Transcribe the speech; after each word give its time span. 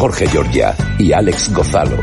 Jorge 0.00 0.26
Giorgia 0.28 0.74
y 0.98 1.12
Alex 1.12 1.52
Gozalo. 1.52 2.02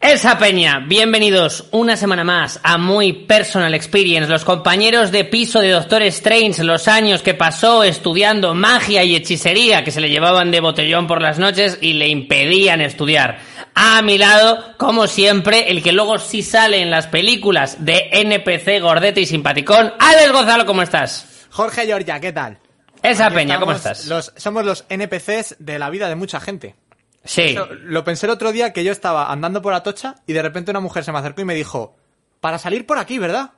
Esa 0.00 0.38
peña, 0.38 0.78
bienvenidos 0.86 1.66
una 1.72 1.96
semana 1.96 2.22
más 2.22 2.60
a 2.62 2.78
Muy 2.78 3.12
Personal 3.12 3.74
Experience, 3.74 4.30
los 4.30 4.44
compañeros 4.44 5.10
de 5.10 5.24
piso 5.24 5.58
de 5.58 5.70
Doctor 5.70 6.02
Strange, 6.02 6.62
los 6.62 6.86
años 6.86 7.22
que 7.22 7.34
pasó 7.34 7.82
estudiando 7.82 8.54
magia 8.54 9.02
y 9.02 9.16
hechicería 9.16 9.82
que 9.82 9.90
se 9.90 10.00
le 10.00 10.08
llevaban 10.08 10.52
de 10.52 10.60
botellón 10.60 11.08
por 11.08 11.20
las 11.20 11.40
noches 11.40 11.78
y 11.80 11.94
le 11.94 12.06
impedían 12.06 12.80
estudiar. 12.80 13.40
A 13.74 14.02
mi 14.02 14.18
lado, 14.18 14.76
como 14.76 15.08
siempre, 15.08 15.72
el 15.72 15.82
que 15.82 15.90
luego 15.90 16.20
sí 16.20 16.44
sale 16.44 16.80
en 16.80 16.92
las 16.92 17.08
películas 17.08 17.84
de 17.84 18.08
NPC 18.12 18.80
gordete 18.80 19.22
y 19.22 19.26
simpaticón, 19.26 19.94
Alex 19.98 20.30
Gonzalo, 20.30 20.64
¿cómo 20.64 20.82
estás? 20.82 21.48
Jorge 21.50 21.86
Giorgia, 21.86 22.20
¿qué 22.20 22.32
tal? 22.32 22.61
Esa 23.02 23.26
Aquí 23.26 23.36
peña, 23.36 23.58
¿cómo 23.58 23.72
estás? 23.72 24.06
Los, 24.06 24.32
somos 24.36 24.64
los 24.64 24.84
NPCs 24.88 25.56
de 25.58 25.78
la 25.78 25.90
vida 25.90 26.08
de 26.08 26.14
mucha 26.14 26.40
gente. 26.40 26.76
Sí. 27.24 27.42
Eso, 27.42 27.68
lo 27.72 28.04
pensé 28.04 28.26
el 28.26 28.30
otro 28.30 28.52
día 28.52 28.72
que 28.72 28.84
yo 28.84 28.92
estaba 28.92 29.30
andando 29.30 29.62
por 29.62 29.74
Atocha 29.74 30.16
y 30.26 30.32
de 30.32 30.42
repente 30.42 30.70
una 30.70 30.80
mujer 30.80 31.04
se 31.04 31.12
me 31.12 31.18
acercó 31.18 31.40
y 31.40 31.44
me 31.44 31.54
dijo, 31.54 31.96
para 32.40 32.58
salir 32.58 32.86
por 32.86 32.98
aquí, 32.98 33.18
¿verdad? 33.18 33.52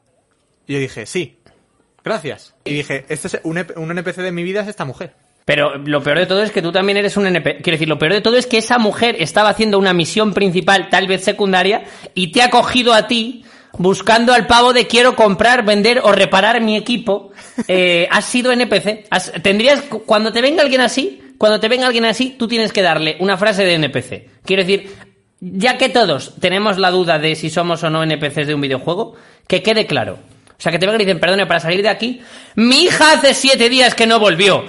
Y 0.67 0.75
yo 0.75 0.79
dije, 0.79 1.07
sí, 1.07 1.39
gracias. 2.03 2.55
Y 2.65 2.75
dije, 2.75 3.07
este 3.09 3.29
es 3.29 3.41
un, 3.45 3.65
un 3.77 3.91
NPC 3.91 4.17
de 4.17 4.33
mi 4.33 4.43
vida 4.43 4.61
es 4.61 4.69
esta 4.69 4.85
mujer. 4.85 5.15
Pero 5.45 5.77
lo 5.77 6.03
peor 6.03 6.19
de 6.19 6.27
todo 6.27 6.43
es 6.43 6.51
que 6.51 6.63
tú 6.63 6.73
también 6.73 6.97
eres 6.97 7.17
un 7.19 7.27
NPC. 7.27 7.63
Quiero 7.63 7.75
decir, 7.75 7.89
lo 7.89 7.99
peor 7.99 8.15
de 8.15 8.23
todo 8.23 8.37
es 8.37 8.47
que 8.47 8.59
esa 8.59 8.79
mujer 8.79 9.17
estaba 9.19 9.51
haciendo 9.51 9.79
una 9.79 9.93
misión 9.93 10.33
principal, 10.33 10.89
tal 10.89 11.07
vez 11.07 11.23
secundaria, 11.23 11.85
y 12.15 12.33
te 12.33 12.43
ha 12.43 12.49
cogido 12.49 12.95
a 12.95 13.07
ti 13.07 13.45
buscando 13.79 14.33
al 14.33 14.47
pavo 14.47 14.73
de 14.73 14.87
quiero 14.87 15.17
comprar, 15.17 15.65
vender 15.65 16.01
o 16.03 16.13
reparar 16.13 16.61
mi 16.61 16.77
equipo. 16.77 17.33
Eh, 17.69 18.09
has 18.11 18.25
sido 18.25 18.53
NPC. 18.53 19.09
Tendrías, 19.43 19.83
cuando 20.07 20.33
te 20.33 20.41
venga 20.41 20.63
alguien 20.63 20.81
así, 20.81 21.21
cuando 21.39 21.61
te 21.61 21.69
venga 21.69 21.87
alguien 21.87 22.05
así, 22.05 22.37
tú 22.39 22.49
tienes 22.49 22.73
que 22.73 22.83
darle 22.83 23.17
una 23.21 23.37
frase 23.37 23.65
de 23.65 23.75
NPC. 23.75 24.31
Quiero 24.45 24.63
decir, 24.63 24.95
ya 25.41 25.77
que 25.77 25.89
todos 25.89 26.35
tenemos 26.41 26.79
la 26.79 26.91
duda 26.91 27.19
de 27.19 27.35
si 27.35 27.51
somos 27.51 27.83
o 27.83 27.91
no 27.91 28.03
NPCs 28.03 28.47
de 28.47 28.55
un 28.55 28.61
videojuego, 28.61 29.15
que 29.47 29.63
quede 29.63 29.87
claro. 29.87 30.19
O 30.57 30.61
sea, 30.61 30.73
que 30.73 30.79
te 30.79 30.87
vengan 30.87 31.01
y 31.01 31.05
dicen, 31.05 31.21
perdone, 31.21 31.47
para 31.47 31.61
salir 31.61 31.83
de 31.83 31.89
aquí, 31.89 32.23
mi 32.55 32.85
hija 32.85 33.13
hace 33.13 33.35
siete 33.35 33.69
días 33.69 33.95
que 33.95 34.07
no 34.07 34.21
volvió. 34.21 34.65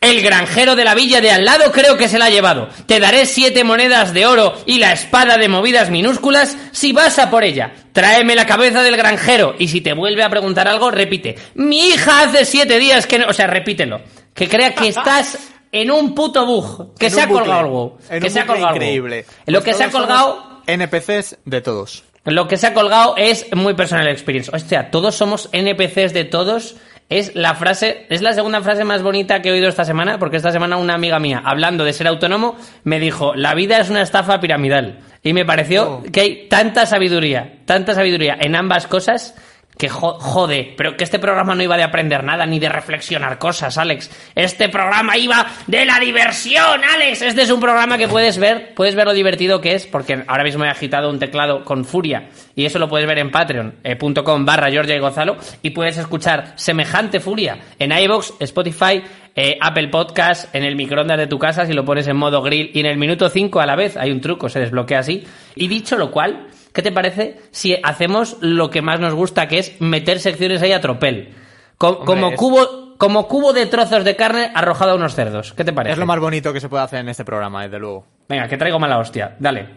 El 0.00 0.22
granjero 0.22 0.76
de 0.76 0.84
la 0.84 0.94
villa 0.94 1.20
de 1.20 1.32
al 1.32 1.44
lado 1.44 1.72
creo 1.72 1.96
que 1.96 2.08
se 2.08 2.18
la 2.18 2.26
ha 2.26 2.30
llevado. 2.30 2.68
Te 2.86 3.00
daré 3.00 3.26
siete 3.26 3.64
monedas 3.64 4.14
de 4.14 4.26
oro 4.26 4.54
y 4.64 4.78
la 4.78 4.92
espada 4.92 5.36
de 5.38 5.48
movidas 5.48 5.90
minúsculas 5.90 6.56
si 6.70 6.92
vas 6.92 7.18
a 7.18 7.30
por 7.30 7.42
ella. 7.42 7.72
Tráeme 7.92 8.36
la 8.36 8.46
cabeza 8.46 8.82
del 8.84 8.96
granjero 8.96 9.56
y 9.58 9.66
si 9.66 9.80
te 9.80 9.94
vuelve 9.94 10.22
a 10.22 10.30
preguntar 10.30 10.68
algo, 10.68 10.92
repite. 10.92 11.34
Mi 11.54 11.88
hija 11.88 12.20
hace 12.22 12.44
siete 12.44 12.78
días 12.78 13.08
que 13.08 13.18
no... 13.18 13.26
O 13.28 13.32
sea, 13.32 13.48
repítelo. 13.48 14.00
Que 14.34 14.48
crea 14.48 14.72
que 14.72 14.86
estás 14.86 15.36
en 15.72 15.90
un 15.90 16.14
puto 16.14 16.46
bug. 16.46 16.94
Que 16.96 17.06
En 17.06 17.12
se 17.12 17.20
ha 17.22 17.26
bucle, 17.26 17.40
colgado 17.42 17.60
algo. 17.60 17.98
en 18.08 18.20
Que 18.20 18.26
un 18.28 18.32
se 18.32 18.40
ha 18.40 18.46
colgado 18.46 18.76
increíble. 18.76 19.26
Lo 19.46 19.60
Pues 19.60 19.64
que 19.64 19.74
se 19.74 19.84
ha 19.84 19.90
colgado... 19.90 20.62
NPCs 20.68 21.38
de 21.44 21.60
todos. 21.60 22.04
Lo 22.24 22.46
que 22.46 22.56
se 22.56 22.68
ha 22.68 22.74
colgado 22.74 23.14
es 23.16 23.46
muy 23.56 23.74
personal 23.74 24.06
experience. 24.06 24.50
Hostia, 24.54 24.90
todos 24.92 25.16
somos 25.16 25.48
NPCs 25.50 26.12
de 26.12 26.24
todos. 26.24 26.76
Es 27.08 27.34
la 27.34 27.54
frase, 27.54 28.06
es 28.10 28.20
la 28.20 28.34
segunda 28.34 28.60
frase 28.60 28.84
más 28.84 29.02
bonita 29.02 29.40
que 29.40 29.48
he 29.48 29.52
oído 29.52 29.68
esta 29.68 29.84
semana, 29.86 30.18
porque 30.18 30.36
esta 30.36 30.52
semana 30.52 30.76
una 30.76 30.94
amiga 30.94 31.18
mía, 31.18 31.40
hablando 31.42 31.84
de 31.84 31.94
ser 31.94 32.06
autónomo, 32.06 32.56
me 32.84 33.00
dijo, 33.00 33.34
la 33.34 33.54
vida 33.54 33.78
es 33.78 33.88
una 33.88 34.02
estafa 34.02 34.40
piramidal. 34.40 34.98
Y 35.22 35.32
me 35.32 35.46
pareció 35.46 35.88
Oh. 35.90 36.02
que 36.12 36.20
hay 36.20 36.48
tanta 36.48 36.84
sabiduría, 36.84 37.60
tanta 37.64 37.94
sabiduría 37.94 38.36
en 38.38 38.54
ambas 38.54 38.86
cosas, 38.86 39.34
que 39.78 39.88
jo- 39.88 40.18
jode, 40.18 40.74
pero 40.76 40.96
que 40.96 41.04
este 41.04 41.18
programa 41.20 41.54
no 41.54 41.62
iba 41.62 41.76
de 41.76 41.84
aprender 41.84 42.24
nada 42.24 42.44
ni 42.44 42.58
de 42.58 42.68
reflexionar 42.68 43.38
cosas, 43.38 43.78
Alex. 43.78 44.10
Este 44.34 44.68
programa 44.68 45.16
iba 45.16 45.46
de 45.68 45.84
la 45.86 45.98
diversión, 46.00 46.82
Alex. 46.84 47.22
Este 47.22 47.42
es 47.42 47.50
un 47.50 47.60
programa 47.60 47.96
que 47.96 48.08
puedes 48.08 48.38
ver, 48.38 48.74
puedes 48.74 48.94
ver 48.96 49.06
lo 49.06 49.14
divertido 49.14 49.60
que 49.60 49.74
es, 49.74 49.86
porque 49.86 50.24
ahora 50.26 50.42
mismo 50.44 50.64
he 50.64 50.68
agitado 50.68 51.08
un 51.08 51.18
teclado 51.20 51.64
con 51.64 51.84
furia 51.84 52.28
y 52.56 52.66
eso 52.66 52.78
lo 52.80 52.88
puedes 52.88 53.06
ver 53.06 53.18
en 53.20 53.30
patreon.com 53.30 54.44
barra 54.44 54.70
Georgia 54.70 54.96
y 54.96 54.98
Gonzalo 54.98 55.36
y 55.62 55.70
puedes 55.70 55.96
escuchar 55.96 56.52
semejante 56.56 57.20
furia 57.20 57.58
en 57.78 57.92
iVoox, 57.92 58.32
Spotify, 58.40 59.02
eh, 59.36 59.56
Apple 59.60 59.88
Podcast, 59.88 60.52
en 60.54 60.64
el 60.64 60.74
microondas 60.74 61.18
de 61.18 61.28
tu 61.28 61.38
casa 61.38 61.64
si 61.66 61.72
lo 61.72 61.84
pones 61.84 62.08
en 62.08 62.16
modo 62.16 62.42
grill 62.42 62.72
y 62.74 62.80
en 62.80 62.86
el 62.86 62.98
minuto 62.98 63.28
5 63.28 63.60
a 63.60 63.66
la 63.66 63.76
vez 63.76 63.96
hay 63.96 64.10
un 64.10 64.20
truco, 64.20 64.48
se 64.48 64.58
desbloquea 64.58 64.98
así. 64.98 65.24
Y 65.54 65.68
dicho 65.68 65.96
lo 65.96 66.10
cual, 66.10 66.48
¿qué 66.72 66.82
te 66.82 66.92
parece 66.92 67.40
si 67.50 67.76
hacemos 67.82 68.36
lo 68.40 68.70
que 68.70 68.82
más 68.82 69.00
nos 69.00 69.14
gusta, 69.14 69.48
que 69.48 69.58
es 69.58 69.80
meter 69.80 70.20
secciones 70.20 70.62
ahí 70.62 70.72
a 70.72 70.80
tropel? 70.80 71.34
Co- 71.76 72.00
como, 72.04 72.28
es- 72.30 72.36
cubo, 72.36 72.94
como 72.98 73.28
cubo 73.28 73.52
de 73.52 73.66
trozos 73.66 74.04
de 74.04 74.16
carne 74.16 74.50
arrojado 74.54 74.92
a 74.92 74.94
unos 74.96 75.14
cerdos. 75.14 75.52
¿Qué 75.52 75.64
te 75.64 75.72
parece? 75.72 75.92
Es 75.92 75.98
lo 75.98 76.06
más 76.06 76.18
bonito 76.20 76.52
que 76.52 76.60
se 76.60 76.68
puede 76.68 76.82
hacer 76.84 77.00
en 77.00 77.08
este 77.08 77.24
programa, 77.24 77.62
desde 77.62 77.78
luego. 77.78 78.04
Venga, 78.28 78.48
que 78.48 78.56
traigo 78.56 78.78
mala 78.78 78.98
hostia. 78.98 79.36
Dale. 79.38 79.68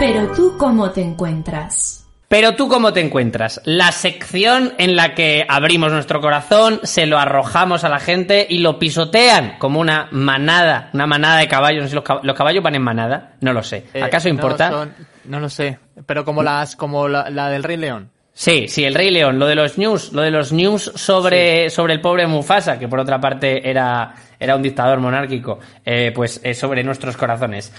Pero 0.00 0.26
tú 0.34 0.56
cómo 0.58 0.90
te 0.90 1.00
encuentras. 1.02 2.03
Pero 2.28 2.56
tú 2.56 2.68
cómo 2.68 2.92
te 2.92 3.00
encuentras? 3.00 3.60
La 3.64 3.92
sección 3.92 4.72
en 4.78 4.96
la 4.96 5.14
que 5.14 5.44
abrimos 5.48 5.92
nuestro 5.92 6.20
corazón, 6.20 6.80
se 6.82 7.06
lo 7.06 7.18
arrojamos 7.18 7.84
a 7.84 7.88
la 7.88 8.00
gente 8.00 8.46
y 8.48 8.58
lo 8.58 8.78
pisotean 8.78 9.56
como 9.58 9.78
una 9.78 10.08
manada, 10.10 10.90
una 10.94 11.06
manada 11.06 11.36
de 11.38 11.46
caballos. 11.48 11.82
No 11.84 11.88
sé 11.88 11.94
los, 11.94 12.04
cab- 12.04 12.20
los 12.22 12.34
caballos 12.36 12.62
van 12.64 12.74
en 12.74 12.82
manada, 12.82 13.34
no 13.40 13.52
lo 13.52 13.62
sé. 13.62 13.84
Eh, 13.94 14.02
¿Acaso 14.02 14.28
no 14.28 14.34
importa? 14.34 14.70
son- 14.70 14.94
No, 15.26 15.38
lo 15.38 15.48
sé. 15.48 15.78
Pero 16.06 16.24
como 16.24 16.42
las, 16.42 16.74
como 16.76 17.06
la, 17.08 17.30
la 17.30 17.50
del 17.50 17.62
Rey 17.62 17.76
León. 17.76 18.10
Sí, 18.36 18.66
sí, 18.66 18.84
el 18.84 18.94
Rey 18.96 19.10
León, 19.10 19.38
lo 19.38 19.46
de 19.46 19.54
los 19.54 19.78
news, 19.78 20.12
lo 20.12 20.22
de 20.22 20.32
los 20.32 20.50
news 20.50 20.90
sobre, 20.96 21.70
sobre 21.70 21.92
el 21.92 22.00
pobre 22.00 22.26
Mufasa, 22.26 22.80
que 22.80 22.88
por 22.88 22.98
otra 22.98 23.20
parte 23.20 23.70
era, 23.70 24.12
era 24.40 24.56
un 24.56 24.62
dictador 24.62 24.98
monárquico, 24.98 25.60
eh, 25.84 26.10
pues 26.12 26.40
eh, 26.42 26.52
sobre 26.52 26.82
nuestros 26.82 27.16
corazones. 27.16 27.72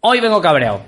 Hoy 0.00 0.20
vengo 0.20 0.42
cabreado. 0.42 0.82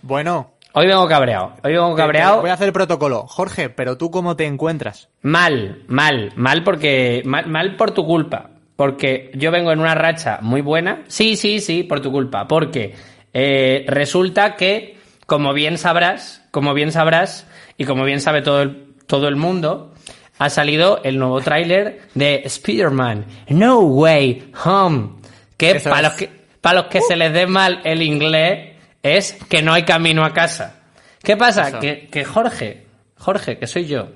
Bueno, 0.00 0.52
Hoy 0.74 0.86
vengo 0.86 1.06
cabreado. 1.06 1.52
Hoy 1.62 1.72
vengo 1.72 1.94
cabreado. 1.94 2.40
voy 2.40 2.50
a 2.50 2.54
hacer 2.54 2.68
el 2.68 2.72
protocolo. 2.72 3.26
Jorge, 3.26 3.68
pero 3.68 3.98
tú 3.98 4.10
cómo 4.10 4.36
te 4.36 4.46
encuentras. 4.46 5.08
Mal, 5.20 5.82
mal, 5.86 6.32
mal 6.36 6.64
porque. 6.64 7.22
Mal, 7.24 7.46
mal 7.48 7.76
por 7.76 7.90
tu 7.90 8.06
culpa. 8.06 8.50
Porque 8.76 9.30
yo 9.34 9.50
vengo 9.50 9.70
en 9.70 9.80
una 9.80 9.94
racha 9.94 10.38
muy 10.40 10.62
buena. 10.62 11.02
Sí, 11.08 11.36
sí, 11.36 11.60
sí, 11.60 11.82
por 11.82 12.00
tu 12.00 12.10
culpa. 12.10 12.48
Porque 12.48 12.94
eh, 13.34 13.84
resulta 13.86 14.56
que, 14.56 14.96
como 15.26 15.52
bien 15.52 15.76
sabrás, 15.76 16.42
como 16.50 16.72
bien 16.72 16.90
sabrás, 16.90 17.46
y 17.76 17.84
como 17.84 18.04
bien 18.04 18.20
sabe 18.20 18.40
todo 18.40 18.62
el, 18.62 18.94
todo 19.06 19.28
el 19.28 19.36
mundo, 19.36 19.92
ha 20.38 20.48
salido 20.48 21.00
el 21.04 21.18
nuevo 21.18 21.40
tráiler 21.42 22.00
de 22.14 22.42
Spider-Man 22.44 23.26
No 23.48 23.80
Way 23.80 24.52
Home. 24.64 25.10
Que 25.58 25.72
Eso 25.72 25.90
para 25.90 26.00
es. 26.00 26.08
los 26.08 26.12
que, 26.14 26.30
para 26.62 26.80
los 26.80 26.86
que 26.86 27.02
se 27.02 27.14
les 27.16 27.32
dé 27.32 27.46
mal 27.46 27.80
el 27.84 28.02
inglés, 28.02 28.71
es 29.02 29.32
que 29.48 29.62
no 29.62 29.72
hay 29.72 29.84
camino 29.84 30.24
a 30.24 30.32
casa. 30.32 30.80
¿Qué 31.22 31.36
pasa? 31.36 31.78
Que, 31.78 32.08
que 32.08 32.24
Jorge, 32.24 32.86
Jorge, 33.16 33.58
que 33.58 33.66
soy 33.66 33.86
yo, 33.86 34.08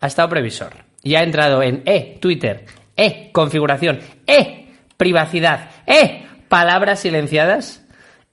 ha 0.00 0.06
estado 0.06 0.28
previsor 0.28 0.72
y 1.02 1.14
ha 1.16 1.22
entrado 1.22 1.62
en 1.62 1.82
E, 1.86 2.18
Twitter, 2.20 2.66
E, 2.96 3.30
configuración, 3.32 4.00
E, 4.26 4.68
privacidad, 4.96 5.70
E, 5.86 6.26
palabras 6.48 7.00
silenciadas 7.00 7.84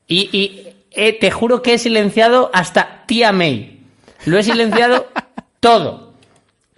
y, 0.07 0.29
y 0.37 0.67
eh, 0.91 1.13
te 1.13 1.31
juro 1.31 1.61
que 1.61 1.73
he 1.73 1.77
silenciado 1.77 2.51
hasta 2.53 3.03
tía 3.05 3.31
May. 3.31 3.81
Lo 4.25 4.37
he 4.37 4.43
silenciado 4.43 5.07
todo. 5.59 6.08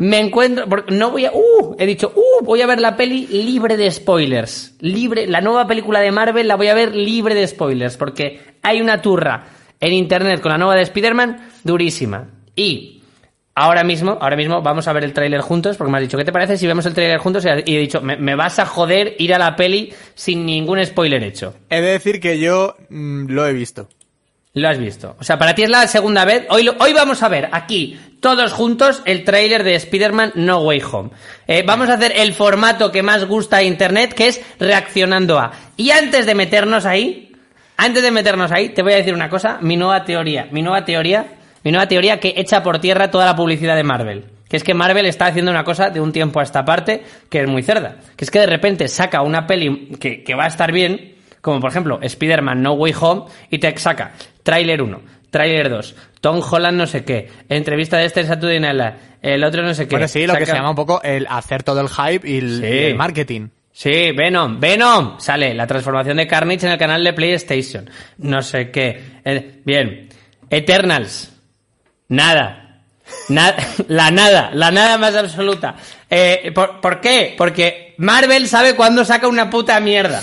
Me 0.02 0.18
encuentro, 0.18 0.66
no 0.88 1.12
voy 1.12 1.26
a, 1.26 1.32
uh, 1.32 1.76
he 1.78 1.86
dicho, 1.86 2.12
uh, 2.16 2.44
voy 2.44 2.60
a 2.64 2.66
ver 2.66 2.82
la 2.82 2.98
peli 2.98 3.28
libre 3.28 3.78
de 3.78 3.92
spoilers. 3.92 4.74
Libre, 4.80 5.28
la 5.28 5.42
nueva 5.42 5.68
película 5.68 6.00
de 6.00 6.12
Marvel 6.12 6.48
la 6.48 6.56
voy 6.56 6.70
a 6.70 6.74
ver 6.74 6.96
libre 6.96 7.36
de 7.36 7.48
spoilers, 7.48 7.98
porque 7.98 8.40
hay 8.64 8.82
una 8.82 9.00
turra 9.00 9.46
en 9.80 9.94
internet 9.94 10.42
con 10.42 10.52
la 10.54 10.58
nueva 10.58 10.74
de 10.74 10.82
Spider-Man 10.82 11.52
durísima. 11.64 12.30
Y 12.56 13.04
ahora 13.54 13.84
mismo, 13.84 14.18
ahora 14.20 14.36
mismo 14.36 14.64
vamos 14.64 14.88
a 14.88 14.94
ver 14.94 15.04
el 15.04 15.14
tráiler 15.14 15.42
juntos, 15.42 15.78
porque 15.78 15.92
me 15.92 16.00
has 16.00 16.04
dicho, 16.04 16.18
¿qué 16.18 16.26
te 16.26 16.32
parece 16.32 16.58
si 16.58 16.66
vemos 16.66 16.88
el 16.88 16.96
tráiler 16.96 17.20
juntos? 17.20 17.46
Y 17.46 17.76
he 17.76 17.80
dicho, 17.80 18.02
me, 18.02 18.18
me 18.18 18.34
vas 18.34 18.58
a 18.58 18.66
joder 18.66 19.16
ir 19.20 19.36
a 19.36 19.38
la 19.38 19.56
peli 19.56 19.94
sin 20.16 20.48
ningún 20.48 20.84
spoiler 20.84 21.22
hecho. 21.22 21.54
He 21.70 21.80
de 21.80 21.92
decir 21.92 22.20
que 22.20 22.40
yo 22.40 22.76
mm, 22.90 23.28
lo 23.28 23.46
he 23.46 23.54
visto. 23.54 23.88
Lo 24.54 24.68
has 24.68 24.78
visto. 24.78 25.16
O 25.18 25.24
sea, 25.24 25.40
para 25.40 25.56
ti 25.56 25.64
es 25.64 25.70
la 25.70 25.88
segunda 25.88 26.26
vez. 26.26 26.46
Hoy, 26.50 26.70
hoy 26.78 26.92
vamos 26.92 27.24
a 27.24 27.30
ver 27.30 27.48
aquí, 27.54 27.98
todos 28.20 28.52
juntos, 28.52 29.02
el 29.06 29.24
tráiler 29.24 29.64
de 29.64 29.76
Spider-Man 29.76 30.34
No 30.36 30.60
Way 30.64 30.82
Home. 30.92 31.10
Eh, 31.48 31.64
vamos 31.66 31.88
a 31.88 31.94
hacer 31.94 32.12
el 32.18 32.34
formato 32.34 32.92
que 32.92 33.02
más 33.02 33.24
gusta 33.26 33.58
a 33.58 33.64
Internet, 33.64 34.14
que 34.14 34.28
es 34.28 34.42
reaccionando 34.60 35.40
a. 35.40 35.54
Y 35.78 35.92
antes 35.92 36.26
de 36.26 36.36
meternos 36.36 36.86
ahí, 36.86 37.32
antes 37.78 38.04
de 38.04 38.12
meternos 38.12 38.52
ahí, 38.52 38.70
te 38.70 38.84
voy 38.84 38.92
a 38.92 38.98
decir 38.98 39.14
una 39.14 39.30
cosa, 39.30 39.58
mi 39.62 39.78
nueva 39.78 40.04
teoría, 40.04 40.50
mi 40.52 40.62
nueva 40.62 40.84
teoría, 40.84 41.28
mi 41.64 41.72
nueva 41.72 41.88
teoría 41.88 42.20
que 42.20 42.34
echa 42.36 42.62
por 42.62 42.80
tierra 42.80 43.10
toda 43.10 43.26
la 43.26 43.38
publicidad 43.38 43.78
de 43.78 43.84
Marvel. 43.84 44.26
Que 44.50 44.58
es 44.58 44.66
que 44.66 44.74
Marvel 44.74 45.06
está 45.06 45.28
haciendo 45.28 45.50
una 45.50 45.64
cosa 45.64 45.90
de 45.90 46.02
un 46.02 46.12
tiempo 46.12 46.42
a 46.42 46.44
esta 46.44 46.66
parte 46.66 47.04
que 47.30 47.40
es 47.40 47.48
muy 47.48 47.64
cerda. 47.64 48.00
Que 48.18 48.26
es 48.26 48.32
que 48.32 48.40
de 48.40 48.48
repente 48.48 48.90
saca 48.90 49.22
una 49.22 49.48
peli 49.48 49.96
que, 49.98 50.24
que 50.24 50.36
va 50.36 50.44
a 50.44 50.48
estar 50.48 50.74
bien, 50.74 51.16
como 51.40 51.62
por 51.62 51.70
ejemplo 51.72 52.00
Spider-Man 52.02 52.62
No 52.62 52.74
Way 52.74 52.94
Home, 53.00 53.24
y 53.50 53.60
te 53.60 53.76
saca 53.78 54.12
tráiler 54.44 54.82
1, 54.82 55.02
tráiler 55.30 55.70
2, 55.70 55.96
Tom 56.22 56.42
Holland 56.50 56.78
no 56.78 56.88
sé 56.88 57.04
qué, 57.04 57.30
entrevista 57.50 57.98
de 57.98 58.06
este 58.06 58.26
Saturday 58.26 58.60
Night 58.60 58.76
Live, 58.76 58.94
el 59.22 59.44
otro 59.44 59.62
no 59.64 59.74
sé 59.74 59.88
qué. 59.88 59.96
Bueno, 59.96 60.08
sí, 60.08 60.26
lo 60.28 60.36
que 60.36 60.46
se 60.46 60.54
llama 60.54 60.70
un 60.72 60.76
poco 60.76 61.02
el 61.04 61.28
hacer 61.30 61.64
todo 61.64 61.82
el 61.82 61.90
hype 61.90 62.28
y 62.30 62.38
el, 62.38 62.60
Sí. 62.60 62.66
y 62.66 62.78
el 62.86 62.96
marketing. 62.96 63.48
Sí, 63.74 64.12
Venom, 64.12 64.60
Venom. 64.60 65.18
Sale 65.20 65.54
la 65.54 65.66
transformación 65.66 66.18
de 66.18 66.28
Carnage 66.28 66.66
en 66.66 66.74
el 66.74 66.78
canal 66.78 67.04
de 67.04 67.14
PlayStation. 67.14 67.90
No 68.18 68.42
sé 68.42 68.70
qué. 68.70 69.02
Eh, 69.24 69.62
bien. 69.64 70.10
Eternals. 70.50 71.32
Nada. 72.10 72.82
Na- 73.30 73.56
la 73.88 74.12
nada, 74.12 74.52
la 74.54 74.72
nada 74.72 74.98
más 74.98 75.16
absoluta. 75.16 75.76
Eh, 76.10 76.52
¿por, 76.54 76.82
por 76.82 77.00
qué? 77.00 77.34
Porque 77.38 77.96
Marvel 77.98 78.48
sabe 78.48 78.76
cuándo 78.76 79.06
saca 79.06 79.28
una 79.30 79.50
puta 79.50 79.80
mierda. 79.80 80.22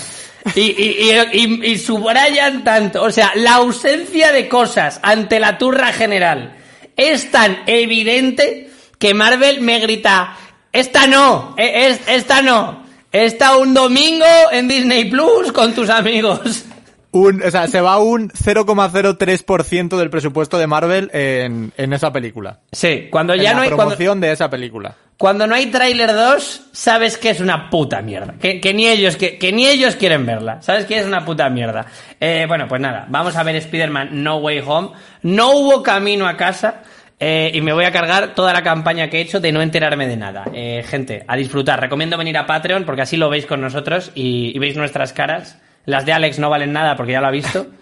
Y, 0.55 0.61
y, 0.61 1.11
y, 1.33 1.71
y- 1.71 1.77
subrayan 1.77 2.63
tanto. 2.63 3.03
O 3.03 3.11
sea, 3.11 3.31
la 3.35 3.55
ausencia 3.55 4.31
de 4.31 4.47
cosas 4.47 4.99
ante 5.03 5.39
la 5.39 5.57
turra 5.57 5.91
general 5.93 6.55
es 6.95 7.29
tan 7.31 7.59
evidente 7.67 8.69
que 8.97 9.13
Marvel 9.13 9.61
me 9.61 9.79
grita, 9.79 10.35
esta 10.71 11.07
no, 11.07 11.55
e- 11.57 11.87
es, 11.89 12.01
esta 12.07 12.41
no, 12.41 12.83
esta 13.11 13.57
un 13.57 13.73
domingo 13.73 14.25
en 14.51 14.67
Disney 14.67 15.05
Plus 15.09 15.51
con 15.51 15.73
tus 15.73 15.89
amigos. 15.89 16.65
Un, 17.11 17.41
o 17.43 17.49
sea, 17.49 17.67
se 17.67 17.81
va 17.81 17.97
un 17.97 18.29
0,03% 18.29 19.97
del 19.97 20.09
presupuesto 20.09 20.57
de 20.57 20.67
Marvel 20.67 21.09
en, 21.13 21.73
en 21.75 21.93
esa 21.93 22.11
película. 22.13 22.59
Sí, 22.71 23.07
cuando 23.09 23.33
En 23.33 23.41
ya 23.41 23.49
la 23.51 23.55
no 23.55 23.61
hay... 23.63 23.69
Cuando, 23.69 23.85
promoción 23.95 24.19
de 24.21 24.31
esa 24.31 24.49
película. 24.49 24.95
Cuando 25.19 25.45
no 25.47 25.53
hay 25.53 25.65
tráiler 25.65 26.13
2, 26.13 26.69
sabes 26.71 27.17
que 27.17 27.29
es 27.31 27.41
una 27.41 27.69
puta 27.69 28.01
mierda. 28.01 28.35
Que, 28.39 28.61
que 28.61 28.73
ni 28.73 28.87
ellos, 28.87 29.17
que, 29.17 29.51
ni 29.51 29.67
ellos 29.67 29.97
quieren 29.97 30.25
verla. 30.25 30.61
Sabes 30.61 30.85
que 30.85 30.97
es 30.97 31.05
una 31.05 31.25
puta 31.25 31.49
mierda. 31.49 31.87
Eh, 32.21 32.45
bueno, 32.47 32.69
pues 32.69 32.79
nada, 32.79 33.05
vamos 33.09 33.35
a 33.35 33.43
ver 33.43 33.57
Spider-Man 33.57 34.23
No 34.23 34.37
Way 34.37 34.63
Home. 34.65 34.91
No 35.23 35.51
hubo 35.51 35.83
camino 35.83 36.25
a 36.25 36.37
casa. 36.37 36.83
eh, 37.19 37.51
y 37.53 37.59
me 37.59 37.73
voy 37.73 37.83
a 37.83 37.91
cargar 37.91 38.33
toda 38.33 38.53
la 38.53 38.63
campaña 38.63 39.09
que 39.09 39.17
he 39.17 39.21
hecho 39.21 39.41
de 39.41 39.51
no 39.51 39.61
enterarme 39.61 40.07
de 40.07 40.15
nada. 40.15 40.45
Eh, 40.53 40.85
gente, 40.87 41.25
a 41.27 41.35
disfrutar. 41.35 41.81
Recomiendo 41.81 42.17
venir 42.17 42.37
a 42.37 42.45
Patreon 42.45 42.85
porque 42.85 43.01
así 43.01 43.17
lo 43.17 43.29
veis 43.29 43.45
con 43.45 43.59
nosotros 43.59 44.11
y, 44.15 44.55
y 44.55 44.59
veis 44.59 44.77
nuestras 44.77 45.11
caras. 45.11 45.59
Las 45.83 46.05
de 46.05 46.13
Alex 46.13 46.39
no 46.39 46.49
valen 46.49 46.71
nada 46.71 46.95
porque 46.95 47.11
ya 47.11 47.19
lo 47.19 47.27
ha 47.27 47.31
visto. 47.31 47.67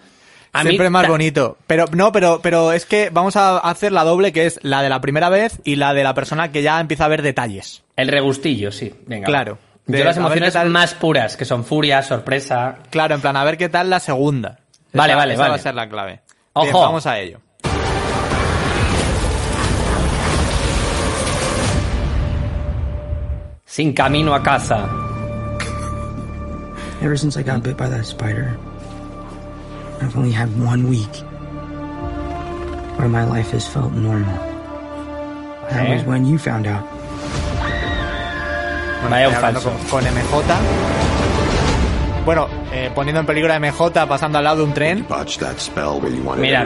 A 0.52 0.64
mí 0.64 0.70
Siempre 0.70 0.90
más 0.90 1.02
ta- 1.04 1.08
bonito. 1.10 1.56
Pero 1.66 1.84
no, 1.92 2.10
pero, 2.10 2.40
pero 2.42 2.72
es 2.72 2.86
que 2.86 3.10
vamos 3.10 3.36
a 3.36 3.58
hacer 3.58 3.92
la 3.92 4.04
doble 4.04 4.32
que 4.32 4.46
es 4.46 4.58
la 4.62 4.82
de 4.82 4.88
la 4.88 5.00
primera 5.00 5.28
vez 5.28 5.60
y 5.64 5.76
la 5.76 5.92
de 5.94 6.02
la 6.04 6.14
persona 6.14 6.50
que 6.50 6.62
ya 6.62 6.80
empieza 6.80 7.04
a 7.04 7.08
ver 7.08 7.22
detalles. 7.22 7.82
El 7.96 8.08
regustillo, 8.08 8.72
sí. 8.72 8.94
Venga. 9.06 9.26
Claro. 9.26 9.58
De- 9.86 9.98
Yo 9.98 10.04
las 10.04 10.16
emociones 10.16 10.52
tal- 10.54 10.70
más 10.70 10.94
puras, 10.94 11.36
que 11.36 11.44
son 11.44 11.64
furia, 11.64 12.02
sorpresa. 12.02 12.78
Claro, 12.90 13.14
en 13.14 13.20
plan, 13.20 13.36
a 13.36 13.44
ver 13.44 13.56
qué 13.58 13.68
tal 13.68 13.88
la 13.90 14.00
segunda. 14.00 14.58
Vale, 14.92 15.12
Esa- 15.12 15.18
vale, 15.18 15.32
esa 15.34 15.40
vale. 15.42 15.50
va 15.50 15.56
a 15.56 15.58
ser 15.62 15.74
la 15.74 15.88
clave. 15.88 16.20
Ojo. 16.54 16.64
Bien, 16.64 16.74
vamos 16.74 17.06
a 17.06 17.18
ello. 17.18 17.40
Sin 23.64 23.92
camino 23.92 24.34
a 24.34 24.42
casa. 24.42 24.88
Ever 27.00 27.16
since 27.18 27.36
I 27.38 27.42
got 27.44 27.62
bit 27.62 27.76
by 27.76 27.88
that 27.88 28.04
spider, 28.04 28.56
I've 30.00 30.16
only 30.16 30.32
had 30.32 30.48
one 30.60 30.88
week 30.88 31.14
where 32.98 33.08
my 33.08 33.24
life 33.24 33.50
has 33.52 33.66
felt 33.66 33.92
normal. 33.92 34.36
That 35.70 35.86
¿Eh? 35.86 35.94
was 35.94 36.04
when 36.04 36.26
you 36.26 36.38
found 36.38 36.66
out. 36.66 36.84
Vaya 39.10 39.28
un 39.28 39.34
falso. 39.34 39.70
Con, 39.90 40.02
con 40.02 40.04
MJ. 40.04 40.54
Bueno, 42.24 42.46
eh, 42.72 42.90
poniendo 42.94 43.20
en 43.20 43.26
peligro 43.26 43.52
a 43.52 43.58
MJ 43.58 44.06
pasando 44.06 44.38
al 44.38 44.44
lado 44.44 44.58
de 44.58 44.62
un 44.64 44.74
tren. 44.74 45.06
botched 45.08 45.40
that 45.40 45.58
spell 45.58 45.98
where 46.00 46.14
you 46.14 46.22
wanted 46.22 46.42
Mira. 46.42 46.64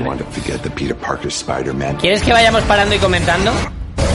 ¿Quieres 2.01 2.23
que 2.23 2.33
vayamos 2.33 2.63
parando 2.63 2.95
y 2.95 2.99
comentando? 2.99 3.53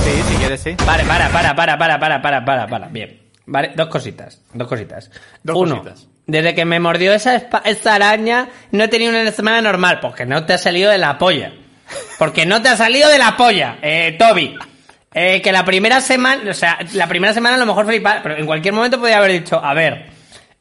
Sí, 0.04 0.12
si 0.30 0.36
quieres, 0.36 0.60
sí. 0.62 0.76
Vale, 0.86 1.04
para, 1.06 1.30
para, 1.30 1.56
para, 1.56 1.78
para, 1.78 2.00
para, 2.00 2.22
para, 2.22 2.46
para, 2.46 2.68
para. 2.68 2.88
Bien. 2.88 3.22
Vale, 3.46 3.72
dos 3.76 3.88
cositas. 3.88 4.42
Dos 4.54 4.68
cositas. 4.68 5.10
Dos 5.44 5.56
Uno, 5.56 5.78
cositas. 5.78 6.08
Desde 6.28 6.54
que 6.54 6.66
me 6.66 6.80
mordió 6.80 7.14
esa, 7.14 7.48
esa 7.64 7.96
araña, 7.96 8.50
no 8.72 8.84
he 8.84 8.88
tenido 8.90 9.12
una 9.12 9.32
semana 9.32 9.62
normal, 9.62 10.00
porque 10.02 10.26
no 10.26 10.46
te 10.46 10.54
ha 10.54 10.58
salido 10.58 10.92
de 10.92 10.98
la 10.98 11.18
polla. 11.18 11.54
Porque 12.20 12.46
no 12.46 12.62
te 12.62 12.68
ha 12.70 12.76
salido 12.76 13.10
de 13.10 13.18
la 13.18 13.38
polla, 13.38 13.78
eh, 13.82 14.16
Toby. 14.20 14.58
Eh, 15.14 15.42
que 15.42 15.52
la 15.52 15.66
primera 15.66 16.02
semana, 16.02 16.52
o 16.52 16.54
sea, 16.54 16.78
la 16.94 17.08
primera 17.08 17.34
semana 17.34 17.56
a 17.56 17.60
lo 17.60 17.66
mejor 17.66 17.88
flipa, 17.88 18.20
pero 18.22 18.38
en 18.38 18.46
cualquier 18.46 18.74
momento 18.74 19.00
podría 19.00 19.18
haber 19.18 19.32
dicho, 19.32 19.60
a 19.64 19.74
ver, 19.74 20.06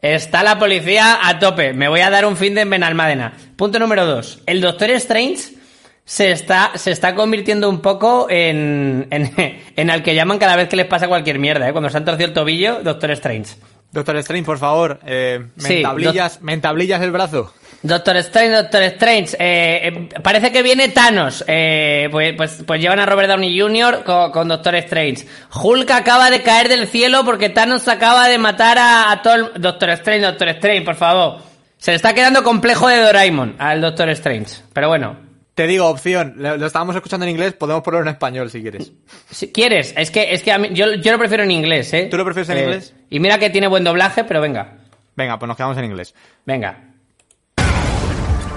está 0.01 0.43
la 0.43 0.59
policía 0.59 1.19
a 1.21 1.39
tope, 1.39 1.73
me 1.73 1.89
voy 1.89 2.01
a 2.01 2.11
dar 2.11 2.25
un 2.25 2.37
fin 2.37 2.55
de 2.55 2.63
en 2.63 2.71
Benalmádena. 2.71 3.33
Punto 3.57 3.79
número 3.79 4.07
dos, 4.07 4.41
el 4.47 4.61
Doctor 4.61 4.91
Strange 4.93 5.57
se 6.05 6.31
está, 6.31 6.71
se 6.77 6.93
está 6.93 7.15
convirtiendo 7.15 7.69
un 7.69 7.83
poco 7.83 8.29
en, 8.31 9.09
en, 9.11 9.35
en 9.77 9.91
al 9.91 10.03
que 10.03 10.15
llaman 10.15 10.39
cada 10.39 10.57
vez 10.57 10.69
que 10.69 10.77
les 10.77 10.87
pasa 10.87 11.09
cualquier 11.09 11.39
mierda, 11.39 11.69
¿eh? 11.69 11.73
Cuando 11.73 11.91
se 11.91 11.99
han 11.99 12.05
torcido 12.05 12.29
el 12.29 12.33
tobillo, 12.33 12.83
Doctor 12.83 13.11
Strange. 13.11 13.57
Doctor 13.97 14.17
Strange, 14.19 14.45
por 14.47 14.59
favor, 14.59 15.01
eh, 15.07 15.47
me, 15.57 15.63
Sí, 15.69 15.77
entablillas, 15.79 16.41
me 16.43 16.53
entablillas 16.53 17.03
el 17.03 17.11
brazo. 17.11 17.53
Doctor 17.83 18.17
Strange, 18.17 18.51
Doctor 18.57 18.83
Strange. 18.85 19.37
eh, 19.39 20.09
eh, 20.11 20.21
parece 20.23 20.51
que 20.53 20.63
viene 20.63 20.89
Thanos. 20.89 21.45
eh, 21.47 22.09
pues, 22.11 22.35
pues, 22.37 22.63
pues 22.67 22.81
llevan 22.81 22.99
a 23.01 23.07
Robert 23.07 23.29
Downey 23.29 23.59
Jr. 23.61 24.03
con, 24.05 24.33
con 24.33 24.49
Doctor 24.49 24.75
Strange. 24.77 25.27
Hulk 25.55 25.91
acaba 25.91 26.31
de 26.31 26.43
caer 26.43 26.69
del 26.69 26.89
cielo 26.89 27.25
porque 27.25 27.49
Thanos 27.51 27.87
acaba 27.89 28.29
de 28.29 28.39
matar 28.39 28.79
a, 28.79 29.11
a 29.13 29.23
todo 29.23 29.35
el... 29.35 29.51
Doctor 29.63 29.91
Strange, 29.91 30.27
Doctor 30.27 30.49
Strange, 30.49 30.83
por 30.83 30.95
favor. 30.97 31.39
Se 31.79 31.91
le 31.93 31.97
está 31.97 32.15
quedando 32.15 32.43
complejo 32.43 32.89
de 32.89 32.99
Doraemon 33.01 33.57
al 33.59 33.81
Doctor 33.81 34.09
Strange. 34.11 34.57
Pero 34.73 34.89
bueno. 34.89 35.26
Te 35.57 35.67
digo, 35.67 35.87
opción, 35.89 36.35
lo, 36.37 36.59
lo 36.59 36.67
estábamos 36.67 36.95
escuchando 36.97 37.25
en 37.25 37.31
inglés, 37.31 37.55
podemos 37.55 37.83
ponerlo 37.83 38.07
en 38.09 38.13
español 38.13 38.51
si 38.51 38.61
quieres. 38.61 38.93
Si 39.31 39.51
quieres, 39.53 39.95
es 39.97 40.11
que, 40.11 40.35
es 40.35 40.43
que 40.43 40.53
a 40.53 40.59
mí- 40.59 40.69
yo, 40.73 40.93
yo 40.97 41.13
lo 41.13 41.19
prefiero 41.19 41.45
en 41.45 41.51
inglés, 41.51 41.91
¿eh? 41.95 42.09
¿Tú 42.11 42.19
lo 42.19 42.27
prefieres 42.27 42.51
en 42.51 42.59
Eh, 42.59 42.63
inglés? 42.65 42.95
Y 43.09 43.21
mira 43.21 43.39
que 43.39 43.49
tiene 43.49 43.67
buen 43.67 43.83
doblaje, 43.83 44.25
pero 44.25 44.43
venga. 44.43 44.75
Venga, 45.17 45.39
pues 45.39 45.49
nos 45.49 45.57
quedamos 45.57 45.79
en 45.79 45.87
inglés. 45.87 46.15
Venga. 46.45 46.79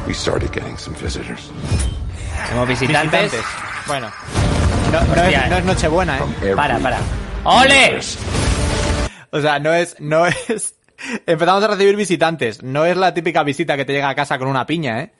We 0.06 0.14
started 0.14 0.50
getting 0.52 0.78
some 0.78 0.98
visitors. 1.02 1.50
Como 2.50 2.66
visitantes. 2.66 3.32
Visitantes. 3.32 3.46
Bueno, 3.88 4.12
no, 4.92 5.00
no 5.16 5.22
Hostia, 5.22 5.44
es, 5.46 5.50
no 5.52 5.58
es 5.58 5.64
Nochebuena, 5.66 6.20
¿eh? 6.44 6.54
Para, 6.54 6.80
para. 6.80 6.98
¡Ole! 7.46 8.00
O 9.32 9.40
sea, 9.40 9.60
no 9.60 9.74
es, 9.74 9.96
no 10.02 10.26
es. 10.26 10.76
Empezamos 11.26 11.64
a 11.64 11.68
recibir 11.70 11.96
visitantes. 11.96 12.62
No 12.62 12.86
es 12.86 12.98
la 12.98 13.14
típica 13.14 13.44
visita 13.44 13.78
que 13.78 13.86
te 13.86 13.94
llega 13.94 14.10
a 14.10 14.16
casa 14.16 14.38
con 14.38 14.50
una 14.50 14.66
piña, 14.66 15.02
¿eh? 15.02 15.14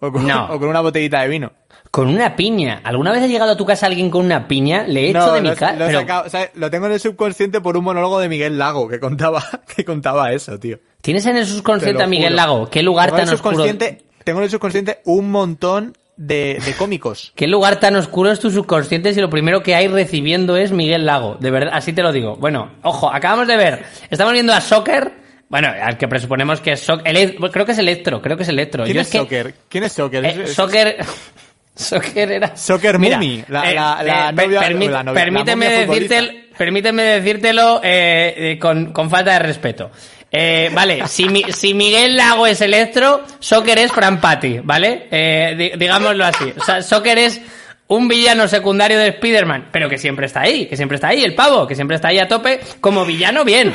O 0.00 0.12
con, 0.12 0.26
No. 0.26 0.46
o 0.52 0.58
con 0.58 0.68
una 0.68 0.80
botellita 0.80 1.22
de 1.22 1.28
vino. 1.28 1.52
Con 1.90 2.08
una 2.08 2.36
piña. 2.36 2.80
¿Alguna 2.84 3.12
vez 3.12 3.22
ha 3.22 3.26
llegado 3.26 3.52
a 3.52 3.56
tu 3.56 3.64
casa 3.64 3.86
alguien 3.86 4.10
con 4.10 4.24
una 4.26 4.46
piña? 4.48 4.84
Le 4.86 5.06
he 5.06 5.08
hecho 5.10 5.18
No, 5.18 5.32
de 5.32 5.40
mi 5.42 5.50
casa. 5.54 5.72
lo 5.76 5.90
sacado- 5.90 6.26
o 6.26 6.28
sea, 6.30 6.50
lo 6.54 6.70
tengo 6.70 6.86
en 6.86 6.92
el 6.92 7.00
subconsciente 7.00 7.60
por 7.60 7.76
un 7.76 7.84
monólogo 7.84 8.18
de 8.18 8.28
Miguel 8.28 8.58
Lago 8.58 8.88
que 8.88 9.00
contaba, 9.00 9.42
que 9.76 9.84
contaba 9.84 10.32
eso, 10.32 10.58
tío. 10.58 10.78
¿Tienes 11.00 11.24
en 11.26 11.36
el 11.36 11.44
Te 11.46 11.50
subconsciente 11.52 12.02
a 12.02 12.06
Miguel. 12.06 12.36
Lago? 12.36 12.68
¿Qué 12.68 12.82
lugar 12.82 13.06
tengo 13.10 13.18
en 13.18 13.24
tan 13.24 13.28
el 13.28 13.34
oscuro? 13.34 13.54
subconsciente, 13.56 14.04
Tengo 14.24 14.40
en 14.40 14.44
el 14.44 14.50
subconsciente 14.50 14.98
un 15.04 15.30
montón 15.30 15.96
de, 16.16 16.58
de 16.64 16.72
cómicos. 16.74 17.32
¿Qué 17.36 17.46
lugar 17.46 17.78
tan 17.80 17.94
oscuro 17.96 18.30
es 18.30 18.40
tu 18.40 18.50
subconsciente 18.50 19.14
si 19.14 19.20
lo 19.20 19.30
primero 19.30 19.62
que 19.62 19.74
hay 19.76 19.86
recibiendo 19.88 20.56
es 20.56 20.72
Miguel 20.72 21.06
Lago? 21.06 21.36
De 21.40 21.50
verdad, 21.50 21.72
así 21.74 21.92
te 21.92 22.02
lo 22.02 22.12
digo. 22.12 22.36
Bueno, 22.36 22.72
ojo, 22.82 23.10
acabamos 23.10 23.46
de 23.46 23.56
ver. 23.56 23.84
Estamos 24.10 24.32
viendo 24.34 24.52
a 24.52 24.60
Soccer. 24.60 25.24
Bueno, 25.48 25.68
al 25.68 25.96
que 25.96 26.08
presuponemos 26.08 26.60
que 26.60 26.72
es 26.72 26.80
Soccer. 26.80 27.36
Creo 27.52 27.64
que 27.66 27.72
es 27.72 27.78
Electro, 27.78 28.20
creo 28.20 28.36
que 28.36 28.42
es 28.42 28.48
Electro. 28.48 28.84
¿Quién 28.84 28.96
Yo 28.96 29.00
es 29.02 29.08
que- 29.10 29.18
Soccer? 29.18 29.54
¿Quién 29.68 29.84
es 29.84 29.92
Soccer? 29.92 30.24
Eh, 30.24 30.46
Soccer. 30.48 30.96
Soccer 31.74 32.32
era. 32.32 32.56
Soccer 32.56 32.98
Mira, 32.98 33.18
Mummy, 33.18 33.44
la- 33.48 33.70
eh, 33.70 33.74
la- 33.74 34.02
la 34.02 34.28
eh, 34.30 34.32
novia- 34.32 34.60
permi- 34.62 34.88
la 34.90 35.02
novia- 35.02 35.22
permíteme, 35.24 35.68
decirte, 35.86 36.48
permíteme 36.56 37.02
decírtelo 37.02 37.80
eh, 37.84 38.34
eh, 38.52 38.58
con, 38.58 38.92
con 38.92 39.10
falta 39.10 39.32
de 39.34 39.38
respeto. 39.40 39.90
Eh, 40.32 40.70
vale, 40.74 41.06
si, 41.06 41.28
mi- 41.28 41.44
si 41.52 41.74
Miguel 41.74 42.16
Lago 42.16 42.46
es 42.46 42.60
Electro, 42.62 43.22
Soccer 43.38 43.78
es 43.78 43.92
Fran 43.92 44.20
Patti, 44.20 44.60
¿vale? 44.62 45.06
Eh, 45.10 45.54
di- 45.56 45.78
digámoslo 45.78 46.24
así. 46.24 46.52
O 46.58 46.64
sea, 46.64 46.80
Soccer 46.82 47.18
es 47.18 47.40
un 47.88 48.08
villano 48.08 48.48
secundario 48.48 48.98
de 48.98 49.08
Spider-Man, 49.08 49.68
pero 49.70 49.88
que 49.88 49.98
siempre 49.98 50.26
está 50.26 50.40
ahí, 50.40 50.66
que 50.66 50.76
siempre 50.76 50.96
está 50.96 51.08
ahí, 51.08 51.22
el 51.22 51.34
pavo, 51.34 51.66
que 51.66 51.74
siempre 51.74 51.96
está 51.96 52.08
ahí 52.08 52.18
a 52.18 52.26
tope, 52.26 52.60
como 52.80 53.04
villano 53.04 53.44
bien. 53.44 53.72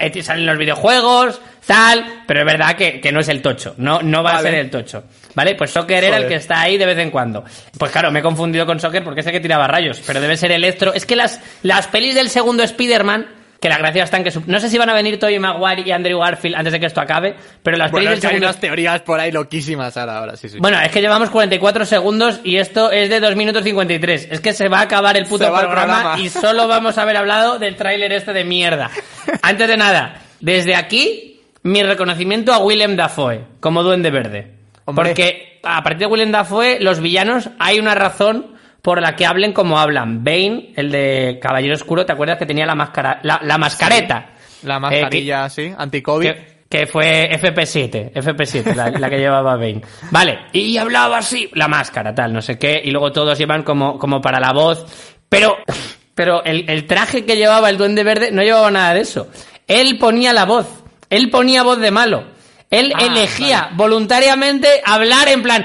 Eh, 0.00 0.22
salen 0.22 0.46
los 0.46 0.58
videojuegos, 0.58 1.40
tal, 1.66 2.24
pero 2.26 2.40
es 2.40 2.46
verdad 2.46 2.74
que, 2.76 3.00
que 3.00 3.12
no 3.12 3.20
es 3.20 3.28
el 3.28 3.40
tocho, 3.40 3.74
no, 3.78 4.02
no 4.02 4.22
va 4.22 4.38
a 4.38 4.42
ser 4.42 4.54
el 4.54 4.70
tocho. 4.70 5.04
¿Vale? 5.34 5.54
Pues 5.54 5.70
Soccer 5.70 6.04
era 6.04 6.18
el 6.18 6.28
que 6.28 6.34
está 6.34 6.60
ahí 6.60 6.76
de 6.76 6.86
vez 6.86 6.98
en 6.98 7.10
cuando. 7.10 7.44
Pues 7.78 7.90
claro, 7.90 8.10
me 8.10 8.18
he 8.18 8.22
confundido 8.22 8.66
con 8.66 8.78
Soccer 8.78 9.02
porque 9.02 9.22
sé 9.22 9.32
que 9.32 9.40
tiraba 9.40 9.66
rayos, 9.66 10.02
pero 10.06 10.20
debe 10.20 10.36
ser 10.36 10.52
Electro. 10.52 10.92
Es 10.92 11.06
que 11.06 11.16
las, 11.16 11.40
las 11.62 11.86
pelis 11.86 12.14
del 12.14 12.28
segundo 12.28 12.62
Spider-Man, 12.62 13.26
que 13.62 13.68
la 13.68 13.78
gracia 13.78 14.02
está 14.02 14.16
en 14.16 14.24
que... 14.24 14.32
su- 14.32 14.42
No 14.46 14.58
sé 14.58 14.68
si 14.68 14.76
van 14.76 14.90
a 14.90 14.92
venir 14.92 15.20
Tobey 15.20 15.38
Maguire 15.38 15.82
y 15.86 15.92
Andrew 15.92 16.18
Garfield 16.18 16.56
antes 16.56 16.72
de 16.72 16.80
que 16.80 16.86
esto 16.86 17.00
acabe, 17.00 17.36
pero 17.62 17.76
las 17.76 17.92
Bueno, 17.92 18.10
es 18.10 18.24
hay 18.24 18.36
unas 18.36 18.58
teorías 18.58 19.00
por 19.02 19.20
ahí 19.20 19.30
loquísimas 19.30 19.96
ahora, 19.96 20.18
ahora, 20.18 20.36
sí, 20.36 20.48
sí. 20.48 20.58
Bueno, 20.58 20.80
es 20.80 20.90
que 20.90 21.00
llevamos 21.00 21.30
44 21.30 21.84
segundos 21.84 22.40
y 22.42 22.56
esto 22.56 22.90
es 22.90 23.08
de 23.08 23.20
2 23.20 23.36
minutos 23.36 23.62
53. 23.62 24.28
Es 24.32 24.40
que 24.40 24.52
se 24.52 24.68
va 24.68 24.80
a 24.80 24.82
acabar 24.82 25.16
el 25.16 25.26
puto 25.26 25.44
el 25.44 25.50
programa, 25.52 25.74
programa. 25.94 26.18
y 26.18 26.28
solo 26.28 26.66
vamos 26.66 26.98
a 26.98 27.02
haber 27.02 27.16
hablado 27.16 27.60
del 27.60 27.76
tráiler 27.76 28.12
este 28.12 28.32
de 28.32 28.42
mierda. 28.44 28.90
Antes 29.42 29.68
de 29.68 29.76
nada, 29.76 30.16
desde 30.40 30.74
aquí, 30.74 31.40
mi 31.62 31.84
reconocimiento 31.84 32.52
a 32.52 32.58
Willem 32.58 32.96
Dafoe 32.96 33.44
como 33.60 33.84
Duende 33.84 34.10
Verde. 34.10 34.54
Hombre. 34.86 35.10
Porque 35.10 35.60
a 35.62 35.80
partir 35.84 36.00
de 36.00 36.06
Willem 36.06 36.32
Dafoe, 36.32 36.80
los 36.80 36.98
villanos, 36.98 37.48
hay 37.60 37.78
una 37.78 37.94
razón 37.94 38.51
por 38.82 39.00
la 39.00 39.14
que 39.16 39.24
hablen 39.24 39.52
como 39.52 39.78
hablan. 39.78 40.22
Bane, 40.24 40.72
el 40.76 40.90
de 40.90 41.38
Caballero 41.40 41.74
Oscuro, 41.74 42.04
¿te 42.04 42.12
acuerdas 42.12 42.36
que 42.38 42.46
tenía 42.46 42.66
la 42.66 42.74
máscara, 42.74 43.20
la, 43.22 43.40
la 43.42 43.56
mascareta? 43.58 44.30
La 44.64 44.76
Eh, 44.76 44.80
mascarilla, 44.80 45.48
sí, 45.48 45.72
anti-COVID. 45.76 46.30
que, 46.32 46.52
que 46.68 46.86
fue 46.86 47.30
FP7, 47.38 48.12
FP7, 48.12 48.74
la, 48.74 48.90
la 48.90 49.08
que 49.10 49.18
llevaba 49.18 49.56
Bane. 49.56 49.82
Vale, 50.10 50.38
y 50.52 50.76
hablaba 50.78 51.18
así, 51.18 51.48
la 51.54 51.68
máscara, 51.68 52.14
tal, 52.14 52.32
no 52.32 52.42
sé 52.42 52.58
qué, 52.58 52.80
y 52.84 52.90
luego 52.90 53.12
todos 53.12 53.38
llevan 53.38 53.62
como, 53.62 53.98
como 53.98 54.20
para 54.20 54.40
la 54.40 54.52
voz, 54.52 54.84
pero, 55.28 55.56
pero 56.14 56.42
el, 56.44 56.68
el 56.68 56.86
traje 56.86 57.24
que 57.24 57.36
llevaba 57.36 57.70
el 57.70 57.78
Duende 57.78 58.02
Verde 58.04 58.30
no 58.32 58.42
llevaba 58.42 58.70
nada 58.70 58.94
de 58.94 59.00
eso. 59.00 59.28
Él 59.68 59.96
ponía 59.98 60.32
la 60.32 60.44
voz, 60.44 60.66
él 61.10 61.30
ponía 61.30 61.62
voz 61.62 61.78
de 61.78 61.90
malo. 61.90 62.24
Él 62.72 62.92
Ah, 62.96 63.04
elegía 63.04 63.70
voluntariamente 63.74 64.82
hablar 64.84 65.28
en 65.28 65.42
plan 65.42 65.64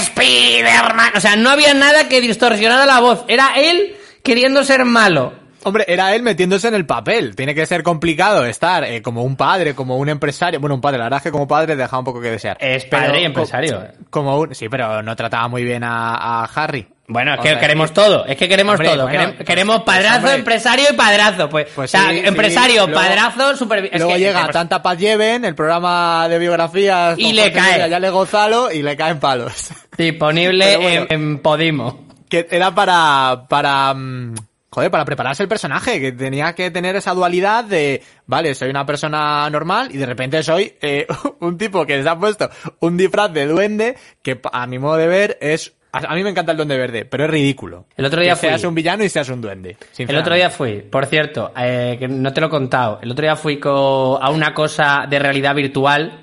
Spiderman. 0.00 1.12
O 1.16 1.20
sea, 1.20 1.36
no 1.36 1.50
había 1.50 1.74
nada 1.74 2.08
que 2.08 2.20
distorsionara 2.20 2.86
la 2.86 3.00
voz. 3.00 3.24
Era 3.28 3.52
él 3.56 3.94
queriendo 4.22 4.64
ser 4.64 4.84
malo. 4.84 5.32
Hombre, 5.64 5.84
era 5.88 6.14
él 6.14 6.22
metiéndose 6.22 6.68
en 6.68 6.74
el 6.74 6.86
papel. 6.86 7.34
Tiene 7.34 7.52
que 7.54 7.66
ser 7.66 7.82
complicado 7.82 8.44
estar 8.44 8.84
eh, 8.84 9.02
como 9.02 9.24
un 9.24 9.36
padre, 9.36 9.74
como 9.74 9.96
un 9.96 10.08
empresario. 10.08 10.60
Bueno, 10.60 10.76
un 10.76 10.80
padre, 10.80 10.98
la 10.98 11.04
verdad 11.04 11.16
es 11.18 11.22
que 11.24 11.32
como 11.32 11.48
padre 11.48 11.74
deja 11.74 11.98
un 11.98 12.04
poco 12.04 12.20
que 12.20 12.30
desear. 12.30 12.56
Es 12.60 12.84
padre 12.84 13.06
Pero 13.06 13.16
y 13.18 13.20
co- 13.22 13.26
empresario. 13.26 13.84
Como 14.08 14.38
un, 14.38 14.54
sí, 14.54 14.68
pero 14.68 15.02
no 15.02 15.16
trataba 15.16 15.48
muy 15.48 15.64
bien 15.64 15.82
a, 15.82 16.14
a 16.14 16.44
Harry. 16.44 16.86
Bueno, 17.08 17.34
es 17.34 17.40
que 17.40 17.58
queremos 17.58 17.92
todo, 17.92 18.26
es 18.26 18.36
que 18.36 18.48
queremos 18.48 18.74
Hombre, 18.74 18.88
todo. 18.88 19.02
bueno, 19.04 19.32
pues- 19.36 19.46
queremos 19.46 19.82
pues, 19.84 19.96
padrazo, 19.96 20.32
empresario 20.32 20.86
y 20.90 20.96
padrazo. 20.96 21.48
Pues, 21.48 21.68
Pues 21.74 21.94
o 21.94 21.98
sea, 21.98 22.10
sí, 22.10 22.18
sí. 22.20 22.26
empresario, 22.26 22.86
Luego- 22.88 23.00
padrazo, 23.00 23.56
super... 23.56 23.84
es 23.84 23.92
Luego 24.00 24.14
que- 24.14 24.18
llega 24.18 24.48
Tanta 24.48 24.82
Paz 24.82 24.98
Lleven, 24.98 25.44
el 25.44 25.54
programa 25.54 26.28
de 26.28 26.38
biografías. 26.40 27.16
Y 27.18 27.32
le 27.32 27.52
cae. 27.52 27.88
Ya 27.88 28.00
le 28.00 28.10
Gonzalo 28.10 28.72
y 28.72 28.82
le 28.82 28.96
caen 28.96 29.20
palos. 29.20 29.68
disponible 29.96 30.76
bueno. 30.78 31.06
en, 31.08 31.22
en 31.22 31.38
Podimo. 31.38 32.06
que 32.28 32.46
era 32.50 32.74
para 32.74 33.44
para 33.48 33.94
mm, 33.94 34.34
joder 34.70 34.90
para 34.90 35.04
prepararse 35.04 35.42
el 35.44 35.48
personaje 35.48 36.00
que 36.00 36.10
tenía 36.12 36.54
que 36.54 36.70
tener 36.72 36.96
esa 36.96 37.14
dualidad 37.14 37.64
de 37.64 38.02
vale 38.26 38.54
soy 38.54 38.68
una 38.68 38.84
persona 38.84 39.48
normal 39.48 39.88
y 39.92 39.96
de 39.96 40.06
repente 40.06 40.42
soy 40.42 40.74
eh, 40.82 41.06
un 41.40 41.56
tipo 41.56 41.86
que 41.86 42.02
se 42.02 42.08
ha 42.08 42.18
puesto 42.18 42.50
un 42.80 42.96
disfraz 42.96 43.32
de 43.32 43.46
duende 43.46 43.96
que 44.22 44.40
a 44.52 44.66
mi 44.66 44.78
modo 44.80 44.96
de 44.96 45.06
ver 45.06 45.38
es 45.40 45.72
a 45.96 46.12
a 46.12 46.14
mí 46.14 46.22
me 46.22 46.30
encanta 46.30 46.52
el 46.52 46.56
duende 46.58 46.76
verde 46.76 47.04
pero 47.04 47.24
es 47.24 47.30
ridículo 47.30 47.86
El 47.96 48.04
otro 48.04 48.20
día 48.20 48.32
que 48.34 48.40
seas 48.40 48.60
fui. 48.60 48.68
un 48.68 48.74
villano 48.74 49.04
y 49.04 49.08
seas 49.08 49.28
un 49.28 49.40
duende 49.40 49.76
El 49.98 50.16
otro 50.16 50.34
día 50.34 50.50
fui, 50.50 50.82
por 50.82 51.06
cierto, 51.06 51.52
eh, 51.56 51.96
que 51.98 52.08
no 52.08 52.32
te 52.32 52.40
lo 52.40 52.48
he 52.48 52.50
contado, 52.50 52.98
el 53.02 53.10
otro 53.10 53.22
día 53.24 53.36
fui 53.36 53.58
co- 53.58 54.18
a 54.22 54.30
una 54.30 54.52
cosa 54.54 55.06
de 55.08 55.18
realidad 55.18 55.54
virtual. 55.54 56.20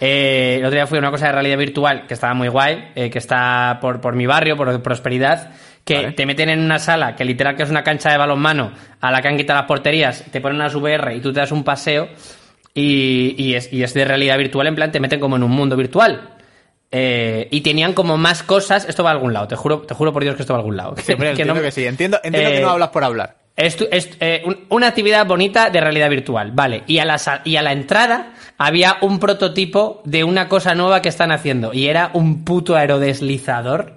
eh, 0.00 0.56
el 0.58 0.64
otro 0.64 0.74
día 0.76 0.86
fui 0.86 0.98
a 0.98 1.00
una 1.00 1.10
cosa 1.10 1.26
de 1.26 1.32
realidad 1.32 1.58
virtual 1.58 2.06
que 2.08 2.14
estaba 2.14 2.34
muy 2.34 2.48
guay, 2.48 2.90
eh, 2.94 3.08
que 3.10 3.18
está 3.18 3.78
por, 3.80 4.00
por 4.00 4.14
mi 4.16 4.26
barrio, 4.26 4.56
por 4.56 4.82
Prosperidad, 4.82 5.50
que 5.84 5.94
Vale. 5.96 6.12
te 6.12 6.26
meten 6.26 6.48
en 6.48 6.60
una 6.60 6.78
sala 6.78 7.14
que 7.14 7.24
literal 7.24 7.54
que 7.56 7.62
es 7.64 7.70
una 7.70 7.82
cancha 7.84 8.10
de 8.10 8.18
balonmano 8.18 8.72
a 9.00 9.10
la 9.12 9.20
que 9.20 9.28
han 9.28 9.36
quitado 9.36 9.60
las 9.60 9.68
porterías, 9.68 10.24
te 10.30 10.40
ponen 10.40 10.56
unas 10.56 10.74
VR 10.74 11.14
y 11.14 11.20
tú 11.20 11.32
te 11.32 11.40
das 11.40 11.52
un 11.52 11.62
paseo 11.64 12.08
y, 12.74 13.34
y 13.36 13.54
es, 13.54 13.72
y 13.72 13.82
es 13.82 13.92
de 13.94 14.04
realidad 14.04 14.38
virtual, 14.38 14.66
en 14.66 14.74
plan 14.74 14.90
te 14.90 15.00
meten 15.00 15.20
como 15.20 15.36
en 15.36 15.42
un 15.42 15.50
mundo 15.50 15.76
virtual. 15.76 16.30
Eh, 16.94 17.48
y 17.50 17.62
tenían 17.62 17.94
como 17.94 18.18
más 18.18 18.42
cosas, 18.42 18.84
esto 18.86 19.02
va 19.02 19.10
a 19.10 19.12
algún 19.14 19.32
lado, 19.32 19.48
te 19.48 19.56
juro, 19.56 19.80
te 19.80 19.94
juro 19.94 20.12
por 20.12 20.22
Dios 20.22 20.36
que 20.36 20.42
esto 20.42 20.52
va 20.52 20.58
a 20.58 20.60
algún 20.60 20.76
lado. 20.76 20.94
Sí, 21.02 21.12
hombre, 21.12 21.28
Que 21.28 21.30
entiendo 21.32 21.54
no- 21.54 21.62
que 21.62 21.70
sí 21.70 21.86
entiendo 21.86 22.20
entiendo 22.22 22.50
Eh, 22.50 22.52
que 22.54 22.60
no 22.60 22.68
hablas 22.70 22.90
por 22.90 23.02
hablar 23.02 23.36
es, 23.56 23.76
eh, 24.20 24.42
un- 24.44 24.64
una 24.70 24.88
actividad 24.88 25.26
bonita 25.26 25.68
de 25.70 25.80
realidad 25.80 26.08
virtual, 26.10 26.52
vale. 26.52 26.84
Y 26.86 26.98
a, 26.98 27.04
la, 27.04 27.18
y 27.44 27.56
a 27.56 27.62
la 27.62 27.72
entrada 27.72 28.32
había 28.58 28.96
un 29.02 29.18
prototipo 29.18 30.00
de 30.04 30.24
una 30.24 30.48
cosa 30.48 30.74
nueva 30.74 31.02
que 31.02 31.08
están 31.10 31.32
haciendo. 31.32 31.72
Y 31.74 31.86
era 31.88 32.10
un 32.14 32.44
puto 32.44 32.76
aerodeslizador. 32.76 33.94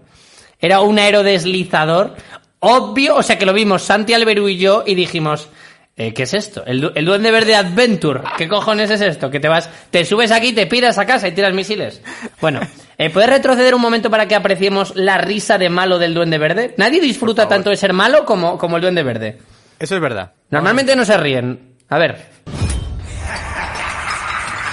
Era 0.60 0.82
un 0.82 1.00
aerodeslizador 1.00 2.16
obvio. 2.60 3.16
O 3.16 3.24
sea 3.24 3.38
que 3.38 3.46
lo 3.46 3.54
vimos 3.54 3.84
Santi 3.84 4.14
Alberú 4.14 4.48
y 4.50 4.58
yo 4.58 4.84
y 4.86 4.96
dijimos... 4.96 5.50
eh, 5.98 6.14
¿Qué 6.14 6.24
es 6.24 6.34
esto? 6.34 6.64
El, 6.66 6.82
du- 6.82 6.92
el 6.94 7.06
Duende 7.06 7.32
Verde 7.32 7.56
Adventure. 7.56 8.22
¿Qué 8.38 8.48
cojones 8.50 8.90
es 8.92 9.00
esto? 9.02 9.30
Que 9.32 9.40
te 9.40 9.48
vas, 9.48 9.70
te 9.92 10.04
subes 10.04 10.32
aquí, 10.32 10.52
te 10.54 10.68
piras 10.68 10.98
a 10.98 11.06
casa 11.06 11.28
y 11.28 11.32
tiras 11.34 11.54
misiles. 11.54 12.02
Bueno, 12.42 12.60
eh, 12.98 13.10
¿puedes 13.10 13.30
retroceder 13.30 13.74
un 13.76 13.82
momento 13.82 14.10
para 14.10 14.28
que 14.28 14.36
apreciemos 14.36 14.94
la 14.96 15.18
risa 15.18 15.58
de 15.58 15.70
malo 15.70 15.98
del 15.98 16.14
Duende 16.14 16.38
Verde? 16.38 16.74
Nadie 16.78 17.00
disfruta 17.00 17.48
tanto 17.48 17.70
de 17.70 17.78
ser 17.78 17.94
malo 17.94 18.26
como, 18.26 18.58
como 18.58 18.76
el 18.76 18.82
Duende 18.82 19.04
Verde. 19.04 19.38
eso 19.80 19.96
es 19.96 20.02
verdad 20.02 20.34
Normalmente 20.50 20.96
no 20.96 21.06
se 21.06 21.16
ríen. 21.18 21.76
A 21.90 21.98
ver. 21.98 22.26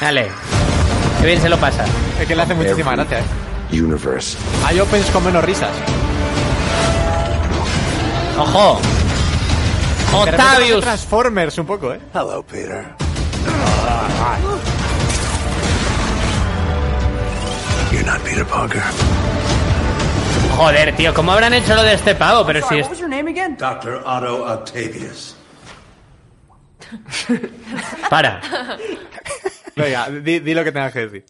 Dale. 0.01 0.27
Qué 1.21 1.27
bien 1.27 1.41
se 1.41 1.49
lo 1.49 1.57
pasa. 1.59 1.85
es 2.21 2.27
que 2.27 2.35
le 2.35 2.43
hace 2.43 2.55
muchísima 2.55 2.97
gracia 2.97 3.21
¿eh? 3.21 3.81
Universe. 3.81 4.37
hay 4.67 4.81
opens 4.81 5.07
con 5.11 5.25
menos 5.25 5.45
risas 5.45 5.71
¡Ojo! 8.39 8.81
¡Octavius! 10.13 10.81
Transformers 10.83 11.59
un 11.59 11.67
poco 11.67 11.93
eh 11.93 12.01
Hello, 12.15 12.43
Peter. 12.43 12.85
You're 17.91 18.05
not 18.05 18.21
Peter 18.23 18.45
Parker. 18.45 18.83
Joder, 20.57 20.95
tío, 20.97 21.15
¿cómo 21.15 21.33
habrán 21.33 21.55
hecho 21.55 21.75
lo 21.75 21.83
de 21.83 21.95
este 21.95 22.15
pavo? 22.15 22.45
Pero 22.47 22.67
si 22.69 22.79
es... 22.79 22.89
Dr. 22.89 24.03
Otto 24.05 24.45
Octavius. 24.45 25.37
Para. 28.11 28.41
venga 29.75 30.11
di, 30.11 30.41
di 30.41 30.55
lo 30.55 30.63
que 30.63 30.73
tengas 30.73 30.93
que 30.93 31.07
decir 31.07 31.25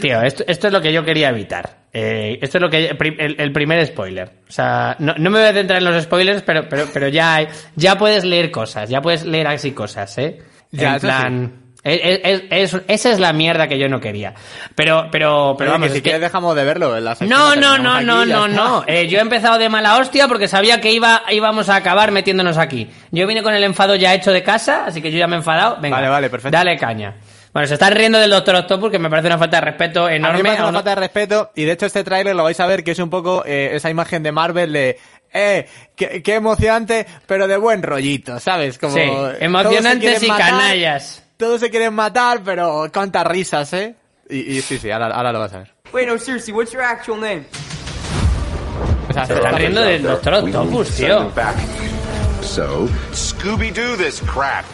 Tío, 0.00 0.22
esto, 0.22 0.44
esto 0.46 0.68
es 0.68 0.72
lo 0.72 0.80
que 0.80 0.92
yo 0.92 1.04
quería 1.04 1.30
evitar. 1.30 1.81
Eh, 1.94 2.38
esto 2.40 2.56
es 2.58 2.62
lo 2.62 2.70
que 2.70 2.86
el, 2.88 3.36
el 3.38 3.52
primer 3.52 3.84
spoiler. 3.86 4.30
O 4.48 4.52
sea, 4.52 4.96
no, 4.98 5.14
no 5.18 5.30
me 5.30 5.40
voy 5.40 5.48
a 5.48 5.52
centrar 5.52 5.78
en 5.78 5.84
los 5.84 6.02
spoilers, 6.02 6.42
pero, 6.42 6.66
pero, 6.68 6.86
pero 6.92 7.08
ya, 7.08 7.34
hay- 7.34 7.48
ya 7.76 7.98
puedes 7.98 8.24
leer 8.24 8.50
cosas, 8.50 8.88
ya 8.88 9.02
puedes 9.02 9.24
leer 9.26 9.46
así 9.48 9.72
cosas, 9.72 10.16
¿eh? 10.16 10.38
Ya, 10.70 10.94
en 10.94 11.00
plan... 11.00 11.52
es- 11.84 12.20
es- 12.24 12.42
es- 12.74 12.82
esa 12.88 13.10
es 13.10 13.20
la 13.20 13.34
mierda 13.34 13.66
que 13.68 13.78
yo 13.78 13.90
no 13.90 14.00
quería. 14.00 14.32
Pero, 14.74 15.08
pero, 15.12 15.54
pero 15.58 15.72
vamos, 15.72 15.88
que 15.88 15.92
si 15.92 15.98
es 15.98 16.02
que- 16.02 16.18
dejamos 16.18 16.56
de 16.56 16.64
verlo 16.64 16.96
en 16.96 17.04
la 17.04 17.14
sección, 17.14 17.28
No, 17.38 17.56
no, 17.56 17.76
no, 17.76 18.00
no, 18.00 18.24
no, 18.24 18.48
no. 18.48 18.84
Eh, 18.86 19.06
yo 19.08 19.18
he 19.18 19.20
empezado 19.20 19.58
de 19.58 19.68
mala 19.68 19.98
hostia 19.98 20.28
porque 20.28 20.48
sabía 20.48 20.80
que 20.80 20.92
iba, 20.92 21.24
íbamos 21.30 21.68
a 21.68 21.76
acabar 21.76 22.10
metiéndonos 22.10 22.56
aquí. 22.56 22.88
Yo 23.10 23.26
vine 23.26 23.42
con 23.42 23.52
el 23.52 23.64
enfado 23.64 23.96
ya 23.96 24.14
hecho 24.14 24.32
de 24.32 24.42
casa, 24.42 24.86
así 24.86 25.02
que 25.02 25.12
yo 25.12 25.18
ya 25.18 25.26
me 25.26 25.34
he 25.34 25.38
enfadado. 25.40 25.76
Venga, 25.78 25.96
Vale, 25.96 26.08
vale, 26.08 26.30
perfecto. 26.30 26.56
Dale 26.56 26.78
caña. 26.78 27.16
Bueno, 27.52 27.68
se 27.68 27.74
están 27.74 27.92
riendo 27.92 28.18
del 28.18 28.30
Doctor 28.30 28.54
Octopus, 28.56 28.90
que 28.90 28.98
me 28.98 29.10
parece 29.10 29.28
una 29.28 29.36
falta 29.38 29.58
de 29.58 29.60
respeto 29.60 30.06
A 30.06 30.10
mí 30.10 30.16
enorme. 30.16 30.38
me 30.38 30.44
parece 30.44 30.62
una 30.62 30.72
falta 30.72 30.90
de 30.90 30.96
respeto 30.96 31.50
y 31.54 31.64
de 31.64 31.72
hecho 31.72 31.84
este 31.86 32.02
tráiler 32.02 32.34
lo 32.34 32.44
vais 32.44 32.58
a 32.60 32.66
ver 32.66 32.82
que 32.82 32.92
es 32.92 32.98
un 32.98 33.10
poco 33.10 33.42
eh, 33.44 33.70
esa 33.74 33.90
imagen 33.90 34.22
de 34.22 34.32
Marvel 34.32 34.72
de 34.72 34.98
eh, 35.34 35.66
qué, 35.94 36.22
qué 36.22 36.34
emocionante, 36.34 37.06
pero 37.26 37.46
de 37.46 37.56
buen 37.58 37.82
rollito, 37.82 38.38
¿sabes? 38.40 38.78
Como 38.78 38.94
Sí, 38.94 39.02
emocionantes 39.40 40.22
y 40.22 40.28
matar, 40.28 40.50
canallas. 40.50 41.22
Todos 41.36 41.60
se 41.60 41.70
quieren 41.70 41.92
matar, 41.94 42.40
pero 42.44 42.86
cuántas 42.92 43.26
risas, 43.26 43.70
¿eh? 43.74 43.94
Y, 44.30 44.56
y 44.58 44.62
sí, 44.62 44.78
sí, 44.78 44.90
ahora, 44.90 45.08
ahora 45.08 45.32
lo 45.32 45.40
vas 45.40 45.52
a 45.54 45.58
ver. 45.58 45.74
Wait, 45.92 46.08
no, 46.08 46.18
seriously, 46.18 46.52
what's 46.54 46.72
your 46.72 46.82
actual 46.82 47.20
name? 47.20 47.44
O 49.08 49.12
sea, 49.12 49.26
Se 49.26 49.34
están 49.34 49.56
riendo 49.56 49.82
del 49.82 50.02
Doctor 50.02 50.34
Octopus, 50.34 50.90
tío. 50.96 51.30
So, 52.42 52.88
Scooby-Doo 53.12 53.96
this 53.98 54.22
crap. 54.22 54.64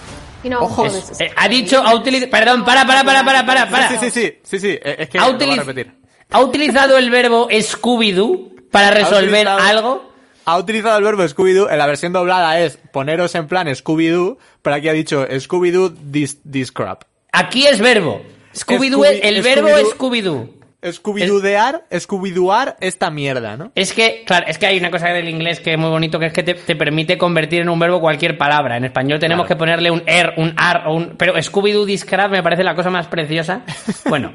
Ojo. 0.60 0.86
is- 0.86 1.20
Eh, 1.20 1.30
ha 1.36 1.48
dicho, 1.48 1.82
ha 1.84 1.94
utilizado... 1.94 2.30
Perdón, 2.30 2.64
para, 2.64 2.86
para, 2.86 3.04
para, 3.04 3.24
para, 3.24 3.44
para, 3.46 3.68
para. 3.68 3.88
Sí, 3.88 3.96
sí, 4.00 4.10
sí, 4.10 4.38
sí, 4.42 4.58
sí, 4.60 4.68
eh, 4.82 4.96
es 5.00 5.08
que 5.08 5.18
ha, 5.18 5.26
lo 5.28 5.34
voy 5.34 5.42
a 5.42 5.46
utiliz- 5.46 5.58
repetir. 5.64 5.92
ha 6.30 6.40
utilizado 6.40 6.96
el 6.98 7.10
verbo 7.10 7.48
Scooby-Doo 7.50 8.52
para 8.70 8.90
resolver 8.90 9.48
algo. 9.48 10.08
Ha 10.44 10.56
utilizado 10.58 10.96
el 10.98 11.04
verbo 11.04 11.24
Scooby-Doo, 11.26 11.68
en 11.70 11.78
la 11.78 11.86
versión 11.86 12.12
doblada 12.12 12.58
es 12.60 12.78
poneros 12.92 13.34
en 13.34 13.46
plan 13.48 13.66
Scooby-Doo, 13.68 14.38
pero 14.62 14.76
aquí 14.76 14.88
ha 14.88 14.92
dicho 14.92 15.26
Scooby-Doo 15.28 15.94
this, 16.10 16.38
this 16.50 16.72
crap. 16.72 17.02
Aquí 17.32 17.66
es 17.66 17.80
verbo. 17.80 18.22
Scooby-Doo, 18.54 19.04
Scooby- 19.04 19.20
el 19.22 19.42
verbo 19.42 19.68
Scooby-Doo- 19.68 20.50
es 20.80 20.96
Scooby-Doo. 21.02 21.40
Scooby-Doodear, 21.40 21.84
Scooby-Dooar 21.90 22.76
esta 22.80 23.10
mierda, 23.10 23.56
¿no? 23.56 23.72
Es 23.74 23.92
que, 23.92 24.22
claro, 24.24 24.46
es 24.48 24.58
que 24.58 24.66
hay 24.66 24.78
una 24.78 24.90
cosa 24.90 25.08
del 25.08 25.28
inglés 25.28 25.60
que 25.60 25.72
es 25.72 25.78
muy 25.78 25.90
bonito, 25.90 26.18
que 26.18 26.26
es 26.26 26.32
que 26.32 26.42
te, 26.42 26.54
te 26.54 26.76
permite 26.76 27.18
convertir 27.18 27.62
en 27.62 27.68
un 27.68 27.78
verbo 27.78 28.00
cualquier 28.00 28.38
palabra. 28.38 28.76
En 28.76 28.84
español 28.84 29.18
tenemos 29.18 29.46
que 29.46 29.56
ponerle 29.56 29.90
un 29.90 30.02
er, 30.06 30.34
un 30.36 30.54
ar 30.56 30.84
o 30.86 30.94
un... 30.94 31.16
Pero 31.16 31.34
Scooby-Doo 31.40 31.84
Discraft 31.84 32.30
me 32.32 32.42
parece 32.42 32.62
la 32.64 32.74
cosa 32.74 32.90
más 32.90 33.06
preciosa. 33.08 33.62
Bueno, 34.08 34.32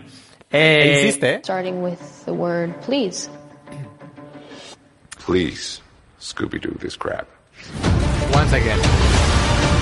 Eh, 0.55 0.99
Insiste, 1.01 1.35
¿eh? 1.35 1.39
starting 1.43 1.81
with 1.81 1.97
the 2.25 2.31
word 2.31 2.71
please. 2.85 3.27
Please, 5.25 5.81
Scooby-Doo 6.19 6.77
this 6.79 6.95
crap. 6.97 7.25
Once 8.35 8.53
again. 8.53 8.79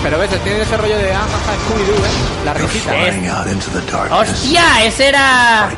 Pero 0.03 0.17
ves, 0.17 0.29
tiene 0.43 0.61
ese 0.61 0.77
rollo 0.77 0.97
de 0.97 1.11
ah, 1.13 1.19
jaja, 1.19 1.53
Scooby-Doo, 1.59 1.95
¿eh? 1.95 2.45
La 2.45 2.53
risita. 2.55 2.91
¡Hostia! 4.11 4.83
Ese 4.83 5.09
era. 5.09 5.69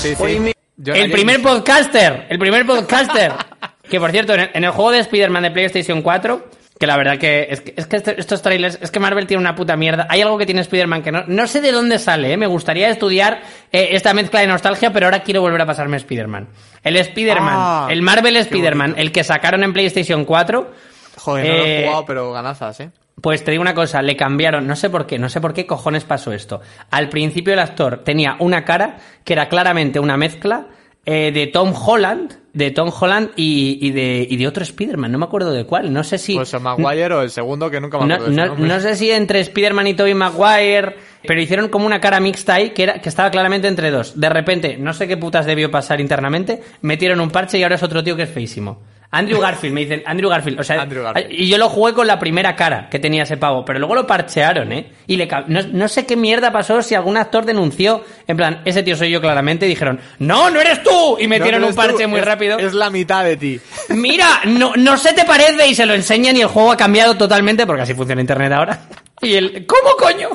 Sí, 0.00 0.14
sí. 0.14 0.52
El 0.86 1.10
primer 1.10 1.42
podcaster. 1.42 2.26
El 2.28 2.38
primer 2.38 2.64
podcaster. 2.64 3.32
que 3.90 3.98
por 3.98 4.10
cierto, 4.12 4.34
en 4.34 4.40
el, 4.40 4.50
en 4.54 4.64
el 4.64 4.70
juego 4.70 4.92
de 4.92 5.00
Spider-Man 5.00 5.42
de 5.42 5.50
PlayStation 5.50 6.00
4, 6.02 6.48
que 6.78 6.86
la 6.86 6.96
verdad 6.96 7.18
que 7.18 7.48
es 7.50 7.60
que, 7.60 7.74
es 7.76 7.86
que 7.88 7.96
este- 7.96 8.20
estos 8.20 8.40
trailers, 8.40 8.78
es 8.80 8.90
que 8.92 9.00
Marvel 9.00 9.26
tiene 9.26 9.40
una 9.40 9.56
puta 9.56 9.76
mierda. 9.76 10.06
Hay 10.10 10.20
algo 10.22 10.38
que 10.38 10.46
tiene 10.46 10.60
Spider-Man 10.60 11.02
que 11.02 11.10
no, 11.10 11.24
no 11.26 11.46
sé 11.48 11.60
de 11.60 11.72
dónde 11.72 11.98
sale, 11.98 12.32
¿eh? 12.32 12.36
Me 12.36 12.46
gustaría 12.46 12.88
estudiar 12.88 13.42
eh, 13.72 13.88
esta 13.92 14.14
mezcla 14.14 14.40
de 14.40 14.46
nostalgia, 14.46 14.92
pero 14.92 15.06
ahora 15.06 15.22
quiero 15.24 15.40
volver 15.40 15.62
a 15.62 15.66
pasarme 15.66 15.96
Spider-Man. 15.96 16.48
El 16.84 16.96
Spider-Man, 16.98 17.54
Ah, 17.56 17.88
el 17.90 18.02
Marvel 18.02 18.36
Spider-Man, 18.36 18.94
el 18.96 19.10
que 19.10 19.24
sacaron 19.24 19.64
en 19.64 19.72
PlayStation 19.72 20.24
4. 20.24 20.70
Joder, 21.18 21.46
no 21.48 21.52
lo 21.56 21.64
Eh, 21.64 21.80
he 21.80 21.86
jugado, 21.86 22.04
pero 22.06 22.32
ganazas, 22.32 22.78
¿eh? 22.80 22.90
Pues 23.20 23.42
te 23.44 23.50
digo 23.50 23.62
una 23.62 23.74
cosa, 23.74 24.02
le 24.02 24.14
cambiaron, 24.14 24.66
no 24.66 24.76
sé 24.76 24.90
por 24.90 25.06
qué, 25.06 25.18
no 25.18 25.28
sé 25.30 25.40
por 25.40 25.54
qué 25.54 25.66
cojones 25.66 26.04
pasó 26.04 26.32
esto. 26.32 26.60
Al 26.90 27.08
principio 27.08 27.54
el 27.54 27.58
actor 27.60 28.02
tenía 28.04 28.36
una 28.40 28.64
cara 28.64 28.98
que 29.24 29.32
era 29.32 29.48
claramente 29.48 29.98
una 29.98 30.18
mezcla 30.18 30.66
eh, 31.06 31.32
de 31.32 31.46
Tom 31.46 31.72
Holland, 31.74 32.34
de 32.52 32.72
Tom 32.72 32.90
Holland 33.00 33.30
y, 33.36 33.78
y 33.80 33.90
de, 33.92 34.26
y 34.28 34.36
de 34.36 34.46
otro 34.46 34.62
Spider-Man, 34.64 35.10
no 35.12 35.18
me 35.18 35.24
acuerdo 35.24 35.52
de 35.52 35.64
cuál, 35.64 35.92
no 35.92 36.04
sé 36.04 36.18
si... 36.18 36.34
Pues 36.34 36.52
el 36.52 36.60
Maguire 36.60 37.14
o 37.14 37.22
el 37.22 37.30
segundo 37.30 37.70
que 37.70 37.80
nunca 37.80 37.98
me 37.98 38.06
No, 38.06 38.14
acuerdo 38.16 38.30
de 38.32 38.36
no- 38.36 38.46
nombre. 38.48 38.68
no 38.68 38.80
sé 38.80 38.96
si 38.96 39.10
entre 39.10 39.40
Spider-Man 39.40 39.86
y 39.86 39.94
Tobey 39.94 40.14
Maguire, 40.14 40.96
pero 41.26 41.40
hicieron 41.40 41.68
como 41.68 41.86
una 41.86 42.00
cara 42.00 42.20
mixta 42.20 42.54
ahí 42.54 42.70
que, 42.70 42.82
era, 42.82 43.00
que 43.00 43.08
estaba 43.08 43.30
claramente 43.30 43.66
entre 43.68 43.90
dos. 43.90 44.20
De 44.20 44.28
repente, 44.28 44.76
no 44.78 44.92
sé 44.92 45.08
qué 45.08 45.16
putas 45.16 45.46
debió 45.46 45.70
pasar 45.70 46.00
internamente, 46.02 46.60
metieron 46.82 47.20
un 47.20 47.30
parche 47.30 47.56
y 47.58 47.62
ahora 47.62 47.76
es 47.76 47.82
otro 47.82 48.04
tío 48.04 48.14
que 48.16 48.24
es 48.24 48.30
feísimo. 48.30 48.82
Andrew 49.10 49.40
Garfield, 49.40 49.72
me 49.74 49.80
dicen, 49.82 50.02
Andrew 50.04 50.28
Garfield, 50.28 50.60
o 50.60 50.64
sea, 50.64 50.82
Andrew 50.82 51.02
Garfield. 51.02 51.30
y 51.32 51.48
yo 51.48 51.58
lo 51.58 51.68
jugué 51.68 51.92
con 51.94 52.06
la 52.06 52.18
primera 52.18 52.54
cara 52.56 52.88
que 52.90 52.98
tenía 52.98 53.22
ese 53.22 53.36
pavo, 53.36 53.64
pero 53.64 53.78
luego 53.78 53.94
lo 53.94 54.06
parchearon, 54.06 54.72
¿eh? 54.72 54.90
Y 55.06 55.16
le 55.16 55.26
ca- 55.28 55.44
no, 55.46 55.60
no 55.62 55.88
sé 55.88 56.04
qué 56.06 56.16
mierda 56.16 56.50
pasó 56.52 56.82
si 56.82 56.94
algún 56.94 57.16
actor 57.16 57.44
denunció, 57.44 58.04
en 58.26 58.36
plan, 58.36 58.62
ese 58.64 58.82
tío 58.82 58.96
soy 58.96 59.10
yo 59.10 59.20
claramente, 59.20 59.66
y 59.66 59.68
dijeron, 59.70 60.00
no, 60.18 60.50
no 60.50 60.60
eres 60.60 60.82
tú, 60.82 61.16
y 61.18 61.24
No, 61.24 61.28
metieron 61.30 61.60
pero 61.60 61.66
un 61.68 61.70
tú, 61.72 61.76
parche 61.76 62.06
muy 62.06 62.20
es- 62.20 62.26
rápido. 62.26 62.58
Es 62.58 62.74
la 62.74 62.90
mitad 62.90 63.24
de 63.24 63.36
ti. 63.36 63.60
Mira, 63.90 64.40
no, 64.44 64.72
no 64.76 64.96
se 64.98 65.12
te 65.12 65.24
parece 65.24 65.66
y 65.68 65.74
se 65.74 65.86
lo 65.86 65.94
enseñan 65.94 66.36
y 66.36 66.40
el 66.40 66.48
juego 66.48 66.72
ha 66.72 66.76
cambiado 66.76 67.16
totalmente 67.16 67.66
porque 67.66 67.82
así 67.82 67.94
funciona 67.94 68.20
internet 68.20 68.52
ahora. 68.52 68.78
Y 69.22 69.34
el, 69.34 69.64
¿cómo 69.66 69.96
coño? 69.98 70.28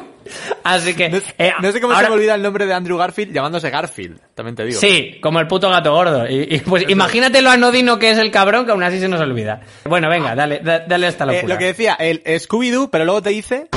Así 0.64 0.94
que... 0.94 1.10
No, 1.10 1.18
eh, 1.38 1.54
no 1.62 1.72
sé 1.72 1.82
cómo 1.82 1.94
ahora- 1.94 2.06
se 2.08 2.12
me 2.12 2.16
olvida 2.18 2.36
el 2.36 2.42
nombre 2.42 2.66
de 2.66 2.74
Andrew 2.74 2.98
Garfield 2.98 3.34
llamándose 3.34 3.70
Garfield, 3.70 4.20
también 4.36 4.56
te 4.56 4.66
digo. 4.66 4.80
Sí, 4.80 5.18
como 5.22 5.40
el 5.40 5.48
puto 5.48 5.70
gato 5.70 5.94
gordo. 5.94 6.28
Y, 6.30 6.48
y, 6.56 6.60
pues 6.60 6.86
imagínate 6.90 7.42
lo 7.42 7.50
anodino 7.50 7.98
que 8.00 8.12
es 8.12 8.18
el 8.18 8.32
cabrón 8.32 8.66
que 8.66 8.72
aún 8.72 8.84
así 8.84 9.00
se 9.00 9.08
nos 9.08 9.20
olvida. 9.22 9.62
Bueno, 9.86 10.10
venga, 10.10 10.36
dale, 10.36 10.60
da- 10.60 10.80
dale 10.88 11.08
esta 11.08 11.24
Eh, 11.26 11.28
locura. 11.36 11.54
lo 11.56 11.58
que 11.60 11.66
decía, 11.66 11.94
el 12.00 12.22
Scooby-Doo, 12.26 12.90
pero 12.92 13.06
luego 13.06 13.22
te 13.22 13.30
dice... 13.32 13.68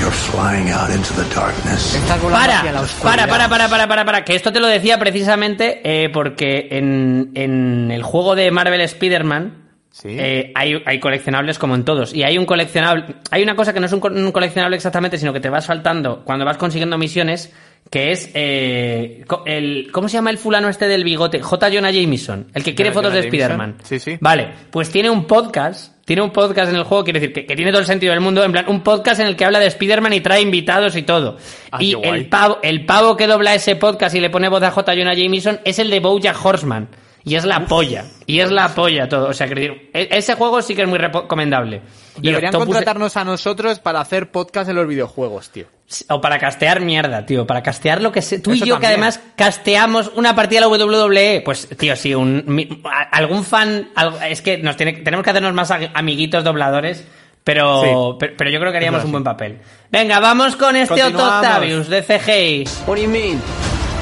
You're 0.00 0.10
flying 0.16 0.68
out 0.72 0.90
into 0.90 1.14
the 1.14 1.22
darkness. 1.32 1.94
Estás 1.94 2.20
volando 2.20 2.40
Para, 2.44 2.58
hacia 2.58 2.72
la 2.72 2.80
para, 2.80 2.84
oscuridad. 2.84 3.28
para, 3.28 3.48
para, 3.48 3.68
para, 3.68 3.86
para, 3.88 4.04
para, 4.04 4.24
que 4.24 4.34
esto 4.34 4.52
te 4.52 4.58
lo 4.58 4.66
decía 4.66 4.98
precisamente 4.98 5.80
eh, 5.84 6.10
porque 6.12 6.66
en, 6.72 7.30
en 7.34 7.90
el 7.92 8.02
juego 8.02 8.34
de 8.34 8.50
Marvel 8.50 8.80
Spider-Man 8.80 9.61
Sí. 9.94 10.08
eh, 10.18 10.52
hay, 10.54 10.82
hay 10.86 10.98
coleccionables 10.98 11.58
como 11.58 11.74
en 11.74 11.84
todos. 11.84 12.14
Y 12.14 12.22
hay 12.22 12.38
un 12.38 12.46
coleccionable, 12.46 13.14
hay 13.30 13.42
una 13.42 13.54
cosa 13.54 13.72
que 13.74 13.78
no 13.80 13.86
es 13.86 13.92
un, 13.92 14.00
co- 14.00 14.08
un 14.08 14.32
coleccionable 14.32 14.74
exactamente, 14.76 15.18
sino 15.18 15.32
que 15.34 15.40
te 15.40 15.50
vas 15.50 15.66
saltando 15.66 16.24
cuando 16.24 16.44
vas 16.46 16.56
consiguiendo 16.56 16.96
misiones, 16.96 17.52
que 17.90 18.10
es 18.10 18.30
eh, 18.32 19.24
el, 19.44 19.90
¿cómo 19.92 20.08
se 20.08 20.14
llama 20.14 20.30
el 20.30 20.38
fulano 20.38 20.68
este 20.70 20.88
del 20.88 21.04
bigote? 21.04 21.40
J. 21.42 21.70
Jonah 21.70 21.90
Jameson, 21.90 22.46
el 22.54 22.64
que 22.64 22.74
quiere 22.74 22.90
Jonah 22.90 23.08
fotos 23.10 23.12
de. 23.20 23.28
Spider-Man. 23.28 23.76
Sí, 23.84 23.98
sí. 23.98 24.16
Vale, 24.18 24.48
pues 24.70 24.90
tiene 24.90 25.10
un 25.10 25.26
podcast, 25.26 26.02
tiene 26.06 26.22
un 26.22 26.30
podcast 26.30 26.70
en 26.70 26.76
el 26.76 26.84
juego, 26.84 27.04
quiere 27.04 27.20
decir 27.20 27.34
que, 27.34 27.44
que 27.44 27.54
tiene 27.54 27.70
todo 27.70 27.80
el 27.80 27.86
sentido 27.86 28.12
del 28.12 28.20
mundo, 28.22 28.42
en 28.44 28.52
plan, 28.52 28.64
un 28.68 28.80
podcast 28.80 29.20
en 29.20 29.26
el 29.26 29.36
que 29.36 29.44
habla 29.44 29.58
de 29.60 29.66
Spider-Man 29.66 30.14
y 30.14 30.20
trae 30.22 30.40
invitados 30.40 30.96
y 30.96 31.02
todo. 31.02 31.36
Ah, 31.70 31.82
y 31.82 31.94
el 32.02 32.26
pavo, 32.30 32.60
el 32.62 32.86
pavo 32.86 33.14
que 33.16 33.26
dobla 33.26 33.54
ese 33.54 33.76
podcast 33.76 34.14
y 34.16 34.20
le 34.20 34.30
pone 34.30 34.48
voz 34.48 34.62
a 34.62 34.70
J. 34.70 34.94
Jonah 34.96 35.14
Jameson 35.14 35.60
es 35.66 35.78
el 35.78 35.90
de 35.90 36.00
Bojack 36.00 36.42
Horseman. 36.42 36.88
Y 37.24 37.36
es 37.36 37.44
la 37.44 37.66
polla. 37.66 38.04
Y 38.26 38.40
es 38.40 38.50
la 38.50 38.68
polla 38.74 39.08
todo. 39.08 39.28
O 39.28 39.32
sea, 39.32 39.46
que 39.48 39.90
e- 39.94 40.08
ese 40.10 40.34
juego 40.34 40.60
sí 40.60 40.74
que 40.74 40.82
es 40.82 40.88
muy 40.88 40.98
recomendable. 40.98 41.80
Y 42.20 42.26
Deberían 42.28 42.52
Octopus- 42.52 42.64
contratarnos 42.66 43.16
a 43.16 43.24
nosotros 43.24 43.78
para 43.78 44.00
hacer 44.00 44.30
podcast 44.30 44.68
en 44.70 44.76
los 44.76 44.86
videojuegos, 44.88 45.50
tío. 45.50 45.66
O 46.08 46.20
para 46.20 46.38
castear 46.38 46.80
mierda, 46.80 47.24
tío. 47.24 47.46
Para 47.46 47.62
castear 47.62 48.00
lo 48.02 48.10
que 48.12 48.22
sé. 48.22 48.40
Tú 48.40 48.54
y 48.54 48.60
yo 48.60 48.80
que 48.80 48.86
además 48.86 49.20
casteamos 49.36 50.10
una 50.16 50.34
partida 50.34 50.60
de 50.60 50.66
la 50.66 50.84
WWE. 50.86 51.42
Pues, 51.44 51.68
tío, 51.78 51.94
sí, 51.96 52.14
un, 52.14 52.82
algún 53.12 53.44
fan... 53.44 53.90
es 54.28 54.42
que 54.42 54.58
nos 54.58 54.76
tiene, 54.76 54.94
tenemos 54.94 55.22
que 55.22 55.30
hacernos 55.30 55.52
más 55.54 55.70
amiguitos 55.94 56.42
dobladores. 56.44 57.04
Pero, 57.44 57.82
Sí. 57.82 58.16
pero, 58.20 58.34
pero 58.38 58.50
yo 58.50 58.60
creo 58.60 58.70
que 58.70 58.78
haríamos 58.78 59.00
un 59.02 59.06
sí. 59.08 59.12
buen 59.12 59.24
papel. 59.24 59.58
Venga, 59.90 60.20
vamos 60.20 60.54
con 60.56 60.76
este 60.76 61.02
Otto. 61.02 61.24
Octavius 61.24 61.88
de 61.88 62.02
CGI. 62.02 62.64
What 62.86 62.96
do 62.96 63.02
you 63.02 63.08
mean? 63.08 63.40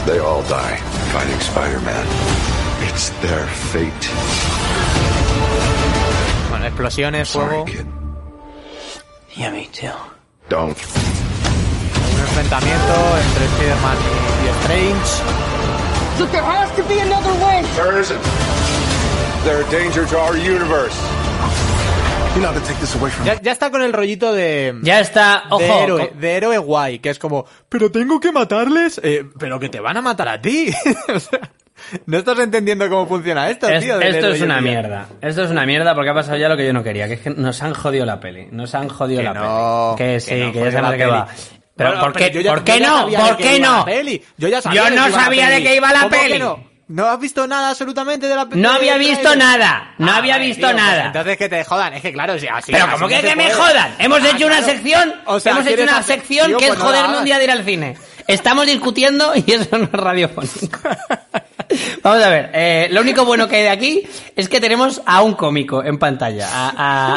They 0.07 0.19
all 0.19 0.43
die 0.43 0.77
fighting 1.13 1.39
Spider-Man. 1.41 2.50
It's 2.91 3.11
their 3.23 3.47
fate. 3.73 4.07
Bueno, 6.51 6.67
explosiones, 6.67 7.29
Sorry, 7.29 7.49
fuego, 7.49 7.65
kid. 7.65 7.87
Yeah, 9.37 9.51
me 9.53 9.69
too. 9.73 9.93
Don't. 10.49 10.77
un 10.77 12.21
enfrentamiento 12.21 12.95
entre 13.17 13.45
Spider-Man 13.47 13.97
y, 13.97 14.65
Strange. 14.65 15.11
Look, 16.19 16.31
there 16.33 16.43
has 16.43 16.71
to 16.77 16.83
be 16.83 16.99
another 16.99 17.33
way. 17.45 17.63
There 17.77 18.01
isn't. 18.01 18.21
They're 19.45 19.63
a 19.65 19.71
danger 19.71 20.05
to 20.07 20.19
our 20.19 20.37
universe. 20.37 20.97
You're 22.35 22.43
not 22.43 22.55
gonna 22.55 22.67
take 22.67 22.79
this 22.79 22.95
away 22.95 23.11
from 23.11 23.25
me. 23.25 23.33
Ya, 23.33 23.41
ya 23.41 23.53
está 23.53 23.71
con 23.71 23.83
el 23.83 23.93
rollito 23.93 24.33
de... 24.33 24.79
Ya 24.83 25.01
está, 25.01 25.45
ojo. 25.51 25.59
de 25.59 25.83
héroe, 25.83 26.13
de 26.15 26.37
héroe 26.37 26.59
guay, 26.59 26.99
que 26.99 27.11
es 27.11 27.19
como, 27.19 27.47
pero 27.69 27.91
tengo 27.91 28.21
que 28.21 28.31
matarles, 28.33 29.01
eh, 29.03 29.25
pero 29.39 29.59
que 29.59 29.69
te 29.69 29.81
van 29.81 29.97
a 29.97 30.03
matar 30.03 30.29
a 30.29 30.41
ti. 30.41 30.71
O 31.15 31.19
sea, 31.19 31.41
no 32.07 32.19
estás 32.19 32.39
entendiendo 32.39 32.89
cómo 32.89 33.07
funciona 33.07 33.49
esto, 33.51 33.69
Es- 33.69 33.85
tío. 33.85 34.01
esto 34.01 34.29
es 34.29 34.41
una 34.41 34.61
mierda. 34.61 35.07
Esto 35.21 35.45
es 35.45 35.51
una 35.51 35.65
mierda 35.67 35.95
porque 35.95 36.11
ha 36.11 36.15
pasado 36.15 36.37
ya 36.39 36.49
lo 36.49 36.57
que 36.57 36.67
yo 36.67 36.73
no 36.73 36.83
quería, 36.83 37.07
que 37.09 37.15
es 37.15 37.21
que 37.21 37.31
nos 37.31 37.63
han 37.63 37.75
jodido 37.75 38.05
la 38.07 38.21
peli. 38.21 38.49
Nos 38.51 38.75
han 38.75 38.89
jodido 38.89 39.21
Que 39.21 39.25
la 39.25 39.35
no, 39.35 39.95
peli. 39.97 40.09
Que 40.09 40.15
que 40.15 40.21
sí, 40.21 40.41
no, 40.41 40.53
que, 40.53 40.59
ya 40.61 40.73
sabemos 40.73 40.91
peli. 40.97 41.11
va. 41.11 41.29
Pero 41.77 41.91
Bueno, 41.91 42.05
¿por 42.05 42.13
pero 42.13 42.33
qué, 42.33 42.43
ya- 42.43 42.51
¿por 42.51 42.65
qué 42.65 42.81
no? 42.81 42.87
sabía 43.01 43.19
¿Por 43.21 43.37
de 43.37 43.43
qué 43.43 43.61
no? 43.61 43.77
la 43.79 43.85
peli. 43.85 44.25
Yo 44.37 44.49
ya 44.49 44.61
sabía 44.63 44.83
Yo 44.85 44.91
de 44.91 44.97
no 44.97 45.03
qué 45.05 45.09
iba 45.09 45.19
la 45.19 45.25
sabía 45.25 45.49
de 45.49 45.63
qué 45.63 45.77
iba 45.77 45.93
la 45.93 46.01
¿Cómo 46.01 46.11
que 46.11 46.19
peli. 46.19 46.39
no? 46.39 46.71
¿No 46.89 47.07
has 47.07 47.21
visto 47.21 47.47
nada 47.47 47.71
absolutamente 47.71 48.27
de 48.27 48.35
la 48.35 48.49
peli? 48.49 48.61
No 48.61 48.71
había 48.73 48.97
visto 48.99 49.37
nada. 49.37 49.95
No 49.99 50.11
había 50.13 50.39
visto 50.39 50.63
pues 50.67 50.75
nada. 50.75 51.07
entonces 51.07 51.37
que 51.37 51.49
te 51.49 51.63
jodan, 51.65 51.95
es 51.95 52.03
que 52.03 52.13
claro, 52.13 52.37
si 52.37 52.49
así. 52.49 52.73
Pero 52.73 52.99
no 52.99 53.07
que, 53.07 53.21
que 53.21 53.37
me 53.37 53.49
jodan. 53.53 53.95
Hemos 54.01 54.21
Ah, 54.25 54.31
hecho 54.35 54.47
una 54.47 54.61
sección. 54.61 55.15
Hemos 55.25 55.47
hecho 55.47 55.63
¿quieres 55.63 55.89
una 55.89 56.03
sección 56.03 56.57
que 56.59 56.65
es 56.65 56.71
pues 56.71 56.81
joderme 56.83 57.19
un 57.19 57.25
día 57.25 57.39
de 57.39 57.45
ir 57.45 57.51
al 57.53 57.65
cine. 57.65 57.97
Estamos 58.27 58.67
discutiendo 58.67 59.33
y 59.37 59.53
eso 59.53 59.79
no 59.79 59.85
es 59.85 59.93
radiofónico. 59.93 60.81
Vamos 62.03 62.23
a 62.25 62.29
ver, 62.29 62.51
eh, 62.55 62.89
lo 62.91 63.01
único 63.01 63.25
bueno 63.25 63.47
que 63.49 63.57
hay 63.57 63.63
de 63.65 63.69
aquí 63.71 64.03
es 64.37 64.49
que 64.49 64.61
tenemos 64.61 65.03
a 65.07 65.23
un 65.23 65.35
cómico 65.35 65.83
en 65.85 65.99
pantalla, 65.99 66.49
a, 66.51 66.71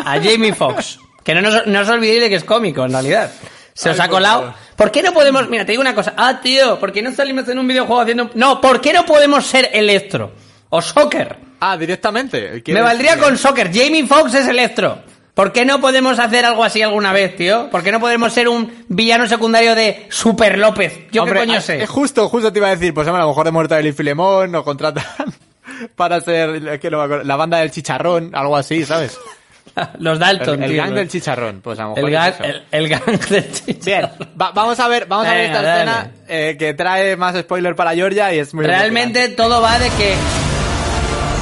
a- 0.04 0.14
a 0.14 0.22
Jamie 0.22 0.54
Foxx. 0.54 1.00
Que 1.24 1.34
no, 1.34 1.42
nos, 1.42 1.66
no 1.68 1.80
os 1.80 1.88
olvidéis 1.90 2.22
de 2.22 2.30
que 2.30 2.36
es 2.36 2.44
cómico, 2.44 2.84
en 2.84 2.92
realidad. 2.92 3.32
Se 3.74 3.90
os 3.90 4.00
Ay, 4.00 4.06
ha 4.06 4.10
colado. 4.10 4.54
¿Por 4.76 4.92
qué 4.92 5.02
no 5.02 5.14
podemos.? 5.14 5.50
Mira, 5.50 5.66
te 5.66 5.72
digo 5.72 5.82
una 5.82 5.96
cosa. 5.96 6.14
Ah, 6.18 6.40
tío, 6.44 6.80
¿por 6.80 6.92
qué 6.92 7.02
no 7.02 7.12
salimos 7.14 7.48
en 7.48 7.58
un 7.60 7.68
videojuego 7.68 8.02
haciendo.? 8.02 8.30
No, 8.36 8.60
¿por 8.60 8.82
qué 8.82 8.92
no 8.94 9.06
podemos 9.06 9.46
ser 9.46 9.70
Electro? 9.74 10.34
O 10.70 10.82
Soccer. 10.82 11.38
Ah, 11.62 11.78
directamente. 11.78 12.52
Me 12.52 12.62
¿Quieres- 12.64 12.84
valdría 12.84 13.18
con 13.18 13.38
Soccer. 13.38 13.68
Jamie 13.74 14.06
Foxx 14.06 14.34
es 14.36 14.48
Electro. 14.48 15.00
¿Por 15.34 15.52
qué 15.52 15.66
no 15.66 15.82
podemos 15.82 16.20
hacer 16.20 16.46
algo 16.46 16.64
así 16.64 16.82
alguna 16.84 17.12
vez, 17.12 17.36
tío? 17.36 17.70
¿Por 17.72 17.82
qué 17.84 17.92
no 17.92 18.00
podemos 18.00 18.32
ser 18.34 18.48
un 18.48 18.86
villano 18.88 19.28
secundario 19.28 19.74
de 19.74 20.06
Super 20.10 20.60
López? 20.60 21.08
Yo 21.12 21.24
Hombre, 21.24 21.40
qué 21.42 21.46
coño 21.48 21.58
ah, 21.58 21.62
sé. 21.62 21.82
eh, 21.84 21.88
Justo, 21.88 22.30
justo 22.30 22.54
te 22.54 22.60
iba 22.60 22.68
a 22.68 22.76
decir, 22.76 22.94
pues 22.94 23.08
a 23.08 23.12
lo 23.12 23.28
mejor 23.28 23.46
de 23.46 23.52
Mortadelo 23.52 23.90
y 23.90 23.94
Filemón 23.94 24.52
nos 24.52 24.64
contratan 24.64 25.04
para 25.96 26.22
ser 26.22 26.80
que 26.80 26.92
no 26.92 27.08
la 27.08 27.36
banda 27.36 27.58
del 27.58 27.72
chicharrón, 27.72 28.30
algo 28.36 28.56
así, 28.56 28.86
¿sabes? 28.86 29.18
Los 29.98 30.20
Dalton, 30.20 30.62
el, 30.62 30.64
el 30.66 30.72
tío. 30.76 30.84
gang 30.84 30.94
del 30.94 31.10
chicharrón, 31.10 31.62
pues 31.64 31.80
a 31.80 31.84
lo 31.86 31.90
mejor 31.96 32.04
El 32.04 32.10
es 32.10 32.14
gang, 32.14 32.34
eso. 32.34 32.44
el, 32.44 32.64
el 32.72 32.90
gang 32.90 33.20
del 33.28 33.52
chicharrón. 33.52 34.12
Bien, 34.20 34.30
va- 34.40 34.52
vamos 34.52 34.80
a 34.80 34.88
ver, 34.88 35.08
vamos 35.08 35.26
a 35.26 35.32
ver 35.34 35.46
esta 35.46 35.62
dale. 35.64 35.80
escena 35.80 36.12
eh, 36.28 36.56
que 36.60 36.76
trae 36.76 37.16
más 37.18 37.36
spoiler 37.40 37.76
para 37.76 37.96
Georgia 37.96 38.32
y 38.36 38.38
es 38.38 38.54
muy 38.54 38.66
Realmente 38.68 39.30
todo 39.30 39.64
va 39.64 39.80
de 39.80 39.90
que... 39.90 40.14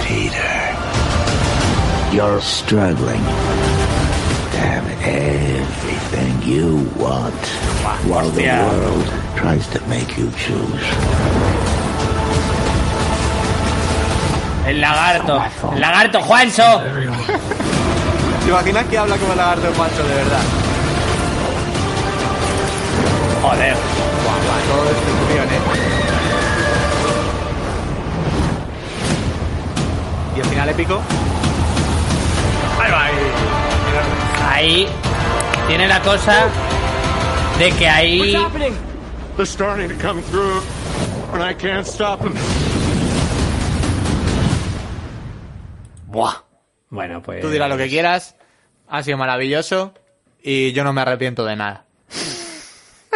Peter, 0.08 0.76
you're 2.14 2.42
struggling 2.42 3.22
you 6.52 6.86
want 7.00 7.44
while 8.12 8.30
the 8.32 8.44
world 8.44 9.08
tries. 9.38 9.66
El 14.68 14.82
lagarto, 14.82 15.42
oh, 15.64 15.74
el 15.74 15.82
lagarto 15.82 16.22
Juancho. 16.22 16.82
¿Te 18.44 18.50
imaginas 18.50 18.86
que 18.86 18.98
habla 18.98 19.18
como 19.18 19.32
el 19.32 19.38
lagarto 19.38 19.74
Juancho 19.76 20.04
de 20.04 20.16
verdad? 20.16 20.42
Joder. 23.42 23.76
Todo 24.68 24.84
destrucción, 24.86 25.48
eh. 25.50 25.60
Y 30.36 30.40
el 30.40 30.46
final 30.46 30.70
épico. 30.70 31.02
Ahí 32.82 32.92
va, 32.92 33.04
ahí. 33.06 33.16
Ahí 34.50 34.88
tiene 35.68 35.88
la 35.88 36.02
cosa 36.02 36.48
de 37.60 37.72
que 37.72 37.88
ahí... 37.88 38.36
They're 39.38 39.46
starting 39.46 39.88
to 39.90 39.96
come 40.06 40.22
through, 40.24 40.62
and 41.34 41.42
I 41.42 41.54
can't 41.56 41.86
stop 41.88 42.22
them. 42.22 42.34
Buah. 46.08 46.44
Bueno, 46.90 47.22
pues... 47.22 47.42
Tú 47.42 47.50
dirás 47.50 47.70
lo 47.70 47.78
que 47.78 47.88
quieras. 47.88 48.36
Ha 48.88 49.02
sido 49.04 49.18
maravilloso. 49.18 49.94
Y 50.44 50.74
yo 50.74 50.84
no 50.84 50.92
me 50.92 51.02
arrepiento 51.02 51.46
de 51.46 51.56
nada. 51.56 51.86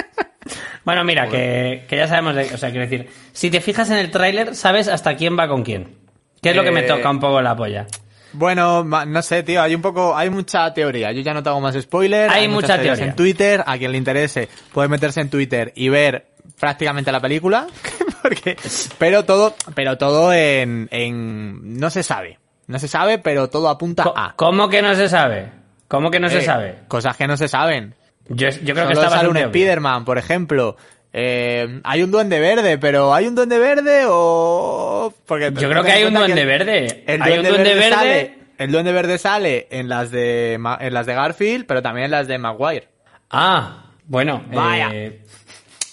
Bueno, 0.85 1.03
mira, 1.03 1.27
que, 1.27 1.83
que 1.89 1.95
ya 1.97 2.07
sabemos, 2.07 2.35
de, 2.35 2.43
o 2.53 2.57
sea, 2.59 2.69
quiero 2.69 2.85
decir, 2.87 3.09
si 3.33 3.49
te 3.49 3.59
fijas 3.59 3.89
en 3.89 3.97
el 3.97 4.11
tráiler, 4.11 4.55
sabes 4.55 4.87
hasta 4.87 5.15
quién 5.15 5.35
va 5.35 5.47
con 5.47 5.63
quién. 5.63 5.97
¿Qué 6.43 6.51
es 6.51 6.55
lo 6.55 6.63
que 6.63 6.69
me 6.69 6.81
Eh, 6.81 6.83
toca 6.83 7.09
un 7.09 7.19
poco 7.19 7.41
la 7.41 7.55
polla? 7.55 7.87
Bueno, 8.35 8.83
no 8.83 9.21
sé, 9.21 9.43
tío, 9.43 9.61
hay 9.61 9.75
un 9.75 9.81
poco, 9.81 10.15
hay 10.15 10.29
mucha 10.29 10.73
teoría. 10.73 11.11
Yo 11.11 11.21
ya 11.21 11.33
no 11.33 11.41
te 11.43 11.49
hago 11.49 11.61
más 11.61 11.75
spoiler. 11.79 12.29
Hay 12.29 12.47
mucha 12.47 12.79
teoría. 12.79 13.05
en 13.05 13.15
Twitter. 13.15 13.63
A 13.65 13.77
quien 13.77 13.91
le 13.91 13.97
interese 13.97 14.49
puede 14.73 14.87
meterse 14.87 15.21
en 15.21 15.29
Twitter 15.29 15.71
y 15.75 15.89
ver 15.89 16.27
prácticamente 16.59 17.11
la 17.11 17.19
película. 17.19 17.67
Porque, 18.21 18.57
pero 18.97 19.23
todo, 19.23 19.55
pero 19.75 19.97
todo 19.97 20.33
en, 20.33 20.87
en, 20.91 21.77
no 21.79 21.89
se 21.89 22.01
sabe. 22.01 22.39
No 22.67 22.79
se 22.79 22.87
sabe, 22.87 23.19
pero 23.19 23.49
todo 23.49 23.69
apunta 23.69 24.03
a. 24.15 24.33
¿Cómo 24.35 24.67
que 24.69 24.81
no 24.81 24.95
se 24.95 25.07
sabe? 25.07 25.51
¿Cómo 25.87 26.09
que 26.09 26.19
no 26.19 26.29
se 26.29 26.39
Eh, 26.39 26.41
sabe? 26.41 26.79
Cosas 26.87 27.15
que 27.15 27.27
no 27.27 27.37
se 27.37 27.47
saben. 27.47 27.93
Yo, 28.27 28.49
yo 28.49 28.73
creo 28.73 28.87
que 28.87 28.95
Solo 28.95 29.05
está 29.05 29.17
sale 29.17 29.29
un 29.29 29.35
obvio. 29.37 29.45
Spider-Man, 29.47 30.03
por 30.03 30.17
ejemplo. 30.17 30.75
Eh, 31.17 31.79
hay 31.85 32.03
un 32.03 32.11
duende 32.11 32.41
verde, 32.41 32.77
pero 32.77 33.13
¿hay 33.13 33.25
un 33.27 33.35
duende 33.35 33.57
verde 33.57 34.03
o...? 34.05 35.13
Porque 35.25 35.49
Yo 35.55 35.69
creo 35.69 35.81
que 35.81 35.91
hay 35.93 36.03
un 36.03 36.13
duende 36.13 36.43
verde. 36.43 37.03
El 37.07 37.21
Hay 37.21 37.37
un 37.37 37.43
duende, 37.43 37.49
duende 37.51 37.69
verde, 37.75 37.79
verde. 37.89 37.95
sale, 37.95 38.37
el 38.57 38.71
duende 38.71 38.91
verde 38.91 39.17
sale 39.17 39.67
en 39.71 39.87
las 39.87 40.11
de 40.11 40.55
en 40.55 40.93
las 40.93 41.05
de 41.05 41.13
Garfield, 41.13 41.65
pero 41.67 41.81
también 41.81 42.05
en 42.05 42.11
las 42.11 42.27
de 42.27 42.37
Maguire. 42.37 42.89
Ah, 43.31 43.85
bueno. 44.07 44.43
Vaya. 44.51 44.89
eh, 44.93 45.21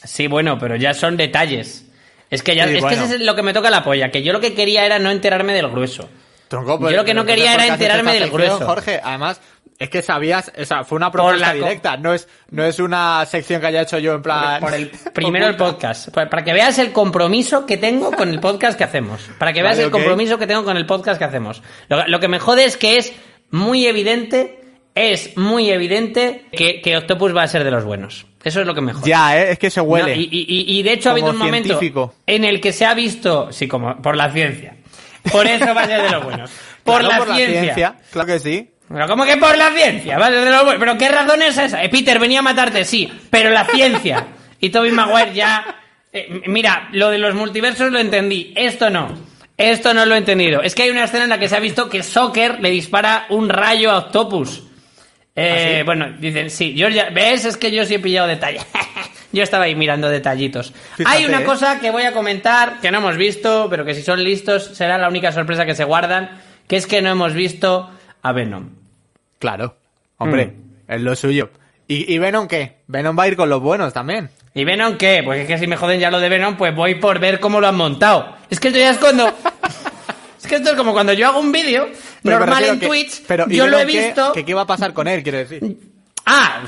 sí, 0.03 0.27
bueno, 0.27 0.59
pero 0.59 0.75
ya 0.75 0.93
son 0.93 1.17
detalles. 1.17 1.87
Es 2.29 2.43
que 2.43 2.57
ya, 2.57 2.67
Sí, 2.67 2.75
es 2.75 2.81
bueno. 2.81 2.97
que 2.99 3.05
ese 3.05 3.15
es 3.17 3.21
lo 3.21 3.37
que 3.37 3.43
me 3.45 3.53
toca 3.53 3.71
la 3.71 3.85
polla, 3.85 4.11
que 4.11 4.25
yo 4.25 4.33
lo 4.33 4.41
que 4.41 4.55
quería 4.55 4.85
era 4.87 4.99
no 4.99 5.11
enterarme 5.13 5.53
del 5.53 5.69
grueso. 5.69 6.09
Tronco, 6.49 6.81
Yo 6.91 6.97
lo 6.97 7.05
que 7.05 7.15
no 7.15 7.25
quería 7.25 7.55
era 7.55 7.59
¿por 7.59 7.59
qué 7.59 7.63
has 7.63 7.77
hecho 7.77 7.85
enterarme 7.85 8.13
del 8.15 8.23
sección, 8.25 8.41
grueso? 8.43 8.67
Jorge, 8.67 9.01
además, 9.05 9.41
es 9.83 9.90
que 9.90 10.03
sabías, 10.03 10.53
o 10.57 10.64
sea, 10.64 10.85
fue 10.85 10.97
una 10.97 11.11
Por 11.11 11.21
propuesta 11.23 11.47
la 11.49 11.55
directa, 11.55 11.97
no 11.97 12.14
es, 12.14 12.29
no 12.51 12.64
es 12.64 12.79
una 12.79 13.25
sección 13.27 13.61
que 13.61 13.66
haya 13.66 13.83
hecho 13.83 13.99
yo 13.99 14.14
en 14.14 14.23
plan... 14.23 14.61
Por 14.61 14.75
el 14.75 14.88
primero 15.12 15.47
el 15.47 15.57
podcast. 15.57 16.11
Para 16.11 16.31
para 16.31 16.45
que 16.45 16.53
veas 16.53 16.79
el 16.79 16.92
compromiso 16.92 17.66
que 17.66 17.77
tengo 17.77 18.11
con 18.12 18.29
el 18.29 18.38
podcast 18.40 18.79
que 18.79 18.85
hacemos. 18.85 19.21
Para 19.38 19.53
que 19.53 19.62
veas 19.62 19.77
Vale, 19.77 19.85
el 19.87 19.90
compromiso 19.90 20.38
que 20.38 20.47
tengo 20.47 20.64
con 20.64 20.77
el 20.77 20.87
podcast 20.87 21.18
que 21.18 21.25
hacemos. 21.25 21.62
Lo, 21.88 22.07
lo 22.07 22.21
que 22.21 22.29
me 22.29 22.38
jode 22.38 22.64
es 22.64 22.77
que 22.77 22.97
es 22.99 23.12
muy 23.51 23.87
evidente, 23.87 24.61
es 24.95 25.37
muy 25.37 25.71
evidente 25.71 26.47
que, 26.53 26.81
que 26.81 26.97
Octopus 26.97 27.37
va 27.37 27.42
a 27.42 27.49
ser 27.49 27.64
de 27.64 27.71
los 27.71 27.85
buenos. 27.85 28.27
Eso 28.45 28.61
es 28.61 28.66
lo 28.66 28.75
que 28.75 28.81
me 28.81 28.92
jode. 28.92 29.09
Ya, 29.09 29.37
¿eh? 29.38 29.53
es 29.53 29.59
que 29.59 29.71
se 29.71 29.81
huele. 29.81 30.14
No, 30.14 30.21
y, 30.21 30.29
y- 30.31 30.79
y 30.79 30.83
de 30.83 30.92
hecho 30.92 31.09
ha 31.09 31.12
habido 31.12 31.31
un 31.31 31.38
momento 31.38 31.81
en 32.27 32.45
el 32.45 32.61
que 32.61 32.73
se 32.73 32.85
ha 32.87 32.95
visto, 32.95 33.51
sí, 33.53 33.66
como 33.68 34.01
por 34.01 34.16
la 34.16 34.31
ciencia. 34.33 34.77
Por 35.31 35.47
eso 35.47 35.73
va 35.75 35.83
a 35.83 35.87
ser 35.87 36.03
de 36.03 36.11
los 36.11 36.25
buenos. 36.25 36.51
Por, 36.83 37.01
Claro, 37.01 37.27
la, 37.27 37.37
ciencia. 37.37 37.95
Claro 38.11 38.27
que 38.27 38.40
sí. 38.40 38.71
Pero 38.88 39.07
¿cómo 39.07 39.25
que 39.25 39.37
por 39.37 39.57
la 39.57 39.71
ciencia? 39.71 40.18
Va 40.18 40.27
a 40.27 40.31
ser 40.31 40.45
de 40.45 40.51
los 40.51 40.64
buenos. 40.64 40.81
¿Pero 40.81 40.99
qué 40.99 41.09
razón 41.09 41.42
es 41.42 41.57
esa? 41.57 41.83
Eh, 41.83 41.88
Peter, 41.88 42.18
venía 42.18 42.40
a 42.40 42.42
matarte, 42.42 42.85
sí, 42.85 43.11
pero 43.31 43.51
la 43.51 43.64
ciencia. 43.64 44.27
Y 44.61 44.71
Toby 44.71 44.90
Maguire 44.92 45.33
ya... 45.33 45.64
eh, 46.12 46.42
mira, 46.47 46.88
lo 46.92 47.11
de 47.11 47.18
los 47.18 47.35
multiversos 47.35 47.90
lo 47.90 47.99
entendí. 47.99 48.53
Esto 48.55 48.90
no. 48.90 49.16
Esto 49.57 49.95
no 49.95 50.05
lo 50.05 50.14
he 50.14 50.18
entendido. 50.18 50.62
Es 50.62 50.75
que 50.75 50.83
hay 50.83 50.90
una 50.90 51.05
escena 51.05 51.25
en 51.25 51.31
la 51.31 51.38
que 51.38 51.49
se 51.49 51.57
ha 51.57 51.61
visto 51.61 51.88
que 51.88 52.03
Soccer 52.03 52.61
le 52.61 52.71
dispara 52.71 53.27
un 53.31 53.49
rayo 53.49 53.90
a 53.90 53.99
Octopus. 53.99 54.62
Eh, 55.35 55.75
¿Ah, 55.75 55.79
sí? 55.79 55.83
Bueno, 55.85 56.12
dicen, 56.18 56.51
sí, 56.51 56.75
yo 56.75 56.88
ya, 56.88 57.09
¿ves? 57.11 57.45
Es 57.47 57.57
que 57.57 57.71
yo 57.71 57.85
sí 57.85 57.95
he 57.95 57.99
pillado 57.99 58.29
detalle. 58.29 58.61
yo 59.33 59.42
estaba 59.42 59.64
ahí 59.64 59.75
mirando 59.75 60.09
detallitos. 60.11 60.73
Fíjate, 60.97 61.16
Hay 61.16 61.25
una 61.25 61.40
¿eh? 61.40 61.45
cosa 61.45 61.81
que 61.81 61.90
voy 61.90 62.03
a 62.03 62.12
comentar 62.12 62.81
que 62.81 62.90
no 62.90 62.99
hemos 62.99 63.16
visto, 63.16 63.68
pero 63.71 63.85
que 63.85 63.95
si 63.95 64.03
son 64.03 64.23
listos 64.23 64.64
será 64.75 64.99
la 64.99 65.09
única 65.09 65.33
sorpresa 65.33 65.64
que 65.64 65.75
se 65.75 65.85
guardan, 65.85 66.31
que 66.68 66.77
es 66.77 66.87
que 66.87 67.01
no 67.01 67.11
hemos 67.11 67.33
visto 67.33 67.90
a 68.23 68.33
Venom. 68.33 68.71
Claro. 69.39 69.77
Hombre, 70.19 70.47
Mm. 70.47 70.93
es 70.93 71.01
lo 71.01 71.15
suyo. 71.17 71.51
¿Y, 71.89 72.13
¿Y 72.15 72.19
Venom 72.19 72.47
qué? 72.49 72.77
Venom 72.87 73.19
va 73.19 73.25
a 73.25 73.29
ir 73.29 73.37
con 73.37 73.49
los 73.49 73.61
buenos 73.61 73.93
también. 73.93 74.31
¿Y 74.55 74.65
Venom 74.65 74.97
qué? 74.97 75.23
Pues 75.25 75.41
es 75.41 75.47
que 75.47 75.59
si 75.59 75.67
me 75.67 75.77
joden 75.77 75.99
ya 75.99 76.11
lo 76.11 76.21
de 76.21 76.29
Venom, 76.29 76.57
pues 76.57 76.75
voy 76.75 76.97
por 76.97 77.19
ver 77.19 77.41
cómo 77.41 77.61
lo 77.61 77.67
han 77.69 77.77
montado. 77.77 78.37
Es 78.51 78.61
que 78.61 78.69
esto 78.69 78.79
ya 78.79 78.91
es 78.91 78.99
cuando... 78.99 79.27
es 80.41 80.47
que 80.47 80.57
esto 80.57 80.71
es 80.71 80.77
como 80.77 80.93
cuando 80.93 81.13
yo 81.13 81.27
hago 81.29 81.41
un 81.41 81.51
vídeo 81.53 81.89
normal 82.23 82.65
en 82.65 82.79
que- 82.81 82.87
Twitch, 82.87 83.23
pero, 83.27 83.47
¿y 83.49 83.57
yo 83.57 83.67
lo 83.67 83.79
he 83.79 83.85
visto... 83.85 84.33
¿Qué, 84.33 84.45
¿Qué 84.45 84.55
va 84.55 84.63
a 84.63 84.67
pasar 84.67 84.93
con 84.93 85.09
él, 85.09 85.23
quiero 85.23 85.39
decir? 85.39 85.79
Ah, 86.27 86.63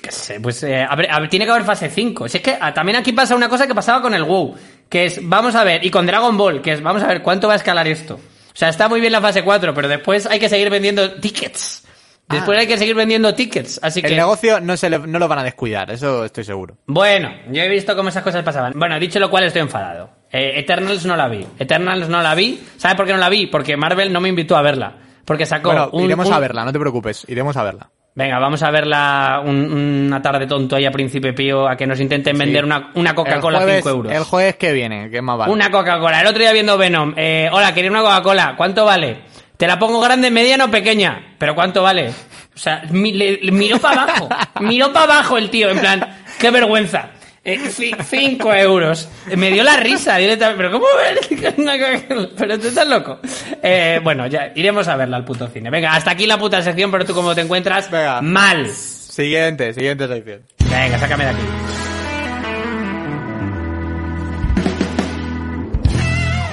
qué 0.00 0.10
sé, 0.12 0.40
pues 0.40 0.62
eh, 0.62 0.82
a 0.88 0.94
ver, 0.96 1.10
a 1.10 1.18
ver, 1.20 1.28
tiene 1.28 1.44
que 1.44 1.50
haber 1.50 1.64
fase 1.64 1.90
5. 1.90 2.28
Si 2.28 2.38
es 2.38 2.42
que 2.42 2.56
ah, 2.60 2.72
también 2.72 2.96
aquí 2.96 3.12
pasa 3.12 3.34
una 3.34 3.48
cosa 3.48 3.66
que 3.66 3.74
pasaba 3.74 4.00
con 4.00 4.14
el 4.14 4.22
WoW, 4.22 4.54
que 4.88 5.06
es, 5.06 5.20
vamos 5.22 5.54
a 5.54 5.64
ver, 5.64 5.84
y 5.84 5.90
con 5.90 6.06
Dragon 6.06 6.36
Ball, 6.36 6.62
que 6.62 6.72
es, 6.72 6.82
vamos 6.82 7.02
a 7.02 7.06
ver 7.08 7.20
cuánto 7.22 7.48
va 7.48 7.54
a 7.54 7.56
escalar 7.56 7.86
esto. 7.88 8.18
O 8.58 8.60
sea, 8.60 8.70
está 8.70 8.88
muy 8.88 9.00
bien 9.00 9.12
la 9.12 9.20
fase 9.20 9.44
4, 9.44 9.72
pero 9.72 9.86
después 9.86 10.26
hay 10.26 10.40
que 10.40 10.48
seguir 10.48 10.68
vendiendo 10.68 11.12
tickets. 11.20 11.84
Después 12.28 12.58
Ah. 12.58 12.62
hay 12.62 12.66
que 12.66 12.76
seguir 12.76 12.96
vendiendo 12.96 13.32
tickets, 13.32 13.78
así 13.84 14.00
El 14.00 14.06
que... 14.10 14.16
negocio 14.16 14.58
no, 14.60 14.76
se 14.76 14.90
le- 14.90 14.98
no 14.98 15.20
lo 15.20 15.28
van 15.28 15.38
a 15.38 15.44
descuidar, 15.44 15.88
eso 15.92 16.24
estoy 16.24 16.42
seguro. 16.42 16.76
Bueno, 16.86 17.30
yo 17.52 17.62
he 17.62 17.68
visto 17.68 17.94
cómo 17.94 18.08
esas 18.08 18.24
cosas 18.24 18.42
pasaban. 18.42 18.72
Bueno, 18.74 18.98
dicho 18.98 19.20
lo 19.20 19.30
cual, 19.30 19.44
estoy 19.44 19.62
enfadado. 19.62 20.10
Eh, 20.32 20.54
Eternals 20.58 21.06
no 21.06 21.14
la 21.16 21.28
vi. 21.28 21.46
Eternals 21.56 22.08
no 22.08 22.20
la 22.20 22.34
vi. 22.34 22.60
¿Sabes 22.78 22.96
por 22.96 23.06
qué 23.06 23.12
no 23.12 23.18
la 23.20 23.28
vi? 23.28 23.46
Porque 23.46 23.76
Marvel 23.76 24.12
no 24.12 24.20
me 24.20 24.28
invitó 24.28 24.56
a 24.56 24.62
verla. 24.62 24.92
Porque 25.24 25.46
sacó 25.46 25.68
Bueno, 25.70 25.90
un- 25.92 26.02
iremos 26.02 26.26
un- 26.26 26.32
a 26.34 26.40
verla, 26.40 26.64
no 26.64 26.72
te 26.72 26.80
preocupes, 26.80 27.24
iremos 27.28 27.56
a 27.56 27.62
verla. 27.62 27.90
Venga, 28.18 28.40
vamos 28.40 28.60
a 28.64 28.70
verla 28.72 29.40
un- 29.44 30.06
una 30.08 30.20
tarde 30.20 30.44
tonto 30.48 30.74
ahí 30.74 30.84
a 30.84 30.90
Príncipe 30.90 31.32
Pío 31.32 31.68
a 31.68 31.76
que 31.76 31.86
nos 31.86 32.00
intenten 32.00 32.36
vender 32.36 32.64
una, 32.64 32.90
una 32.94 33.14
Coca-Cola 33.14 33.58
a 33.58 33.60
el 33.60 33.66
jueves, 33.66 33.84
5 33.84 33.90
euros. 33.96 34.12
El 34.12 34.24
jueves 34.24 34.56
que 34.56 34.72
viene, 34.72 35.08
que 35.08 35.18
es 35.18 35.22
más 35.22 35.38
vale. 35.38 35.52
Una 35.52 35.70
Coca-Cola. 35.70 36.20
El 36.20 36.26
otro 36.26 36.40
día 36.40 36.50
viendo 36.52 36.76
Venom. 36.76 37.14
Eh, 37.16 37.48
hola, 37.52 37.72
quería 37.72 37.92
una 37.92 38.00
Coca-Cola. 38.02 38.54
¿Cuánto 38.56 38.84
vale? 38.84 39.18
Te 39.56 39.68
la 39.68 39.78
pongo 39.78 40.00
grande, 40.00 40.32
mediana 40.32 40.64
o 40.64 40.68
pequeña. 40.68 41.36
¿Pero 41.38 41.54
cuánto 41.54 41.84
vale? 41.84 42.08
O 42.08 42.58
sea, 42.58 42.82
mi- 42.90 43.12
le- 43.12 43.38
le 43.40 43.52
miró 43.52 43.78
para 43.78 44.02
abajo. 44.02 44.28
miró 44.62 44.92
para 44.92 45.04
abajo 45.14 45.38
el 45.38 45.48
tío, 45.48 45.70
en 45.70 45.78
plan, 45.78 46.04
qué 46.40 46.50
vergüenza. 46.50 47.10
Eh, 47.52 47.58
ci- 47.70 47.96
cinco 48.04 48.52
euros. 48.54 49.08
Me 49.36 49.50
dio 49.50 49.62
la 49.64 49.76
risa 49.76 50.16
directamente. 50.16 50.58
Pero 50.62 50.72
¿cómo? 50.72 50.86
Pero 52.38 52.58
tú 52.58 52.68
estás 52.68 52.86
loco. 52.88 53.18
Eh, 53.62 54.00
bueno, 54.02 54.26
ya 54.26 54.52
iremos 54.54 54.86
a 54.88 54.96
verla 54.96 55.16
al 55.16 55.24
puto 55.24 55.46
cine. 55.48 55.70
Venga, 55.70 55.92
hasta 55.94 56.10
aquí 56.10 56.26
la 56.26 56.38
puta 56.38 56.62
sección, 56.62 56.90
pero 56.90 57.04
tú 57.04 57.14
cómo 57.14 57.34
te 57.34 57.40
encuentras 57.42 57.90
Venga. 57.90 58.20
mal. 58.22 58.68
Siguiente, 58.68 59.72
siguiente 59.72 60.06
sección. 60.08 60.42
Venga, 60.70 60.98
sácame 60.98 61.24
de 61.24 61.30
aquí. 61.30 61.42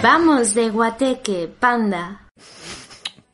Vamos 0.01 0.53
de 0.53 0.69
guateque, 0.69 1.49
panda. 1.59 2.21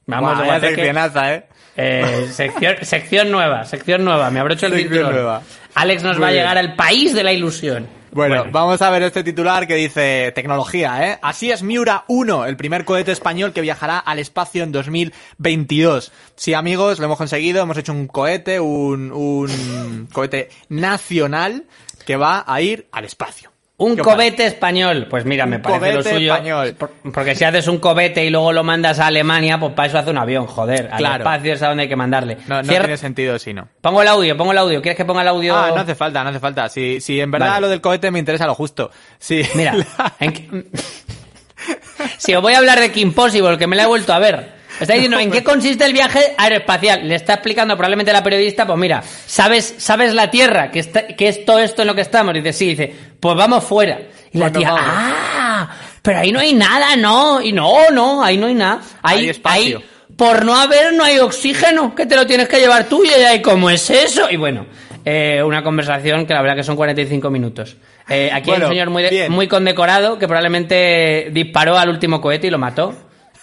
Vamos, 0.06 0.32
Buah, 0.34 0.42
de 0.42 0.48
guateque. 0.48 0.76
seccionaza, 0.76 1.34
¿eh? 1.34 1.46
Eh, 1.78 2.28
sección, 2.32 2.76
sección 2.82 3.32
nueva, 3.32 3.64
sección 3.66 4.04
nueva. 4.06 4.30
Me 4.30 4.40
abrocho 4.40 4.68
el 4.68 4.74
Sección 4.74 4.94
cinturón. 4.94 5.14
nueva. 5.16 5.42
Alex 5.76 6.04
nos 6.04 6.18
Muy 6.18 6.24
va 6.24 6.28
a 6.30 6.32
llegar 6.32 6.58
al 6.58 6.76
país 6.76 7.14
de 7.14 7.24
la 7.24 7.34
ilusión. 7.34 7.88
Bueno, 8.14 8.46
vamos 8.52 8.82
a 8.82 8.90
ver 8.90 9.04
este 9.04 9.24
titular 9.24 9.66
que 9.66 9.76
dice 9.76 10.34
tecnología, 10.36 11.08
¿eh? 11.08 11.20
Así 11.22 11.50
es 11.50 11.64
Miura 11.64 12.04
1, 12.10 12.46
el 12.46 12.58
primer 12.58 12.84
cohete 12.84 13.14
español 13.14 13.54
que 13.54 13.62
viajará 13.62 14.00
al 14.00 14.20
espacio 14.20 14.64
en 14.64 14.74
2022. 14.74 16.12
Sí, 16.36 16.54
amigos, 16.54 17.00
lo 17.00 17.06
hemos 17.06 17.18
conseguido, 17.18 17.64
hemos 17.64 17.78
hecho 17.78 17.94
un 17.94 18.08
cohete, 18.08 18.60
un, 18.60 19.14
un 19.14 20.10
cohete 20.12 20.50
nacional 20.68 21.64
que 22.06 22.18
va 22.18 22.44
a 22.46 22.62
ir 22.62 22.88
al 22.92 23.06
espacio. 23.06 23.51
Un 23.84 23.98
cobete 23.98 24.46
español. 24.46 25.08
Pues 25.10 25.26
mira, 25.26 25.46
me 25.46 25.56
Un 25.58 25.62
parece 25.62 25.80
lo 25.94 26.00
cobete 26.00 26.14
suyo. 26.16 26.34
español. 26.34 26.76
Por- 26.78 26.92
Porque 27.12 27.36
si 27.36 27.44
haces 27.44 27.68
un 27.68 27.80
cobete 27.80 28.24
y 28.24 28.30
luego 28.30 28.54
lo 28.54 28.64
mandas 28.64 29.00
a 29.00 29.08
Alemania, 29.08 29.60
pues 29.60 29.74
para 29.74 29.88
eso 29.88 29.98
hace 29.98 30.10
un 30.12 30.18
avión, 30.18 30.46
joder. 30.46 30.90
Al 30.92 30.98
Claro. 31.00 31.24
espacio 31.24 31.54
es 31.54 31.62
a 31.64 31.68
donde 31.70 31.84
hay 31.84 31.90
que 31.90 31.96
mandarle. 31.96 32.38
No, 32.48 32.62
tiene 32.62 32.98
sentido 32.98 33.40
si 33.40 33.54
no. 33.54 33.68
Pongo 33.82 34.02
el 34.02 34.08
audio, 34.08 34.38
pongo 34.38 34.52
el 34.52 34.58
audio. 34.60 34.82
¿Quieres 34.82 34.98
que 34.98 35.06
ponga 35.06 35.22
el 35.24 35.28
audio? 35.30 35.56
Ah, 35.56 35.72
no 35.74 35.82
hace 35.82 35.96
falta, 35.96 36.24
no 36.24 36.30
hace 36.30 36.40
falta. 36.40 36.70
Si, 36.70 37.02
si 37.02 37.20
en 37.20 37.32
verdad 37.32 37.48
Vale. 37.50 37.62
lo 37.62 37.70
del 37.70 37.82
cohete 37.82 38.12
me 38.12 38.20
interesa 38.20 38.46
lo 38.46 38.54
justo. 38.56 38.92
Sí. 39.18 39.42
Mira, 39.56 39.74
en 40.20 40.68
si 42.18 42.34
os 42.36 42.42
voy 42.42 42.54
a 42.54 42.58
hablar 42.60 42.80
de 42.80 42.92
Kim 42.92 43.14
Possible, 43.14 43.58
que 43.58 43.68
me 43.68 43.76
la 43.76 43.84
he 43.84 43.88
vuelto 43.88 44.14
a 44.14 44.20
ver. 44.20 44.61
Está 44.82 44.94
diciendo, 44.94 45.20
¿en 45.20 45.32
qué 45.32 45.44
consiste 45.46 45.86
el 45.86 45.94
viaje 45.94 46.34
aeroespacial? 46.38 47.08
Le 47.08 47.16
está 47.16 47.36
explicando 47.36 47.76
probablemente 47.76 48.12
la 48.12 48.24
periodista, 48.24 48.66
pues 48.66 48.78
mira, 48.80 49.02
¿sabes, 49.26 49.76
sabes 49.78 50.14
la 50.14 50.30
Tierra? 50.32 50.72
Que, 50.72 50.80
está, 50.80 51.08
que 51.08 51.28
es 51.28 51.46
todo 51.46 51.60
esto 51.60 51.82
en 51.84 51.88
lo 51.88 51.96
que 51.96 52.02
estamos. 52.02 52.34
Dice, 52.34 52.52
sí, 52.54 52.68
dice, 52.70 52.94
pues 53.20 53.36
vamos 53.36 53.64
fuera. 53.64 54.00
Y 54.34 54.38
la 54.38 54.52
tía, 54.52 54.72
vamos. 54.72 54.90
ah, 54.94 55.70
pero 56.02 56.20
ahí 56.20 56.32
no 56.32 56.40
hay 56.40 56.54
nada, 56.54 56.96
no. 56.96 57.42
Y 57.42 57.52
no, 57.52 57.90
no, 57.92 58.24
ahí 58.24 58.38
no 58.38 58.48
hay 58.48 58.56
nada. 58.56 58.82
Ahí, 59.04 59.20
Hay 59.20 59.30
espacio. 59.30 59.78
ahí, 59.80 59.86
por 60.18 60.44
no 60.46 60.56
haber, 60.56 60.94
no 60.94 61.04
hay 61.04 61.20
oxígeno, 61.20 61.94
que 61.96 62.06
te 62.06 62.16
lo 62.16 62.26
tienes 62.26 62.48
que 62.48 62.60
llevar 62.60 62.86
tú. 62.86 63.04
Y 63.04 63.10
ella, 63.10 63.34
¿y 63.36 63.42
cómo 63.42 63.70
es 63.70 63.90
eso? 63.90 64.30
Y 64.30 64.38
bueno, 64.38 64.66
eh, 65.06 65.42
una 65.46 65.64
conversación 65.64 66.26
que 66.26 66.34
la 66.34 66.42
verdad 66.42 66.56
que 66.58 66.64
son 66.64 66.76
45 66.76 67.30
minutos. 67.30 67.76
Eh, 68.10 68.30
aquí 68.34 68.50
hay 68.52 68.58
Bueno, 68.58 68.66
un 68.68 68.72
señor 68.72 68.90
muy, 68.90 69.04
de- 69.04 69.30
muy 69.30 69.48
condecorado 69.48 70.18
que 70.20 70.28
probablemente 70.28 71.30
disparó 71.32 71.78
al 71.78 71.90
último 71.90 72.20
cohete 72.22 72.48
y 72.48 72.50
lo 72.50 72.58
mató. 72.58 72.94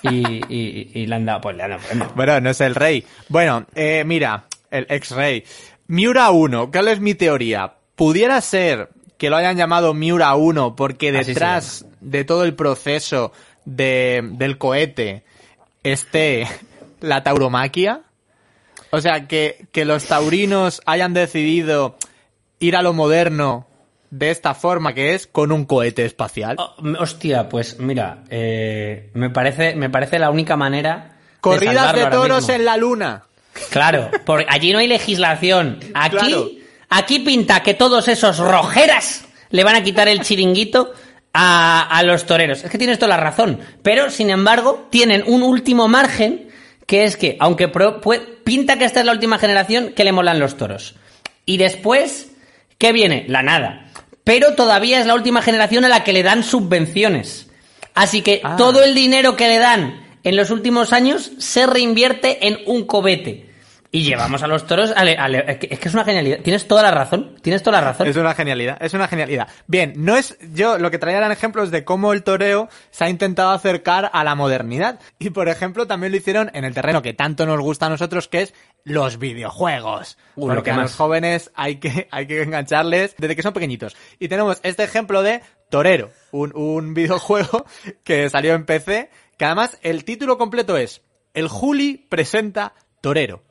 Y, 0.03 0.41
y- 0.53 0.91
y 0.95 1.07
le 1.07 1.15
han 1.15 1.25
dado, 1.27 1.41
pues 1.41 1.57
le 1.57 1.63
han 1.65 1.71
dado 1.71 1.83
premio. 1.83 2.13
Bueno, 2.15 2.41
no 2.41 2.51
es 2.51 2.61
el 2.61 2.75
rey. 2.75 3.05
Bueno, 3.29 3.67
eh, 3.75 4.03
mira, 4.07 4.45
el 4.71 4.87
ex-rey. 4.89 5.45
Miura 5.87 6.31
1, 6.31 6.71
¿cuál 6.71 6.89
es 6.89 7.01
mi 7.01 7.15
teoría? 7.15 7.75
Pudiera 7.95 8.41
ser 8.41 8.91
que 9.17 9.31
lo 9.31 9.37
hayan 9.37 9.57
llamado 9.57 9.95
Miura 9.95 10.35
1 10.35 10.77
porque 10.77 11.09
Así 11.17 11.29
detrás 11.33 11.87
de 12.01 12.25
todo 12.25 12.45
el 12.45 12.55
proceso 12.55 13.33
de, 13.65 14.21
del 14.33 14.59
cohete 14.59 15.25
esté 15.83 16.47
la 17.01 17.23
tauromaquia. 17.23 18.03
O 18.91 19.01
sea, 19.01 19.27
que, 19.29 19.67
que 19.73 19.85
los 19.85 20.05
taurinos 20.07 20.81
hayan 20.87 21.13
decidido 21.15 21.97
ir 22.59 22.75
a 22.77 22.83
lo 22.83 22.93
moderno 22.93 23.67
de 24.11 24.31
esta 24.31 24.55
forma 24.55 24.95
que 24.95 25.15
es 25.15 25.27
con 25.27 25.53
un 25.53 25.65
cohete 25.65 26.05
espacial. 26.05 26.57
Oh, 26.59 26.75
hostia, 26.99 27.49
pues 27.49 27.79
mira, 27.79 28.25
eh, 28.31 29.11
me 29.15 29.31
parece, 29.31 29.75
me 29.75 29.91
parece 29.91 30.19
la 30.19 30.31
única 30.31 30.57
manera. 30.57 31.17
Corridas 31.41 31.95
de 31.95 32.03
ahora 32.03 32.11
toros 32.11 32.49
en 32.49 32.65
la 32.65 32.77
luna. 32.77 33.25
Claro, 33.71 34.11
porque 34.25 34.47
allí 34.49 34.73
no 34.73 34.79
hay 34.79 34.87
legislación. 34.89 35.81
Aquí, 35.95 36.17
Claro. 36.17 36.49
aquí 36.91 37.19
pinta 37.21 37.61
que 37.63 37.75
todos 37.75 38.09
esos 38.09 38.39
rojeras 38.39 39.25
le 39.51 39.65
van 39.65 39.77
a 39.77 39.83
quitar 39.83 40.09
el 40.09 40.21
chiringuito 40.23 40.93
a, 41.33 41.83
a 41.89 42.03
los 42.03 42.25
toreros. 42.27 42.65
Es 42.65 42.71
que 42.71 42.79
tienes 42.79 42.99
toda 42.99 43.09
la 43.17 43.23
razón. 43.23 43.61
Pero, 43.83 44.11
sin 44.11 44.31
embargo, 44.31 44.87
tienen 44.91 45.23
un 45.27 45.43
último 45.43 45.89
margen, 45.89 46.49
que 46.87 47.05
es 47.05 47.17
que, 47.17 47.37
aunque 47.41 47.69
pro- 47.69 48.01
pinta 48.45 48.79
que 48.79 48.85
esta 48.85 49.01
es 49.01 49.07
la 49.07 49.13
última 49.13 49.39
generación, 49.39 49.93
que 49.95 50.05
le 50.05 50.13
molan 50.13 50.39
los 50.39 50.57
toros. 50.57 50.95
Y 51.45 51.57
después, 51.59 52.31
¿qué 52.79 52.93
viene? 52.93 53.25
La 53.29 53.43
nada. 53.43 53.88
Pero 54.29 54.53
todavía 54.55 55.01
es 55.01 55.07
la 55.07 55.15
última 55.15 55.41
generación 55.41 55.87
a 55.87 55.89
la 55.89 56.05
que 56.05 56.13
le 56.13 56.23
dan 56.23 56.43
subvenciones. 56.43 57.47
Así 57.95 58.21
que 58.21 58.43
Ah. 58.45 58.57
todo 58.57 58.85
el 58.85 58.95
dinero 58.95 59.37
que 59.37 59.49
le 59.49 59.57
dan 59.57 60.07
en 60.23 60.37
los 60.37 60.51
últimos 60.51 60.93
años 60.93 61.33
se 61.39 61.67
reinvierte 61.67 62.47
en 62.47 62.59
un 62.67 62.85
cobete. 62.85 63.48
Y 63.91 64.03
llevamos 64.03 64.43
a 64.43 64.47
los 64.47 64.67
toros. 64.67 64.93
ale- 64.95 65.17
es 65.49 65.57
que 65.59 65.69
es 65.71 65.79
que 65.79 65.89
es 65.89 65.95
una 65.95 66.05
genialidad. 66.05 66.41
Tienes 66.41 66.69
toda 66.69 66.83
la 66.83 66.91
razón. 66.91 67.37
Tienes 67.41 67.63
toda 67.63 67.81
la 67.81 67.87
razón. 67.89 68.07
Es 68.07 68.17
una 68.17 68.35
genialidad, 68.35 68.77
es 68.83 68.93
una 68.93 69.09
genialidad. 69.09 69.49
Bien, 69.67 69.95
no 69.97 70.15
es, 70.17 70.37
yo 70.53 70.77
lo 70.79 70.91
que 70.91 70.99
traía 70.99 71.17
eran 71.17 71.33
ejemplos 71.33 71.71
de 71.71 71.85
cómo 71.85 72.13
el 72.13 72.23
toreo 72.23 72.69
se 72.91 73.05
ha 73.05 73.09
intentado 73.09 73.51
acercar 73.51 74.11
a 74.13 74.25
la 74.25 74.35
modernidad. 74.35 75.01
Y 75.19 75.31
por 75.31 75.49
ejemplo, 75.49 75.87
también 75.87 76.13
lo 76.13 76.19
hicieron 76.19 76.51
en 76.53 76.65
el 76.65 76.75
terreno 76.75 77.01
que 77.01 77.15
tanto 77.15 77.47
nos 77.47 77.61
gusta 77.61 77.87
a 77.87 77.89
nosotros, 77.89 78.29
que 78.29 78.43
es 78.43 78.55
los 78.85 79.19
videojuegos. 79.19 80.19
Lo 80.37 80.47
Porque 80.49 80.65
que 80.65 80.71
a 80.73 80.77
los 80.77 80.95
jóvenes 80.95 81.51
hay 81.55 81.77
que, 81.77 82.09
hay 82.11 82.27
que 82.27 82.43
engancharles 82.43 83.15
desde 83.17 83.37
que 83.37 83.43
son 83.43 83.55
pequeñitos. 83.55 83.97
Y 84.19 84.29
tenemos 84.29 84.61
este 84.65 84.85
ejemplo 84.85 85.23
de 85.23 85.41
Torero, 85.71 86.11
un, 86.31 86.55
un 86.55 86.93
videojuego 86.95 87.65
que 88.05 88.29
salió 88.29 88.53
en 88.55 88.67
PC, 88.67 89.11
que 89.39 89.45
además 89.47 89.79
el 89.83 90.05
título 90.05 90.37
completo 90.37 90.77
es 90.77 91.01
El 91.33 91.49
Juli 91.49 92.07
presenta 92.09 92.75
Torero, 93.01 93.43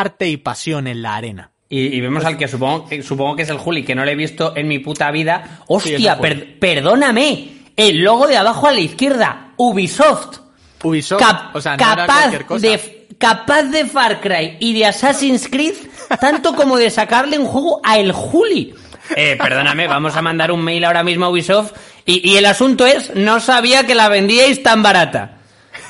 arte 0.00 0.28
y 0.28 0.36
pasión 0.36 0.86
en 0.86 1.02
la 1.02 1.16
arena. 1.16 1.50
Y, 1.68 1.96
y 1.96 2.00
vemos 2.00 2.24
al 2.24 2.36
que 2.36 2.46
supongo, 2.46 2.86
que 2.86 3.02
supongo 3.02 3.36
que 3.36 3.42
es 3.42 3.48
el 3.48 3.58
Juli, 3.58 3.82
que 3.84 3.94
no 3.94 4.04
le 4.04 4.12
he 4.12 4.16
visto 4.16 4.54
en 4.56 4.68
mi 4.68 4.78
puta 4.78 5.10
vida. 5.10 5.60
¡Hostia! 5.66 6.18
per- 6.18 6.58
perdóname. 6.58 7.48
El 7.76 8.02
logo 8.04 8.26
de 8.26 8.36
abajo 8.36 8.66
a 8.68 8.72
la 8.72 8.80
izquierda. 8.80 9.52
Ubisoft. 9.56 10.38
Ubisoft, 10.82 11.20
Cap- 11.20 11.56
o 11.56 11.60
sea, 11.60 11.76
no 11.76 11.82
era 11.84 12.06
capaz 12.06 12.44
cosa. 12.44 12.66
de 12.66 13.06
capaz 13.18 13.62
de 13.64 13.86
Far 13.86 14.20
Cry 14.20 14.56
y 14.60 14.74
de 14.78 14.86
Assassin's 14.86 15.48
Creed 15.48 15.74
tanto 16.20 16.54
como 16.54 16.76
de 16.76 16.90
sacarle 16.90 17.38
un 17.38 17.46
juego 17.46 17.80
a 17.82 17.98
el 17.98 18.12
Juli. 18.12 18.74
Eh, 19.16 19.36
perdóname, 19.40 19.86
vamos 19.86 20.14
a 20.16 20.22
mandar 20.22 20.50
un 20.52 20.62
mail 20.62 20.84
ahora 20.84 21.02
mismo 21.02 21.24
a 21.24 21.30
Ubisoft 21.30 21.72
y, 22.04 22.28
y 22.30 22.36
el 22.36 22.44
asunto 22.46 22.84
es 22.86 23.14
no 23.14 23.40
sabía 23.40 23.86
que 23.86 23.94
la 23.94 24.08
vendíais 24.08 24.62
tan 24.62 24.82
barata. 24.82 25.38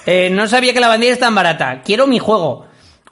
Eh, 0.07 0.29
no 0.31 0.47
sabía 0.47 0.73
que 0.73 0.81
la 0.81 0.89
vendíais 0.89 1.19
tan 1.19 1.35
barata. 1.35 1.83
Quiero 1.85 2.07
mi 2.07 2.19
juego. 2.19 2.64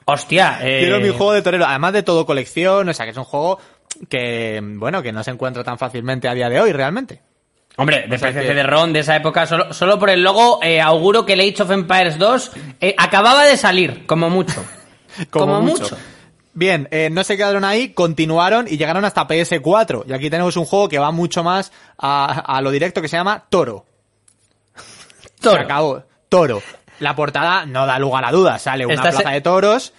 Hostia, 0.05 0.59
eh, 0.61 0.79
Quiero 0.81 0.99
mi 0.99 1.09
juego 1.09 1.33
de 1.33 1.41
torero, 1.41 1.65
además 1.65 1.93
de 1.93 2.03
todo 2.03 2.25
colección, 2.25 2.87
o 2.89 2.93
sea 2.93 3.05
que 3.05 3.11
es 3.11 3.17
un 3.17 3.23
juego 3.23 3.59
que, 4.09 4.59
bueno, 4.63 5.01
que 5.01 5.11
no 5.11 5.23
se 5.23 5.31
encuentra 5.31 5.63
tan 5.63 5.77
fácilmente 5.77 6.27
a 6.27 6.33
día 6.33 6.49
de 6.49 6.59
hoy 6.59 6.71
realmente. 6.73 7.21
Hombre, 7.77 8.05
de 8.07 8.17
sea 8.19 8.29
PCC 8.29 8.47
que- 8.47 8.53
de 8.53 8.63
Ron 8.63 8.93
de 8.93 8.99
esa 8.99 9.15
época, 9.15 9.45
solo, 9.47 9.73
solo 9.73 9.97
por 9.97 10.09
el 10.09 10.21
logo, 10.21 10.59
eh, 10.61 10.79
auguro 10.81 11.25
que 11.25 11.33
el 11.33 11.39
Age 11.41 11.63
of 11.63 11.71
Empires 11.71 12.17
2 12.19 12.51
eh, 12.81 12.93
acababa 12.97 13.45
de 13.45 13.57
salir, 13.57 14.05
como 14.05 14.29
mucho. 14.29 14.63
Como, 15.29 15.61
mucho. 15.61 15.95
Bien, 16.55 16.87
eh, 16.89 17.09
no 17.11 17.23
se 17.23 17.37
quedaron 17.37 17.63
ahí, 17.63 17.89
continuaron 17.89 18.65
y 18.67 18.77
llegaron 18.77 19.05
hasta 19.05 19.27
PS4. 19.27 20.05
Y 20.07 20.13
aquí 20.13 20.29
tenemos 20.31 20.57
un 20.57 20.65
juego 20.65 20.89
que 20.89 20.97
va 20.97 21.11
mucho 21.11 21.43
más 21.43 21.71
a, 21.99 22.39
a 22.39 22.61
lo 22.61 22.71
directo 22.71 22.99
que 22.99 23.07
se 23.07 23.17
llama 23.17 23.45
Toro. 23.49 23.85
Toro. 25.39 25.57
Se 25.57 25.61
acabó. 25.63 26.03
Toro. 26.29 26.61
La 26.99 27.15
portada 27.15 27.65
no 27.65 27.85
da 27.85 27.97
lugar 27.99 28.23
a 28.25 28.31
dudas. 28.31 28.61
Sale 28.61 28.85
una 28.85 28.95
plaza 29.17 29.29
de 29.31 29.41
toros 29.41 29.93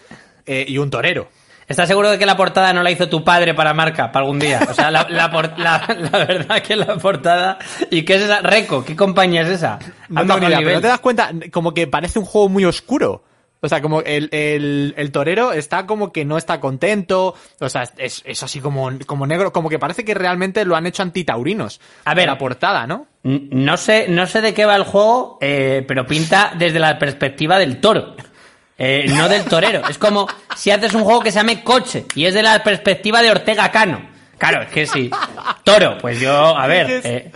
eh, 0.47 0.65
y 0.69 0.79
un 0.79 0.91
torero. 0.91 1.29
¿Estás 1.67 1.89
seguro 1.89 2.11
de 2.11 2.19
que 2.19 2.27
la 2.27 2.37
portada 2.37 2.75
no 2.75 2.83
la 2.83 2.91
hizo 2.91 3.09
tu 3.09 3.25
padre 3.25 3.55
para 3.55 3.73
marca, 3.73 4.13
para 4.13 4.25
algún 4.25 4.39
día? 4.39 4.61
O 4.69 4.75
sea, 4.75 4.91
la, 4.91 5.07
la 5.09 5.31
por- 5.31 5.59
la- 5.59 5.83
la 6.13 6.19
verdad 6.27 6.61
que 6.63 6.77
la 6.77 6.97
portada... 6.99 7.59
¿Y 7.91 8.03
qué 8.05 8.17
es 8.17 8.23
esa? 8.23 8.41
Reco, 8.43 8.85
¿qué 8.85 8.95
compañía 8.95 9.41
es 9.43 9.49
esa? 9.49 9.79
No, 10.11 10.21
el 10.21 10.27
idea, 10.27 10.59
pero 10.59 10.75
no 10.77 10.81
te 10.83 10.89
das 10.89 11.01
cuenta, 11.01 11.31
como 11.51 11.73
que 11.73 11.87
parece 11.87 12.19
un 12.19 12.27
juego 12.27 12.51
muy 12.51 12.67
oscuro. 12.67 13.25
O 13.65 13.69
sea, 13.69 13.81
como 13.81 14.03
el, 14.03 14.29
el, 14.31 14.93
el 14.99 15.11
torero 15.11 15.53
está 15.53 15.87
como 15.87 16.13
que 16.13 16.27
no 16.27 16.37
está 16.37 16.61
contento. 16.61 17.35
O 17.61 17.69
sea, 17.71 17.85
es, 17.97 18.21
es 18.27 18.43
así 18.43 18.61
como, 18.61 18.91
como 19.07 19.27
negro, 19.27 19.55
como 19.55 19.71
que 19.71 19.79
parece 19.79 20.05
que 20.05 20.13
realmente 20.13 20.67
lo 20.67 20.77
han 20.77 20.87
hecho 20.87 21.03
antitaurinos. 21.03 21.81
A 22.05 22.13
ver. 22.15 22.27
La 22.27 22.37
portada, 22.37 22.87
¿no? 22.87 23.07
No 23.23 23.77
sé, 23.79 24.07
no 24.09 24.27
sé 24.27 24.43
de 24.43 24.53
qué 24.53 24.67
va 24.67 24.77
el 24.77 24.83
juego, 24.83 25.39
eh, 25.41 25.83
pero 25.89 26.07
pinta 26.07 26.53
desde 26.59 26.79
la 26.79 26.99
perspectiva 26.99 27.59
del 27.59 27.81
toro. 27.81 28.17
Eh, 28.77 29.07
no 29.17 29.29
del 29.31 29.45
torero. 29.45 29.81
Es 29.89 29.97
como 29.97 30.27
si 30.57 30.71
haces 30.71 30.93
un 30.93 31.05
juego 31.05 31.21
que 31.21 31.33
se 31.33 31.39
llame 31.39 31.65
Coche 31.65 32.05
y 32.15 32.27
es 32.27 32.35
de 32.35 32.43
la 32.43 32.63
perspectiva 32.63 33.23
de 33.23 33.31
Ortega 33.31 33.71
Cano. 33.71 34.11
Claro, 34.37 34.61
es 34.63 34.69
que 34.69 34.85
sí. 34.87 35.11
Toro, 35.63 35.97
pues 36.03 36.21
yo, 36.21 36.31
a 36.35 36.67
ver. 36.67 36.91
Es- 36.91 37.05
eh, 37.07 37.33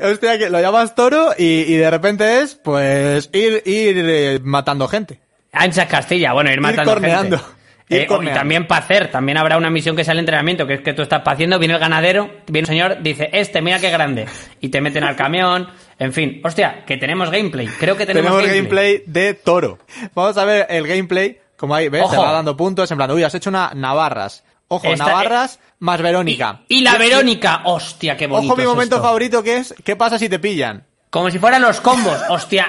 Hostia, 0.00 0.38
que 0.38 0.48
lo 0.48 0.60
llamas 0.60 0.94
toro 0.94 1.30
y, 1.36 1.44
y 1.62 1.76
de 1.76 1.90
repente 1.90 2.40
es, 2.42 2.54
pues, 2.54 3.30
ir, 3.32 3.62
ir 3.66 3.96
eh, 3.98 4.38
matando 4.44 4.86
gente. 4.86 5.18
Ancha 5.52 5.86
Castilla, 5.86 6.32
bueno, 6.32 6.50
ir 6.50 6.60
matando 6.60 6.92
corneando. 6.94 7.38
gente. 7.38 7.52
Ir 7.88 8.00
Eh, 8.02 8.06
corneando. 8.06 8.38
y 8.38 8.40
también 8.40 8.66
para 8.66 8.82
hacer, 8.84 9.10
también 9.10 9.36
habrá 9.36 9.58
una 9.58 9.68
misión 9.68 9.94
que 9.94 10.02
es 10.02 10.08
el 10.08 10.18
entrenamiento, 10.18 10.66
que 10.66 10.74
es 10.74 10.80
que 10.80 10.94
tú 10.94 11.02
estás 11.02 11.20
haciendo, 11.26 11.58
viene 11.58 11.74
el 11.74 11.80
ganadero, 11.80 12.30
viene 12.46 12.60
un 12.64 12.66
señor, 12.66 13.02
dice, 13.02 13.28
este, 13.32 13.60
mira 13.60 13.78
qué 13.80 13.90
grande, 13.90 14.26
y 14.60 14.70
te 14.70 14.80
meten 14.80 15.04
al 15.04 15.14
camión, 15.14 15.68
en 15.98 16.12
fin, 16.14 16.40
hostia, 16.42 16.84
que 16.86 16.96
tenemos 16.96 17.30
gameplay, 17.30 17.66
creo 17.66 17.96
que 17.96 18.06
tenemos, 18.06 18.32
Tenemos 18.32 18.50
gameplay 18.56 19.02
de 19.06 19.34
toro. 19.34 19.78
Vamos 20.14 20.38
a 20.38 20.44
ver 20.46 20.66
el 20.70 20.86
gameplay. 20.86 21.38
Como 21.56 21.74
ahí, 21.76 21.88
¿ves? 21.88 22.02
Ojo. 22.02 22.12
Te 22.12 22.18
va 22.18 22.32
dando 22.32 22.56
puntos. 22.56 22.90
En 22.90 22.96
plan, 22.96 23.08
uy, 23.12 23.22
has 23.22 23.34
hecho 23.36 23.48
una 23.50 23.70
Navarras. 23.74 24.42
Ojo, 24.66 24.88
Esta- 24.88 25.06
Navarras 25.06 25.60
más 25.78 26.00
Verónica. 26.02 26.62
Y 26.68 26.80
la 26.80 26.96
Verónica, 26.96 27.60
hostia, 27.66 28.16
qué 28.16 28.26
bonito 28.26 28.54
Ojo, 28.54 28.60
mi 28.60 28.66
momento 28.66 29.00
favorito 29.00 29.42
que 29.44 29.58
es, 29.58 29.72
¿qué 29.84 29.94
pasa 29.94 30.18
si 30.18 30.28
te 30.28 30.40
pillan? 30.40 30.84
Como 31.10 31.30
si 31.30 31.38
fueran 31.38 31.62
los 31.62 31.80
combos, 31.80 32.18
hostia. 32.30 32.66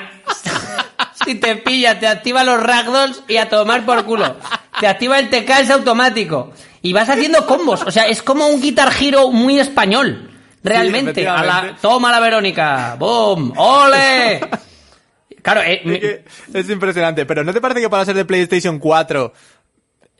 Si 1.26 1.36
te 1.36 1.56
pilla, 1.56 2.00
te 2.00 2.08
activa 2.08 2.44
los 2.44 2.62
ragdolls 2.62 3.24
y 3.28 3.38
a 3.38 3.50
tomar 3.50 3.86
por 3.86 4.06
culo. 4.06 4.36
Te 4.80 4.88
activa 4.88 5.20
el 5.20 5.30
caes 5.46 5.70
automático. 5.70 6.54
Y 6.82 6.92
vas 6.94 7.10
haciendo 7.10 7.46
combos. 7.46 7.82
O 7.84 7.92
sea, 7.92 8.08
es 8.08 8.22
como 8.22 8.48
un 8.48 8.62
Guitar 8.62 8.92
Hero 9.00 9.32
muy 9.32 9.60
español. 9.60 10.30
Realmente. 10.64 11.22
Sí, 11.22 11.28
a 11.28 11.34
la, 11.34 11.40
efectivamente. 11.40 11.80
toma 11.82 12.12
la 12.12 12.20
Verónica. 12.20 12.96
¡Boom! 12.98 13.54
¡Ole! 13.58 14.42
Claro, 15.44 15.60
eh, 15.62 15.82
Es, 15.84 16.54
que 16.54 16.60
es 16.60 16.70
impresionante. 16.70 17.26
Pero 17.26 17.44
¿no 17.44 17.52
te 17.52 17.60
parece 17.60 17.82
que 17.82 17.90
para 17.90 18.06
ser 18.06 18.16
de 18.16 18.24
PlayStation 18.24 18.80
4 18.80 19.34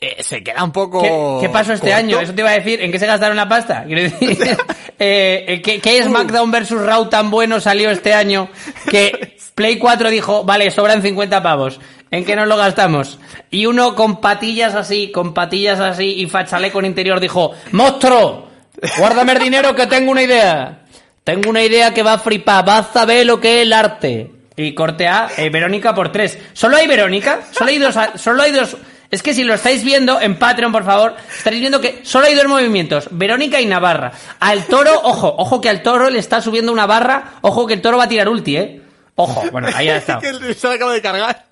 eh, 0.04 0.24
se 0.24 0.44
queda 0.44 0.64
un 0.64 0.72
poco... 0.72 1.02
¿Qué, 1.02 1.38
qué 1.42 1.50
pasó 1.50 1.74
este 1.74 1.88
corto? 1.88 1.98
año? 1.98 2.20
Eso 2.20 2.34
te 2.34 2.42
iba 2.42 2.50
a 2.50 2.54
decir. 2.54 2.82
¿En 2.82 2.92
qué 2.92 3.00
se 3.00 3.08
gastaron 3.08 3.38
la 3.38 3.48
pasta? 3.48 3.84
Quiero 3.86 4.02
decir, 4.02 4.38
eh, 5.00 5.62
¿qué, 5.64 5.80
qué 5.80 6.04
SmackDown 6.04 6.52
versus 6.52 6.82
Raw 6.82 7.10
tan 7.10 7.32
bueno 7.32 7.60
salió 7.60 7.90
este 7.90 8.14
año 8.14 8.50
que 8.90 9.38
Play 9.56 9.78
4 9.78 10.10
dijo, 10.10 10.44
vale, 10.44 10.72
sobran 10.72 11.02
50 11.02 11.42
pavos? 11.42 11.80
¿En 12.12 12.26
qué 12.26 12.36
nos 12.36 12.48
lo 12.48 12.58
gastamos? 12.58 13.18
Y 13.50 13.66
uno 13.66 13.96
con 13.96 14.22
patillas 14.22 14.76
así, 14.76 15.12
con 15.12 15.34
patillas 15.34 15.80
así 15.80 16.22
y 16.22 16.28
fachale 16.28 16.72
con 16.72 16.86
interior 16.86 17.20
dijo, 17.20 17.54
¡Monstruo! 17.72 18.50
Guárdame 18.98 19.34
el 19.34 19.40
dinero 19.40 19.76
que 19.76 19.88
tengo 19.88 20.12
una 20.12 20.22
idea. 20.22 20.84
Tengo 21.24 21.50
una 21.50 21.64
idea 21.64 21.94
que 21.94 22.04
va 22.04 22.14
a 22.14 22.20
flipar. 22.20 22.66
Vas 22.66 22.96
a 22.96 23.06
ver 23.06 23.26
lo 23.26 23.40
que 23.40 23.58
es 23.58 23.62
el 23.64 23.74
arte. 23.74 24.32
Y 24.56 24.74
corte 24.74 25.08
A, 25.08 25.30
eh, 25.38 25.50
Verónica 25.50 25.96
por 25.96 26.12
tres. 26.12 26.38
¿Solo 26.54 26.78
hay 26.78 26.86
Verónica? 26.86 27.42
¿Solo 27.52 27.72
hay 27.72 27.80
dos? 27.80 27.96
¿Solo 28.16 28.44
hay 28.44 28.52
dos? 28.52 28.78
Es 29.14 29.22
que 29.22 29.36
si 29.36 29.44
lo 29.44 29.54
estáis 29.54 29.84
viendo 29.84 30.20
en 30.20 30.40
Patreon, 30.40 30.72
por 30.72 30.84
favor, 30.84 31.16
estaréis 31.38 31.60
viendo 31.62 31.80
que 31.80 32.00
solo 32.02 32.26
hay 32.26 32.34
dos 32.34 32.48
movimientos, 32.48 33.08
Verónica 33.12 33.62
y 33.62 33.68
Navarra. 33.68 34.12
Al 34.40 34.66
toro, 34.66 34.92
ojo, 35.04 35.36
ojo 35.38 35.62
que 35.62 35.70
al 35.70 35.84
toro 35.84 36.10
le 36.10 36.18
está 36.18 36.42
subiendo 36.42 36.72
una 36.72 36.88
barra, 36.88 37.34
ojo 37.42 37.68
que 37.68 37.76
el 37.76 37.82
toro 37.82 38.00
va 38.00 38.06
a 38.06 38.08
tirar 38.08 38.28
ulti, 38.28 38.58
¿eh? 38.58 38.82
Ojo, 39.14 39.44
bueno, 39.52 39.68
ahí 39.76 39.88
ha 39.88 39.98
estado. 39.98 40.20
que 40.22 40.56
se 40.56 40.68
lo 40.68 40.74
acabo 40.74 40.90
de 40.92 41.02
cargar. 41.04 41.46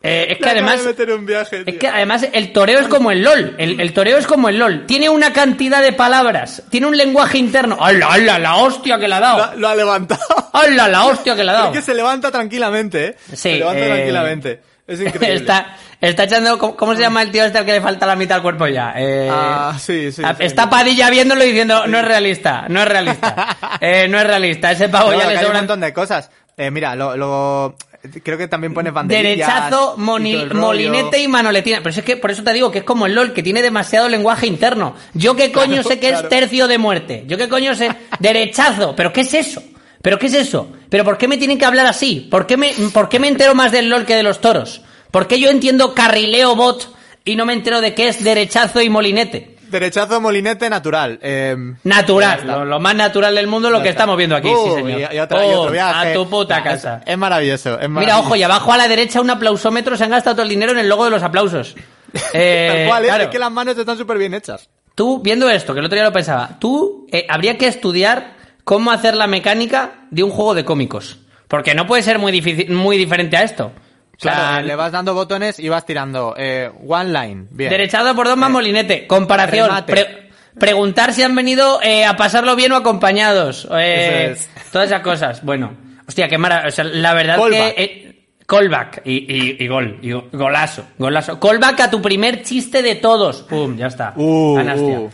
Eh, 0.00 0.28
es 0.30 0.38
que 0.38 0.48
acaba 0.48 0.72
además... 0.72 0.94
un 1.18 1.26
viaje, 1.26 1.64
Es 1.66 1.76
que 1.76 1.88
además 1.88 2.26
el 2.32 2.52
toreo 2.52 2.78
es 2.78 2.86
como 2.86 3.10
el 3.10 3.22
LOL. 3.22 3.56
El, 3.58 3.78
el 3.78 3.92
toreo 3.92 4.16
es 4.16 4.26
como 4.26 4.48
el 4.48 4.56
LOL. 4.58 4.86
Tiene 4.86 5.10
una 5.10 5.34
cantidad 5.34 5.82
de 5.82 5.92
palabras. 5.92 6.62
Tiene 6.70 6.86
un 6.86 6.96
lenguaje 6.96 7.36
interno. 7.36 7.76
¡Hala, 7.78 8.06
hala! 8.12 8.38
La 8.38 8.56
hostia 8.56 8.98
que 8.98 9.06
le 9.08 9.14
ha 9.16 9.20
dado. 9.20 9.56
lo 9.56 9.68
ha 9.68 9.74
levantado. 9.74 10.22
¡Hala, 10.54 10.88
la 10.88 11.04
hostia 11.04 11.34
que 11.36 11.44
le 11.44 11.50
ha 11.50 11.54
Es 11.56 11.60
dado! 11.60 11.72
que 11.72 11.82
se 11.82 11.94
levanta 11.94 12.30
tranquilamente, 12.30 13.06
¿eh? 13.06 13.16
Sí, 13.30 13.36
se 13.36 13.56
levanta 13.58 13.84
eh, 13.84 13.88
tranquilamente. 13.88 14.62
Es 14.88 15.00
increíble. 15.00 15.34
Está, 15.36 15.76
está 16.00 16.24
echando... 16.24 16.58
¿Cómo, 16.58 16.74
cómo 16.76 16.94
se 16.96 17.02
llama 17.02 17.22
el 17.22 17.30
tío 17.30 17.44
este 17.44 17.58
al 17.58 17.64
que 17.66 17.72
le 17.72 17.80
falta 17.80 18.06
la 18.06 18.16
mitad 18.16 18.36
del 18.36 18.42
cuerpo 18.42 18.66
ya? 18.66 18.94
Eh, 18.96 19.28
Ah, 19.30 19.76
sí, 19.78 20.10
sí. 20.10 20.22
sí. 20.22 20.28
está 20.40 20.68
Padilla 20.70 21.10
viéndolo 21.10 21.44
y 21.44 21.48
diciendo, 21.48 21.86
no 21.86 21.98
es 21.98 22.04
realista, 22.06 22.64
no 22.68 22.80
es 22.82 22.88
realista. 22.88 23.56
Eh, 23.80 24.08
no 24.08 24.18
es 24.18 24.26
realista. 24.26 24.72
Ese 24.72 24.88
pavo 24.88 25.12
ya 25.12 25.28
le 25.28 25.38
hay 25.38 25.44
un 25.44 25.52
montón 25.52 25.78
de 25.80 25.92
cosas. 25.92 26.30
Eh, 26.56 26.70
mira, 26.72 26.96
lo, 26.96 27.16
lo- 27.16 27.76
creo 28.24 28.36
que 28.38 28.48
también 28.48 28.72
pone 28.74 28.90
banderillas. 28.90 29.46
Derechazo, 29.46 29.96
moni- 29.98 30.46
molinete 30.52 31.20
y 31.20 31.28
manoletina. 31.28 31.78
Pero 31.78 31.90
es 31.90 32.02
que 32.02 32.16
por 32.16 32.30
eso 32.32 32.42
te 32.42 32.52
digo 32.54 32.72
que 32.72 32.78
es 32.78 32.84
como 32.84 33.06
el 33.06 33.14
LOL, 33.14 33.32
que 33.32 33.42
tiene 33.42 33.62
demasiado 33.62 34.08
lenguaje 34.08 34.46
interno. 34.48 34.96
Yo 35.14 35.36
qué 35.36 35.52
coño 35.52 35.82
sé 35.84 36.00
que 36.00 36.08
claro. 36.08 36.24
es 36.24 36.28
tercio 36.30 36.66
de 36.66 36.78
muerte. 36.78 37.24
Yo 37.26 37.36
qué 37.36 37.48
coño 37.48 37.74
sé. 37.74 37.90
Derechazo. 38.18 38.96
¿Pero 38.96 39.12
qué 39.12 39.20
es 39.20 39.34
eso? 39.34 39.62
¿Pero 40.02 40.18
qué 40.18 40.26
es 40.26 40.34
eso? 40.34 40.70
¿Pero 40.90 41.04
por 41.04 41.18
qué 41.18 41.28
me 41.28 41.36
tienen 41.38 41.58
que 41.58 41.64
hablar 41.64 41.86
así? 41.86 42.26
¿Por 42.30 42.46
qué 42.46 42.56
me, 42.56 42.72
por 42.92 43.08
qué 43.08 43.18
me 43.18 43.28
entero 43.28 43.54
más 43.54 43.72
del 43.72 43.88
LOL 43.88 44.04
que 44.06 44.14
de 44.16 44.22
los 44.22 44.40
toros? 44.40 44.80
¿Por 45.10 45.26
qué 45.26 45.40
yo 45.40 45.50
entiendo 45.50 45.94
carrileo 45.94 46.54
bot 46.54 46.94
y 47.24 47.36
no 47.36 47.44
me 47.46 47.52
entero 47.52 47.80
de 47.80 47.94
qué 47.94 48.08
es 48.08 48.22
derechazo 48.22 48.80
y 48.80 48.88
molinete? 48.90 49.56
Derechazo, 49.70 50.18
molinete, 50.20 50.70
natural. 50.70 51.18
Eh, 51.20 51.54
Natural, 51.84 52.40
lo, 52.46 52.64
lo 52.64 52.80
más 52.80 52.94
natural 52.94 53.34
del 53.34 53.46
mundo, 53.48 53.68
lo 53.68 53.78
Ya 53.78 53.82
que 53.84 53.88
estamos 53.90 54.16
viendo 54.16 54.34
aquí, 54.34 54.48
Uh, 54.48 54.64
sí 54.68 54.74
señor. 54.76 55.12
Y, 55.12 55.16
y 55.16 55.18
otra- 55.18 55.44
y 55.46 55.50
otro 55.50 55.70
viaje. 55.72 56.10
a 56.10 56.14
tu 56.14 56.26
puta 56.30 56.62
casa. 56.62 57.02
Es, 57.04 57.12
es 57.12 57.18
maravilloso. 57.18 57.78
es 57.78 57.88
Mira, 57.90 58.18
ojo, 58.18 58.34
y 58.34 58.42
abajo 58.42 58.72
a 58.72 58.78
la 58.78 58.88
derecha 58.88 59.20
un 59.20 59.28
aplausómetro, 59.28 59.94
se 59.98 60.04
han 60.04 60.10
gastado 60.10 60.36
todo 60.36 60.44
el 60.44 60.48
dinero 60.48 60.72
en 60.72 60.78
el 60.78 60.88
logo 60.88 61.04
de 61.04 61.10
los 61.10 61.22
aplausos. 61.22 61.74
Eh, 62.32 62.68
Tal 62.70 62.88
cual, 62.88 63.04
¿eh? 63.04 63.08
claro. 63.08 63.24
es 63.24 63.28
que 63.30 63.38
las 63.38 63.52
manos 63.52 63.76
están 63.76 63.98
súper 63.98 64.16
bien 64.16 64.32
hechas. 64.32 64.70
Tú, 64.94 65.20
viendo 65.22 65.50
esto, 65.50 65.74
que 65.74 65.80
el 65.80 65.84
otro 65.84 65.96
día 65.96 66.04
lo 66.04 66.12
pensaba, 66.14 66.56
tú 66.58 67.06
eh, 67.12 67.26
habría 67.28 67.58
que 67.58 67.66
estudiar 67.66 68.37
cómo 68.68 68.90
hacer 68.90 69.14
la 69.16 69.26
mecánica 69.26 69.92
de 70.10 70.22
un 70.22 70.30
juego 70.30 70.54
de 70.54 70.62
cómicos. 70.66 71.18
Porque 71.48 71.74
no 71.74 71.86
puede 71.86 72.02
ser 72.02 72.18
muy, 72.18 72.30
difícil, 72.30 72.70
muy 72.70 72.98
diferente 72.98 73.38
a 73.38 73.42
esto. 73.42 73.72
O 73.74 74.20
sea, 74.20 74.32
Claro, 74.34 74.66
le 74.66 74.74
vas 74.74 74.92
dando 74.92 75.14
botones 75.14 75.58
y 75.58 75.70
vas 75.70 75.86
tirando. 75.86 76.34
Eh, 76.36 76.70
one 76.86 77.06
line. 77.10 77.46
Bien. 77.50 77.70
derechado 77.70 78.14
por 78.14 78.26
dos 78.28 78.36
más 78.36 78.50
molinete. 78.50 79.06
Comparación. 79.06 79.70
pre- 79.86 80.28
preguntar 80.60 81.14
si 81.14 81.22
han 81.22 81.34
venido 81.34 81.80
eh, 81.82 82.04
a 82.04 82.14
pasarlo 82.16 82.54
bien 82.56 82.72
o 82.72 82.76
acompañados. 82.76 83.66
Eh, 83.72 84.32
Eso 84.32 84.48
Todas 84.70 84.88
esas 84.88 85.00
cosas. 85.00 85.42
Bueno. 85.42 85.72
Hostia, 86.06 86.28
qué 86.28 86.36
maravilla. 86.36 86.68
O 86.68 86.70
sea, 86.72 86.84
la 86.84 87.14
verdad 87.14 87.36
Callback. 87.38 87.74
que... 87.74 87.82
eh, 87.82 88.24
callback. 88.46 89.00
Y, 89.06 89.12
y- 89.34 89.56
y 89.64 89.66
gol. 89.66 89.98
Y 90.02 90.12
go- 90.12 90.28
golazo. 90.32 90.84
Golazo. 90.98 91.40
Callback 91.40 91.80
a 91.80 91.90
tu 91.90 92.02
primer 92.02 92.42
chiste 92.42 92.82
de 92.82 92.96
todos. 92.96 93.42
Pum, 93.44 93.76
ya 93.78 93.86
está. 93.86 94.12
Uh, 94.16 94.58
Anastia. 94.58 95.00
uh. 95.00 95.10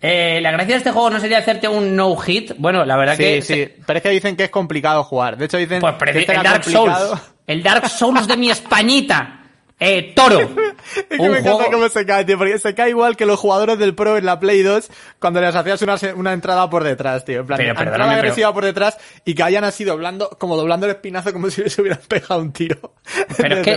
Eh, 0.00 0.38
la 0.40 0.52
gracia 0.52 0.74
de 0.74 0.78
este 0.78 0.90
juego 0.92 1.10
no 1.10 1.18
sería 1.18 1.38
hacerte 1.38 1.66
un 1.68 1.96
no 1.96 2.14
hit. 2.16 2.52
Bueno, 2.56 2.84
la 2.84 2.96
verdad 2.96 3.16
Sí, 3.16 3.22
que... 3.22 3.42
sí. 3.42 3.54
se- 3.54 3.76
Pero 3.86 3.96
es 3.96 4.02
que 4.02 4.10
dicen 4.10 4.36
que 4.36 4.44
es 4.44 4.50
complicado 4.50 5.02
jugar. 5.02 5.36
De 5.36 5.46
hecho, 5.46 5.56
dicen 5.56 5.80
pues 5.80 5.94
que 5.94 6.20
este 6.20 6.34
el 6.36 6.42
Dark 6.42 6.62
complicado. 6.62 7.08
Souls. 7.08 7.22
El 7.46 7.62
Dark 7.62 7.88
Souls 7.88 8.28
de 8.28 8.36
mi 8.36 8.50
Españita. 8.50 9.34
Eh, 9.80 10.12
toro. 10.14 10.40
Es 10.88 11.04
que 11.04 11.16
Un 11.18 11.32
me 11.32 11.38
encanta 11.40 11.50
juego- 11.64 11.70
cómo 11.72 11.88
se 11.88 12.06
cae, 12.06 12.24
tío, 12.24 12.38
porque 12.38 12.58
se 12.58 12.74
cae 12.74 12.90
igual 12.90 13.16
que 13.16 13.26
los 13.26 13.38
jugadores 13.38 13.78
del 13.78 13.94
Pro 13.94 14.16
en 14.16 14.24
la 14.24 14.40
Play 14.40 14.62
2 14.62 14.88
cuando 15.20 15.40
les 15.40 15.54
hacías 15.54 15.82
una, 15.82 15.96
una 16.16 16.32
entrada 16.32 16.70
por 16.70 16.82
detrás, 16.82 17.24
tío. 17.24 17.40
En 17.40 17.46
plan, 17.46 17.58
Pero, 17.58 17.70
entrada 17.70 17.92
pero- 17.98 18.10
agresiva 18.10 18.54
por 18.54 18.64
detrás 18.64 18.96
y 19.24 19.34
que 19.34 19.42
hayan 19.42 19.64
así 19.64 19.84
doblando, 19.84 20.30
como 20.38 20.56
doblando 20.56 20.86
el 20.86 20.92
espinazo 20.92 21.32
como 21.32 21.50
si 21.50 21.62
les 21.62 21.78
hubieran 21.78 22.00
pegado 22.08 22.40
un 22.40 22.52
tiro. 22.52 22.94
Pero 23.36 23.56
es 23.58 23.64
que 23.66 23.76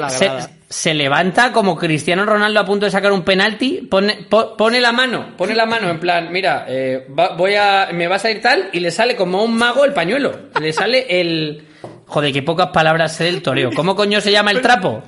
se, 0.70 0.94
levanta 0.94 1.52
como 1.52 1.76
Cristiano 1.76 2.26
Ronaldo 2.26 2.62
a 2.62 2.66
punto 2.66 2.86
de 2.86 2.92
sacar 2.92 3.12
un 3.12 3.24
penalti, 3.24 3.86
pone, 3.90 4.26
po- 4.30 4.56
pone 4.56 4.80
la 4.80 4.92
mano, 4.94 5.36
pone 5.38 5.54
la 5.54 5.66
mano 5.66 5.90
en 5.90 6.00
plan, 6.00 6.32
mira, 6.32 6.66
eh, 6.70 7.08
va- 7.18 7.36
voy 7.36 7.56
a, 7.56 7.90
me 7.94 8.08
va 8.08 8.16
a 8.16 8.20
salir 8.20 8.42
tal, 8.42 8.70
y 8.72 8.80
le 8.80 8.90
sale 8.92 9.16
como 9.18 9.44
un 9.44 9.58
mago 9.58 9.84
el 9.84 9.94
pañuelo. 9.94 10.32
Le 10.60 10.72
sale 10.72 11.06
el... 11.20 11.68
Joder, 12.08 12.34
qué 12.34 12.44
pocas 12.44 12.68
palabras 12.68 13.16
sé 13.16 13.24
del 13.26 13.42
toreo. 13.42 13.72
¿Cómo 13.74 13.96
coño 13.96 14.20
se 14.20 14.32
llama 14.34 14.52
el 14.52 14.60
trapo? 14.62 15.02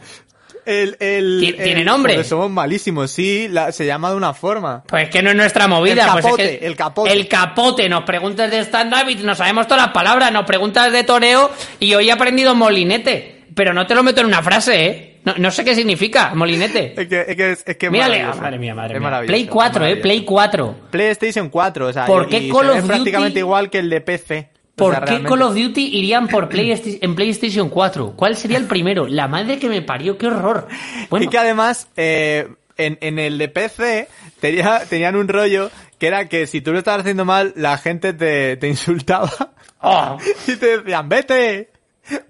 El, 0.65 0.95
el, 0.99 1.39
Ti- 1.41 1.53
¿Tiene 1.53 1.79
el- 1.81 1.85
nombre? 1.85 2.13
joder, 2.13 2.25
somos 2.25 2.49
malísimos, 2.51 3.11
sí, 3.11 3.47
la- 3.49 3.71
se 3.71 3.85
llama 3.85 4.09
de 4.11 4.15
una 4.17 4.33
forma. 4.33 4.83
Pues 4.87 5.09
que 5.09 5.21
no 5.21 5.29
es 5.31 5.35
nuestra 5.35 5.67
movida. 5.67 6.05
El 6.05 6.11
pues 6.11 6.15
es 6.17 6.23
capote, 6.25 6.59
que- 6.59 6.65
el 6.67 6.75
capote. 6.75 7.11
El 7.13 7.27
capote. 7.27 7.89
Nos 7.89 8.03
preguntas 8.03 8.49
de 8.51 8.59
stand-up 8.63 9.09
y 9.09 9.15
nos 9.15 9.37
sabemos 9.37 9.67
todas 9.67 9.83
las 9.83 9.93
palabras. 9.93 10.31
Nos 10.31 10.45
preguntas 10.45 10.91
de 10.91 11.03
toreo 11.03 11.51
y 11.79 11.93
hoy 11.93 12.09
he 12.09 12.11
aprendido 12.11 12.55
molinete. 12.55 13.43
Pero 13.55 13.73
no 13.73 13.85
te 13.85 13.93
lo 13.93 14.01
meto 14.03 14.21
en 14.21 14.27
una 14.27 14.41
frase, 14.41 14.85
¿eh? 14.85 15.09
No, 15.25 15.35
no 15.37 15.51
sé 15.51 15.63
qué 15.63 15.75
significa, 15.75 16.33
molinete. 16.33 16.93
Es 16.97 17.07
que 17.07 17.21
es, 17.27 17.35
que, 17.37 17.51
es, 17.51 17.63
es 17.67 17.77
que 17.77 17.85
es 17.85 17.91
Mírale, 17.91 18.15
maravilloso. 18.17 18.41
madre 18.41 18.59
mía, 18.59 18.75
madre 18.75 18.95
Es 18.95 18.99
mía. 19.01 19.21
Play 19.27 19.45
4, 19.47 19.85
es 19.85 19.93
eh. 19.97 20.01
Play 20.01 20.25
4. 20.25 20.75
PlayStation 20.89 21.49
4, 21.49 21.87
o 21.87 21.93
sea, 21.93 22.05
¿Por 22.05 22.25
y- 22.25 22.29
qué 22.29 22.49
Call 22.49 22.69
of 22.71 22.77
Duty- 22.79 22.87
prácticamente 22.87 23.39
igual 23.39 23.69
que 23.69 23.79
el 23.79 23.89
de 23.89 24.01
PC. 24.01 24.49
O 24.73 24.75
¿Por 24.75 24.91
sea, 24.91 24.99
qué 25.01 25.05
realmente- 25.05 25.29
Call 25.29 25.41
of 25.43 25.55
Duty 25.55 25.97
irían 25.97 26.27
por 26.27 26.49
Playsti- 26.49 26.97
en 27.01 27.15
PlayStation 27.15 27.69
4? 27.69 28.13
¿Cuál 28.15 28.35
sería 28.35 28.57
el 28.57 28.65
primero? 28.65 29.05
La 29.07 29.27
madre 29.27 29.59
que 29.59 29.69
me 29.69 29.81
parió, 29.81 30.17
qué 30.17 30.27
horror. 30.27 30.67
Bueno, 31.09 31.25
Y 31.25 31.29
que 31.29 31.37
además, 31.37 31.87
eh, 31.95 32.47
en, 32.77 32.97
en 33.01 33.19
el 33.19 33.37
de 33.37 33.49
PC 33.49 34.07
tenía, 34.39 34.79
tenían 34.89 35.15
un 35.15 35.27
rollo 35.27 35.69
que 35.99 36.07
era 36.07 36.27
que 36.27 36.47
si 36.47 36.59
tú 36.61 36.71
lo 36.73 36.79
estabas 36.79 37.01
haciendo 37.01 37.23
mal, 37.23 37.53
la 37.55 37.77
gente 37.77 38.13
te, 38.13 38.57
te 38.57 38.67
insultaba 38.67 39.31
oh, 39.79 40.17
y 40.47 40.55
te 40.55 40.79
decían, 40.79 41.07
vete, 41.07 41.69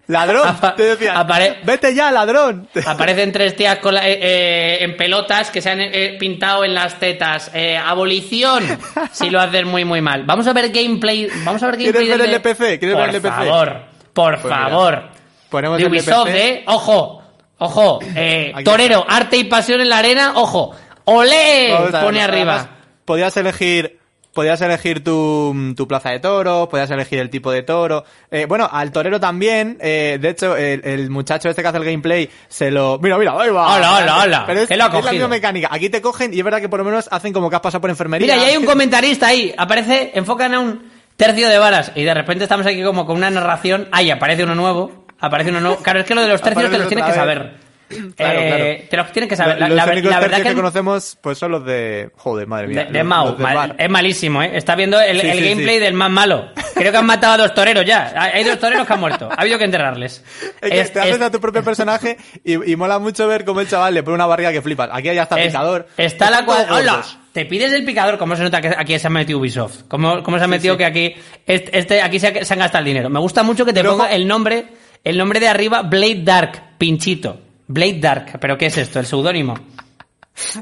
ladrón. 0.08 0.48
Apa- 0.48 0.76
te 0.76 0.84
decían, 0.84 1.28
vete 1.64 1.96
ya, 1.96 2.12
ladrón. 2.12 2.68
aparecen 2.86 3.32
tres 3.32 3.56
tías 3.56 3.80
con 3.80 3.94
la- 3.96 4.08
eh, 4.08 4.20
eh, 4.22 4.78
en 4.84 4.96
pelotas 4.98 5.50
que 5.50 5.62
se 5.62 5.70
han 5.72 5.80
eh, 5.82 6.16
pintado 6.20 6.64
en 6.64 6.74
las 6.74 7.00
tetas. 7.00 7.52
Eh, 7.54 7.78
abolición, 7.78 8.64
si 9.12 9.30
lo 9.30 9.40
haces 9.40 9.66
muy, 9.66 9.86
muy 9.86 10.02
mal. 10.02 10.24
Vamos 10.26 10.46
a 10.48 10.54
ver 10.54 10.70
gameplay. 10.70 11.28
Vamos 11.44 11.62
a 11.64 11.68
ver 11.68 11.78
¿Quieres 11.78 11.94
gameplay. 11.96 12.10
ver 12.18 12.28
del 12.28 12.36
el 12.36 12.42
de 12.44 12.50
PC? 12.50 12.80
¿Quieres 12.80 12.96
por 12.96 13.06
ver 13.08 13.16
el 13.16 13.22
de 13.22 13.30
PC? 13.30 13.36
favor, 13.50 13.82
por 14.14 14.42
Pues 14.42 14.54
favor. 14.54 15.04
ponemos 15.50 15.78
de 15.78 15.84
el 15.86 15.90
Ubisoft, 15.92 16.26
PC. 16.28 16.50
¿eh? 16.50 16.64
Ojo, 16.68 17.24
ojo. 17.58 18.00
Eh, 18.16 18.54
torero, 18.64 19.06
arte 19.08 19.38
y 19.38 19.44
pasión 19.46 19.82
en 19.82 19.90
la 19.90 19.98
arena. 20.00 20.34
Ojo. 20.36 20.76
¡Olé! 21.06 21.76
Ver, 21.92 22.02
Pone 22.02 22.22
arriba. 22.22 22.70
podías 23.06 23.36
elegir, 23.36 24.00
podías 24.34 24.60
elegir 24.62 25.04
tu, 25.04 25.74
tu 25.76 25.88
plaza 25.88 26.10
de 26.10 26.20
toro, 26.20 26.68
podías 26.70 26.90
elegir 26.92 27.20
el 27.20 27.30
tipo 27.30 27.52
de 27.52 27.64
toro. 27.64 28.04
Eh, 28.32 28.46
bueno, 28.46 28.68
al 28.72 28.92
torero 28.92 29.20
también, 29.20 29.78
eh, 29.80 30.18
de 30.20 30.30
hecho, 30.30 30.58
el, 30.58 30.82
el 30.84 31.10
muchacho 31.10 31.50
este 31.50 31.62
que 31.62 31.68
hace 31.68 31.78
el 31.78 31.86
gameplay 31.86 32.30
se 32.48 32.72
lo... 32.72 33.00
Mira, 33.00 33.18
mira, 33.18 33.34
ahí 33.40 33.50
va. 33.50 33.76
Hola, 33.76 33.98
hola, 33.98 34.20
hola. 34.24 34.44
Pero 34.46 34.62
es, 34.62 34.68
¿Qué 34.68 34.76
lo 34.76 34.86
ha 34.86 34.98
es 35.00 35.06
la 35.06 35.12
misma 35.12 35.28
mecánica. 35.28 35.70
Aquí 35.72 35.90
te 35.90 36.02
cogen 36.02 36.34
y 36.34 36.40
es 36.40 36.44
verdad 36.44 36.60
que 36.60 36.70
por 36.70 36.80
lo 36.80 36.86
menos 36.86 37.08
hacen 37.12 37.32
como 37.32 37.50
que 37.50 37.56
has 37.56 37.62
pasado 37.62 37.82
por 37.82 37.90
enfermería. 37.90 38.34
Mira, 38.34 38.48
y 38.48 38.52
hay 38.52 38.58
un 38.58 38.66
comentarista 38.68 39.28
ahí. 39.28 39.54
Aparece, 39.58 40.12
enfocan 40.16 40.54
a 40.54 40.60
un 40.60 40.92
tercio 41.16 41.48
de 41.48 41.58
varas 41.58 41.92
y 41.96 42.04
de 42.04 42.14
repente 42.14 42.44
estamos 42.44 42.66
aquí 42.66 42.84
como 42.84 43.06
con 43.06 43.18
una 43.18 43.30
narración. 43.30 43.88
Ahí 43.92 44.10
aparece 44.10 44.44
uno 44.44 44.56
nuevo. 44.56 45.06
Aparece 45.20 45.52
uno 45.52 45.62
nuevo. 45.62 45.78
Claro, 45.78 46.00
es 46.00 46.06
que 46.06 46.16
lo 46.16 46.22
de 46.22 46.28
los 46.28 46.42
tercios 46.42 46.70
te 46.70 46.78
los 46.78 46.88
tienes 46.88 47.06
que 47.06 47.14
saber. 47.14 47.63
Claro, 48.16 48.40
Eh, 48.40 48.48
claro. 48.48 48.88
Te 48.90 48.98
los 48.98 49.12
tienes 49.12 49.30
que 49.30 49.36
saber. 49.36 49.60
La, 49.60 49.68
los 49.68 49.76
la- 49.78 49.86
únicos 49.86 50.12
la 50.12 50.20
verdad 50.20 50.38
que, 50.38 50.44
que 50.50 50.54
conocemos 50.56 51.18
pues 51.22 51.38
son 51.38 51.52
los 51.52 51.66
de... 51.66 52.10
Joder, 52.18 52.48
madre 52.48 52.68
mía. 52.68 52.86
de, 52.86 52.92
de 52.92 53.04
Mau, 53.04 53.38
mal- 53.38 53.76
es 53.78 53.90
malísimo, 53.90 54.42
¿eh? 54.44 54.52
Está 54.56 54.76
viendo 54.76 55.00
el, 55.00 55.20
Sí, 55.22 55.28
el 55.28 55.38
sí, 55.40 55.50
gameplay 55.50 55.76
sí. 55.76 55.82
del 55.82 55.94
más 55.94 56.10
malo. 56.12 56.50
Creo 56.76 56.92
que 56.92 56.98
han 56.98 57.06
matado 57.06 57.34
a 57.34 57.38
dos 57.38 57.54
toreros 57.54 57.86
ya. 57.86 58.14
Hay 58.16 58.44
dos 58.44 58.60
toreros 58.60 58.86
que 58.88 58.94
han 58.94 59.00
muerto. 59.00 59.30
Ha 59.32 59.42
habido 59.42 59.58
que 59.58 59.66
enterrarles. 59.66 60.24
Es 60.62 60.70
que 60.72 60.80
Es- 60.82 60.94
te 60.94 61.00
haces 61.00 61.16
es- 61.16 61.22
a 61.22 61.32
tu 61.32 61.40
propio 61.40 61.64
personaje 61.64 62.18
y, 62.44 62.72
y 62.72 62.76
mola 62.76 63.00
mucho 63.00 63.28
ver 63.28 63.46
cómo 63.46 63.62
el 63.62 63.68
chaval 63.68 63.94
le 63.94 64.04
pone 64.04 64.16
una 64.16 64.26
barriga 64.26 64.52
que 64.52 64.62
flipas. 64.62 64.90
Aquí 64.92 65.10
hay 65.10 65.18
hasta 65.18 65.40
es- 65.40 65.48
picador. 65.48 65.88
Está 65.98 66.30
la 66.32 66.46
cual... 66.46 66.68
¡Hola! 66.70 67.04
Te 67.32 67.46
pides 67.46 67.74
el 67.74 67.84
picador. 67.84 68.18
¿Cómo 68.20 68.36
se 68.36 68.44
nota 68.44 68.62
que 68.62 68.68
aquí 68.78 68.98
se 69.00 69.08
ha 69.08 69.10
metido 69.10 69.40
Ubisoft? 69.40 69.84
¿Cómo, 69.88 70.22
cómo 70.22 70.38
se 70.38 70.44
ha 70.44 70.48
metido 70.48 70.76
sí. 70.76 70.78
que 70.78 70.86
aquí 70.86 71.16
este, 71.48 71.78
este- 71.80 72.02
aquí 72.02 72.20
se, 72.20 72.28
ha- 72.28 72.46
se 72.46 72.54
han 72.54 72.60
gastado 72.60 72.80
el 72.80 72.86
dinero? 72.86 73.10
Me 73.10 73.20
gusta 73.20 73.42
mucho 73.44 73.66
que 73.66 73.74
te 73.74 73.84
ponga 73.84 74.12
el 74.12 74.28
nombre 74.28 74.66
el 75.04 75.18
nombre 75.18 75.40
de 75.40 75.48
arriba 75.50 75.82
Blade 75.82 76.22
Dark, 76.24 76.62
pinchito. 76.78 77.40
Blade 77.68 78.00
Dark. 78.00 78.40
¿Pero 78.40 78.58
qué 78.58 78.68
es 78.68 78.78
esto? 78.78 79.00
¿El 79.00 79.06
seudónimo? 79.06 79.58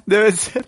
Debe 0.05 0.31
ser. 0.31 0.65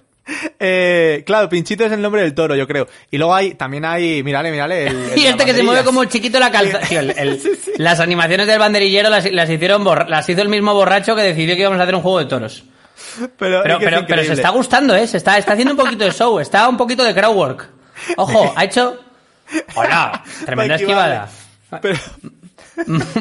Eh, 0.58 1.24
claro, 1.26 1.50
Pinchito 1.50 1.86
es 1.86 1.91
el 1.91 2.02
nombre 2.02 2.22
del 2.22 2.34
toro, 2.34 2.56
yo 2.56 2.65
creo. 2.65 2.88
Y 3.12 3.17
luego 3.17 3.36
hay, 3.36 3.56
también 3.56 3.84
hay. 3.84 4.19
El, 4.19 4.28
el 4.28 5.12
Y 5.17 5.26
este 5.26 5.43
que 5.46 5.54
se 5.54 5.63
mueve 5.63 5.84
como 5.84 6.06
chiquito 6.06 6.39
la 6.39 6.50
calza. 6.52 6.80
El- 6.91 7.41
Las 7.78 8.00
animaciones 8.00 8.48
del 8.48 8.60
banderillero 8.60 9.10
las, 9.10 9.30
las 9.32 9.50
hicieron 9.50 9.84
borra- 9.84 10.08
las 10.08 10.28
hizo 10.30 10.41
el 10.41 10.48
mismo 10.50 10.74
borracho 10.74 11.15
que 11.15 11.22
decidió 11.24 11.56
que 11.56 11.62
íbamos 11.62 11.80
a 11.80 11.84
hacer 11.84 11.96
un 11.96 12.02
juego 12.02 12.19
de 12.19 12.26
toros. 12.26 12.63
Pero, 13.38 13.62
Pero, 13.63 13.78
es 13.80 14.06
pero, 14.08 14.23
se 14.23 14.34
está 14.34 14.50
gustando, 14.50 14.96
¿eh? 14.96 15.06
Se 15.08 15.17
está, 15.17 15.38
está 15.38 15.54
haciendo 15.54 15.73
un 15.73 15.77
poquito 15.79 16.06
de 16.06 16.12
show, 16.12 16.40
está 16.40 16.69
un 16.69 16.77
poquito 16.77 17.04
de 17.04 17.13
crowdwork. 17.13 17.67
Ojo, 18.17 18.54
ha 18.56 18.63
hecho. 18.63 18.98
Hola, 19.75 20.23
tremenda 20.46 20.75
esquivada. 20.75 21.29
Pero, 21.81 22.00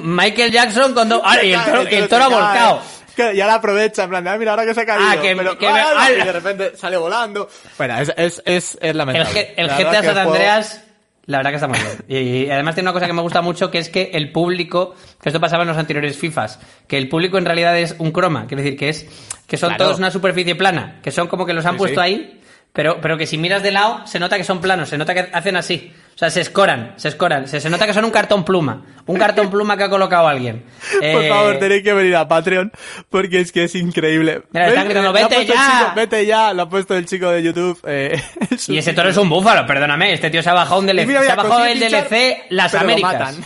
Michael 0.03 0.53
Jackson 0.53 0.95
con 0.95 1.09
dos. 1.09 1.21
Ah, 1.25 1.43
y 1.43 1.53
el 1.53 1.65
toro, 1.65 1.81
el 1.83 2.09
toro 2.09 2.25
ha 2.25 2.29
volcado. 2.29 2.83
Que 3.17 3.37
ya 3.37 3.47
la 3.47 3.55
aprovecha, 3.55 4.05
en 4.05 4.11
plan 4.11 4.25
de, 4.25 4.31
ah, 4.31 4.37
mira, 4.39 4.51
ahora 4.53 4.65
que 4.65 4.75
se 4.75 4.81
ha 4.81 4.87
caído. 4.87 5.05
Ah, 5.09 5.17
que- 5.21 5.37
pero, 5.37 5.59
que- 5.59 5.67
¡ah! 5.69 5.87
ah, 5.97 6.13
y 6.13 6.25
de 6.25 6.33
repente 6.33 6.77
sale 6.77 6.97
volando. 6.97 7.49
Bueno, 7.79 7.99
es, 7.99 8.09
es, 8.17 8.17
es, 8.17 8.43
es 8.47 8.79
El, 8.81 8.99
lamentable. 8.99 9.41
G- 9.41 9.55
el 9.57 9.67
La 9.67 9.77
verdad 9.77 9.91
GTA 9.93 10.01
que 10.01 10.07
San 10.07 10.15
juego- 10.15 10.33
Andreas 10.33 10.85
La 11.27 11.37
verdad 11.39 11.51
que 11.51 11.55
está 11.57 11.69
muy 11.69 11.79
bien. 12.09 12.27
Y 12.47 12.51
además 12.51 12.75
tiene 12.75 12.89
una 12.91 12.95
cosa 12.95 13.07
que 13.07 13.13
me 13.13 13.23
gusta 13.23 13.43
mucho, 13.43 13.71
que 13.71 13.79
es 13.79 13.89
que 13.91 14.11
el 14.15 14.33
público, 14.33 14.95
que 15.23 15.29
esto 15.29 15.39
pasaba 15.41 15.63
en 15.63 15.69
los 15.69 15.77
anteriores 15.79 16.17
FIFAs, 16.19 16.59
que 16.89 16.99
el 16.99 17.09
público 17.09 17.39
en 17.39 17.45
realidad 17.45 17.79
es 17.79 17.95
un 17.99 18.11
croma, 18.11 18.47
quiere 18.49 18.63
decir 18.65 18.77
que 18.79 18.89
es 18.89 19.07
que 19.47 19.57
son 19.57 19.69
Claro. 19.71 19.85
todos 19.85 19.99
una 19.99 20.11
superficie 20.11 20.55
plana, 20.57 20.99
que 21.03 21.11
son 21.13 21.29
como 21.29 21.47
que 21.47 21.53
los 21.53 21.65
han 21.67 21.75
Sí, 21.75 21.79
puesto 21.79 22.01
sí. 22.01 22.05
ahí, 22.07 22.41
pero, 22.73 23.01
pero 23.01 23.19
que 23.19 23.27
si 23.27 23.37
miras 23.39 23.63
de 23.63 23.71
lado 23.71 24.07
se 24.07 24.19
nota 24.19 24.37
que 24.39 24.45
son 24.45 24.61
planos, 24.61 24.89
se 24.89 24.97
nota 24.99 25.15
que 25.15 25.29
hacen 25.33 25.57
así. 25.57 25.93
O 26.15 26.19
sea, 26.19 26.29
se 26.29 26.43
escoran, 26.43 26.93
se 26.97 27.09
escoran, 27.09 27.49
se, 27.49 27.59
se 27.59 27.71
nota 27.71 27.87
que 27.87 27.95
son 27.95 28.05
un 28.05 28.11
cartón 28.11 28.45
pluma, 28.45 28.83
un 29.07 29.19
cartón 29.19 29.51
pluma 29.51 29.79
que 29.79 29.85
ha 29.85 29.89
colocado 29.89 30.29
alguien. 30.29 30.65
Por 30.93 31.05
Eh, 31.05 31.29
favor, 31.29 31.59
tenéis 31.59 31.83
que 31.83 31.93
venir 31.95 32.15
a 32.17 32.29
Patreon 32.29 32.71
porque 33.09 33.41
es 33.41 33.51
que 33.51 33.65
es 33.65 33.75
increíble. 33.75 34.43
Mira, 34.53 34.69
están 34.69 34.85
gritando, 34.87 35.13
"Vete 35.13 35.47
ya". 35.47 35.55
chico, 35.55 35.93
vete 35.97 36.27
ya, 36.27 36.53
lo 36.53 36.63
ha 36.63 36.69
puesto 36.69 36.95
el 36.95 37.07
chico 37.07 37.31
de 37.31 37.43
YouTube. 37.43 37.79
eh, 37.87 38.21
Y 38.69 38.77
ese 38.79 38.93
toro 38.93 39.09
es 39.09 39.17
un 39.17 39.29
búfalo, 39.31 39.67
perdóname, 39.67 40.13
este 40.13 40.29
tío 40.31 40.43
se 40.43 40.51
ha 40.51 40.55
bajado 40.55 40.81
un 40.81 40.87
DLC, 40.87 41.07
mira, 41.07 41.23
se 41.25 41.31
ha 41.33 41.35
bajado 41.37 41.65
el 41.65 41.79
pinchar, 41.81 42.09
DLC 42.09 42.45
Las 42.51 42.75
Américas. 42.75 43.39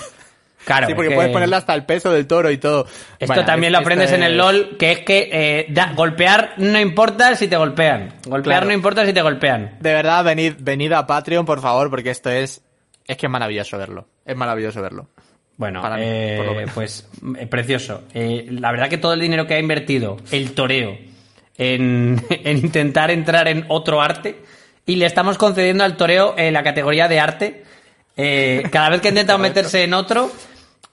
Claro, 0.67 0.87
sí, 0.89 0.95
porque 0.95 1.07
es 1.07 1.11
que- 1.13 1.17
puedes 1.17 1.33
ponerle 1.33 1.57
hasta 1.57 1.73
el 1.75 1.85
peso 1.85 2.13
del 2.13 2.27
toro 2.27 2.51
y 2.51 2.59
todo. 2.59 2.87
Esto 3.19 3.27
Bueno, 3.29 3.45
también 3.47 3.69
es- 3.71 3.73
lo 3.73 3.79
aprendes 3.79 4.13
en 4.13 4.23
el 4.23 4.37
LOL, 4.37 4.77
que 4.79 4.93
es 4.93 4.99
que 5.01 5.31
eh, 5.33 5.67
da- 5.71 5.93
golpear 5.95 6.55
no 6.59 6.79
importa 6.79 7.35
si 7.37 7.49
te 7.49 7.57
golpean. 7.57 8.15
Golpear 8.27 8.43
Claro. 8.59 8.67
no 8.67 8.73
importa 8.73 9.07
si 9.07 9.13
te 9.15 9.23
golpean. 9.23 9.77
De 9.81 9.93
verdad, 9.95 10.25
venid, 10.25 10.55
venid 10.59 10.93
a 10.93 11.07
Patreon, 11.07 11.47
por 11.47 11.61
favor, 11.63 11.89
porque 11.89 12.11
esto 12.11 12.29
es... 12.31 12.63
Es 13.07 13.17
que 13.17 13.27
es 13.27 13.31
maravilloso 13.31 13.79
verlo. 13.79 14.09
Es 14.25 14.35
maravilloso 14.37 14.83
verlo. 14.83 15.09
Bueno, 15.57 15.81
Para 15.81 15.97
mí, 15.97 16.03
eh, 16.05 16.67
pues 16.75 17.09
eh, 17.39 17.47
precioso. 17.47 18.03
Eh, 18.13 18.47
la 18.51 18.73
verdad 18.73 18.89
que 18.91 18.99
todo 18.99 19.15
el 19.15 19.21
dinero 19.21 19.47
que 19.47 19.55
ha 19.55 19.59
invertido 19.59 20.19
el 20.31 20.53
toreo 20.53 20.99
en, 21.57 22.21
en 22.31 22.59
intentar 22.59 23.11
entrar 23.11 23.49
en 23.49 23.65
otro 23.69 24.03
arte 24.03 24.43
y 24.85 24.97
le 24.97 25.07
estamos 25.07 25.39
concediendo 25.39 25.85
al 25.85 25.97
toreo 25.97 26.35
eh, 26.37 26.51
la 26.51 26.63
categoría 26.63 27.09
de 27.09 27.21
arte. 27.21 27.63
cada 28.71 28.91
vez 28.91 29.01
que 29.01 29.09
ha 29.09 29.11
intentado 29.11 29.39
meterse 29.49 29.85
en 29.85 29.95
otro, 29.95 30.31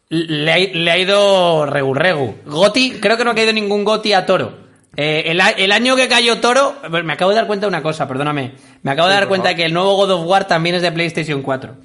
le 0.09 0.51
ha, 0.51 0.57
le 0.57 0.91
ha 0.91 0.97
ido 0.97 1.65
regu 1.65 1.93
regu. 1.93 2.35
Goti, 2.45 2.99
creo 2.99 3.17
que 3.17 3.23
no 3.23 3.31
ha 3.31 3.35
caído 3.35 3.53
ningún 3.53 3.83
Goti 3.83 4.13
a 4.13 4.25
Toro. 4.25 4.63
Eh, 4.95 5.23
el, 5.57 5.71
año 5.71 5.95
que 5.95 6.07
cayó 6.07 6.39
Toro, 6.39 6.75
me 7.03 7.13
acabo 7.13 7.31
de 7.31 7.35
dar 7.35 7.47
cuenta 7.47 7.65
de 7.65 7.69
una 7.69 7.81
cosa, 7.81 8.07
perdóname. 8.07 8.53
Me 8.83 8.91
acabo 8.91 9.07
de 9.07 9.15
dar 9.15 9.27
cuenta 9.27 9.49
de 9.49 9.55
que 9.55 9.65
el 9.65 9.73
nuevo 9.73 9.95
God 9.95 10.11
of 10.11 10.27
War 10.27 10.45
también 10.45 10.75
es 10.75 10.83
de 10.83 10.91
PlayStation 10.91 11.41
4. 11.41 11.75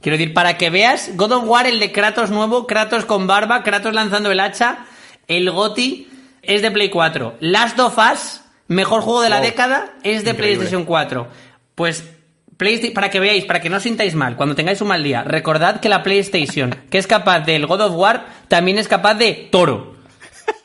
Quiero 0.00 0.18
decir, 0.18 0.34
para 0.34 0.58
que 0.58 0.70
veas, 0.70 1.10
God 1.14 1.32
of 1.32 1.44
War, 1.46 1.66
el 1.66 1.78
de 1.78 1.92
Kratos 1.92 2.30
nuevo, 2.30 2.66
Kratos 2.66 3.04
con 3.04 3.26
barba, 3.26 3.62
Kratos 3.62 3.94
lanzando 3.94 4.30
el 4.32 4.40
hacha, 4.40 4.86
el 5.28 5.50
GOTI 5.50 6.08
es 6.42 6.62
de 6.62 6.70
Play 6.70 6.90
4. 6.90 7.36
Last 7.40 7.78
of 7.78 7.96
Us, 7.98 8.40
mejor 8.66 9.02
juego 9.02 9.22
de 9.22 9.30
la 9.30 9.40
década, 9.40 9.94
es 10.02 10.24
de 10.24 10.30
Increíble. 10.30 10.56
PlayStation 10.56 10.84
4. 10.84 11.28
Pues, 11.76 12.04
Playsta- 12.56 12.92
para 12.94 13.10
que 13.10 13.20
veáis, 13.20 13.44
para 13.44 13.60
que 13.60 13.68
no 13.68 13.76
os 13.76 13.82
sintáis 13.82 14.14
mal, 14.14 14.36
cuando 14.36 14.54
tengáis 14.54 14.80
un 14.80 14.88
mal 14.88 15.02
día, 15.02 15.22
recordad 15.24 15.80
que 15.80 15.88
la 15.88 16.02
PlayStation, 16.02 16.74
que 16.90 16.98
es 16.98 17.06
capaz 17.06 17.40
del 17.40 17.66
God 17.66 17.80
of 17.82 17.94
War, 17.96 18.26
también 18.48 18.78
es 18.78 18.88
capaz 18.88 19.14
de 19.14 19.48
Toro. 19.50 19.94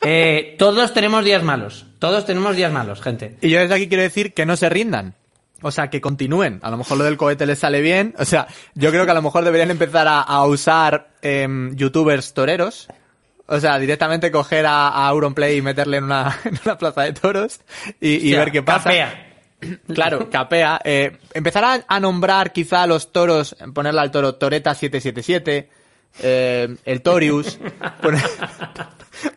Eh, 0.04 0.56
todos 0.58 0.94
tenemos 0.94 1.24
días 1.24 1.42
malos. 1.42 1.86
Todos 1.98 2.24
tenemos 2.26 2.54
días 2.56 2.72
malos, 2.72 3.00
gente. 3.00 3.36
Y 3.40 3.50
yo 3.50 3.58
desde 3.60 3.74
aquí 3.74 3.88
quiero 3.88 4.02
decir 4.02 4.32
que 4.34 4.46
no 4.46 4.56
se 4.56 4.68
rindan. 4.68 5.14
O 5.60 5.70
sea, 5.70 5.90
que 5.90 6.00
continúen. 6.00 6.58
A 6.62 6.70
lo 6.70 6.76
mejor 6.76 6.98
lo 6.98 7.04
del 7.04 7.16
cohete 7.16 7.46
les 7.46 7.60
sale 7.60 7.80
bien. 7.80 8.14
O 8.18 8.24
sea, 8.24 8.46
yo 8.74 8.90
creo 8.90 9.04
que 9.04 9.12
a 9.12 9.14
lo 9.14 9.22
mejor 9.22 9.44
deberían 9.44 9.70
empezar 9.70 10.08
a, 10.08 10.20
a 10.20 10.44
usar 10.46 11.10
em, 11.22 11.74
youtubers 11.76 12.32
toreros. 12.34 12.88
O 13.46 13.60
sea, 13.60 13.78
directamente 13.78 14.30
coger 14.32 14.66
a, 14.66 14.88
a 14.88 15.06
Auronplay 15.08 15.56
y 15.58 15.62
meterle 15.62 15.98
en 15.98 16.04
una, 16.04 16.36
en 16.44 16.58
una 16.64 16.78
plaza 16.78 17.02
de 17.02 17.12
toros 17.12 17.60
y, 18.00 18.32
ver 18.34 18.50
qué 18.50 18.62
pasa. 18.62 18.84
capea. 18.84 19.31
Claro, 19.94 20.28
capea. 20.30 20.80
Eh, 20.84 21.18
empezar 21.34 21.64
a, 21.64 21.84
a 21.86 22.00
nombrar 22.00 22.52
quizá 22.52 22.82
a 22.82 22.86
los 22.86 23.12
toros, 23.12 23.56
ponerle 23.74 24.00
al 24.00 24.10
toro 24.10 24.34
Toreta 24.34 24.74
777, 24.74 25.68
eh, 26.22 26.76
el 26.84 27.02
Torius, 27.02 27.58
poner- 28.02 28.20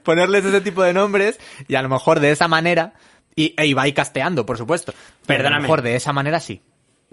ponerles 0.03 0.45
ese 0.45 0.61
tipo 0.61 0.83
de 0.83 0.93
nombres 0.93 1.39
y 1.67 1.75
a 1.75 1.81
lo 1.81 1.89
mejor 1.89 2.19
de 2.19 2.31
esa 2.31 2.47
manera, 2.47 2.93
y 3.35 3.53
e 3.57 3.65
Ibai 3.67 3.93
casteando, 3.93 4.45
por 4.45 4.57
supuesto. 4.57 4.93
Pero 5.25 5.39
A 5.39 5.43
Perdóname. 5.43 5.55
lo 5.55 5.61
mejor 5.63 5.81
de 5.81 5.95
esa 5.95 6.13
manera 6.13 6.39
sí. 6.39 6.61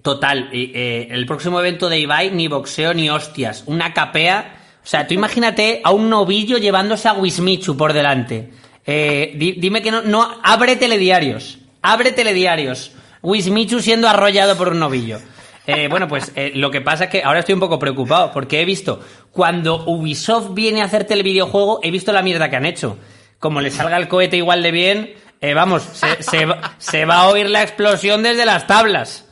Total, 0.03 0.49
eh, 0.53 1.09
el 1.11 1.27
próximo 1.27 1.61
evento 1.61 1.89
de 1.89 1.99
Ibai 2.01 2.31
ni 2.33 2.49
boxeo 2.49 2.95
ni 2.95 3.11
hostias, 3.11 3.65
una 3.67 3.93
capea. 3.93 4.57
O 4.83 4.87
sea, 4.87 5.07
tú 5.07 5.15
imagínate 5.15 5.81
a 5.85 5.93
un 5.93 6.09
novillo 6.11 6.59
llevándose 6.59 7.09
a 7.09 7.13
Wismichu 7.13 7.77
por 7.77 7.93
delante. 7.93 8.51
Eh, 8.85 9.33
di- 9.37 9.53
dime 9.53 9.81
que 9.81 9.93
no, 9.93 10.03
no, 10.03 10.41
abre 10.43 10.75
telediarios, 10.77 11.59
abre 11.83 12.11
telediarios. 12.13 12.93
Wismichu 13.23 13.81
siendo 13.81 14.09
arrollado 14.09 14.57
por 14.57 14.68
un 14.68 14.79
novillo. 14.81 15.18
Eh, 15.66 15.87
bueno, 15.89 16.09
pues 16.09 16.33
eh, 16.35 16.51
lo 16.55 16.70
que 16.70 16.81
pasa 16.81 17.05
es 17.05 17.11
que 17.11 17.23
ahora 17.23 17.39
estoy 17.41 17.53
un 17.55 17.61
poco 17.61 17.79
preocupado 17.79 18.33
porque 18.33 18.61
he 18.61 18.64
visto, 18.64 19.01
cuando 19.31 19.85
Ubisoft 19.87 20.55
viene 20.55 20.83
a 20.83 20.87
hacerte 20.87 21.14
el 21.14 21.23
videojuego, 21.23 21.79
he 21.85 21.91
visto 21.93 22.12
la 22.12 22.23
mierda 22.23 22.51
que 22.51 22.57
han 22.57 22.66
hecho. 22.66 22.99
Como 23.39 23.61
le 23.61 23.70
salga 23.70 23.97
el 23.97 24.09
cohete 24.09 24.37
igual 24.37 24.62
de 24.62 24.70
bien, 24.73 25.14
eh, 25.41 25.55
vamos, 25.55 25.83
se, 25.83 26.23
se 26.23 26.47
va- 26.47 26.75
se 26.79 27.05
va 27.05 27.16
a 27.23 27.29
oír 27.29 27.49
la 27.49 27.62
explosión 27.62 28.23
desde 28.25 28.45
las 28.45 28.66
tablas. 28.66 29.25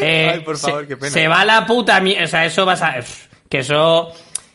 Eh, 0.00 0.30
Ay, 0.34 0.40
por 0.40 0.58
favor, 0.58 0.82
se, 0.82 0.88
qué 0.88 0.96
pena. 0.96 1.10
se 1.12 1.28
va 1.28 1.44
la 1.44 1.64
puta 1.66 2.00
mierda. 2.00 2.24
O 2.24 2.28
sea, 2.28 2.44
eso 2.44 2.64
vas 2.66 2.82
a. 2.82 2.96
Que 3.48 3.58
eso. 3.58 4.12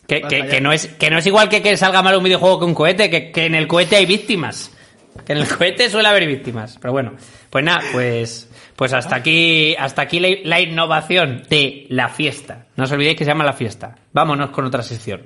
Que 0.08 0.60
no 0.62 0.72
es, 0.74 0.88
que 0.88 1.10
no 1.10 1.18
es 1.18 1.26
igual 1.26 1.48
que 1.50 1.62
que 1.62 1.76
salga 1.78 2.02
mal 2.02 2.16
un 2.18 2.24
videojuego 2.24 2.60
que 2.60 2.66
un 2.66 2.76
cohete, 2.76 3.10
que, 3.10 3.32
que 3.32 3.46
en 3.46 3.56
el 3.56 3.68
cohete 3.68 3.96
hay 3.96 4.06
víctimas. 4.06 4.72
Que 5.26 5.32
en 5.34 5.40
el 5.40 5.48
cohete 5.48 5.90
suele 5.90 6.08
haber 6.10 6.28
víctimas. 6.28 6.78
Pero 6.82 6.92
bueno, 6.92 7.14
pues 7.50 7.64
nada, 7.64 7.82
pues. 7.94 8.50
Pues 8.84 8.92
hasta 8.92 9.16
aquí, 9.16 9.78
hasta 9.80 10.02
aquí 10.02 10.20
la, 10.20 10.28
la 10.44 10.60
innovación 10.60 11.44
de 11.50 11.86
la 11.88 12.10
fiesta. 12.10 12.66
No 12.76 12.84
os 12.84 12.92
olvidéis 12.92 13.16
que 13.18 13.24
se 13.24 13.32
llama 13.32 13.46
la 13.46 13.54
fiesta. 13.54 13.96
Vámonos 14.12 14.50
con 14.50 14.66
otra 14.66 14.84
sección. 14.84 15.22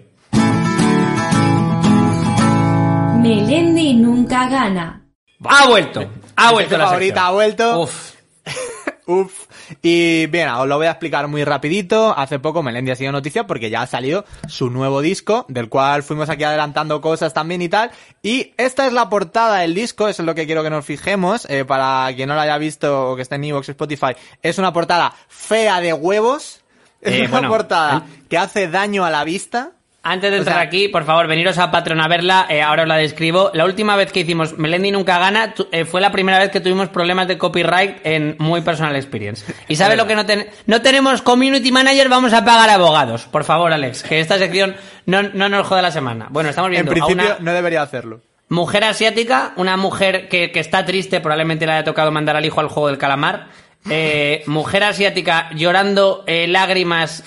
Melendi 3.20 3.95
nunca 3.95 4.47
gana. 4.47 5.08
Ha 5.43 5.68
vuelto. 5.68 6.08
Ha 6.36 6.51
vuelto 6.51 6.78
la 6.78 6.86
favorita 6.86 7.16
sección. 7.16 7.26
ha 7.26 7.32
vuelto. 7.32 7.80
Uf. 7.80 8.14
Uf. 9.08 9.47
Y 9.82 10.26
bien, 10.28 10.49
os 10.49 10.68
lo 10.68 10.78
voy 10.78 10.88
a 10.88 10.91
explicar 10.91 11.28
muy 11.28 11.43
rapidito. 11.43 12.18
Hace 12.18 12.39
poco 12.39 12.63
Melendi 12.63 12.91
ha 12.91 12.95
sido 12.95 13.11
noticia 13.11 13.45
porque 13.47 13.70
ya 13.70 13.82
ha 13.82 13.88
salido 13.88 14.26
su 14.47 14.70
nuevo 14.70 15.01
disco, 15.01 15.45
del 15.49 15.70
cual 15.70 16.03
fuimos 16.03 16.30
aquí 16.30 16.43
adelantando 16.43 17.01
cosas 17.01 17.34
también 17.34 17.61
y 17.61 17.70
tal. 17.70 17.91
Y 18.22 18.53
esta 18.57 18.88
es 18.88 18.93
la 18.93 19.09
portada 19.09 19.59
del 19.59 19.74
disco, 19.74 20.07
eso 20.07 20.22
es 20.22 20.26
lo 20.26 20.36
que 20.36 20.45
quiero 20.45 20.63
que 20.63 20.70
nos 20.70 20.86
fijemos. 20.86 21.45
Eh, 21.49 21.65
para 21.65 22.13
quien 22.15 22.30
no 22.30 22.36
lo 22.36 22.41
haya 22.41 22.57
visto 22.57 23.11
o 23.11 23.15
que 23.15 23.22
esté 23.22 23.36
en 23.36 23.43
Evox 23.45 23.70
Spotify, 23.70 24.15
es 24.41 24.57
una 24.57 24.74
portada 24.74 25.13
fea 25.28 25.82
de 25.82 25.93
huevos. 25.93 26.61
Es 27.01 27.13
Eh, 27.13 27.22
una 27.22 27.30
bueno, 27.30 27.49
portada 27.49 28.05
que 28.30 28.38
hace 28.38 28.68
daño 28.68 29.05
a 29.05 29.11
la 29.11 29.24
vista. 29.24 29.72
Antes 30.10 30.32
de 30.32 30.38
O 30.38 30.39
entrar 30.39 30.58
sea- 30.58 30.64
aquí, 30.64 30.88
por 30.88 31.03
favor, 31.05 31.28
veniros 31.28 31.58
a 31.58 31.70
Patreon 31.70 31.99
a 32.01 32.08
verla, 32.08 32.45
eh, 32.49 32.62
ahora 32.62 32.84
os 32.84 32.88
la 32.88 32.95
describo. 32.97 33.51
La 33.53 33.66
última 33.66 33.95
vez 33.95 34.12
que 34.12 34.22
hicimos 34.22 34.58
Melendi 34.58 34.91
nunca 34.91 35.20
gana 35.20 35.53
tu- 35.53 35.68
eh, 35.72 35.86
fue 35.86 35.99
la 36.01 36.12
primera 36.12 36.39
vez 36.39 36.49
que 36.51 36.62
tuvimos 36.62 36.89
problemas 36.89 37.28
de 37.28 37.38
copyright 37.38 37.97
en 38.05 38.36
Muy 38.39 38.62
Personal 38.62 38.95
Experience. 38.95 39.45
¿Y 39.68 39.76
sabes 39.76 39.97
lo 39.97 40.08
que 40.08 40.16
no 40.16 40.26
tenemos? 40.26 40.53
No 40.66 40.82
tenemos 40.82 41.22
community 41.22 41.72
manager, 41.72 42.08
vamos 42.10 42.34
a 42.34 42.45
pagar 42.45 42.70
abogados. 42.70 43.24
Por 43.26 43.43
favor, 43.43 43.74
Alex, 43.74 44.03
que 44.03 44.20
esta 44.20 44.38
sección 44.38 44.76
no, 45.05 45.24
no 45.24 45.49
nos 45.49 45.68
joda 45.68 45.82
la 45.82 45.91
semana. 45.91 46.28
Bueno, 46.30 46.49
estamos 46.49 46.68
En 46.70 46.72
viendo 46.74 46.91
a 46.91 46.93
principio 46.93 47.24
una 47.26 47.38
no 47.39 47.53
debería 47.53 47.82
hacerlo. 47.82 48.22
mujer 48.49 48.86
asiática, 48.86 49.51
una 49.58 49.76
mujer 49.76 50.30
que, 50.30 50.51
que 50.51 50.60
está 50.62 50.86
triste, 50.86 51.20
probablemente 51.20 51.66
le 51.66 51.74
haya 51.74 51.84
tocado 51.84 52.12
mandar 52.12 52.36
al 52.38 52.45
hijo 52.45 52.62
al 52.62 52.70
juego 52.70 52.88
del 52.88 52.97
calamar. 52.97 53.47
Eh, 53.89 54.43
mujer 54.47 54.84
asiática 54.84 55.49
llorando 55.55 56.24
eh, 56.28 56.47
lágrimas 56.47 57.24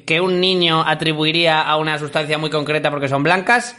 que 0.00 0.20
un 0.20 0.40
niño 0.40 0.82
atribuiría 0.86 1.60
a 1.62 1.76
una 1.76 1.98
sustancia 1.98 2.38
muy 2.38 2.50
concreta 2.50 2.90
porque 2.90 3.08
son 3.08 3.22
blancas, 3.22 3.76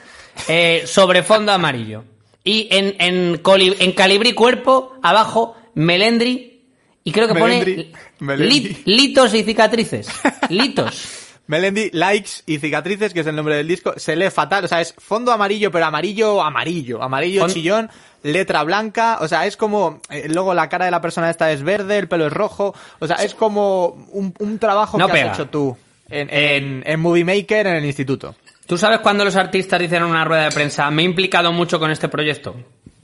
eh, 0.48 0.84
sobre 0.86 1.24
fondo 1.24 1.52
amarillo. 1.52 2.04
Y 2.44 2.68
en, 2.72 2.96
en, 3.00 3.42
coli- 3.44 3.76
en 3.80 3.92
calibrí 3.94 4.34
cuerpo, 4.34 4.96
abajo, 5.02 5.56
melendri, 5.74 6.64
y 7.04 7.12
creo 7.12 7.28
que 7.28 7.34
Melendri, 7.34 7.76
pone 7.86 7.94
Melendri. 8.20 8.60
lit- 8.60 8.82
litos 8.86 9.34
y 9.34 9.44
cicatrices. 9.44 10.08
Litos. 10.50 11.22
Melendi, 11.48 11.92
likes 11.94 12.42
y 12.48 12.58
cicatrices, 12.58 13.14
que 13.14 13.20
es 13.20 13.28
el 13.28 13.36
nombre 13.36 13.56
del 13.56 13.68
disco, 13.68 13.94
se 13.98 14.16
lee 14.16 14.32
fatal, 14.32 14.66
o 14.66 14.68
sea, 14.68 14.82
es 14.82 14.96
fondo 14.98 15.32
amarillo, 15.32 15.70
pero 15.72 15.86
amarillo, 15.86 16.42
amarillo, 16.42 17.04
amarillo 17.04 17.48
chillón, 17.48 17.88
letra 18.24 18.64
blanca, 18.64 19.20
o 19.22 19.28
sea, 19.28 19.46
es 19.46 19.56
como, 19.56 20.02
eh, 20.10 20.26
luego 20.28 20.56
la 20.56 20.70
cara 20.70 20.86
de 20.86 20.92
la 20.92 21.02
persona 21.02 21.30
esta 21.30 21.52
es 21.52 21.62
verde, 21.62 22.00
el 22.00 22.08
pelo 22.08 22.26
es 22.26 22.34
rojo, 22.34 22.74
o 23.00 23.06
sea, 23.06 23.18
es 23.18 23.36
como 23.36 23.90
un, 24.12 24.34
un 24.40 24.58
trabajo 24.58 24.98
No 24.98 25.06
que 25.06 25.14
pega. 25.14 25.32
has 25.34 25.38
hecho 25.40 25.50
tú 25.50 25.78
en, 26.10 26.30
en, 26.30 26.84
en 26.86 27.00
Movie 27.00 27.26
Maker 27.26 27.68
en 27.68 27.76
el 27.76 27.86
instituto. 27.86 28.36
¿Tú 28.66 28.78
sabes 28.78 29.00
cuando 29.00 29.24
los 29.24 29.36
artistas 29.36 29.80
dicen 29.80 29.98
en 30.04 30.10
una 30.10 30.26
rueda 30.26 30.46
de 30.46 30.52
prensa, 30.52 30.90
me 30.90 31.04
he 31.04 31.06
implicado 31.06 31.52
mucho 31.52 31.80
con 31.80 31.92
este 31.92 32.10
proyecto? 32.10 32.56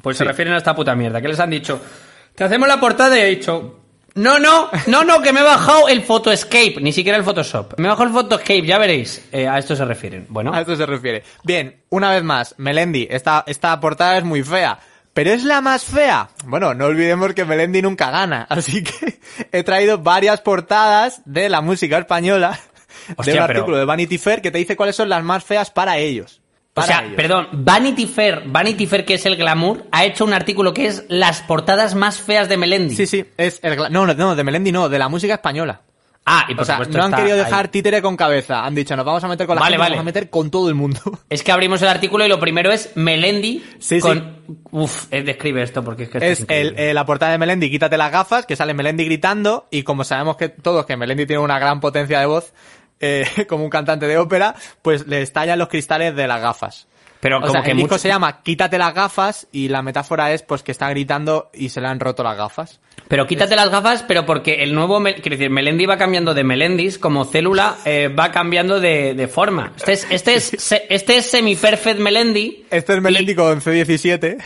Pues 0.02 0.18
se 0.18 0.24
refieren 0.24 0.54
a 0.54 0.58
esta 0.58 0.76
puta 0.76 0.95
mierda. 0.95 1.22
¿Qué 1.22 1.28
les 1.28 1.39
han 1.39 1.52
dicho? 1.52 1.80
Te 2.34 2.43
hacemos 2.43 2.68
la 2.68 2.80
portada 2.80 3.18
y 3.18 3.22
he 3.22 3.26
dicho, 3.26 3.80
no, 4.16 4.39
no, 4.39 4.70
no, 4.88 5.04
no, 5.04 5.22
que 5.22 5.32
me 5.32 5.41
he 5.41 5.43
bajado 5.43 5.88
el 5.88 6.02
Photoscape, 6.02 6.78
ni 6.82 6.91
siquiera 6.91 7.18
el 7.18 7.24
Photoshop. 7.24 7.78
Me 7.78 7.86
he 7.86 7.89
bajado 7.89 8.08
el 8.08 8.14
Photoscape, 8.14 8.66
ya 8.66 8.80
veréis. 8.80 9.28
Eh, 9.32 9.47
a 9.47 9.60
esto 9.60 9.76
se 9.76 9.86
refieren. 9.86 10.26
Bueno, 10.30 10.54
A 10.54 10.62
esto 10.62 10.76
se 10.76 10.86
refiere. 10.86 11.24
Bien, 11.43 11.84
una 11.89 12.10
vez 12.12 12.24
más, 12.24 12.56
Melendi, 12.58 13.08
esta, 13.10 13.43
esta 13.45 13.80
portada 13.80 14.18
es 14.18 14.24
muy 14.24 14.41
fea. 14.43 14.80
¿Pero 15.14 15.32
es 15.32 15.43
la 15.43 15.60
más 15.60 15.84
fea? 15.84 16.30
Bueno, 16.45 16.74
no 16.74 16.86
olvidemos 16.86 17.34
que 17.34 17.43
Melendi 17.45 17.82
nunca 17.82 18.10
gana, 18.12 18.47
así 18.49 18.84
que 18.84 19.20
he 19.52 19.64
traído 19.64 19.97
varias 19.97 20.41
portadas 20.41 21.22
de 21.26 21.49
la 21.49 21.62
música 21.62 21.97
española 21.97 22.58
de 23.08 23.14
un 23.18 23.26
pero- 23.26 23.43
artículo 23.43 23.78
de 23.78 23.86
Vanity 23.86 24.18
Fair 24.18 24.41
que 24.41 24.52
te 24.52 24.58
dice 24.58 24.76
cuáles 24.76 24.95
son 24.95 25.10
las 25.10 25.24
más 25.24 25.43
feas 25.43 25.72
para 25.72 25.97
ellos. 25.97 26.41
O 26.74 26.82
sea, 26.84 27.02
ellos. 27.04 27.16
perdón, 27.18 27.47
Vanity 27.52 28.08
Fair, 28.08 28.43
Vanity 28.45 28.88
Fair 28.88 29.04
que 29.04 29.16
es 29.16 29.26
el 29.26 29.36
glamour, 29.36 29.86
ha 29.91 30.06
hecho 30.06 30.24
un 30.24 30.32
artículo 30.34 30.74
que 30.74 30.88
es 30.88 31.04
las 31.10 31.41
portadas 31.41 31.95
más 31.95 32.18
feas 32.20 32.47
de 32.47 32.56
Melendi. 32.56 32.95
Sí, 32.95 33.06
sí, 33.08 33.26
es 33.38 33.60
el 33.62 33.76
no, 33.91 34.06
no, 34.06 34.14
no, 34.14 34.36
de 34.36 34.43
Melendi 34.45 34.72
no, 34.72 34.88
de 34.88 34.97
la 34.97 35.10
música 35.10 35.34
española. 35.34 35.82
Ah, 36.24 36.45
y 36.47 36.54
por 36.54 36.62
O 36.62 36.66
sea, 36.66 36.76
supuesto 36.76 36.99
no 36.99 37.04
han 37.06 37.14
querido 37.16 37.36
ahí. 37.36 37.43
dejar 37.43 37.68
títere 37.70 37.99
con 38.02 38.16
cabeza. 38.16 38.64
Han 38.64 38.76
dicho, 38.76 38.95
nos 38.95 39.04
vamos 39.04 39.24
a 39.24 39.28
meter 39.28 39.47
con 39.47 39.56
la 39.56 39.62
Vale, 39.62 39.74
gente, 39.74 39.80
vale. 39.80 39.89
nos 39.89 39.97
vamos 39.97 40.04
a 40.04 40.14
meter 40.14 40.30
con 40.30 40.52
todo 40.52 40.70
el 40.70 40.76
mundo. 40.76 40.99
Es 41.32 41.43
que 41.43 41.52
abrimos 41.52 41.82
el 41.82 41.88
artículo 41.88 42.24
y 42.24 42.30
lo 42.30 42.39
primero 42.39 42.72
es 42.72 42.91
Melendi 42.95 43.64
Sí, 43.80 43.99
con... 43.99 44.38
Uf, 44.70 45.08
eh, 45.12 45.24
describe 45.24 45.64
esto 45.64 45.84
porque 45.84 46.04
es 46.04 46.10
que 46.10 46.20
esto 46.20 46.28
es, 46.32 46.39
es 46.41 46.45
el, 46.47 46.78
eh, 46.78 46.93
la 46.93 47.06
portada 47.08 47.32
de 47.32 47.38
Melendi, 47.39 47.72
quítate 47.72 47.97
las 47.97 48.12
gafas, 48.12 48.45
que 48.45 48.56
sale 48.56 48.76
Melendi 48.76 49.04
gritando, 49.04 49.68
y 49.72 49.82
como 49.82 50.04
sabemos 50.04 50.38
que 50.38 50.47
todos 50.49 50.86
que 50.86 50.95
Melendi 50.95 51.26
tiene 51.26 51.41
una 51.41 51.58
gran 51.58 51.80
potencia 51.80 52.20
de 52.20 52.28
voz, 52.28 52.54
eh, 53.02 53.26
como 53.49 53.64
un 53.64 53.70
cantante 53.70 54.08
de 54.08 54.18
ópera, 54.18 54.56
pues 54.82 55.08
le 55.08 55.22
estallan 55.22 55.60
los 55.60 55.68
cristales 55.68 56.16
de 56.16 56.28
las 56.28 56.41
gafas. 56.41 56.88
Pero 57.22 57.38
O 57.38 57.41
como 57.41 57.53
sea, 57.53 57.61
que 57.63 57.72
el 57.72 57.78
disco 57.78 57.97
se 57.97 58.07
llama 58.07 58.41
Quítate 58.41 58.78
las 58.78 58.93
gafas 58.93 59.47
y 59.51 59.67
la 59.69 59.82
metáfora 59.84 60.34
es 60.34 60.41
pues 60.41 60.63
que 60.63 60.72
está 60.72 60.89
gritando 60.89 61.49
y 61.53 61.69
se 61.69 61.80
le 61.80 61.88
han 61.88 61.99
roto 61.99 62.24
las 62.24 62.36
gafas. 62.36 62.80
Pero 63.07 63.28
quítate 63.28 63.55
las 63.55 63.69
gafas, 63.69 64.03
pero 64.07 64.26
porque 64.26 64.63
el 64.63 64.74
nuevo, 64.74 65.01
quiero 65.03 65.30
decir, 65.38 65.49
Melendi 65.49 65.86
va 65.86 65.97
cambiando 65.97 66.34
de 66.34 66.43
Melendis, 66.43 66.97
como 66.97 67.26
célula 67.26 67.76
eh, 67.86 68.07
va 68.07 68.32
cambiando 68.32 68.80
de, 68.80 69.13
de 69.13 69.28
forma. 69.28 69.74
Este 69.78 69.93
es, 69.93 70.07
este 70.09 70.34
es, 70.36 70.43
se- 70.57 70.86
este 70.89 71.17
es 71.17 71.26
semi-perfect 71.30 71.99
Melendi. 71.99 72.65
Este 72.72 72.93
es 72.95 73.01
Melendi 73.01 73.36
con 73.36 73.61
C17. 73.61 74.38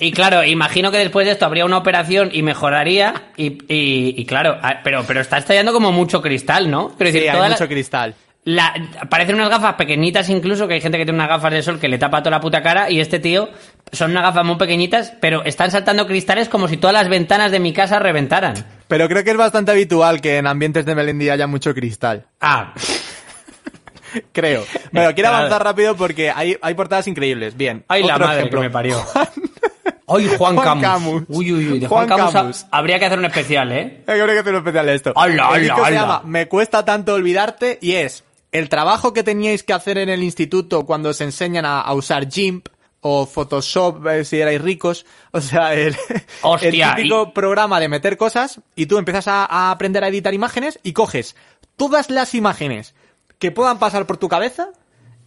Y 0.00 0.12
claro, 0.12 0.42
imagino 0.44 0.90
que 0.90 0.98
después 0.98 1.26
de 1.26 1.32
esto 1.32 1.44
habría 1.46 1.64
una 1.64 1.76
operación 1.78 2.30
y 2.32 2.42
mejoraría. 2.42 3.24
Y, 3.36 3.58
y- 3.72 4.14
y 4.20 4.24
claro, 4.24 4.56
ah, 4.62 4.80
pero, 4.82 5.04
pero 5.06 5.20
está 5.20 5.38
estallando 5.38 5.72
como 5.72 5.92
mucho 5.92 6.22
cristal, 6.22 6.70
¿no? 6.70 6.94
Quiero 6.96 7.12
Sí, 7.12 7.28
hay 7.28 7.38
la- 7.38 7.50
mucho 7.50 7.68
cristal. 7.68 8.14
La- 8.46 8.72
parecen 9.10 9.34
unas 9.34 9.50
gafas 9.50 9.74
pequeñitas 9.74 10.30
incluso, 10.30 10.66
que 10.66 10.74
hay 10.74 10.80
gente 10.80 10.96
que 10.96 11.04
tiene 11.04 11.18
unas 11.18 11.28
gafas 11.28 11.52
de 11.52 11.62
sol 11.62 11.78
que 11.78 11.88
le 11.88 11.98
tapa 11.98 12.20
toda 12.22 12.30
la 12.30 12.40
puta 12.40 12.62
cara 12.62 12.90
y 12.90 13.00
este 13.00 13.18
tío 13.18 13.50
son 13.92 14.12
unas 14.12 14.22
gafas 14.22 14.44
muy 14.44 14.56
pequeñitas, 14.56 15.12
pero 15.20 15.44
están 15.44 15.70
saltando 15.70 16.06
cristales 16.06 16.48
como 16.48 16.66
si 16.68 16.76
todas 16.78 16.94
las 16.94 17.08
ventanas 17.08 17.50
de 17.52 17.60
mi 17.60 17.72
casa 17.74 17.98
reventaran. 17.98 18.54
Pero 18.88 19.08
creo 19.08 19.22
que 19.24 19.30
es 19.32 19.36
bastante 19.36 19.72
habitual 19.72 20.20
que 20.22 20.38
en 20.38 20.46
ambientes 20.46 20.86
de 20.86 20.94
Melendi 20.94 21.28
haya 21.28 21.46
mucho 21.46 21.74
cristal. 21.74 22.24
Ah, 22.40 22.72
Creo. 24.32 24.64
Bueno, 24.92 25.12
quiero 25.14 25.28
avanzar 25.30 25.62
rápido 25.62 25.94
porque 25.96 26.30
hay, 26.30 26.56
hay 26.62 26.74
portadas 26.74 27.06
increíbles. 27.06 27.56
Bien. 27.56 27.84
ay 27.88 28.02
la 28.02 28.16
madre 28.18 28.38
ejemplo. 28.38 28.60
que 28.62 28.68
me 28.68 28.72
parió. 28.72 29.02
Ay, 30.08 30.28
Juan, 30.38 30.54
Juan 30.54 30.80
Camus. 30.80 30.82
Camus. 30.84 31.22
Uy, 31.28 31.52
uy, 31.52 31.68
uy, 31.72 31.78
de 31.80 31.88
Juan, 31.88 32.06
Juan 32.06 32.18
Camus, 32.18 32.34
ha- 32.34 32.38
Camus. 32.38 32.66
habría 32.70 32.98
que 33.00 33.06
hacer 33.06 33.18
un 33.18 33.24
especial, 33.24 33.72
¿eh? 33.72 34.04
Hay 34.06 34.16
que 34.20 34.38
hacer 34.38 34.52
un 34.52 34.58
especial 34.58 34.86
de 34.86 34.94
esto. 34.94 35.12
Hala, 35.16 35.50
el 35.56 35.62
disco 35.62 35.78
hala, 35.78 35.88
se 35.88 35.96
hala. 35.96 36.00
llama 36.00 36.22
Me 36.24 36.46
cuesta 36.46 36.84
tanto 36.84 37.14
olvidarte 37.14 37.78
y 37.82 37.92
es 37.94 38.22
el 38.52 38.68
trabajo 38.68 39.12
que 39.12 39.22
teníais 39.22 39.62
que 39.62 39.72
hacer 39.72 39.98
en 39.98 40.08
el 40.08 40.22
instituto 40.22 40.86
cuando 40.86 41.10
os 41.10 41.20
enseñan 41.20 41.64
a, 41.64 41.80
a 41.80 41.94
usar 41.94 42.28
GIMP 42.30 42.68
o 43.00 43.26
Photoshop 43.26 44.06
eh, 44.08 44.24
si 44.24 44.40
erais 44.40 44.60
ricos. 44.60 45.04
O 45.32 45.40
sea, 45.40 45.74
el, 45.74 45.94
Hostia, 46.42 46.90
el 46.90 46.96
típico 46.96 47.32
programa 47.32 47.78
de 47.80 47.88
meter 47.88 48.16
cosas 48.16 48.60
y 48.74 48.86
tú 48.86 48.98
empiezas 48.98 49.28
a, 49.28 49.44
a 49.44 49.70
aprender 49.70 50.02
a 50.04 50.08
editar 50.08 50.32
imágenes 50.34 50.78
y 50.82 50.92
coges 50.92 51.36
todas 51.76 52.10
las 52.10 52.34
imágenes 52.34 52.94
que 53.38 53.50
puedan 53.50 53.78
pasar 53.78 54.06
por 54.06 54.16
tu 54.16 54.28
cabeza 54.28 54.68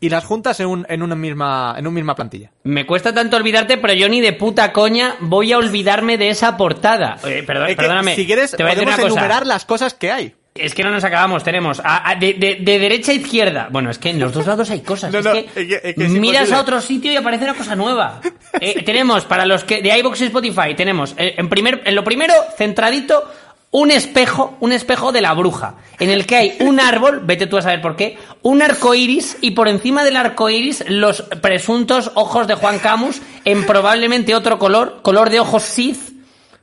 y 0.01 0.09
las 0.09 0.23
juntas 0.25 0.59
en, 0.61 0.67
un, 0.67 0.85
en, 0.89 1.03
una 1.03 1.15
misma, 1.15 1.75
en 1.77 1.85
una 1.85 1.93
misma 1.95 2.15
plantilla. 2.15 2.51
Me 2.63 2.85
cuesta 2.87 3.13
tanto 3.13 3.35
olvidarte, 3.37 3.77
pero 3.77 3.93
yo 3.93 4.07
ni 4.09 4.21
de 4.21 4.31
puta 4.33 4.71
coña 4.71 5.15
voy 5.19 5.51
a 5.51 5.57
olvidarme 5.57 6.17
de 6.17 6.29
esa 6.29 6.55
portada. 6.57 7.17
Eh, 7.25 7.43
perdón, 7.45 7.65
Es 7.67 7.69
que, 7.71 7.81
perdóname. 7.81 8.15
si 8.15 8.25
quieres, 8.25 8.51
te 8.51 8.63
voy 8.63 8.71
a 8.71 8.75
podemos 8.75 8.95
cosa. 8.95 9.07
enumerar 9.07 9.45
las 9.45 9.65
cosas 9.65 9.93
que 9.93 10.11
hay. 10.11 10.35
Es 10.55 10.73
que 10.75 10.83
no 10.83 10.89
nos 10.91 11.03
acabamos, 11.03 11.43
tenemos 11.43 11.79
a- 11.83 12.09
a- 12.09 12.15
de, 12.15 12.33
de- 12.33 12.55
de 12.61 12.79
derecha 12.79 13.11
a 13.11 13.15
izquierda. 13.15 13.69
Bueno, 13.71 13.89
es 13.91 13.97
que 13.99 14.09
en 14.09 14.19
los 14.19 14.33
dos 14.33 14.45
lados 14.45 14.69
hay 14.71 14.81
cosas. 14.81 15.11
No, 15.13 15.19
es, 15.19 15.25
no, 15.25 15.31
que 15.33 15.39
es 15.39 15.51
que- 15.53 15.61
es 15.89 15.95
que 15.95 16.03
es 16.05 16.09
miras 16.11 16.51
a 16.51 16.59
otro 16.61 16.81
sitio 16.81 17.11
y 17.11 17.15
aparece 17.15 17.43
una 17.45 17.53
cosa 17.55 17.75
nueva. 17.75 18.19
Eh, 18.61 18.81
tenemos 18.83 19.25
para 19.25 19.45
los 19.45 19.63
que 19.63 19.81
de 19.81 19.95
iBox 19.99 20.21
y 20.21 20.25
Spotify 20.25 20.73
tenemos 20.75 21.13
eh, 21.17 21.35
en 21.37 21.47
primer 21.49 21.81
en 21.85 21.93
lo 21.95 22.03
primero 22.03 22.33
centradito 22.57 23.23
un 23.71 23.91
espejo, 23.91 24.57
un 24.59 24.71
espejo 24.73 25.11
de 25.11 25.21
la 25.21 25.33
bruja, 25.33 25.75
en 25.99 26.09
el 26.09 26.25
que 26.25 26.35
hay 26.35 26.57
un 26.61 26.79
árbol, 26.79 27.21
vete 27.23 27.45
tú 27.45 27.55
a 27.57 27.61
saber 27.61 27.79
por 27.79 27.95
qué, 27.95 28.17
un 28.41 28.63
arco 28.63 28.95
iris 28.95 29.37
y 29.41 29.51
por 29.51 29.67
encima 29.67 30.03
del 30.03 30.17
arco 30.17 30.49
iris 30.49 30.83
los 30.89 31.21
presuntos 31.43 32.11
ojos 32.15 32.47
de 32.47 32.55
Juan 32.55 32.79
Camus 32.79 33.21
en 33.45 33.63
probablemente 33.67 34.33
otro 34.33 34.57
color, 34.57 35.01
color 35.03 35.29
de 35.29 35.39
ojos 35.39 35.61
Sith, 35.61 36.08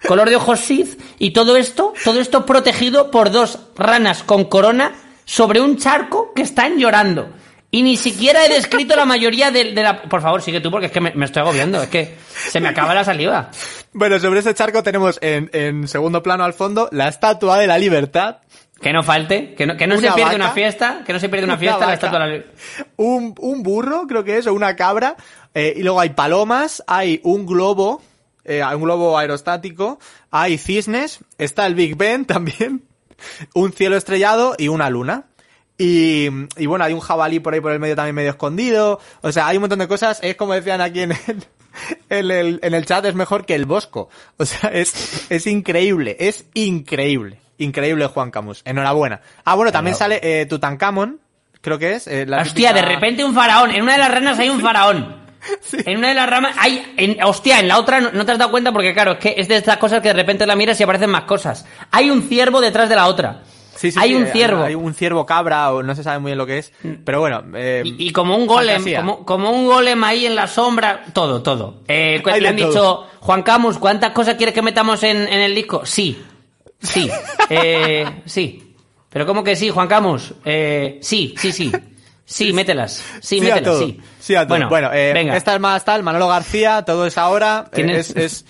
color 0.06 0.30
de 0.30 0.36
ojos 0.36 0.60
Sith, 0.60 1.00
y 1.18 1.32
todo 1.32 1.56
esto, 1.56 1.92
todo 2.04 2.20
esto 2.20 2.46
protegido 2.46 3.10
por 3.10 3.30
dos 3.30 3.58
ranas 3.76 4.22
con 4.22 4.44
corona 4.44 4.92
sobre 5.24 5.60
un 5.60 5.76
charco 5.76 6.32
que 6.34 6.42
están 6.42 6.78
llorando. 6.78 7.28
Y 7.70 7.82
ni 7.82 7.96
siquiera 7.96 8.46
he 8.46 8.48
descrito 8.48 8.94
la 8.96 9.04
mayoría 9.04 9.50
de, 9.50 9.72
de 9.72 9.82
la... 9.82 10.02
Por 10.02 10.22
favor, 10.22 10.40
sigue 10.40 10.60
tú 10.60 10.70
porque 10.70 10.86
es 10.86 10.92
que 10.92 11.00
me, 11.00 11.12
me 11.14 11.26
estoy 11.26 11.42
agobiando, 11.42 11.82
es 11.82 11.88
que 11.88 12.14
se 12.48 12.60
me 12.60 12.68
acaba 12.68 12.94
la 12.94 13.04
saliva. 13.04 13.50
Bueno, 13.92 14.18
sobre 14.18 14.40
ese 14.40 14.54
charco 14.54 14.82
tenemos 14.82 15.18
en, 15.20 15.50
en 15.52 15.88
segundo 15.88 16.22
plano 16.22 16.44
al 16.44 16.54
fondo 16.54 16.88
la 16.92 17.08
estatua 17.08 17.58
de 17.58 17.66
la 17.66 17.76
libertad. 17.76 18.38
Que 18.80 18.92
no 18.92 19.02
falte, 19.02 19.54
que 19.54 19.66
no, 19.66 19.76
que 19.76 19.86
no 19.86 19.98
se 19.98 20.08
vaca. 20.08 20.34
una 20.36 20.50
fiesta, 20.52 21.02
que 21.04 21.12
no 21.12 21.18
se 21.18 21.28
pierde 21.28 21.44
una 21.44 21.54
Una 21.54 21.60
fiesta 21.60 21.86
la 21.86 21.94
estatua 21.94 22.18
de 22.26 22.38
la... 22.38 22.44
Un, 22.96 23.34
un 23.40 23.62
burro, 23.62 24.06
creo 24.06 24.22
que 24.22 24.38
es, 24.38 24.46
o 24.46 24.54
una 24.54 24.76
cabra. 24.76 25.16
eh, 25.52 25.74
y 25.76 25.82
luego 25.82 25.98
hay 25.98 26.10
palomas, 26.10 26.84
hay 26.86 27.20
un 27.24 27.46
globo, 27.46 28.00
eh, 28.46 28.62
un 28.74 28.82
globo 28.82 29.18
aerostático, 29.18 29.98
hay 30.30 30.58
cisnes, 30.58 31.20
está 31.38 31.66
el 31.66 31.74
Big 31.74 31.96
Ben 31.96 32.24
también, 32.26 32.84
un 33.54 33.72
cielo 33.72 33.96
estrellado 33.96 34.54
y 34.58 34.68
una 34.68 34.90
luna. 34.90 35.24
Y, 35.78 36.28
y 36.56 36.64
bueno, 36.66 36.86
hay 36.86 36.94
un 36.94 37.00
jabalí 37.00 37.38
por 37.38 37.52
ahí 37.52 37.60
por 37.60 37.70
el 37.72 37.78
medio 37.78 37.94
también 37.96 38.14
medio 38.14 38.30
escondido. 38.30 38.98
O 39.20 39.30
sea, 39.30 39.46
hay 39.46 39.58
un 39.58 39.60
montón 39.62 39.78
de 39.78 39.88
cosas. 39.88 40.20
Es 40.22 40.34
como 40.36 40.54
decían 40.54 40.80
aquí 40.80 41.00
en 41.02 41.12
el, 41.12 41.18
en 42.08 42.30
el, 42.30 42.60
en 42.62 42.72
el 42.72 42.86
chat, 42.86 43.04
es 43.04 43.14
mejor 43.14 43.44
que 43.44 43.54
el 43.54 43.66
Bosco. 43.66 44.08
O 44.38 44.46
sea, 44.46 44.70
es, 44.70 45.30
es 45.30 45.46
increíble, 45.46 46.16
es 46.18 46.46
increíble. 46.54 47.40
Increíble 47.58 48.06
Juan 48.06 48.30
Camus. 48.30 48.62
Enhorabuena. 48.64 49.20
Ah, 49.44 49.54
bueno, 49.54 49.70
también 49.72 49.96
sale 49.96 50.20
eh, 50.22 50.46
Tutankamón, 50.46 51.20
creo 51.60 51.78
que 51.78 51.92
es. 51.94 52.06
eh, 52.06 52.24
la 52.26 52.40
Hostia, 52.42 52.72
de 52.72 52.82
repente 52.82 53.22
un 53.24 53.34
faraón. 53.34 53.70
En 53.70 53.82
una 53.82 53.92
de 53.94 53.98
las 53.98 54.10
ranas 54.10 54.38
hay 54.38 54.48
un 54.48 54.60
faraón. 54.60 55.25
En 55.84 55.98
una 55.98 56.08
de 56.08 56.14
las 56.14 56.28
ramas 56.28 56.56
hay... 56.58 56.94
En, 56.96 57.22
hostia, 57.24 57.60
en 57.60 57.68
la 57.68 57.78
otra 57.78 58.00
no, 58.00 58.10
no 58.12 58.24
te 58.26 58.32
has 58.32 58.38
dado 58.38 58.50
cuenta 58.50 58.72
porque 58.72 58.92
claro, 58.94 59.12
es 59.12 59.18
que 59.18 59.34
es 59.36 59.48
de 59.48 59.56
estas 59.56 59.76
cosas 59.78 60.00
que 60.00 60.08
de 60.08 60.14
repente 60.14 60.46
la 60.46 60.56
miras 60.56 60.78
y 60.80 60.82
aparecen 60.82 61.10
más 61.10 61.22
cosas. 61.24 61.66
Hay 61.90 62.10
un 62.10 62.22
ciervo 62.22 62.60
detrás 62.60 62.88
de 62.88 62.96
la 62.96 63.06
otra. 63.06 63.42
Sí, 63.76 63.90
sí, 63.90 63.98
hay 64.00 64.14
un 64.14 64.24
eh, 64.24 64.30
ciervo. 64.32 64.62
Hay 64.64 64.74
un 64.74 64.94
ciervo 64.94 65.26
cabra 65.26 65.70
o 65.72 65.82
no 65.82 65.94
se 65.94 66.02
sabe 66.02 66.18
muy 66.18 66.30
bien 66.30 66.38
lo 66.38 66.46
que 66.46 66.58
es. 66.58 66.72
Pero 67.04 67.20
bueno. 67.20 67.42
eh, 67.54 67.82
Y, 67.84 68.08
y 68.08 68.10
como 68.10 68.34
un 68.34 68.46
golem, 68.46 68.82
como, 68.96 69.24
como 69.26 69.50
un 69.50 69.66
golem 69.66 70.02
ahí 70.02 70.24
en 70.24 70.34
la 70.34 70.46
sombra, 70.46 71.04
todo, 71.12 71.42
todo. 71.42 71.82
Eh, 71.86 72.22
le 72.40 72.48
han 72.48 72.56
todo. 72.56 72.68
dicho, 72.68 73.06
Juan 73.20 73.42
Camus, 73.42 73.76
¿cuántas 73.78 74.12
cosas 74.12 74.36
quieres 74.36 74.54
que 74.54 74.62
metamos 74.62 75.02
en, 75.02 75.18
en 75.28 75.40
el 75.40 75.54
disco? 75.54 75.84
Sí, 75.84 76.18
sí, 76.80 77.10
eh, 77.50 78.22
sí. 78.24 78.74
Pero 79.10 79.26
¿cómo 79.26 79.44
que 79.44 79.54
sí, 79.56 79.68
Juan 79.68 79.88
Camus? 79.88 80.32
Eh, 80.44 80.98
sí, 81.02 81.34
sí, 81.36 81.52
sí. 81.52 81.70
Sí, 82.26 82.52
mételas. 82.52 83.02
Sí, 83.22 83.38
Sí 83.38 83.40
mételas, 83.40 83.78
sí. 83.78 84.00
Sí 84.20 84.34
a 84.34 84.40
todo. 84.40 84.48
Bueno, 84.48 84.68
Bueno, 84.68 84.92
eh, 84.92 85.12
venga. 85.14 85.36
esta 85.36 85.54
es 85.54 85.60
más 85.60 85.84
tal, 85.84 86.02
Manolo 86.02 86.28
García, 86.28 86.82
todo 86.82 87.06
es 87.06 87.16
ahora. 87.16 87.66
¿Quién 87.72 87.88
eh, 87.88 87.98
es? 88.00 88.10
es, 88.10 88.16
es- 88.16 88.46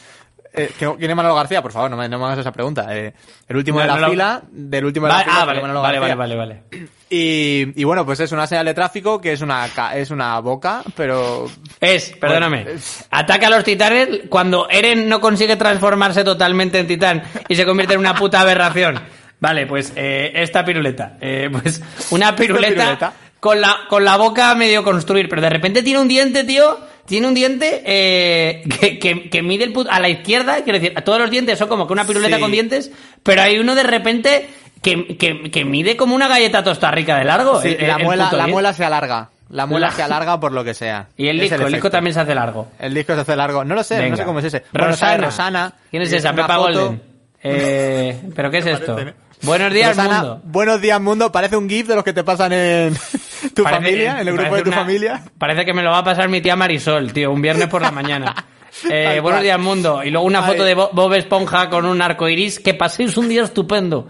eh, 0.59 0.70
¿Quién 0.79 1.11
es 1.11 1.14
Manolo 1.14 1.35
García? 1.35 1.61
Por 1.61 1.70
favor, 1.72 1.91
no 1.91 1.99
me, 1.99 2.09
no 2.09 2.18
me 2.18 2.24
hagas 2.24 2.39
esa 2.39 2.51
pregunta. 2.51 2.87
Eh, 2.97 3.12
el 3.47 3.57
último 3.59 3.77
No, 3.79 3.83
de 3.83 3.89
la 3.89 3.99
no 4.01 4.09
fila, 4.09 4.43
del 4.51 4.87
último 4.87 5.07
de 5.07 5.12
Vale, 5.12 5.27
la 5.27 5.31
fila. 5.31 5.43
ah, 5.43 5.45
vale, 5.45 5.61
Manolo 5.61 5.83
vale, 5.83 5.99
García. 5.99 6.14
vale, 6.14 6.37
vale, 6.37 6.62
vale. 6.70 6.87
Y, 7.11 7.79
y 7.79 7.85
bueno, 7.85 8.07
pues 8.07 8.20
es 8.20 8.33
una 8.33 8.47
señal 8.47 8.64
de 8.64 8.72
tráfico 8.72 9.20
que 9.20 9.33
es 9.33 9.43
una, 9.43 9.68
es 9.95 10.11
una 10.11 10.41
boca, 10.41 10.83
pero... 10.97 11.47
Es, 11.79 12.12
perdóname. 12.18 12.62
Bueno, 12.64 12.79
es- 12.79 13.05
Ataca 13.11 13.49
a 13.49 13.51
los 13.51 13.64
titanes 13.64 14.09
cuando 14.31 14.66
Eren 14.70 15.07
no 15.11 15.20
consigue 15.20 15.57
transformarse 15.57 16.24
totalmente 16.24 16.79
en 16.79 16.87
titán 16.87 17.22
y 17.49 17.55
se 17.55 17.66
convierte 17.66 17.93
en 17.93 18.01
una 18.01 18.14
puta 18.14 18.41
aberración. 18.41 18.99
Vale, 19.39 19.66
pues 19.66 19.93
eh, 19.95 20.33
esta 20.37 20.64
piruleta. 20.64 21.18
Eh, 21.20 21.51
pues 21.53 21.83
una 22.11 22.35
piruleta, 22.35 22.68
piruleta. 22.83 23.12
Con, 23.47 23.61
la, 23.61 23.76
con 23.88 24.05
la 24.05 24.16
boca 24.16 24.51
a 24.51 24.55
medio 24.55 24.82
construir, 24.84 25.28
pero 25.28 25.40
de 25.42 25.51
repente 25.51 25.82
tiene 25.82 26.01
un 26.01 26.09
diente, 26.09 26.44
tío. 26.44 26.78
Tiene 27.07 27.28
un 27.28 27.34
diente 27.34 27.82
eh, 27.86 28.64
que, 28.80 28.99
que, 28.99 29.30
que 29.30 29.42
mide 29.42 29.64
el 29.64 29.72
put- 29.72 29.86
a 29.90 30.01
la 30.01 30.09
izquierda, 30.09 30.64
quiero 30.64 30.78
decir, 30.80 30.94
todos 31.05 31.20
los 31.20 31.30
dientes 31.30 31.57
son 31.59 31.68
como 31.68 31.86
que 31.86 31.92
una 31.92 32.05
piruleta 32.05 32.36
Sí. 32.36 32.42
con 32.42 32.51
dientes, 32.51 32.90
pero 33.22 33.42
hay 33.42 33.59
uno 33.61 33.74
de 33.76 33.84
repente 33.84 34.49
que, 34.82 35.16
que, 35.16 35.51
que 35.51 35.64
mide 35.64 35.97
como 35.97 36.14
una 36.16 36.26
galleta 36.26 36.64
tosta 36.64 36.90
rica 36.90 37.16
de 37.16 37.24
largo. 37.24 37.61
Sí, 37.62 37.76
el- 37.78 37.86
la, 37.86 37.97
el 37.97 38.05
muela, 38.05 38.28
la 38.32 38.47
muela 38.49 38.72
se 38.72 38.84
alarga. 38.84 39.30
La 39.51 39.64
muela 39.66 39.86
La- 39.86 39.92
se 39.92 40.03
alarga 40.03 40.40
por 40.40 40.51
lo 40.51 40.64
que 40.64 40.74
sea. 40.74 41.07
Y 41.16 41.28
el 41.28 41.38
disco, 41.38 41.64
el, 41.64 41.72
disco 41.72 41.88
también 41.90 42.12
se 42.14 42.18
hace 42.20 42.34
largo. 42.34 42.66
El 42.80 42.92
disco 42.92 43.14
se 43.14 43.20
hace 43.20 43.36
largo. 43.36 43.64
No 43.64 43.76
lo 43.76 43.84
sé, 43.84 44.11
no 44.11 44.16
sé 44.16 44.24
cómo 44.24 44.40
es 44.40 44.47
ese. 44.47 44.64
Rosana. 44.72 45.26
Rosana. 45.26 45.72
¿Quién 45.90 46.03
es 46.03 46.12
y 46.12 46.16
esa? 46.16 46.32
Pepa 46.32 46.57
foto. 46.57 46.80
Golden. 46.86 47.03
Eh, 47.44 48.20
¿Pero 48.34 48.51
qué 48.51 48.59
es 48.59 48.66
esto? 48.66 48.97
Buenos 49.43 49.72
días, 49.72 49.97
Rosana, 49.97 50.18
mundo. 50.20 50.41
Buenos 50.45 50.80
días, 50.80 51.01
mundo. 51.01 51.30
Parece 51.32 51.57
un 51.57 51.68
GIF 51.68 51.87
de 51.89 51.95
los 51.95 52.05
que 52.05 52.12
te 52.12 52.24
pasan 52.24 52.53
en 52.53 52.95
tu 53.55 53.62
Parece- 53.62 53.82
familia, 53.82 54.20
en 54.20 54.28
el 54.28 54.34
grupo 54.37 54.57
de 54.57 54.62
tu 54.62 54.68
una- 54.70 54.78
familia. 54.78 55.24
Parece 55.39 55.64
que 55.64 55.72
me 55.74 55.82
lo 55.82 55.91
va 55.91 55.99
a 55.99 56.05
pasar 56.05 56.28
mi 56.28 56.41
tía 56.41 56.57
Marisol, 56.57 57.12
tío, 57.12 57.30
un 57.32 57.43
viernes 57.43 57.68
por 57.68 57.82
la 57.82 57.91
mañana. 57.91 58.34
Eh, 58.91 59.20
buenos 59.22 59.41
días, 59.41 59.59
mundo. 59.59 60.03
Y 60.05 60.11
luego 60.11 60.26
una 60.26 60.41
Ay. 60.45 60.53
foto 60.53 60.62
de 60.64 60.74
Bo- 60.74 60.91
Bob 60.93 61.14
Esponja 61.14 61.70
con 61.70 61.87
un 61.87 62.03
arco 62.03 62.28
iris. 62.28 62.61
Que 62.61 62.74
paséis 62.74 63.16
un 63.16 63.26
día 63.26 63.43
estupendo. 63.45 64.07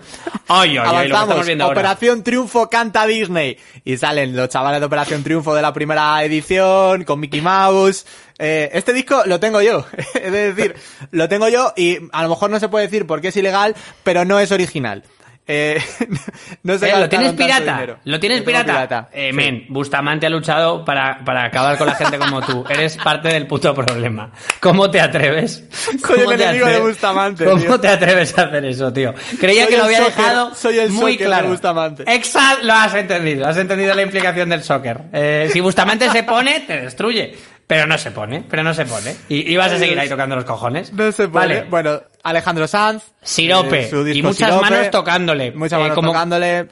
Ay, 0.49 0.71
ay, 0.71 0.71
ay, 0.71 0.75
lo 0.77 0.83
que 0.83 0.89
Avanzamos. 0.89 1.23
estamos 1.23 1.47
viendo 1.47 1.65
ahora. 1.67 1.79
Operación 1.81 2.25
Triunfo 2.25 2.69
canta 2.69 3.07
Disney. 3.07 3.57
Y 3.85 3.97
salen 3.97 4.35
los 4.35 4.49
chavales 4.49 4.81
de 4.81 4.87
Operación 4.87 5.23
Triunfo 5.23 5.55
de 5.55 5.63
la 5.63 5.73
primera 5.73 6.21
edición, 6.25 7.05
con 7.05 7.21
Mickey 7.21 7.41
Mouse. 7.43 8.07
Eh, 8.41 8.69
este 8.73 8.93
disco 8.93 9.23
lo 9.27 9.39
tengo 9.39 9.63
yo. 9.63 9.87
es 10.21 10.33
decir, 10.33 10.75
lo 11.13 11.29
tengo 11.29 11.49
yo 11.49 11.73
y 11.77 11.99
a 12.11 12.25
lo 12.25 12.31
mejor 12.31 12.51
no 12.51 12.59
se 12.59 12.69
puede 12.69 12.87
decir 12.87 13.07
porque 13.07 13.29
es 13.29 13.37
ilegal, 13.37 13.77
pero 14.03 14.25
no 14.25 14.41
es 14.41 14.51
original. 14.51 15.05
Eh, 15.49 15.81
no 16.65 16.77
se 16.77 16.89
Eh, 16.89 16.99
¿Lo 16.99 17.09
tienes 17.09 17.33
pirata? 17.35 17.99
¿Lo 18.05 18.19
tienes 18.19 18.43
tengo 18.43 18.47
pirata? 18.65 19.09
Eh, 19.13 19.31
Sí. 19.31 19.37
men, 19.37 19.67
Bustamante 19.69 20.27
ha 20.27 20.31
luchado 20.31 20.85
para, 20.85 21.25
para 21.25 21.45
acabar 21.45 21.79
con 21.79 21.87
la 21.87 21.95
gente 21.95 22.19
como 22.19 22.43
tú. 22.43 22.65
Eres 22.71 22.97
parte 22.97 23.29
del 23.29 23.47
puto 23.47 23.73
problema. 23.75 24.31
¿Cómo 24.61 24.91
te 24.91 25.01
atreves? 25.01 25.65
Soy 25.71 25.97
el 25.97 26.25
¿Cómo 26.25 26.37
te 26.37 26.43
enemigo 26.45 26.67
de? 26.67 26.81
Bustamante, 26.81 27.45
¿Cómo 27.45 27.61
tío. 27.63 27.81
te 27.81 27.89
atreves 27.89 28.37
a 28.39 28.43
hacer 28.43 28.65
eso, 28.65 28.93
tío? 28.93 29.15
Creía 29.39 29.63
Soy 29.65 29.71
que 29.73 29.79
lo 29.79 29.85
había 29.85 29.99
soccer, 29.99 30.17
dejado 30.17 30.55
soy 30.55 30.79
el 30.79 30.91
muy 30.91 31.13
soccer 31.13 31.19
de 31.19 31.25
claro. 31.27 31.49
Bustamante. 31.49 32.05
Exacto, 32.07 32.67
lo 32.67 32.73
has 32.75 32.95
entendido. 32.95 33.47
Has 33.47 33.57
entendido 33.57 33.95
la 33.95 34.03
implicación 34.03 34.49
del 34.49 34.63
soccer. 34.65 35.01
Eh, 35.13 35.49
si 35.53 35.61
Bustamante 35.61 36.11
se 36.11 36.25
pone, 36.25 36.61
te 36.61 36.81
destruye. 36.81 37.37
Pero 37.67 37.87
no 37.87 37.99
se 37.99 38.13
pone, 38.13 38.45
pero 38.49 38.63
no 38.63 38.73
se 38.75 38.85
pone. 38.87 39.17
Y, 39.29 39.53
y 39.53 39.57
vas 39.57 39.73
a 39.73 39.79
seguir 39.79 39.99
ahí 39.99 40.09
tocando 40.09 40.37
los 40.37 40.45
cojones. 40.45 40.93
No 40.93 41.11
se 41.11 41.27
puede. 41.29 41.47
Vale. 41.47 41.65
Bueno, 41.69 42.01
Alejandro 42.23 42.69
Sanz. 42.69 43.03
Sirope. 43.23 43.89
eh, 43.91 44.15
y 44.15 44.23
muchas 44.23 44.49
Sirope, 44.51 44.71
manos 44.71 44.91
tocándole. 44.91 45.51
Muchas 45.53 45.79
Eh, 45.79 45.83
manos 45.83 45.95
como- 45.97 46.13
tocándole. 46.13 46.69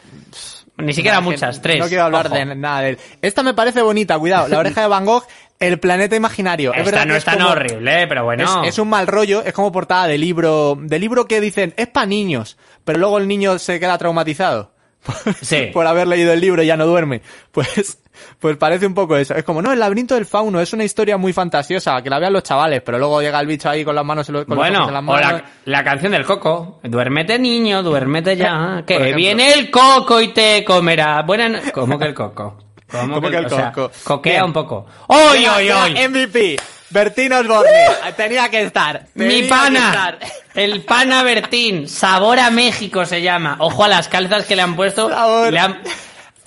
Ni 0.76 0.92
siquiera 0.92 1.20
muchas, 1.20 1.62
tres. 1.62 1.78
No 1.78 1.86
quiero 1.88 2.05
hablar 2.05 2.26
Ojo. 2.26 2.34
de 2.34 2.45
nada 2.57 2.80
de 2.80 2.88
él. 2.90 2.99
Esta 3.22 3.42
me 3.45 3.55
parece 3.55 3.80
bonita, 3.82 4.18
cuidado. 4.18 4.49
La 4.49 4.59
oreja 4.59 4.80
de 4.82 4.88
Van 4.88 5.05
Gogh, 5.05 5.24
el 5.61 5.78
planeta 5.78 6.16
imaginario. 6.16 6.72
es 6.72 6.78
Esta 6.80 6.90
verdad 6.90 7.07
no 7.07 7.14
es 7.14 7.24
tan 7.24 7.38
como- 7.38 7.51
horrible, 7.51 8.03
eh, 8.03 8.07
pero 8.09 8.24
bueno. 8.24 8.62
Es, 8.64 8.70
es 8.70 8.78
un 8.80 8.88
mal 8.88 9.07
rollo, 9.07 9.42
es 9.45 9.53
como 9.53 9.70
portada 9.70 10.09
de 10.09 10.18
libro, 10.18 10.76
de 10.80 10.99
libro 10.99 11.26
que 11.26 11.40
dicen, 11.40 11.74
es 11.76 11.86
para 11.86 12.07
niños, 12.07 12.57
pero 12.84 12.99
luego 12.99 13.18
el 13.18 13.28
niño 13.28 13.57
se 13.61 13.78
queda 13.78 13.97
traumatizado. 13.99 14.74
Sí. 15.42 15.70
por 15.72 15.86
haber 15.86 16.07
leído 16.07 16.32
el 16.32 16.40
libro 16.40 16.62
y 16.62 16.66
ya 16.66 16.76
no 16.76 16.86
duerme. 16.86 17.20
Pues, 17.52 17.98
pues 18.38 18.57
parece 18.57 18.86
un 18.86 18.94
poco 18.94 19.16
eso. 19.16 19.34
Es 19.34 19.44
como, 19.44 19.61
no, 19.61 19.72
el 19.72 19.78
laberinto 19.80 20.14
del 20.14 20.26
fauno 20.26 20.61
es 20.61 20.72
una 20.72 20.84
historia 20.84 21.16
muy 21.16 21.32
fantasiosa, 21.32 22.00
que 22.02 22.11
la 22.11 22.18
vean 22.18 22.32
los 22.32 22.42
chavales, 22.42 22.80
pero 22.82 22.98
luego 22.98 23.20
llega 23.20 23.38
el 23.40 23.46
bicho 23.46 23.68
ahí 23.68 23.84
con 23.84 23.94
las 23.94 24.05
manos 24.05 24.26
con 24.26 24.44
Bueno, 24.46 24.78
ojos 24.84 24.88
en 24.88 24.94
las 24.94 25.05
o 25.09 25.18
la, 25.20 25.44
la 25.66 25.84
canción 25.84 26.12
del 26.12 26.24
coco. 26.24 26.80
Duérmete, 26.82 27.38
niño, 27.38 27.82
duérmete 27.82 28.36
ya. 28.36 28.82
Que 28.86 29.12
viene 29.14 29.52
el 29.52 29.70
coco 29.70 30.20
y 30.20 30.28
te 30.28 30.64
comerá. 30.64 31.22
Buena 31.22 31.48
no- 31.48 31.59
¿Cómo 31.72 31.98
que 31.98 32.07
el 32.07 32.14
coco? 32.14 32.57
¿Cómo, 32.90 33.14
¿Cómo 33.14 33.30
que 33.30 33.36
el 33.36 33.46
o 33.46 33.48
sea, 33.48 33.72
coco? 33.72 33.90
coquea 34.05 34.32
Bien. 34.34 34.44
un 34.44 34.52
poco. 34.52 34.86
¡Oy, 35.09 35.46
oy, 35.46 35.70
oy! 35.70 36.09
MVP, 36.09 36.57
Bertín 36.91 37.32
Osborne, 37.32 37.70
tenía 38.16 38.49
que 38.49 38.62
estar. 38.62 39.07
Mi 39.14 39.24
tenía 39.26 39.43
que 39.43 39.49
pana, 39.49 39.89
estar. 39.89 40.18
el 40.55 40.85
pana 40.85 41.22
Bertín, 41.22 41.89
sabor 41.89 42.39
a 42.39 42.51
México 42.51 43.05
se 43.07 43.22
llama. 43.22 43.57
Ojo 43.59 43.85
a 43.85 43.89
las 43.89 44.09
calzas 44.09 44.45
que 44.47 44.55
le 44.55 44.62
han 44.62 44.76
puesto. 44.76 45.09
Sabor. 45.09 45.53
Le 45.53 45.59
han... 45.59 45.80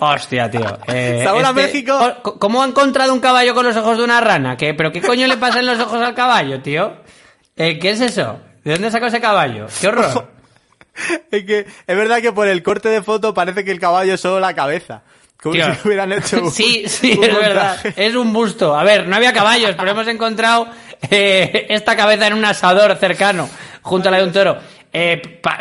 Hostia, 0.00 0.48
tío. 0.50 0.78
Eh, 0.86 1.22
Sabor 1.24 1.44
a 1.44 1.48
este- 1.50 1.62
México. 1.62 1.98
Oh, 2.24 2.38
¿Cómo 2.38 2.62
ha 2.62 2.66
encontrado 2.66 3.12
un 3.12 3.20
caballo 3.20 3.52
con 3.54 3.66
los 3.66 3.76
ojos 3.76 3.98
de 3.98 4.04
una 4.04 4.20
rana? 4.20 4.56
¿Qué? 4.56 4.72
¿Pero 4.72 4.92
qué 4.92 5.00
coño 5.02 5.26
le 5.26 5.36
pasa 5.36 5.58
en 5.58 5.66
los 5.66 5.78
ojos 5.80 6.00
al 6.00 6.14
caballo, 6.14 6.60
tío? 6.62 7.02
Eh, 7.56 7.78
¿Qué 7.80 7.90
es 7.90 8.00
eso? 8.00 8.38
¿De 8.64 8.72
dónde 8.74 8.90
sacó 8.92 9.06
ese 9.06 9.20
caballo? 9.20 9.66
¡Qué 9.80 9.88
horror! 9.88 10.32
Es 11.30 11.44
que 11.44 11.60
es 11.86 11.96
verdad 11.96 12.20
que 12.20 12.32
por 12.32 12.48
el 12.48 12.60
corte 12.64 12.88
de 12.88 13.02
foto 13.02 13.32
parece 13.32 13.64
que 13.64 13.70
el 13.70 13.78
caballo 13.78 14.14
es 14.14 14.20
solo 14.20 14.40
la 14.40 14.54
cabeza. 14.54 15.02
Como 15.42 15.54
Tío. 15.54 15.66
si 15.74 15.80
hubieran 15.88 16.12
hecho 16.12 16.42
un, 16.42 16.50
Sí, 16.50 16.84
sí, 16.86 17.14
un 17.16 17.24
es 17.24 17.34
verdad. 17.38 17.78
Es 17.96 18.14
un 18.14 18.32
busto. 18.32 18.76
A 18.76 18.82
ver, 18.84 19.06
no 19.06 19.16
había 19.16 19.32
caballos, 19.32 19.74
pero 19.76 19.90
hemos 19.90 20.08
encontrado 20.08 20.68
eh, 21.10 21.66
esta 21.68 21.94
cabeza 21.96 22.26
en 22.26 22.34
un 22.34 22.44
asador 22.44 22.96
cercano, 22.96 23.48
junto 23.82 24.08
a 24.08 24.12
la 24.12 24.18
de 24.18 24.24
un 24.24 24.32
toro. 24.32 24.58
Eh, 24.92 25.40
pa- 25.42 25.58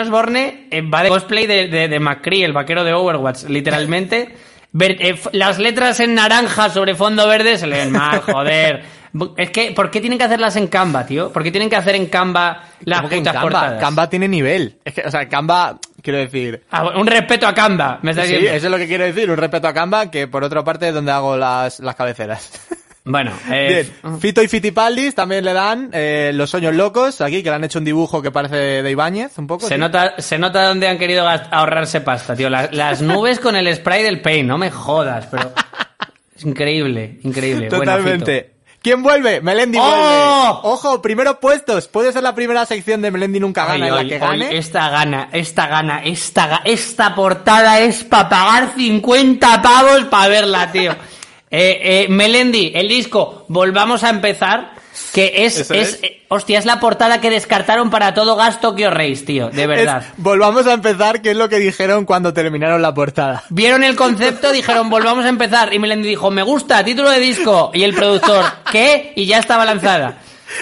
Osborne 0.00 0.68
eh, 0.70 0.80
va 0.82 1.02
de 1.02 1.10
cosplay 1.10 1.46
de, 1.46 1.68
de, 1.68 1.88
de 1.88 2.00
McCree, 2.00 2.44
el 2.44 2.52
vaquero 2.52 2.82
de 2.82 2.92
Overwatch, 2.92 3.44
literalmente. 3.44 4.34
Eh, 4.80 5.14
las 5.32 5.58
letras 5.60 6.00
en 6.00 6.14
naranja 6.14 6.68
sobre 6.70 6.94
fondo 6.96 7.28
verde 7.28 7.56
se 7.58 7.66
leen 7.68 7.92
mal, 7.92 8.20
joder. 8.20 8.82
Es 9.36 9.50
que, 9.50 9.70
¿por 9.72 9.90
qué 9.90 10.00
tienen 10.00 10.18
que 10.18 10.24
hacerlas 10.24 10.56
en 10.56 10.66
Canva, 10.66 11.06
tío? 11.06 11.32
¿Por 11.32 11.42
qué 11.44 11.50
tienen 11.52 11.70
que 11.70 11.76
hacer 11.76 11.94
en 11.94 12.06
Canva 12.06 12.62
las 12.84 12.98
¿Cómo 12.98 13.08
que 13.08 13.14
en 13.16 13.20
putas 13.20 13.32
Canva? 13.34 13.42
portadas? 13.50 13.80
Canva 13.80 14.10
tiene 14.10 14.26
nivel. 14.28 14.78
Es 14.84 14.92
que, 14.94 15.02
o 15.02 15.10
sea, 15.10 15.28
Canva, 15.28 15.78
quiero 16.02 16.18
decir. 16.18 16.64
Ah, 16.70 16.90
un 16.96 17.06
respeto 17.06 17.46
a 17.46 17.54
Canva, 17.54 18.00
me 18.02 18.10
estás 18.10 18.26
Sí, 18.26 18.32
diciendo. 18.32 18.56
eso 18.56 18.66
es 18.66 18.72
lo 18.72 18.78
que 18.78 18.88
quiero 18.88 19.04
decir, 19.04 19.30
un 19.30 19.36
respeto 19.36 19.68
a 19.68 19.72
Canva, 19.72 20.10
que 20.10 20.26
por 20.26 20.42
otra 20.42 20.64
parte 20.64 20.88
es 20.88 20.94
donde 20.94 21.12
hago 21.12 21.36
las, 21.36 21.80
las 21.80 21.94
cabeceras. 21.94 22.50
Bueno, 23.06 23.32
eh, 23.52 23.86
Bien, 24.02 24.18
Fito 24.18 24.42
y 24.42 24.48
Fitipaldis 24.48 25.14
también 25.14 25.44
le 25.44 25.52
dan 25.52 25.90
eh, 25.92 26.30
Los 26.32 26.48
Sueños 26.48 26.74
Locos, 26.74 27.20
aquí, 27.20 27.42
que 27.42 27.50
le 27.50 27.56
han 27.56 27.64
hecho 27.64 27.78
un 27.78 27.84
dibujo 27.84 28.22
que 28.22 28.30
parece 28.30 28.56
de 28.82 28.90
Ibáñez, 28.90 29.36
un 29.36 29.46
poco. 29.46 29.68
Se 29.68 29.76
nota, 29.76 30.14
se 30.16 30.38
nota 30.38 30.68
dónde 30.68 30.88
han 30.88 30.96
querido 30.96 31.28
ahorrarse 31.28 32.00
pasta, 32.00 32.34
tío. 32.34 32.48
Las, 32.48 32.72
las 32.72 33.02
nubes 33.02 33.40
con 33.40 33.56
el 33.56 33.74
spray 33.76 34.02
del 34.02 34.22
paint, 34.22 34.48
no 34.48 34.56
me 34.56 34.70
jodas, 34.70 35.26
pero. 35.30 35.52
Es 36.34 36.44
increíble, 36.46 37.18
increíble. 37.24 37.68
Totalmente. 37.68 38.53
¿Quién 38.84 39.02
vuelve? 39.02 39.40
Melendi 39.40 39.78
¡Oh! 39.80 39.82
vuelve. 39.82 40.74
Ojo, 40.74 41.00
primeros 41.02 41.38
puestos. 41.38 41.88
Puede 41.88 42.12
ser 42.12 42.22
la 42.22 42.34
primera 42.34 42.64
sección 42.66 43.00
de 43.02 43.10
Melendi 43.10 43.40
nunca 43.40 43.64
gana 43.64 43.86
Ay, 43.86 43.88
en 43.88 43.94
la 43.94 44.00
ay, 44.02 44.08
que 44.08 44.14
ay, 44.16 44.20
gane. 44.20 44.56
esta 44.58 44.90
gana, 44.90 45.28
esta 45.32 45.66
gana, 45.66 46.02
esta, 46.04 46.48
ga- 46.50 46.60
esta 46.64 47.14
portada 47.14 47.80
es 47.80 48.04
para 48.04 48.28
pagar 48.28 48.72
50 48.76 49.62
pavos 49.62 50.04
para 50.04 50.28
verla, 50.28 50.70
tío. 50.70 50.94
Eh, 51.56 52.04
eh, 52.04 52.06
Melendi, 52.08 52.72
el 52.74 52.88
disco, 52.88 53.44
volvamos 53.46 54.02
a 54.02 54.10
empezar. 54.10 54.72
Que 55.12 55.32
es, 55.44 55.58
es, 55.58 55.70
es. 55.70 55.98
eh, 56.02 56.22
hostia, 56.28 56.58
es 56.58 56.66
la 56.66 56.78
portada 56.80 57.20
que 57.20 57.30
descartaron 57.30 57.90
para 57.90 58.14
todo 58.14 58.36
gasto 58.36 58.74
que 58.76 58.86
os 58.86 58.94
reís, 58.94 59.24
tío, 59.24 59.48
de 59.50 59.66
verdad. 59.66 60.02
Es- 60.06 60.12
volvamos 60.22 60.66
a 60.66 60.72
empezar, 60.74 61.20
que 61.22 61.32
es 61.32 61.36
lo 61.36 61.48
que 61.48 61.58
dijeron 61.58 62.04
cuando 62.04 62.32
terminaron 62.32 62.80
la 62.82 62.94
portada. 62.94 63.42
Vieron 63.50 63.82
el 63.84 63.96
concepto, 63.96 64.52
dijeron, 64.52 64.90
volvamos 64.90 65.24
a 65.24 65.28
empezar. 65.28 65.72
Y 65.74 65.78
Melendi 65.78 66.08
dijo, 66.08 66.30
me 66.30 66.42
gusta, 66.42 66.84
título 66.84 67.10
de 67.10 67.18
disco. 67.20 67.70
Y 67.74 67.82
el 67.82 67.94
productor, 67.94 68.44
¿qué? 68.70 69.12
Y 69.16 69.26
ya 69.26 69.38
estaba 69.38 69.64
lanzada. 69.64 70.18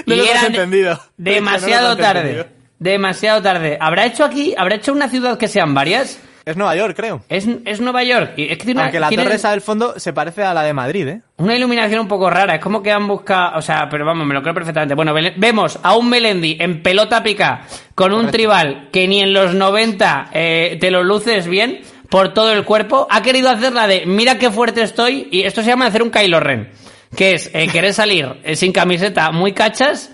No 0.06 0.14
y 0.14 0.18
lo 0.18 0.24
has 0.24 0.30
era 0.38 0.46
entendido. 0.46 1.00
demasiado 1.16 1.88
No 1.90 1.94
lo 1.94 1.96
tarde. 1.96 2.20
entendido. 2.20 2.46
Demasiado 2.78 3.42
tarde. 3.42 3.78
¿Habrá 3.80 4.06
hecho 4.06 4.24
aquí, 4.24 4.54
habrá 4.58 4.76
hecho 4.76 4.92
una 4.92 5.08
ciudad 5.08 5.38
que 5.38 5.46
sean 5.48 5.72
varias? 5.74 6.18
Es 6.44 6.56
Nueva 6.56 6.74
York, 6.74 6.94
creo. 6.96 7.22
Es, 7.28 7.46
es 7.64 7.80
Nueva 7.80 8.02
York. 8.02 8.32
Y 8.36 8.50
es 8.50 8.58
que 8.58 8.64
tiene 8.64 8.80
una, 8.80 8.90
la 8.90 9.08
tiene 9.08 9.24
torre 9.24 9.36
esa 9.36 9.52
del 9.52 9.60
fondo 9.60 9.98
se 9.98 10.12
parece 10.12 10.42
a 10.42 10.52
la 10.52 10.62
de 10.62 10.72
Madrid, 10.72 11.06
¿eh? 11.06 11.22
una 11.36 11.54
iluminación 11.54 12.00
un 12.00 12.08
poco 12.08 12.28
rara. 12.30 12.56
Es 12.56 12.60
como 12.60 12.82
que 12.82 12.90
han 12.90 13.06
buscado, 13.06 13.58
o 13.58 13.62
sea, 13.62 13.88
pero 13.88 14.04
vamos, 14.04 14.26
me 14.26 14.34
lo 14.34 14.42
creo 14.42 14.54
perfectamente. 14.54 14.94
Bueno, 14.94 15.14
vemos 15.36 15.78
a 15.82 15.96
un 15.96 16.08
Melendi 16.08 16.56
en 16.58 16.82
pelota 16.82 17.22
pica 17.22 17.62
con 17.94 18.12
un 18.12 18.28
tribal 18.30 18.88
que 18.92 19.06
ni 19.06 19.20
en 19.20 19.32
los 19.32 19.54
90 19.54 20.30
eh, 20.32 20.78
te 20.80 20.90
lo 20.90 21.04
luces 21.04 21.46
bien 21.46 21.80
por 22.08 22.34
todo 22.34 22.52
el 22.52 22.64
cuerpo. 22.64 23.06
Ha 23.08 23.22
querido 23.22 23.48
hacer 23.48 23.72
la 23.72 23.86
de 23.86 24.04
mira 24.06 24.38
qué 24.38 24.50
fuerte 24.50 24.82
estoy 24.82 25.28
y 25.30 25.42
esto 25.42 25.62
se 25.62 25.68
llama 25.68 25.86
hacer 25.86 26.02
un 26.02 26.10
Kylo 26.10 26.40
Ren. 26.40 26.70
Que 27.16 27.34
es 27.34 27.50
eh, 27.52 27.68
querer 27.68 27.94
salir 27.94 28.40
eh, 28.42 28.56
sin 28.56 28.72
camiseta 28.72 29.30
muy 29.30 29.52
cachas 29.52 30.10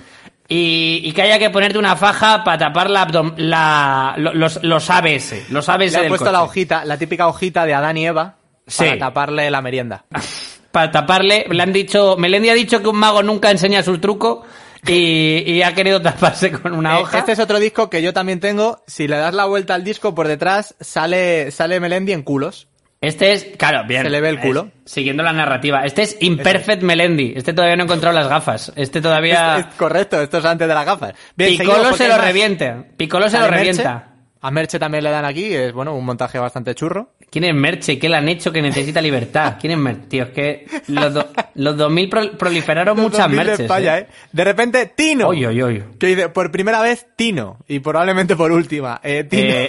y, 0.49 1.03
y 1.05 1.13
que 1.13 1.23
haya 1.23 1.39
que 1.39 1.51
ponerte 1.51 1.79
una 1.79 1.95
faja 1.95 2.43
para 2.43 2.57
tapar 2.59 2.89
la, 2.89 3.07
la 3.37 4.15
lo- 4.17 4.33
los, 4.35 4.63
los 4.63 4.89
ABS. 4.91 5.51
Los 5.51 5.69
ABS 5.69 5.91
Le 5.93 5.97
han 5.97 6.03
del 6.05 6.09
puesto 6.09 6.25
coche. 6.25 6.33
la 6.33 6.43
hojita, 6.43 6.85
la 6.87 6.97
típica 6.97 7.27
hojita 7.29 7.67
de 7.67 7.75
Adán 7.75 7.97
y 7.99 8.07
Eva 8.07 8.37
Sí. 8.67 8.85
para 8.85 8.99
taparle 8.99 9.51
la 9.51 9.61
merienda. 9.63 10.05
para 10.73 10.91
taparle. 10.91 11.47
Le 11.51 11.63
han 11.63 11.73
dicho, 11.73 12.17
Melendi 12.17 12.49
ha 12.51 12.55
dicho 12.55 12.81
que 12.83 12.89
un 12.89 12.97
mago 12.99 13.23
nunca 13.23 13.51
enseña 13.51 13.83
su 13.83 13.99
truco 13.99 14.45
y, 14.87 15.43
y 15.47 15.63
ha 15.63 15.75
querido 15.75 16.01
taparse 16.01 16.53
con 16.53 16.73
una 16.75 16.99
Eh, 16.99 17.03
hoja. 17.03 17.19
Este 17.19 17.33
es 17.33 17.39
otro 17.41 17.59
disco 17.59 17.91
que 17.91 18.01
yo 18.03 18.13
también 18.13 18.41
tengo. 18.41 18.83
Si 18.87 19.09
le 19.09 19.17
das 19.17 19.35
la 19.35 19.45
vuelta 19.47 19.75
al 19.75 19.85
disco 19.85 20.15
por 20.15 20.29
detrás, 20.29 20.75
sale, 20.81 21.51
sale 21.51 21.81
Melendi 21.81 22.13
en 22.13 22.23
culos. 22.23 22.68
Este 23.01 23.33
es, 23.33 23.45
claro, 23.57 23.87
bien. 23.87 24.03
Se 24.03 24.11
le 24.11 24.21
ve 24.21 24.29
el 24.31 24.41
culo. 24.41 24.71
Es- 24.85 24.93
siguiendo 24.93 25.23
la 25.23 25.33
narrativa. 25.33 25.85
Este 25.85 26.03
es 26.03 26.17
Imperfect 26.21 26.83
Melendi. 26.83 27.33
Este 27.37 27.53
todavía 27.53 27.77
no 27.77 27.83
ha 27.83 27.87
encontrado 27.87 28.15
las 28.17 28.29
gafas. 28.29 28.73
Este 28.75 29.01
todavía. 29.01 29.59
Es, 29.59 29.67
es 29.69 29.75
correcto, 29.75 30.21
esto 30.21 30.39
es 30.39 30.45
antes 30.45 30.67
de 30.67 30.75
las 30.75 30.85
gafas. 30.85 31.15
Bien, 31.37 31.57
Piccolo 31.57 31.95
se 31.97 32.09
lo 32.09 32.17
más. 32.17 32.25
revienta. 32.27 32.85
Piccolo 32.97 33.29
se 33.31 33.39
lo 33.39 33.45
Merche. 33.45 33.57
revienta. 33.59 34.05
A 34.41 34.51
Merche 34.53 34.79
también 34.79 35.03
le 35.03 35.11
dan 35.11 35.25
aquí, 35.25 35.53
es 35.53 35.73
bueno, 35.73 35.95
un 35.97 36.05
montaje 36.05 36.39
bastante 36.39 36.73
churro. 36.75 37.13
¿Quién 37.29 37.43
es 37.45 37.55
Merche? 37.55 37.99
¿Qué 37.99 38.09
le 38.09 38.17
han 38.17 38.29
hecho 38.29 38.53
que 38.53 38.63
necesita 38.63 39.01
libertad? 39.03 39.57
¿Quién 39.61 39.73
es 39.73 39.79
Merche? 39.79 40.07
Tío, 40.09 40.23
es 40.25 40.31
que 40.31 40.67
los, 40.87 41.13
do- 41.13 41.29
los 41.57 41.77
2000 41.77 42.09
pro- 42.09 42.33
proliferaron 42.39 42.97
muchas 43.01 43.19
2000 43.23 43.39
de 43.39 43.45
Merches. 43.45 43.61
España, 43.65 43.99
¿eh? 43.99 44.07
¿eh? 44.09 44.15
De 44.33 44.45
repente, 44.45 44.87
Tino. 44.95 45.27
Oy, 45.29 45.45
oy, 45.45 45.61
oy. 45.61 45.85
Que 45.99 46.07
dice, 46.07 46.29
por 46.29 46.53
primera 46.53 46.81
vez, 46.81 47.07
Tino. 47.17 47.59
Y 47.67 47.81
probablemente 47.81 48.37
por 48.37 48.53
última. 48.53 49.01
Eh, 49.03 49.25
Tino. 49.25 49.43
Eh, 49.55 49.69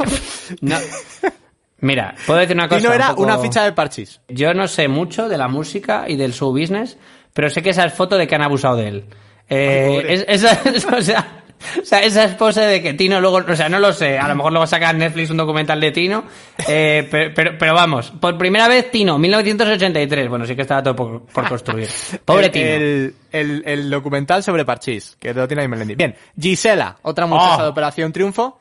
no. 0.61 0.77
Mira, 1.81 2.15
puedo 2.27 2.39
decir 2.39 2.55
una 2.55 2.67
cosa. 2.67 2.79
Tino 2.79 2.89
un 2.89 2.95
era 2.95 3.09
poco- 3.09 3.23
una 3.23 3.37
ficha 3.39 3.63
de 3.63 3.71
parchís. 3.71 4.19
Yo 4.27 4.53
no 4.53 4.67
sé 4.67 4.87
mucho 4.87 5.29
de 5.29 5.37
la 5.37 5.47
música 5.47 6.05
y 6.07 6.15
del 6.15 6.33
show 6.33 6.51
business, 6.51 6.97
pero 7.33 7.49
sé 7.49 7.61
que 7.63 7.69
esa 7.69 7.85
es 7.85 7.93
foto 7.93 8.17
de 8.17 8.27
que 8.27 8.35
han 8.35 8.41
abusado 8.43 8.75
de 8.77 8.87
él. 8.87 9.05
Eh, 9.49 10.03
Ay, 10.07 10.13
es- 10.15 10.25
esa- 10.27 10.61
es- 10.69 10.85
o 10.91 11.01
sea, 11.01 11.35
O 11.81 11.83
sea, 11.85 11.99
esa 12.03 12.23
esposa 12.23 12.61
de 12.61 12.81
que 12.81 12.93
Tino 12.93 13.19
luego, 13.19 13.41
o 13.45 13.55
sea, 13.55 13.67
no 13.67 13.79
lo 13.79 13.91
sé, 13.91 14.17
a 14.17 14.29
lo 14.29 14.35
mejor 14.35 14.53
luego 14.53 14.65
saca 14.65 14.91
en 14.91 14.99
Netflix 14.99 15.29
un 15.29 15.35
documental 15.35 15.77
de 15.81 15.91
Tino, 15.91 16.23
eh, 16.69 17.05
pero, 17.11 17.33
pero, 17.35 17.57
pero 17.59 17.73
vamos, 17.73 18.11
por 18.11 18.37
primera 18.37 18.69
vez 18.69 18.89
Tino, 18.89 19.17
1983, 19.19 20.29
bueno, 20.29 20.45
sí 20.45 20.55
que 20.55 20.61
estaba 20.61 20.81
todo 20.81 20.95
por, 20.95 21.21
por 21.25 21.49
construir. 21.49 21.89
Pobre 22.25 22.45
el, 22.45 22.51
Tino. 22.53 22.65
El, 22.65 23.15
el- 23.33 23.63
el 23.65 23.89
documental 23.89 24.41
sobre 24.41 24.63
Parchís, 24.63 25.17
que 25.19 25.33
lo 25.33 25.47
tiene 25.49 25.63
ahí 25.63 25.67
Melendi. 25.67 25.95
Bien, 25.95 26.15
Gisela, 26.39 26.95
otra 27.01 27.25
muchacha 27.25 27.57
Oh. 27.59 27.63
de 27.63 27.67
Operación 27.69 28.13
Triunfo. 28.13 28.59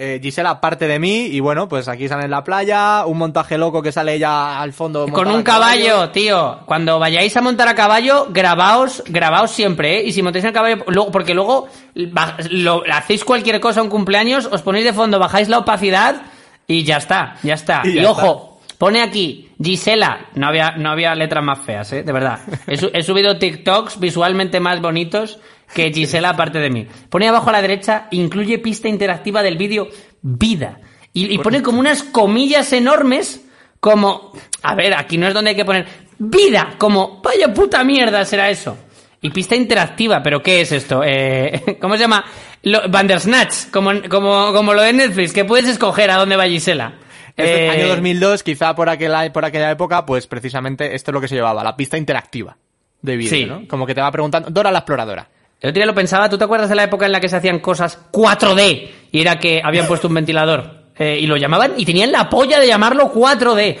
Eh, 0.00 0.20
Gisela 0.22 0.60
parte 0.60 0.86
de 0.86 1.00
mí 1.00 1.26
y 1.26 1.40
bueno, 1.40 1.68
pues 1.68 1.88
aquí 1.88 2.06
sale 2.06 2.24
en 2.24 2.30
la 2.30 2.44
playa, 2.44 3.04
un 3.04 3.18
montaje 3.18 3.58
loco 3.58 3.82
que 3.82 3.90
sale 3.90 4.14
ella 4.14 4.60
al 4.60 4.72
fondo. 4.72 5.08
Con 5.08 5.26
un 5.26 5.40
a 5.40 5.44
caballo, 5.44 6.10
tío. 6.10 6.60
Cuando 6.66 7.00
vayáis 7.00 7.36
a 7.36 7.40
montar 7.40 7.66
a 7.66 7.74
caballo, 7.74 8.28
grabaos, 8.30 9.02
grabaos 9.08 9.50
siempre, 9.50 9.98
¿eh? 9.98 10.04
Y 10.06 10.12
si 10.12 10.22
montáis 10.22 10.44
en 10.44 10.52
caballo, 10.52 10.84
luego, 10.86 11.10
porque 11.10 11.34
luego 11.34 11.66
lo- 11.94 12.84
hacéis 12.92 13.24
cualquier 13.24 13.58
cosa, 13.60 13.82
un 13.82 13.88
cumpleaños, 13.88 14.46
os 14.52 14.62
ponéis 14.62 14.84
de 14.84 14.92
fondo, 14.92 15.18
bajáis 15.18 15.48
la 15.48 15.58
opacidad 15.58 16.22
y 16.68 16.84
ya 16.84 16.98
está, 16.98 17.34
ya 17.42 17.54
está. 17.54 17.82
Y 17.84 18.04
ojo, 18.04 18.60
pone 18.78 19.02
aquí, 19.02 19.50
Gisela. 19.60 20.26
No 20.34 20.46
había, 20.46 20.76
no 20.76 20.90
había 20.90 21.14
letras 21.16 21.42
más 21.42 21.58
feas, 21.58 21.92
¿eh? 21.92 22.04
De 22.04 22.12
verdad. 22.12 22.38
He 22.68 23.02
subido 23.02 23.36
TikToks 23.38 23.98
visualmente 23.98 24.60
más 24.60 24.80
bonitos 24.80 25.40
que 25.74 25.92
Gisela 25.92 26.30
aparte 26.30 26.58
de 26.58 26.70
mí. 26.70 26.86
Pone 27.08 27.28
abajo 27.28 27.50
a 27.50 27.52
la 27.52 27.62
derecha, 27.62 28.08
incluye 28.10 28.58
pista 28.58 28.88
interactiva 28.88 29.42
del 29.42 29.56
vídeo 29.56 29.88
Vida. 30.22 30.80
Y, 31.12 31.32
y 31.34 31.38
pone 31.38 31.62
como 31.62 31.80
unas 31.80 32.02
comillas 32.02 32.72
enormes, 32.72 33.44
como, 33.80 34.32
a 34.62 34.74
ver, 34.74 34.94
aquí 34.94 35.16
no 35.18 35.26
es 35.28 35.34
donde 35.34 35.50
hay 35.50 35.56
que 35.56 35.64
poner 35.64 35.86
vida, 36.18 36.74
como, 36.78 37.20
vaya 37.22 37.52
puta 37.54 37.84
mierda 37.84 38.24
será 38.24 38.50
eso. 38.50 38.76
Y 39.20 39.30
pista 39.30 39.56
interactiva, 39.56 40.22
pero 40.22 40.42
¿qué 40.42 40.60
es 40.60 40.72
esto? 40.72 41.02
Eh, 41.04 41.78
¿Cómo 41.80 41.94
se 41.94 42.00
llama? 42.02 42.24
Lo, 42.62 42.88
Bandersnatch, 42.88 43.70
como, 43.70 43.90
como, 44.08 44.52
como 44.52 44.74
lo 44.74 44.82
de 44.82 44.92
Netflix, 44.92 45.32
que 45.32 45.44
puedes 45.44 45.68
escoger 45.68 46.10
a 46.10 46.16
dónde 46.16 46.36
va 46.36 46.46
Gisela. 46.46 46.94
Eh, 47.36 47.68
año 47.68 47.88
2002, 47.88 48.42
quizá 48.42 48.74
por 48.74 48.88
aquella, 48.88 49.32
por 49.32 49.44
aquella 49.44 49.70
época, 49.70 50.04
pues 50.04 50.26
precisamente 50.26 50.94
esto 50.96 51.12
es 51.12 51.14
lo 51.14 51.20
que 51.20 51.28
se 51.28 51.36
llevaba, 51.36 51.62
la 51.62 51.76
pista 51.76 51.96
interactiva 51.96 52.56
de 53.00 53.16
vídeo, 53.16 53.30
Sí. 53.30 53.44
¿no? 53.44 53.68
Como 53.68 53.86
que 53.86 53.94
te 53.94 54.00
va 54.00 54.10
preguntando, 54.10 54.50
Dora 54.50 54.72
la 54.72 54.78
exploradora. 54.78 55.28
El 55.60 55.70
otro 55.70 55.80
día 55.80 55.86
lo 55.86 55.94
pensaba, 55.94 56.28
¿tú 56.28 56.38
te 56.38 56.44
acuerdas 56.44 56.68
de 56.68 56.76
la 56.76 56.84
época 56.84 57.06
en 57.06 57.12
la 57.12 57.20
que 57.20 57.28
se 57.28 57.36
hacían 57.36 57.58
cosas 57.58 57.98
4D? 58.12 58.90
Y 59.10 59.20
era 59.20 59.38
que 59.38 59.60
habían 59.64 59.86
puesto 59.86 60.08
un 60.08 60.14
ventilador. 60.14 60.84
eh, 60.98 61.18
y 61.20 61.26
lo 61.26 61.36
llamaban, 61.36 61.74
y 61.76 61.84
tenían 61.84 62.10
la 62.12 62.28
polla 62.28 62.58
de 62.60 62.66
llamarlo 62.66 63.12
4D. 63.12 63.78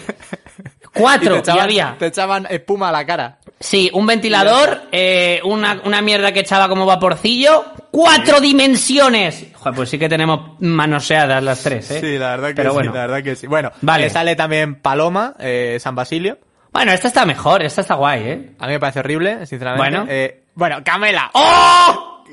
4, 0.94 1.24
y 1.24 1.28
te 1.28 1.34
y, 1.34 1.38
echaban, 1.38 1.62
había. 1.62 1.96
te 1.98 2.06
echaban 2.06 2.46
espuma 2.50 2.88
a 2.88 2.92
la 2.92 3.04
cara. 3.06 3.38
Sí, 3.60 3.90
un 3.92 4.06
ventilador, 4.06 4.82
eh, 4.92 5.40
una, 5.44 5.80
una 5.84 6.00
mierda 6.02 6.32
que 6.32 6.40
echaba 6.40 6.68
como 6.68 6.86
vaporcillo, 6.86 7.64
cuatro 7.90 8.40
dimensiones. 8.40 9.46
Joder, 9.54 9.74
pues 9.76 9.88
sí 9.90 9.98
que 9.98 10.08
tenemos 10.08 10.52
manoseadas 10.60 11.42
las 11.42 11.62
tres, 11.62 11.90
¿eh? 11.90 12.00
Sí, 12.00 12.18
la 12.18 12.30
verdad 12.30 12.48
que 12.48 12.54
Pero 12.54 12.70
sí, 12.70 12.74
bueno. 12.74 12.92
la 12.94 13.00
verdad 13.02 13.22
que 13.22 13.36
sí. 13.36 13.46
Bueno, 13.46 13.70
Vale. 13.82 14.06
eh, 14.06 14.10
sale 14.10 14.34
también 14.36 14.76
Paloma, 14.76 15.34
eh, 15.40 15.78
San 15.80 15.94
Basilio. 15.94 16.38
Bueno, 16.72 16.92
esta 16.92 17.08
está 17.08 17.24
mejor, 17.24 17.62
esta 17.62 17.80
está 17.80 17.94
guay, 17.94 18.22
¿eh? 18.24 18.50
A 18.58 18.66
mí 18.66 18.72
me 18.74 18.80
parece 18.80 19.00
horrible, 19.00 19.46
sinceramente. 19.46 19.90
Bueno. 19.90 20.06
Eh, 20.10 20.44
bueno, 20.58 20.82
Camela. 20.84 21.30
¡Oh! 21.34 22.24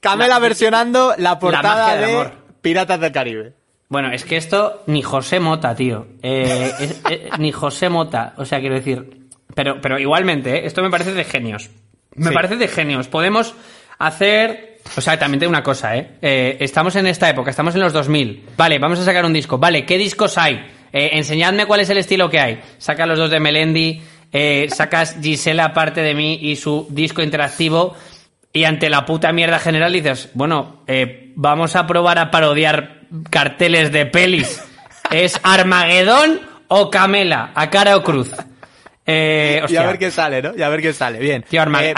Camela 0.00 0.38
versionando 0.38 1.14
la 1.18 1.38
portada 1.38 1.96
de 1.96 2.04
amor. 2.06 2.32
Piratas 2.60 2.98
del 3.00 3.12
Caribe. 3.12 3.52
Bueno, 3.88 4.10
es 4.10 4.24
que 4.24 4.36
esto 4.36 4.82
ni 4.86 5.02
José 5.02 5.38
Mota, 5.38 5.74
tío. 5.74 6.06
Eh, 6.22 6.72
es- 6.80 7.00
eh, 7.10 7.28
ni 7.38 7.52
José 7.52 7.88
Mota. 7.88 8.32
O 8.38 8.44
sea, 8.44 8.60
quiero 8.60 8.74
decir. 8.74 9.18
Pero, 9.54 9.80
pero 9.80 9.98
igualmente, 9.98 10.56
¿eh? 10.56 10.66
esto 10.66 10.82
me 10.82 10.90
parece 10.90 11.12
de 11.12 11.24
genios. 11.24 11.70
Me 12.14 12.28
Sí. 12.30 12.34
parece 12.34 12.56
de 12.56 12.68
genios. 12.68 13.08
Podemos 13.08 13.54
hacer. 13.98 14.78
O 14.96 15.00
sea, 15.00 15.18
también 15.18 15.40
tengo 15.40 15.50
una 15.50 15.62
cosa, 15.62 15.96
¿eh? 15.96 16.16
Eh, 16.22 16.56
Estamos 16.60 16.96
en 16.96 17.06
esta 17.06 17.28
época, 17.28 17.50
estamos 17.50 17.74
en 17.74 17.82
los 17.82 17.92
2000. 17.92 18.46
Vale, 18.56 18.78
vamos 18.78 18.98
a 18.98 19.04
sacar 19.04 19.24
un 19.24 19.32
disco. 19.32 19.58
Vale, 19.58 19.84
¿qué 19.84 19.98
discos 19.98 20.38
hay? 20.38 20.54
Eh, 20.92 21.10
enseñadme 21.12 21.66
cuál 21.66 21.80
es 21.80 21.90
el 21.90 21.98
estilo 21.98 22.28
que 22.28 22.40
hay. 22.40 22.60
Saca 22.78 23.06
los 23.06 23.18
dos 23.18 23.30
de 23.30 23.38
Melendi, 23.40 24.02
eh, 24.32 24.68
sacas 24.74 25.16
Gisela 25.22 25.66
aparte 25.66 26.00
de 26.02 26.14
mí 26.14 26.38
y 26.42 26.56
su 26.56 26.86
disco 26.90 27.22
interactivo. 27.22 27.94
Y 28.52 28.64
ante 28.64 28.90
la 28.90 29.06
puta 29.06 29.32
mierda 29.32 29.58
general 29.58 29.92
dices, 29.92 30.28
bueno, 30.34 30.82
eh, 30.86 31.32
vamos 31.36 31.74
a 31.76 31.86
probar 31.86 32.18
a 32.18 32.30
parodiar 32.30 33.00
carteles 33.30 33.92
de 33.92 34.04
pelis. 34.06 34.62
¿Es 35.10 35.40
Armagedón 35.42 36.40
o 36.68 36.90
Camela? 36.90 37.50
¿A 37.54 37.70
cara 37.70 37.96
o 37.96 38.02
cruz? 38.02 38.30
Eh, 39.06 39.62
Y 39.68 39.76
a 39.76 39.86
ver 39.86 39.98
qué 39.98 40.10
sale, 40.10 40.42
¿no? 40.42 40.52
Y 40.56 40.62
a 40.62 40.68
ver 40.68 40.80
qué 40.82 40.92
sale. 40.92 41.18
Bien. 41.18 41.42
Tío, 41.48 41.60
Arma- 41.62 41.82
Eh, 41.82 41.94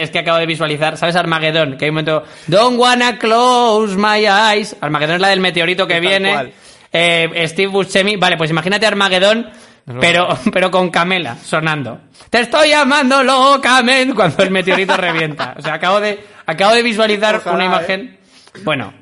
es 0.00 0.10
que 0.10 0.18
acabo 0.18 0.38
de 0.38 0.46
visualizar, 0.46 0.96
¿sabes 0.96 1.16
Armagedón? 1.16 1.76
Que 1.78 1.86
hay 1.86 1.88
un 1.90 1.94
momento, 1.94 2.24
don't 2.48 2.78
wanna 2.78 3.18
close 3.18 3.96
my 3.96 4.26
eyes. 4.26 4.76
Armagedón 4.80 5.16
es 5.16 5.20
la 5.22 5.28
del 5.28 5.40
meteorito 5.40 5.86
que 5.86 6.00
viene. 6.00 6.52
Eh, 6.92 7.44
Steve 7.48 7.68
Buscemi, 7.68 8.16
vale, 8.16 8.36
pues 8.36 8.50
imagínate 8.50 8.86
Armagedón, 8.86 9.48
pero, 10.00 10.28
pero 10.52 10.70
con 10.70 10.90
Camela 10.90 11.36
sonando. 11.36 12.00
Te 12.30 12.40
estoy 12.40 12.70
llamando 12.70 13.22
locamente 13.22 14.14
cuando 14.14 14.42
el 14.42 14.50
meteorito 14.50 14.96
revienta. 14.96 15.54
O 15.58 15.62
sea, 15.62 15.74
acabo 15.74 16.00
de, 16.00 16.24
acabo 16.46 16.74
de 16.74 16.82
visualizar 16.82 17.36
Ojalá, 17.36 17.54
una 17.54 17.64
eh. 17.64 17.66
imagen. 17.66 18.18
Bueno, 18.64 18.92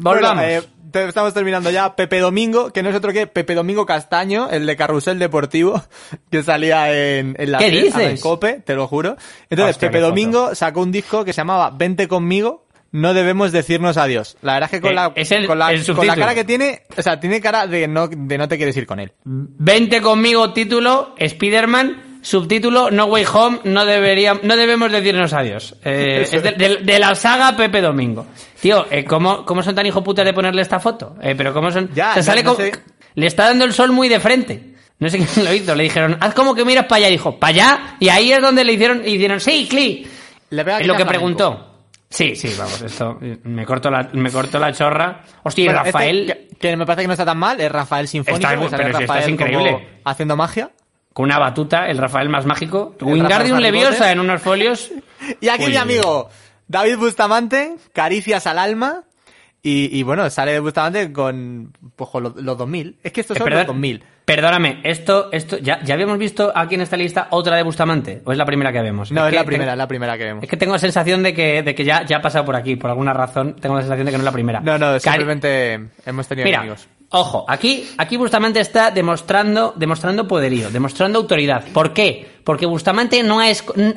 volvamos. 0.00 0.42
Bueno, 0.44 0.58
eh, 0.58 0.62
estamos 0.92 1.34
terminando 1.34 1.70
ya. 1.70 1.94
Pepe 1.96 2.18
Domingo, 2.20 2.72
que 2.72 2.82
no 2.82 2.90
es 2.90 2.96
otro 2.96 3.12
que 3.12 3.26
Pepe 3.26 3.54
Domingo 3.54 3.86
Castaño, 3.86 4.48
el 4.50 4.66
de 4.66 4.76
Carrusel 4.76 5.18
Deportivo, 5.18 5.82
que 6.30 6.42
salía 6.42 6.92
en, 6.92 7.34
en 7.38 7.52
la 7.52 7.58
¿Qué 7.58 7.70
dices? 7.70 7.96
en 7.96 8.16
Cope, 8.18 8.60
te 8.64 8.74
lo 8.74 8.86
juro. 8.86 9.16
Entonces, 9.50 9.76
Hostia, 9.76 9.90
Pepe 9.90 10.00
Domingo 10.00 10.54
sacó 10.54 10.80
un 10.80 10.92
disco 10.92 11.24
que 11.24 11.32
se 11.32 11.38
llamaba 11.38 11.70
Vente 11.70 12.08
conmigo, 12.08 12.66
no 12.92 13.14
debemos 13.14 13.52
decirnos 13.52 13.96
adiós. 13.96 14.36
La 14.42 14.54
verdad 14.54 14.70
es 14.72 14.78
que 14.78 14.80
con, 14.80 14.92
Eh, 14.92 14.94
la, 14.94 15.12
es 15.14 15.30
el- 15.32 15.46
con, 15.46 15.58
la, 15.58 15.70
el 15.72 15.78
con 15.84 15.86
la 15.88 15.94
subtítulo. 15.94 16.14
cara 16.20 16.34
que 16.34 16.44
tiene, 16.44 16.82
o 16.96 17.02
sea, 17.02 17.20
tiene 17.20 17.40
cara 17.40 17.66
de 17.66 17.86
no, 17.88 18.08
de 18.08 18.38
no 18.38 18.48
te 18.48 18.56
quieres 18.56 18.76
ir 18.76 18.86
con 18.86 19.00
él. 19.00 19.12
Vente 19.24 20.00
conmigo, 20.00 20.52
título, 20.52 21.14
Spider-Man, 21.18 22.20
subtítulo, 22.22 22.90
No 22.90 23.04
Way 23.06 23.24
Home, 23.32 23.60
no, 23.64 23.84
debería, 23.84 24.40
no 24.42 24.56
debemos 24.56 24.90
decirnos 24.90 25.32
adiós. 25.32 25.76
Eh, 25.84 26.22
es 26.32 26.42
de, 26.42 26.52
de- 26.52 26.76
de 26.82 26.98
la 26.98 27.14
saga 27.14 27.56
Pepe 27.56 27.80
Domingo. 27.80 28.26
Tío, 28.60 28.86
eh, 28.90 29.04
¿cómo, 29.04 29.44
¿cómo 29.44 29.62
son 29.62 29.74
tan 29.74 29.86
hijo 29.86 30.02
puta 30.02 30.24
de 30.24 30.32
ponerle 30.32 30.62
esta 30.62 30.80
foto? 30.80 31.16
Eh, 31.22 31.34
pero 31.36 31.52
¿cómo 31.52 31.70
son...? 31.70 31.90
Ya, 31.94 32.16
no- 32.16 32.22
sale 32.22 32.42
no 32.42 32.54
como-. 32.56 32.68
Le 33.14 33.26
está 33.26 33.46
dando 33.46 33.64
el 33.64 33.72
sol 33.72 33.92
muy 33.92 34.08
de 34.08 34.18
frente. 34.20 34.74
No 35.00 35.08
sé 35.08 35.18
quién 35.18 35.44
lo 35.44 35.54
hizo. 35.54 35.74
Le 35.76 35.84
dijeron, 35.84 36.16
haz 36.20 36.34
como 36.34 36.54
que 36.56 36.64
miras 36.64 36.86
para 36.86 36.96
allá. 36.96 37.08
Dijo, 37.08 37.38
¿para 37.38 37.50
allá? 37.50 37.96
Y 38.00 38.08
ahí 38.08 38.32
es 38.32 38.40
donde 38.42 38.64
le 38.64 38.72
hicieron, 38.72 39.02
y 39.06 39.12
dijeron, 39.16 39.38
sí, 39.40 39.66
Cli. 39.70 40.08
Le 40.50 40.64
pega 40.64 40.80
Es 40.80 40.86
lo 40.88 40.94
que 40.94 41.04
flamenco. 41.04 41.08
preguntó. 41.08 41.77
Sí, 42.10 42.34
sí, 42.36 42.54
vamos, 42.58 42.80
esto, 42.80 43.18
me 43.44 43.66
corto 43.66 43.90
la, 43.90 44.08
me 44.14 44.30
corto 44.30 44.58
la 44.58 44.72
chorra. 44.72 45.22
Hostia, 45.42 45.66
Bueno, 45.66 45.80
este, 45.80 45.92
Rafael, 45.92 46.26
que, 46.26 46.56
que 46.56 46.76
me 46.76 46.86
parece 46.86 47.02
que 47.02 47.06
no 47.08 47.12
está 47.12 47.26
tan 47.26 47.36
mal, 47.38 47.60
es 47.60 47.70
Rafael 47.70 48.08
Sinfónico, 48.08 48.64
Está- 48.64 48.76
pero 48.78 48.96
si 48.96 49.02
es 49.04 49.08
Rafael 49.08 49.30
increíble. 49.30 49.88
haciendo 50.04 50.36
magia. 50.36 50.70
con 51.12 51.26
una 51.26 51.38
batuta, 51.38 51.86
el 51.86 51.98
Rafael 51.98 52.28
más 52.30 52.46
mágico. 52.46 52.94
Wingardium 53.00 53.56
Rafael 53.58 53.62
Leviosa 53.62 54.10
en 54.12 54.20
unos 54.20 54.40
folios. 54.40 54.90
Y 55.40 55.48
aquí 55.48 55.64
Uy, 55.64 55.70
mi 55.72 55.76
amigo 55.76 56.30
David 56.68 56.96
Bustamante, 56.96 57.74
Caricias 57.92 58.46
al 58.46 58.58
alma. 58.58 59.02
Y, 59.60 59.98
y 59.98 60.02
bueno, 60.04 60.30
sale 60.30 60.58
Bustamante 60.60 61.12
con, 61.12 61.72
pues, 61.96 62.08
con 62.08 62.22
los, 62.22 62.36
los 62.36 62.56
2000. 62.56 62.98
Es 63.02 63.12
que 63.12 63.20
estos 63.20 63.36
son 63.36 63.46
perdón- 63.46 63.58
los 63.58 63.66
2000. 63.66 64.04
Perdóname, 64.28 64.80
esto, 64.84 65.30
esto, 65.32 65.56
¿ya, 65.56 65.80
¿ya 65.82 65.94
habíamos 65.94 66.18
visto 66.18 66.52
aquí 66.54 66.74
en 66.74 66.82
esta 66.82 66.98
lista 66.98 67.28
otra 67.30 67.56
de 67.56 67.62
Bustamante? 67.62 68.20
¿O 68.26 68.32
es 68.32 68.36
la 68.36 68.44
primera 68.44 68.70
que 68.70 68.82
vemos? 68.82 69.10
No, 69.10 69.26
es, 69.26 69.32
la 69.32 69.42
primera, 69.42 69.72
es 69.72 69.78
la 69.78 69.88
primera 69.88 70.18
que 70.18 70.24
vemos. 70.24 70.44
Es 70.44 70.50
que 70.50 70.58
tengo 70.58 70.74
la 70.74 70.78
sensación 70.78 71.22
de 71.22 71.32
que, 71.32 71.62
de 71.62 71.74
que 71.74 71.82
ya, 71.82 72.04
ya 72.04 72.18
ha 72.18 72.20
pasado 72.20 72.44
por 72.44 72.54
aquí, 72.54 72.76
por 72.76 72.90
alguna 72.90 73.14
razón. 73.14 73.56
Tengo 73.58 73.76
la 73.76 73.80
sensación 73.80 74.04
de 74.04 74.12
que 74.12 74.18
no 74.18 74.20
es 74.20 74.26
la 74.26 74.32
primera. 74.32 74.60
No, 74.60 74.76
no, 74.76 74.88
Cari- 74.96 75.00
simplemente 75.00 75.80
hemos 76.04 76.28
tenido 76.28 76.44
Mira, 76.44 76.58
amigos. 76.60 76.86
ojo, 77.08 77.46
aquí, 77.48 77.88
aquí 77.96 78.18
Bustamante 78.18 78.60
está 78.60 78.90
demostrando, 78.90 79.72
demostrando 79.76 80.28
poderío, 80.28 80.68
demostrando 80.70 81.20
autoridad. 81.20 81.64
¿Por 81.72 81.94
qué? 81.94 82.26
Porque 82.44 82.66
Bustamante 82.66 83.22
no 83.22 83.40
ha, 83.40 83.46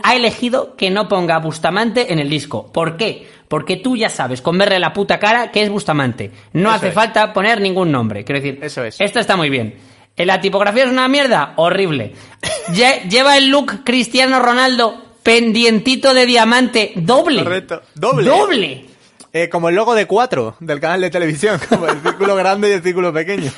ha 0.04 0.16
elegido 0.16 0.78
que 0.78 0.90
no 0.92 1.10
ponga 1.10 1.40
Bustamante 1.40 2.14
en 2.14 2.20
el 2.20 2.30
disco. 2.30 2.72
¿Por 2.72 2.96
qué? 2.96 3.28
Porque 3.50 3.76
tú 3.76 3.98
ya 3.98 4.08
sabes, 4.08 4.42
con 4.42 4.58
verle 4.58 4.80
la 4.80 4.94
puta 4.94 5.20
cara, 5.20 5.52
que 5.52 5.62
es 5.62 5.70
Bustamante. 5.70 6.32
No 6.54 6.70
Eso 6.70 6.78
hace 6.78 6.88
es. 6.88 6.94
falta 6.94 7.34
poner 7.34 7.60
ningún 7.60 7.92
nombre. 7.92 8.24
Quiero 8.24 8.40
decir, 8.42 8.60
Eso 8.64 8.82
es. 8.86 8.96
Esta 9.02 9.20
está 9.20 9.36
muy 9.36 9.50
bien. 9.50 9.91
¿En 10.18 10.28
¿La 10.28 10.40
tipografía 10.42 10.84
es 10.84 10.90
una 10.90 11.08
mierda? 11.08 11.54
Horrible. 11.56 12.14
Lle- 12.70 13.08
Lleva 13.10 13.38
el 13.38 13.50
look 13.50 13.84
Cristiano 13.84 14.40
Ronaldo 14.40 14.96
pendientito 15.24 16.14
de 16.14 16.26
diamante 16.26 16.94
doble. 16.96 17.44
Correcto. 17.44 17.82
Doble. 17.96 18.30
Doble. 18.30 18.86
Eh, 19.34 19.48
como 19.50 19.70
el 19.70 19.76
logo 19.76 19.96
de 19.96 20.08
4 20.08 20.58
del 20.60 20.80
canal 20.80 21.00
de 21.02 21.10
televisión, 21.10 21.60
como 21.70 21.88
el 21.88 22.02
círculo 22.02 22.36
grande 22.36 22.70
y 22.70 22.74
el 22.74 22.84
círculo 22.84 23.14
pequeño. 23.14 23.52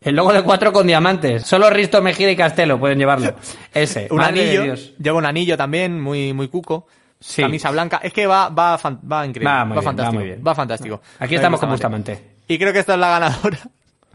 El 0.00 0.14
logo 0.14 0.32
de 0.32 0.42
cuatro 0.44 0.72
con 0.72 0.86
diamantes. 0.86 1.42
Solo 1.44 1.68
Risto 1.68 2.00
Mejida 2.00 2.30
y 2.30 2.36
Castelo 2.36 2.78
pueden 2.78 2.98
llevarlo. 2.98 3.34
Ese. 3.74 4.06
un 4.10 4.18
Madre 4.18 4.42
anillo, 4.42 4.62
Dios. 4.62 4.92
lleva 4.98 5.18
un 5.18 5.26
anillo 5.26 5.56
también, 5.56 6.00
muy, 6.00 6.32
muy 6.32 6.46
cuco. 6.46 6.86
Sí. 7.18 7.42
Camisa 7.42 7.70
blanca. 7.72 7.98
Es 8.04 8.12
que 8.12 8.26
va, 8.26 8.48
va, 8.50 8.78
fan- 8.78 9.00
va 9.10 9.26
increíble. 9.26 9.50
Va 9.50 9.58
Va, 9.58 9.64
muy 9.64 9.74
bien, 9.74 9.84
fantástico. 9.84 10.12
va 10.14 10.20
muy 10.20 10.24
bien. 10.28 10.42
Va 10.46 10.54
fantástico. 10.54 11.02
Aquí 11.18 11.34
estamos 11.34 11.58
con 11.58 11.70
Bustamante. 11.70 12.36
Y 12.46 12.56
creo 12.58 12.72
que 12.72 12.78
esta 12.78 12.92
es 12.94 13.00
la 13.00 13.08
ganadora. 13.10 13.58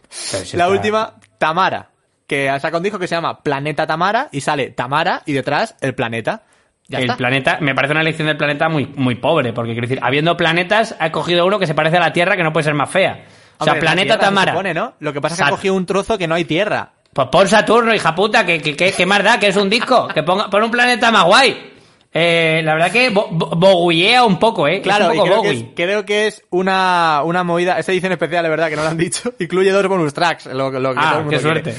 Si 0.10 0.56
la 0.56 0.64
está- 0.66 0.70
última, 0.70 1.14
Tamara. 1.42 1.90
Que 2.28 2.48
saca 2.60 2.78
un 2.78 2.84
disco 2.84 3.00
que 3.00 3.08
se 3.08 3.16
llama 3.16 3.42
Planeta 3.42 3.88
Tamara 3.88 4.30
y 4.32 4.42
sale 4.42 4.70
Tamara 4.70 5.24
y 5.26 5.34
detrás 5.34 5.76
el 5.82 5.96
planeta. 5.96 6.44
Ya 6.88 7.00
el 7.00 7.06
está. 7.06 7.18
planeta, 7.18 7.58
me 7.62 7.74
parece 7.74 7.94
una 7.94 8.02
elección 8.02 8.28
del 8.28 8.38
planeta 8.38 8.70
muy, 8.70 8.86
muy 8.96 9.16
pobre, 9.16 9.52
porque 9.54 9.72
quiero 9.72 9.88
decir, 9.88 10.00
habiendo 10.04 10.38
planetas, 10.38 10.96
ha 11.00 11.12
cogido 11.12 11.46
uno 11.46 11.58
que 11.58 11.66
se 11.68 11.74
parece 11.74 11.98
a 11.98 12.00
la 12.00 12.14
Tierra 12.14 12.38
que 12.38 12.44
no 12.44 12.54
puede 12.54 12.66
ser 12.66 12.74
más 12.76 12.90
fea. 12.92 13.26
O 13.58 13.64
sea, 13.64 13.74
Hombre, 13.74 13.88
planeta 13.88 14.20
Tamara. 14.20 14.52
supone, 14.52 14.74
¿no? 14.74 14.94
Lo 15.00 15.12
que 15.14 15.20
pasa 15.20 15.34
es 15.36 15.42
que 15.42 15.48
ha 15.48 15.50
cogido 15.50 15.74
un 15.74 15.86
trozo 15.86 16.18
que 16.18 16.28
no 16.28 16.36
hay 16.36 16.46
tierra. 16.46 16.92
Pues 17.12 17.28
pon 17.30 17.48
Saturno, 17.48 17.94
hija 17.94 18.14
puta, 18.16 18.46
que, 18.46 18.62
que, 18.62 18.76
que, 18.76 18.92
que 18.92 19.06
más 19.06 19.24
da, 19.24 19.40
que 19.40 19.48
es 19.48 19.56
un 19.58 19.70
disco. 19.70 20.08
Que 20.08 20.24
ponga, 20.24 20.50
pon 20.50 20.64
un 20.64 20.72
planeta 20.72 21.12
más 21.12 21.26
guay. 21.26 21.71
Eh, 22.14 22.62
la 22.64 22.74
verdad 22.74 22.92
que 22.92 23.10
bo- 23.10 23.30
un 23.30 24.38
poco, 24.40 24.68
¿eh? 24.68 24.82
Claro, 24.82 25.06
es 25.06 25.12
un 25.12 25.18
poco 25.18 25.30
creo 25.30 25.42
que, 25.44 25.50
es, 25.52 25.66
creo 25.76 26.06
que 26.06 26.28
es 26.28 26.44
una, 26.50 27.22
una 27.24 27.44
movida, 27.44 27.80
esa 27.80 27.92
edición 27.94 28.12
especial, 28.12 28.44
de 28.44 28.50
verdad, 28.50 28.70
que 28.70 28.76
no 28.76 28.84
lo 28.84 28.90
han 28.90 28.98
dicho, 28.98 29.34
incluye 29.40 29.72
dos 29.72 29.88
bonus 29.88 30.14
tracks, 30.14 30.48
lo, 30.48 30.70
lo 30.72 30.94
que 30.94 31.00
Ah, 31.00 31.10
todo 31.12 31.20
el 31.20 31.26
mundo 31.26 31.38
qué 31.38 31.44
quiere. 31.44 31.62
suerte. 31.64 31.76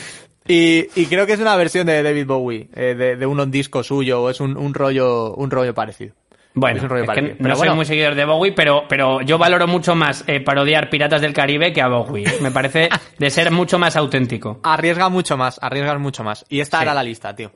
Y, 0.48 0.88
y 1.02 1.06
creo 1.06 1.26
que 1.26 1.34
es 1.34 1.40
una 1.40 1.54
versión 1.56 1.86
de 1.86 2.02
David 2.02 2.26
Bowie, 2.26 2.68
eh, 2.74 2.94
de, 2.94 3.16
de 3.16 3.26
un 3.26 3.50
disco 3.50 3.82
suyo, 3.82 4.22
o 4.22 4.30
es 4.30 4.40
un, 4.40 4.56
un 4.56 4.72
rollo, 4.74 5.34
un 5.34 5.50
rollo 5.50 5.74
parecido. 5.74 6.14
Bueno, 6.54 6.78
Es 6.78 6.82
un 6.82 6.88
rollo 6.90 7.02
es 7.04 7.06
parecido. 7.06 7.34
no 7.38 7.42
Pero 7.42 7.54
soy 7.54 7.60
bueno. 7.60 7.76
muy 7.76 7.84
seguidor 7.86 8.14
de 8.14 8.24
Bowie, 8.24 8.52
pero, 8.52 8.84
pero 8.88 9.20
yo 9.22 9.38
valoro 9.38 9.66
mucho 9.66 9.94
más 9.94 10.24
eh, 10.26 10.40
parodiar 10.40 10.90
Piratas 10.90 11.22
del 11.22 11.32
Caribe 11.32 11.72
que 11.72 11.80
a 11.80 11.88
Bowie. 11.88 12.24
Me 12.42 12.50
parece 12.50 12.88
de 13.18 13.30
ser 13.30 13.50
mucho 13.52 13.78
más 13.78 13.96
auténtico. 13.96 14.60
Arriesga 14.62 15.08
mucho 15.08 15.36
más, 15.38 15.58
arriesgas 15.62 15.98
mucho 15.98 16.24
más. 16.24 16.44
Y 16.50 16.60
esta 16.60 16.78
Sí. 16.78 16.82
era 16.82 16.92
la 16.94 17.02
lista, 17.02 17.34
tío. 17.36 17.52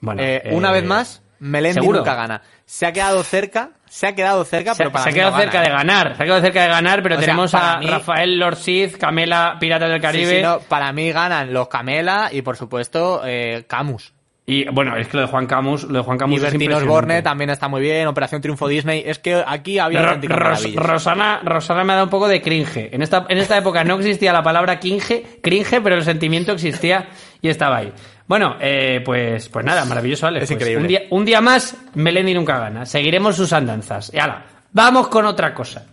Bueno, 0.00 0.22
Eh, 0.22 0.42
eh, 0.44 0.54
una 0.54 0.70
vez 0.70 0.84
más, 0.84 1.22
Melendi 1.38 1.80
¿seguro? 1.80 1.98
nunca 1.98 2.14
gana. 2.14 2.40
Se 2.64 2.86
ha 2.86 2.92
quedado 2.92 3.22
cerca, 3.22 3.70
se 3.88 4.06
ha 4.06 4.14
quedado 4.14 4.44
cerca, 4.44 4.74
Se, 4.74 4.78
pero 4.78 4.92
para 4.92 5.04
se 5.04 5.10
ha 5.10 5.12
quedado 5.12 5.30
no 5.32 5.36
gana, 5.38 5.44
cerca 5.50 5.60
de 5.62 5.68
¿eh? 5.68 5.76
ganar, 5.76 6.16
se 6.16 6.22
ha 6.22 6.26
quedado 6.26 6.40
cerca 6.40 6.62
de 6.62 6.68
ganar, 6.68 7.02
pero 7.02 7.16
O 7.16 7.18
tenemos 7.18 7.54
a 7.54 7.78
mí- 7.78 7.86
Rafael 7.86 8.38
Lord 8.38 8.56
Sith, 8.56 8.96
Camela 8.96 9.56
Piratas 9.60 9.88
del 9.90 10.00
Caribe. 10.00 10.36
sí, 10.36 10.42
no, 10.42 10.58
para 10.60 10.92
mí 10.92 11.12
ganan 11.12 11.52
los 11.52 11.68
Camela 11.68 12.28
y 12.32 12.42
por 12.42 12.56
supuesto 12.56 13.22
eh, 13.24 13.64
Camus. 13.68 14.12
Y 14.48 14.64
bueno, 14.70 14.96
es 14.96 15.08
que 15.08 15.16
lo 15.16 15.22
de 15.24 15.28
Juan 15.28 15.46
Camus, 15.46 15.82
lo 15.84 15.98
de 15.98 16.04
Juan 16.04 16.18
Camus 16.18 16.36
impresionante. 16.40 16.74
Osborne 16.76 17.20
también 17.22 17.50
está 17.50 17.66
muy 17.66 17.80
bien, 17.80 18.06
Operación 18.06 18.40
Triunfo 18.40 18.68
Disney. 18.68 19.02
Es 19.04 19.18
que 19.18 19.42
aquí 19.44 19.80
había 19.80 20.02
Ro- 20.02 20.20
Ros-. 20.22 20.72
Rosana, 20.76 21.40
Rosana 21.42 21.82
me 21.82 21.92
ha 21.94 21.96
dado 21.96 22.04
un 22.06 22.10
poco 22.10 22.28
de 22.28 22.40
cringe. 22.40 22.90
En 22.94 23.02
esta, 23.02 23.26
en 23.28 23.38
esta 23.38 23.58
época 23.58 23.82
no 23.82 23.96
existía 23.96 24.32
la 24.32 24.44
palabra 24.44 24.78
cringe, 24.78 25.40
cringe, 25.42 25.80
pero 25.82 25.96
el 25.96 26.04
sentimiento 26.04 26.52
existía 26.52 27.08
y 27.42 27.48
estaba 27.48 27.78
ahí. 27.78 27.92
Bueno, 28.28 28.56
eh, 28.60 29.02
pues, 29.04 29.48
pues 29.48 29.64
nada, 29.64 29.84
maravilloso, 29.84 30.26
Alex. 30.26 30.44
Es 30.44 30.48
Pues 30.50 30.60
increíble. 30.60 30.82
Un 30.82 30.88
día, 30.88 31.00
un 31.10 31.24
día 31.24 31.40
más, 31.40 31.76
Melendi 31.94 32.34
nunca 32.34 32.58
gana. 32.58 32.84
Seguiremos 32.84 33.36
sus 33.36 33.52
andanzas. 33.52 34.10
Y 34.12 34.18
ala, 34.18 34.44
vamos 34.72 35.08
con 35.08 35.24
otra 35.26 35.54
cosa. 35.54 35.86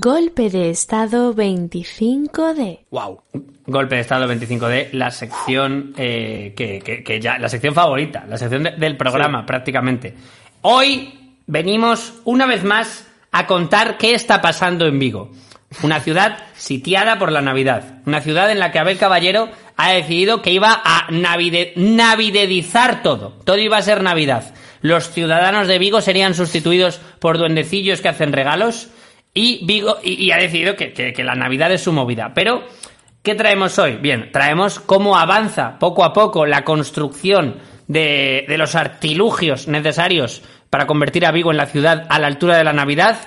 Golpe 0.00 0.48
de 0.48 0.70
Estado 0.70 1.34
25D. 1.34 2.80
Wow. 2.90 3.20
Golpe 3.66 3.96
de 3.96 4.00
Estado 4.00 4.26
25D, 4.32 4.90
la 4.92 5.10
sección 5.10 5.92
eh, 5.96 6.54
que, 6.56 6.78
que- 6.78 7.02
que 7.02 7.20
ya, 7.20 7.36
la 7.38 7.48
sección 7.48 7.74
favorita, 7.74 8.24
la 8.28 8.38
sección 8.38 8.62
de- 8.62 8.70
del 8.76 8.96
programa 8.96 9.44
prácticamente. 9.44 10.14
Hoy 10.62 11.34
venimos 11.46 12.14
una 12.24 12.46
vez 12.46 12.62
más 12.64 13.06
a 13.32 13.46
contar 13.46 13.98
qué 13.98 14.14
está 14.14 14.40
pasando 14.40 14.86
en 14.86 14.98
Vigo. 14.98 15.30
Una 15.82 16.00
ciudad 16.00 16.38
sitiada 16.56 17.18
por 17.18 17.30
la 17.30 17.42
Navidad. 17.42 18.00
Una 18.06 18.20
ciudad 18.20 18.50
en 18.50 18.58
la 18.58 18.72
que 18.72 18.78
Abel 18.78 18.96
Caballero 18.98 19.50
ha 19.76 19.92
decidido 19.92 20.40
que 20.42 20.50
iba 20.52 20.80
a 20.84 21.08
navide- 21.10 21.72
navidedizar 21.76 23.02
todo. 23.02 23.38
Todo 23.44 23.58
iba 23.58 23.76
a 23.76 23.82
ser 23.82 24.02
Navidad. 24.02 24.54
Los 24.80 25.10
ciudadanos 25.10 25.68
de 25.68 25.78
Vigo 25.78 26.00
serían 26.00 26.34
sustituidos 26.34 27.00
por 27.20 27.36
duendecillos 27.38 28.00
que 28.00 28.08
hacen 28.08 28.32
regalos. 28.32 28.88
Y 29.34 29.64
Vigo, 29.66 29.98
y, 30.02 30.24
y 30.24 30.32
ha 30.32 30.38
decidido 30.38 30.74
que, 30.74 30.92
que- 30.92 31.12
que 31.12 31.24
la 31.24 31.34
Navidad 31.34 31.70
es 31.70 31.82
su 31.82 31.92
movida. 31.92 32.32
Pero, 32.34 32.64
¿qué 33.22 33.34
traemos 33.34 33.78
hoy? 33.78 33.96
Bien, 33.96 34.30
traemos 34.32 34.80
cómo 34.80 35.18
avanza 35.18 35.78
poco 35.78 36.02
a 36.04 36.12
poco 36.12 36.46
la 36.46 36.64
construcción 36.64 37.56
de, 37.86 38.46
de 38.48 38.58
los 38.58 38.74
artilugios 38.74 39.68
necesarios 39.68 40.42
para 40.70 40.86
convertir 40.86 41.26
a 41.26 41.30
Vigo 41.32 41.50
en 41.50 41.56
la 41.58 41.66
ciudad 41.66 42.06
a 42.08 42.18
la 42.18 42.26
altura 42.26 42.56
de 42.56 42.64
la 42.64 42.72
Navidad. 42.72 43.18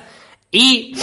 Y, 0.51 0.95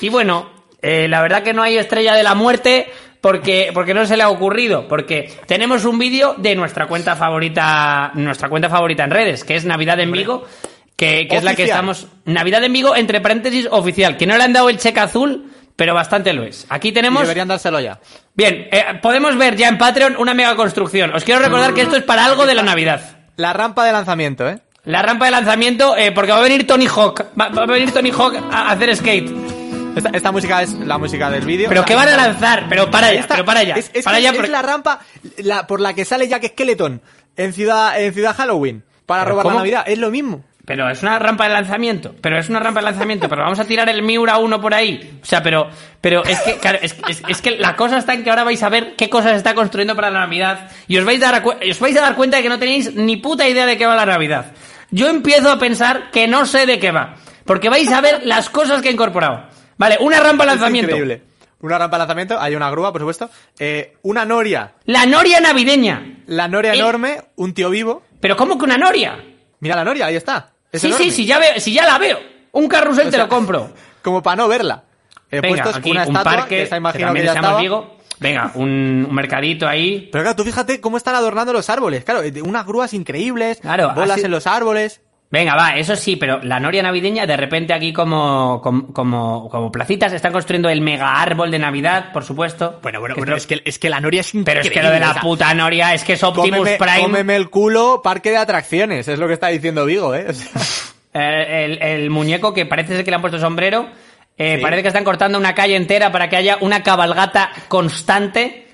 y 0.00 0.08
bueno, 0.08 0.50
eh, 0.82 1.08
la 1.08 1.22
verdad 1.22 1.42
que 1.42 1.52
no 1.52 1.62
hay 1.62 1.76
estrella 1.78 2.14
de 2.14 2.22
la 2.22 2.34
muerte 2.34 2.90
porque, 3.20 3.70
porque 3.74 3.94
no 3.94 4.06
se 4.06 4.16
le 4.16 4.22
ha 4.22 4.30
ocurrido. 4.30 4.88
Porque 4.88 5.32
tenemos 5.46 5.84
un 5.84 5.98
vídeo 5.98 6.34
de 6.38 6.54
nuestra 6.56 6.86
cuenta 6.86 7.16
favorita, 7.16 8.12
nuestra 8.14 8.48
cuenta 8.48 8.68
favorita 8.68 9.04
en 9.04 9.10
redes, 9.10 9.44
que 9.44 9.56
es 9.56 9.64
Navidad 9.64 10.00
en 10.00 10.12
Vigo. 10.12 10.44
Que, 10.96 11.26
que 11.28 11.36
es 11.36 11.44
la 11.44 11.54
que 11.54 11.64
estamos. 11.64 12.06
Navidad 12.26 12.62
en 12.62 12.72
Vigo, 12.72 12.94
entre 12.94 13.20
paréntesis, 13.20 13.66
oficial. 13.70 14.16
Que 14.16 14.26
no 14.26 14.36
le 14.36 14.44
han 14.44 14.52
dado 14.52 14.68
el 14.68 14.78
cheque 14.78 15.00
azul, 15.00 15.50
pero 15.74 15.94
bastante 15.94 16.32
lo 16.34 16.42
es. 16.44 16.66
Aquí 16.68 16.88
Y 16.88 16.92
tenemos. 16.92 17.22
deberían 17.22 17.48
dárselo 17.48 17.80
ya. 17.80 17.98
Bien, 18.34 18.68
eh, 18.70 18.84
podemos 19.00 19.36
ver 19.36 19.56
ya 19.56 19.68
en 19.68 19.78
Patreon 19.78 20.16
una 20.18 20.34
mega 20.34 20.54
construcción. 20.56 21.14
Os 21.14 21.24
quiero 21.24 21.40
recordar 21.40 21.72
que 21.72 21.82
esto 21.82 21.96
es 21.96 22.02
para 22.02 22.24
algo 22.26 22.44
de 22.46 22.54
la 22.54 22.62
Navidad. 22.62 23.18
La 23.36 23.54
rampa 23.54 23.84
de 23.86 23.92
lanzamiento, 23.92 24.46
¿eh? 24.46 24.58
La 24.84 25.00
rampa 25.00 25.24
de 25.26 25.30
lanzamiento, 25.30 25.96
eh, 25.96 26.12
porque 26.12 26.32
va 26.32 26.38
a 26.38 26.42
venir 26.42 26.66
Tony 26.66 26.86
Hawk. 26.86 27.26
Va, 27.38 27.48
va 27.48 27.62
a 27.62 27.66
venir 27.66 27.92
Tony 27.92 28.10
Hawk 28.10 28.34
a 28.50 28.70
hacer 28.70 28.94
skate. 28.96 29.59
Esta, 29.96 30.10
esta 30.12 30.32
música 30.32 30.62
es 30.62 30.72
la 30.74 30.98
música 30.98 31.30
del 31.30 31.44
vídeo. 31.44 31.68
Pero 31.68 31.80
O 31.82 31.84
sea, 31.84 31.88
¿qué 31.88 31.94
van 31.94 32.08
a 32.08 32.16
lanzar? 32.16 32.66
Pero 32.68 32.90
para 32.90 33.08
allá, 33.08 33.26
pero 33.28 33.44
para 33.44 33.60
allá. 33.60 33.74
Es, 33.74 33.90
es 33.92 34.04
para 34.04 34.16
que 34.16 34.20
allá 34.20 34.30
es 34.30 34.36
porque- 34.36 34.50
la 34.52 34.62
rampa 34.62 35.00
la, 35.38 35.66
por 35.66 35.80
la 35.80 35.94
que 35.94 36.04
sale 36.04 36.28
Jack 36.28 36.46
Skeleton 36.48 37.00
en 37.36 37.52
Ciudad, 37.52 38.00
en 38.00 38.12
Ciudad 38.14 38.34
Halloween 38.36 38.84
para 39.06 39.22
¿Pero 39.24 39.30
robar 39.32 39.42
cómo? 39.44 39.54
la 39.54 39.60
Navidad. 39.60 39.84
Es 39.86 39.98
lo 39.98 40.10
mismo. 40.10 40.44
Pero 40.64 40.88
es 40.88 41.02
una 41.02 41.18
rampa 41.18 41.48
de 41.48 41.54
lanzamiento. 41.54 42.14
Pero 42.20 42.38
es 42.38 42.48
una 42.48 42.60
rampa 42.60 42.78
de 42.80 42.84
lanzamiento. 42.86 43.28
Pero 43.28 43.42
vamos 43.42 43.58
a 43.58 43.64
tirar 43.64 43.88
el 43.88 44.02
Miura 44.02 44.38
1 44.38 44.60
por 44.60 44.72
ahí. 44.72 45.18
O 45.20 45.26
sea, 45.26 45.42
pero, 45.42 45.68
pero 46.00 46.24
es 46.24 46.38
que, 46.40 46.54
claro, 46.58 46.78
es, 46.80 46.94
es- 47.08 47.22
es 47.26 47.42
que 47.42 47.52
la 47.58 47.74
cosa 47.74 47.98
está 47.98 48.14
en 48.14 48.22
que 48.22 48.30
ahora 48.30 48.44
vais 48.44 48.62
a 48.62 48.68
ver 48.68 48.94
qué 48.96 49.10
cosas 49.10 49.32
está 49.32 49.54
construyendo 49.54 49.96
para 49.96 50.10
la 50.10 50.20
Navidad. 50.20 50.70
Y 50.86 50.96
os 50.98 51.04
vais, 51.04 51.20
a 51.24 51.32
dar, 51.32 51.42
os 51.44 51.80
vais 51.80 51.96
a 51.96 52.00
dar 52.02 52.14
cuenta 52.14 52.36
de 52.36 52.44
que 52.44 52.48
no 52.48 52.58
tenéis 52.60 52.94
ni 52.94 53.16
puta 53.16 53.48
idea 53.48 53.66
de 53.66 53.76
qué 53.76 53.86
va 53.86 53.96
la 53.96 54.06
Navidad. 54.06 54.52
Yo 54.92 55.08
empiezo 55.08 55.50
a 55.50 55.58
pensar 55.58 56.10
que 56.12 56.28
no 56.28 56.46
sé 56.46 56.66
de 56.66 56.78
qué 56.78 56.92
va. 56.92 57.16
Porque 57.44 57.68
vais 57.68 57.90
a 57.90 58.00
ver 58.00 58.20
las 58.24 58.48
cosas 58.48 58.80
que 58.80 58.90
he 58.90 58.92
incorporado. 58.92 59.48
Vale, 59.80 59.96
una 60.00 60.20
rampa 60.20 60.44
lanzamiento. 60.44 60.90
increíble. 60.92 61.22
Una 61.62 61.78
rampa 61.78 61.96
de 61.96 61.98
lanzamiento, 62.00 62.40
hay 62.40 62.54
una 62.54 62.70
grúa, 62.70 62.92
por 62.92 63.00
supuesto. 63.00 63.28
Eh, 63.58 63.96
una 64.02 64.24
noria. 64.24 64.74
La 64.84 65.06
noria 65.06 65.40
navideña. 65.40 66.22
La 66.26 66.48
noria 66.48 66.72
Eh. 66.74 66.78
enorme, 66.78 67.22
un 67.36 67.52
tío 67.54 67.70
vivo. 67.70 68.02
Pero 68.20 68.36
¿cómo 68.36 68.56
que 68.58 68.64
una 68.64 68.78
noria? 68.78 69.22
Mira 69.60 69.76
la 69.76 69.84
noria, 69.84 70.06
ahí 70.06 70.16
está. 70.16 70.50
Es 70.70 70.80
sí, 70.82 70.88
enorme. 70.88 71.04
sí, 71.06 71.10
sí, 71.10 71.26
ya, 71.26 71.38
veo, 71.38 71.58
si 71.58 71.72
ya 71.72 71.84
la 71.86 71.98
veo. 71.98 72.18
Un 72.52 72.68
carrusel 72.68 73.06
te 73.06 73.12
sea, 73.12 73.24
lo 73.24 73.28
compro. 73.28 73.72
Como 74.02 74.22
para 74.22 74.36
no 74.36 74.48
verla. 74.48 74.84
He 75.30 75.40
Venga, 75.40 75.62
puesto 75.62 75.78
aquí 75.78 75.90
una 75.92 76.02
un 76.02 76.08
estatua, 76.16 76.32
parque, 76.40 76.64
que 76.64 76.66
también 76.66 77.26
ya 77.26 77.32
se 77.32 77.36
llama 77.36 77.48
estaba. 77.48 77.60
Vigo. 77.60 77.96
Venga, 78.18 78.52
un, 78.54 79.06
un 79.08 79.14
mercadito 79.14 79.66
ahí. 79.66 80.08
Pero 80.12 80.24
claro, 80.24 80.36
tú 80.36 80.44
fíjate 80.44 80.80
cómo 80.80 80.96
están 80.98 81.14
adornando 81.14 81.52
los 81.54 81.70
árboles. 81.70 82.04
Claro, 82.04 82.20
unas 82.44 82.66
grúas 82.66 82.92
increíbles, 82.92 83.60
Claro, 83.60 83.92
bolas 83.94 84.16
así- 84.18 84.26
en 84.26 84.30
los 84.30 84.46
árboles. 84.46 85.00
Venga, 85.32 85.54
va, 85.54 85.76
eso 85.76 85.94
sí, 85.94 86.16
pero 86.16 86.40
la 86.42 86.58
noria 86.58 86.82
navideña, 86.82 87.24
de 87.24 87.36
repente 87.36 87.72
aquí 87.72 87.92
como, 87.92 88.60
como, 88.60 88.92
como, 88.92 89.48
como 89.48 89.70
placitas, 89.70 90.12
están 90.12 90.32
construyendo 90.32 90.68
el 90.68 90.80
mega 90.80 91.22
árbol 91.22 91.52
de 91.52 91.58
Navidad, 91.60 92.12
por 92.12 92.24
supuesto. 92.24 92.80
Bueno, 92.82 92.98
bueno, 92.98 93.14
Que 93.14 93.20
bueno, 93.20 93.36
es 93.36 93.46
que, 93.46 93.62
es 93.64 93.78
que 93.78 93.88
la 93.90 94.00
noria 94.00 94.22
es 94.22 94.32
Pero 94.44 94.60
es 94.60 94.68
que 94.70 94.82
lo 94.82 94.90
de 94.90 94.98
la 94.98 95.14
puta 95.14 95.54
noria 95.54 95.94
es 95.94 96.02
que 96.02 96.14
es 96.14 96.22
Optimus 96.24 96.58
cómeme, 96.58 96.76
Prime. 96.78 97.00
cómeme 97.02 97.36
el 97.36 97.48
culo, 97.48 98.00
parque 98.02 98.30
de 98.30 98.38
atracciones. 98.38 99.06
Es 99.06 99.20
lo 99.20 99.28
que 99.28 99.34
está 99.34 99.46
diciendo 99.48 99.86
Vigo, 99.86 100.14
¿eh? 100.16 100.26
O 100.28 100.32
sea, 100.32 100.50
Eh, 101.12 101.64
el, 101.64 101.82
el 101.82 102.10
muñeco 102.10 102.54
que 102.54 102.66
parece 102.66 102.94
ser 102.94 103.04
que 103.04 103.10
le 103.10 103.16
han 103.16 103.20
puesto 103.20 103.38
sombrero. 103.40 103.88
eh, 104.38 104.56
Sí. 104.56 104.62
Parece 104.62 104.82
que 104.82 104.88
están 104.88 105.02
cortando 105.02 105.38
una 105.38 105.54
calle 105.56 105.74
entera 105.74 106.12
para 106.12 106.28
que 106.28 106.36
haya 106.36 106.58
una 106.60 106.84
cabalgata 106.84 107.50
constante. 107.66 108.68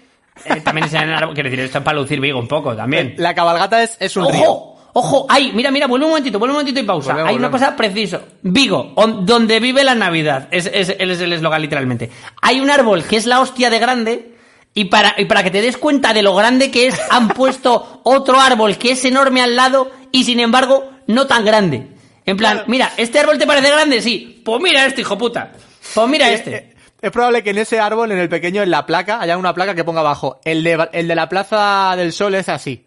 Eh, 0.44 0.60
también 0.62 0.86
el 0.94 1.14
árbol. 1.14 1.32
Quiero 1.34 1.48
decir, 1.48 1.64
esto 1.64 1.78
es 1.78 1.84
para 1.84 1.98
lucir 1.98 2.20
Vigo 2.20 2.38
un 2.38 2.46
poco 2.48 2.76
también. 2.76 3.14
la 3.16 3.34
cabalgata 3.34 3.82
es, 3.82 3.96
es 4.00 4.16
un 4.18 4.30
río. 4.30 4.75
¡Ojo! 4.98 5.16
¡Ojo! 5.18 5.26
¡Ay! 5.28 5.52
Mira, 5.54 5.70
mira, 5.70 5.86
vuelve 5.86 6.06
un 6.06 6.10
momentito, 6.12 6.38
vuelve 6.38 6.52
un 6.52 6.58
momentito 6.60 6.80
y 6.80 6.84
pausa. 6.84 7.10
Volvemos, 7.12 7.30
Hay 7.30 7.36
una 7.36 7.50
cosa 7.50 7.76
preciso. 7.76 8.20
Vigo, 8.42 8.92
on- 8.96 9.26
donde 9.26 9.60
vive 9.60 9.84
la 9.84 9.94
Navidad. 9.94 10.48
Es, 10.50 10.66
es, 10.72 10.88
es 10.98 11.20
el 11.20 11.32
eslogan 11.32 11.60
literalmente. 11.62 12.10
Hay 12.40 12.60
un 12.60 12.70
árbol 12.70 13.04
que 13.04 13.16
es 13.16 13.26
la 13.26 13.40
hostia 13.40 13.68
de 13.70 13.78
grande. 13.78 14.32
Y 14.74 14.86
para, 14.86 15.14
y 15.16 15.24
para 15.24 15.42
que 15.42 15.50
te 15.50 15.62
des 15.62 15.76
cuenta 15.78 16.12
de 16.12 16.22
lo 16.22 16.34
grande 16.34 16.70
que 16.70 16.86
es, 16.88 17.00
han 17.10 17.28
puesto 17.28 18.00
otro 18.04 18.38
árbol 18.40 18.76
que 18.76 18.90
es 18.92 19.04
enorme 19.06 19.40
al 19.40 19.56
lado 19.56 19.90
y 20.12 20.24
sin 20.24 20.38
embargo 20.38 20.90
no 21.06 21.26
tan 21.26 21.44
grande. 21.46 21.88
En 22.26 22.36
plan, 22.36 22.64
mira, 22.66 22.92
¿este 22.98 23.18
árbol 23.20 23.38
te 23.38 23.46
parece 23.46 23.70
grande? 23.70 24.02
Sí. 24.02 24.42
Pues 24.44 24.60
mira 24.60 24.84
este, 24.84 25.00
hijo 25.00 25.16
puta. 25.16 25.52
Pues 25.94 26.08
mira 26.08 26.28
este. 26.30 26.54
eh, 26.56 26.74
Es 27.00 27.10
probable 27.10 27.42
que 27.42 27.50
en 27.50 27.58
ese 27.58 27.80
árbol, 27.80 28.12
en 28.12 28.18
el 28.18 28.28
pequeño, 28.28 28.62
en 28.62 28.70
la 28.70 28.84
placa, 28.84 29.18
haya 29.20 29.38
una 29.38 29.54
placa 29.54 29.74
que 29.74 29.84
ponga 29.84 30.00
abajo. 30.00 30.40
El 30.44 30.62
de, 30.62 30.88
el 30.92 31.08
de 31.08 31.14
la 31.14 31.28
Plaza 31.28 31.94
del 31.96 32.12
Sol 32.12 32.34
es 32.34 32.48
así. 32.50 32.84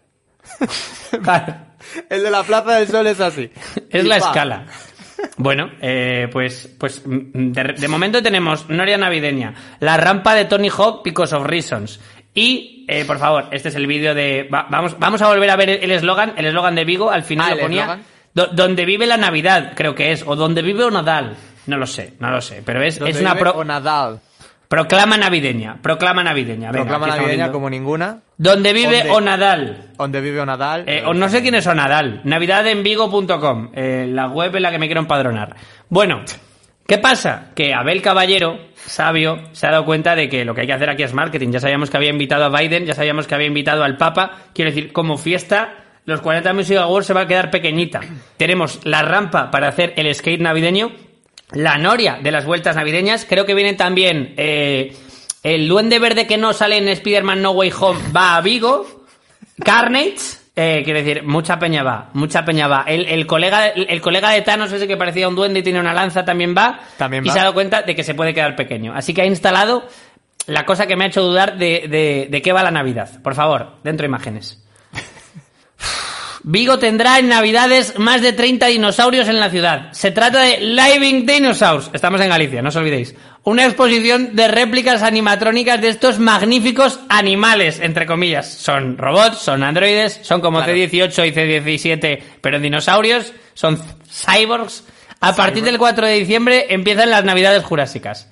Claro. 1.22 1.69
El 2.10 2.22
de 2.22 2.30
la 2.30 2.42
Plaza 2.42 2.76
del 2.76 2.88
Sol 2.88 3.06
es 3.06 3.20
así. 3.20 3.50
Es 3.90 4.04
Y 4.04 4.08
la 4.08 4.18
pa. 4.18 4.26
escala. 4.28 4.66
Bueno, 5.36 5.70
eh, 5.82 6.28
pues, 6.32 6.74
pues 6.78 7.02
mm, 7.06 7.52
de, 7.52 7.62
de 7.78 7.88
momento 7.88 8.22
tenemos 8.22 8.68
Noria 8.70 8.96
Navideña, 8.96 9.54
la 9.80 9.96
rampa 9.98 10.34
de 10.34 10.46
Tony 10.46 10.68
Hawk, 10.70 11.02
Because 11.04 11.34
of 11.36 11.44
Reasons. 11.46 12.00
Y, 12.32 12.86
eh, 12.88 13.04
por 13.04 13.18
favor, 13.18 13.48
este 13.50 13.68
es 13.70 13.74
el 13.74 13.86
vídeo 13.86 14.14
de... 14.14 14.44
va- 14.44 14.66
vamos, 14.70 14.98
vamos 14.98 15.20
a 15.20 15.26
volver 15.28 15.50
a 15.50 15.56
ver 15.56 15.68
el 15.70 15.90
eslogan, 15.90 16.34
el 16.36 16.46
eslogan 16.46 16.74
de 16.74 16.84
Vigo, 16.84 17.10
al 17.10 17.22
final 17.24 17.52
Ah, 17.52 17.54
lo 17.56 17.60
ponía... 17.62 17.98
do- 18.32 18.46
donde 18.48 18.84
vive 18.86 19.06
la 19.06 19.16
Navidad, 19.16 19.72
creo 19.74 19.94
que 19.94 20.12
es, 20.12 20.22
o 20.26 20.36
donde 20.36 20.62
vive 20.62 20.84
o 20.84 20.90
Nadal. 20.90 21.36
No 21.66 21.76
lo 21.76 21.86
sé, 21.86 22.14
no 22.20 22.30
lo 22.30 22.40
sé, 22.40 22.62
pero 22.64 22.82
es, 22.82 22.98
Donde 22.98 23.10
es 23.10 23.20
una 23.20 23.34
vive 23.34 23.40
pro... 23.50 23.58
O 23.60 23.64
Nadal. 23.64 24.20
Proclama 24.70 25.16
navideña, 25.16 25.82
proclama 25.82 26.22
navideña. 26.22 26.70
Venga, 26.70 26.84
Proclama 26.86 27.16
navideña 27.16 27.50
como 27.50 27.68
ninguna. 27.68 28.20
Donde 28.38 28.72
vive 28.72 28.98
Donde- 28.98 29.10
Onadal. 29.10 29.90
Donde 29.98 30.20
vive 30.20 30.46
Nadal. 30.46 30.84
Eh, 30.86 31.02
o 31.04 31.12
no 31.12 31.28
sé 31.28 31.42
quién 31.42 31.56
es 31.56 31.66
Onadal. 31.66 32.20
Navidadenvigo.com, 32.22 33.70
eh, 33.74 34.06
la 34.08 34.28
web 34.28 34.54
en 34.54 34.62
la 34.62 34.70
que 34.70 34.78
me 34.78 34.86
quiero 34.86 35.00
empadronar. 35.00 35.56
Bueno, 35.88 36.20
¿qué 36.86 36.98
pasa? 36.98 37.50
Que 37.56 37.74
Abel 37.74 38.00
Caballero, 38.00 38.58
sabio, 38.76 39.38
se 39.50 39.66
ha 39.66 39.72
dado 39.72 39.84
cuenta 39.84 40.14
de 40.14 40.28
que 40.28 40.44
lo 40.44 40.54
que 40.54 40.60
hay 40.60 40.66
que 40.68 40.72
hacer 40.74 40.88
aquí 40.88 41.02
es 41.02 41.14
marketing. 41.14 41.50
Ya 41.50 41.58
sabíamos 41.58 41.90
que 41.90 41.96
había 41.96 42.10
invitado 42.10 42.44
a 42.44 42.48
Biden, 42.60 42.86
ya 42.86 42.94
sabíamos 42.94 43.26
que 43.26 43.34
había 43.34 43.48
invitado 43.48 43.82
al 43.82 43.96
Papa. 43.96 44.30
Quiero 44.54 44.70
decir, 44.70 44.92
como 44.92 45.18
fiesta, 45.18 45.74
los 46.04 46.20
40 46.20 46.52
Music 46.52 46.76
Awards 46.76 47.08
se 47.08 47.12
va 47.12 47.22
a 47.22 47.26
quedar 47.26 47.50
pequeñita. 47.50 48.00
Tenemos 48.36 48.80
la 48.86 49.02
rampa 49.02 49.50
para 49.50 49.66
hacer 49.66 49.94
el 49.96 50.14
skate 50.14 50.40
navideño, 50.40 50.92
la 51.52 51.78
noria 51.78 52.18
de 52.22 52.30
las 52.30 52.44
vueltas 52.44 52.76
navideñas. 52.76 53.26
Creo 53.28 53.46
que 53.46 53.54
viene 53.54 53.74
también 53.74 54.34
eh, 54.36 54.96
el 55.42 55.68
duende 55.68 55.98
verde 55.98 56.26
que 56.26 56.38
no 56.38 56.52
sale 56.52 56.76
en 56.78 56.88
Spider-Man 56.88 57.42
No 57.42 57.52
Way 57.52 57.72
Home, 57.80 58.00
va 58.14 58.36
a 58.36 58.40
Vigo. 58.40 59.04
Carnage, 59.64 60.16
eh, 60.56 60.82
quiero 60.84 61.00
decir, 61.02 61.22
mucha 61.22 61.58
peña 61.58 61.82
va, 61.82 62.10
mucha 62.14 62.44
peña 62.44 62.66
va. 62.66 62.84
El, 62.86 63.06
el 63.06 63.26
colega, 63.26 63.68
el, 63.68 63.86
el 63.90 64.00
colega 64.00 64.30
de 64.30 64.42
Thanos, 64.42 64.72
ese 64.72 64.88
que 64.88 64.96
parecía 64.96 65.28
un 65.28 65.34
duende 65.34 65.60
y 65.60 65.62
tiene 65.62 65.80
una 65.80 65.92
lanza, 65.92 66.24
también 66.24 66.54
va. 66.56 66.80
También 66.96 67.24
y 67.24 67.28
va. 67.28 67.32
se 67.34 67.38
ha 67.40 67.42
dado 67.42 67.54
cuenta 67.54 67.82
de 67.82 67.94
que 67.94 68.02
se 68.04 68.14
puede 68.14 68.32
quedar 68.32 68.56
pequeño. 68.56 68.94
Así 68.94 69.12
que 69.12 69.22
ha 69.22 69.26
instalado 69.26 69.84
la 70.46 70.64
cosa 70.64 70.86
que 70.86 70.96
me 70.96 71.04
ha 71.04 71.08
hecho 71.08 71.22
dudar 71.22 71.58
de, 71.58 71.86
de, 71.88 72.28
de 72.30 72.42
qué 72.42 72.52
va 72.52 72.62
la 72.62 72.70
Navidad. 72.70 73.20
Por 73.22 73.34
favor, 73.34 73.76
dentro 73.84 74.06
imágenes. 74.06 74.62
Vigo 76.42 76.78
tendrá 76.78 77.18
en 77.18 77.28
Navidades 77.28 77.98
más 77.98 78.22
de 78.22 78.32
30 78.32 78.66
dinosaurios 78.68 79.28
en 79.28 79.38
la 79.40 79.50
ciudad. 79.50 79.92
Se 79.92 80.10
trata 80.10 80.40
de 80.42 80.58
Living 80.60 81.26
Dinosaurs. 81.26 81.90
Estamos 81.92 82.20
en 82.22 82.30
Galicia, 82.30 82.62
no 82.62 82.70
os 82.70 82.76
olvidéis. 82.76 83.14
Una 83.44 83.64
exposición 83.66 84.34
de 84.36 84.48
réplicas 84.48 85.02
animatrónicas 85.02 85.80
de 85.80 85.88
estos 85.88 86.18
magníficos 86.18 87.00
animales, 87.08 87.80
entre 87.80 88.06
comillas. 88.06 88.50
Son 88.52 88.96
robots, 88.98 89.38
son 89.38 89.62
androides, 89.62 90.20
son 90.22 90.40
como 90.40 90.58
Claro. 90.58 90.72
C-18 90.72 91.28
y 91.28 91.32
C-17, 91.32 92.22
pero 92.40 92.58
dinosaurios, 92.58 93.32
son 93.54 93.78
cyborgs. 94.10 94.84
A 95.20 95.34
partir 95.36 95.62
del 95.62 95.76
4 95.78 96.06
de 96.06 96.14
diciembre 96.14 96.66
empiezan 96.70 97.10
las 97.10 97.24
Navidades 97.24 97.62
jurásicas. 97.64 98.28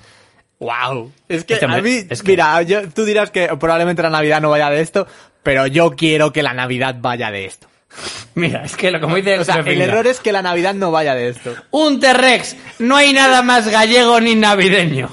¡Wow! 0.60 1.12
Es 1.28 1.44
que 1.44 1.54
Este 1.54 1.66
a 1.66 1.68
mí, 1.68 2.00
es 2.08 2.22
que- 2.22 2.30
mira, 2.32 2.60
yo- 2.62 2.88
tú 2.88 3.04
dirás 3.04 3.30
que 3.30 3.48
probablemente 3.60 4.02
la 4.02 4.10
Navidad 4.10 4.40
no 4.40 4.50
vaya 4.50 4.70
de 4.70 4.80
esto, 4.80 5.06
pero 5.42 5.66
yo 5.66 5.90
quiero 5.90 6.32
que 6.32 6.42
la 6.42 6.52
Navidad 6.54 6.96
vaya 6.98 7.30
de 7.30 7.44
esto. 7.44 7.68
Mira, 8.34 8.64
es 8.64 8.76
que 8.76 8.90
lo 8.90 9.00
como 9.00 9.16
dice 9.16 9.38
O 9.38 9.44
sea, 9.44 9.56
el 9.56 9.80
error 9.80 10.06
es 10.06 10.20
que 10.20 10.32
la 10.32 10.42
Navidad 10.42 10.74
no 10.74 10.90
vaya 10.90 11.14
de 11.14 11.28
esto. 11.28 11.54
Un 11.70 12.00
T-Rex. 12.00 12.56
No 12.78 12.96
hay 12.96 13.12
nada 13.12 13.42
más 13.42 13.68
gallego 13.68 14.20
ni 14.20 14.34
navideño. 14.34 15.08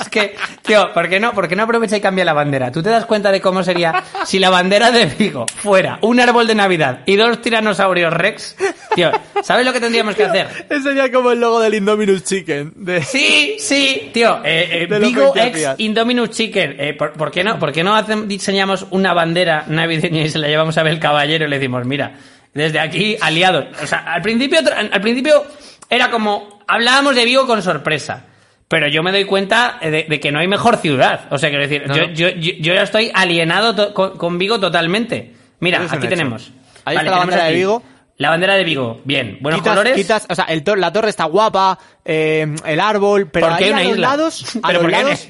Es 0.00 0.08
que, 0.08 0.34
tío, 0.62 0.92
¿por 0.92 1.08
qué 1.08 1.20
no? 1.20 1.32
¿Por 1.32 1.46
qué 1.48 1.54
no 1.56 1.64
aprovecha 1.64 1.96
y 1.96 2.00
cambia 2.00 2.24
la 2.24 2.32
bandera? 2.32 2.72
¿Tú 2.72 2.82
te 2.82 2.88
das 2.90 3.04
cuenta 3.06 3.30
de 3.30 3.40
cómo 3.40 3.62
sería 3.62 4.02
si 4.24 4.38
la 4.38 4.50
bandera 4.50 4.90
de 4.90 5.06
Vigo 5.06 5.46
fuera 5.56 5.98
un 6.02 6.18
árbol 6.20 6.46
de 6.46 6.54
Navidad 6.54 7.00
y 7.06 7.16
dos 7.16 7.40
tiranosaurios 7.42 8.12
Rex? 8.12 8.56
Tío, 8.94 9.10
¿sabes 9.42 9.66
lo 9.66 9.72
que 9.72 9.80
tendríamos 9.80 10.14
que 10.14 10.24
hacer? 10.24 10.48
Ese 10.68 10.82
sería 10.82 11.12
como 11.12 11.30
el 11.32 11.40
logo 11.40 11.60
del 11.60 11.74
Indominus 11.74 12.24
Chicken. 12.24 12.72
De... 12.76 13.02
Sí, 13.02 13.56
sí, 13.58 14.10
tío. 14.12 14.40
Eh, 14.44 14.88
eh, 14.90 14.98
Vigo 14.98 15.32
ex. 15.36 15.74
Indominus 15.78 16.30
Chicken. 16.30 16.76
Eh, 16.78 16.94
¿por, 16.94 17.12
por 17.12 17.30
qué 17.30 17.44
no? 17.44 17.58
¿Por 17.58 17.72
qué 17.72 17.84
no 17.84 17.94
hacen- 17.96 18.26
diseñamos 18.26 18.86
una 18.90 19.12
bandera 19.12 19.64
navideña 19.68 20.22
y 20.22 20.30
se 20.30 20.38
la 20.38 20.48
llevamos 20.48 20.76
a 20.78 20.82
Bel 20.82 20.98
Caballero 20.98 21.44
y 21.46 21.48
le 21.48 21.58
decimos, 21.58 21.84
mira, 21.86 22.14
desde 22.54 22.80
aquí 22.80 23.16
aliados? 23.20 23.66
O 23.82 23.86
sea, 23.86 23.98
al 24.12 24.22
principio, 24.22 24.60
al 24.92 25.00
principio 25.00 25.44
era 25.88 26.10
como 26.10 26.60
hablábamos 26.66 27.14
de 27.14 27.24
Vigo 27.24 27.46
con 27.46 27.62
sorpresa. 27.62 28.24
Pero 28.70 28.86
yo 28.86 29.02
me 29.02 29.10
doy 29.10 29.24
cuenta 29.24 29.78
de, 29.82 30.06
de 30.08 30.20
que 30.20 30.30
no 30.30 30.38
hay 30.38 30.46
mejor 30.46 30.76
ciudad. 30.76 31.26
O 31.32 31.38
sea, 31.38 31.48
quiero 31.50 31.62
decir, 31.66 31.88
No, 31.88 31.96
yo, 31.96 32.06
no. 32.06 32.12
yo, 32.12 32.28
yo, 32.28 32.52
yo 32.60 32.72
ya 32.74 32.82
estoy 32.82 33.10
alienado 33.12 33.74
to- 33.74 33.92
con, 33.92 34.16
con 34.16 34.38
Vigo 34.38 34.60
totalmente. 34.60 35.34
Mira, 35.58 35.82
es 35.84 35.92
aquí 35.92 36.06
tenemos. 36.06 36.52
Ahí 36.84 36.96
está 36.96 37.10
la 37.10 37.18
bandera 37.18 37.44
de 37.46 37.52
Vigo. 37.54 37.82
La 38.16 38.30
bandera 38.30 38.54
de 38.54 38.62
Vigo. 38.62 39.00
Bien. 39.04 39.38
Buenos 39.40 39.60
quitas, 39.60 39.72
colores. 39.76 39.96
quitas- 39.96 40.26
o 40.28 40.34
sea, 40.36 40.44
el 40.44 40.62
tor- 40.62 40.78
la 40.78 40.92
torre 40.92 41.08
está 41.10 41.24
guapa, 41.24 41.78
eh, 42.04 42.46
el 42.64 42.78
árbol, 42.80 43.28
pero 43.28 43.48
¿Por 43.48 43.56
qué 43.58 43.64
ahí 43.64 43.70
hay 43.70 43.72
una 43.72 43.80
a 43.80 43.84
los 43.84 43.92
isla? 43.96 44.08
lados, 44.08 44.56
a 44.62 44.66
¿Pero 44.68 44.82
los 44.82 44.90
lados, 44.92 45.28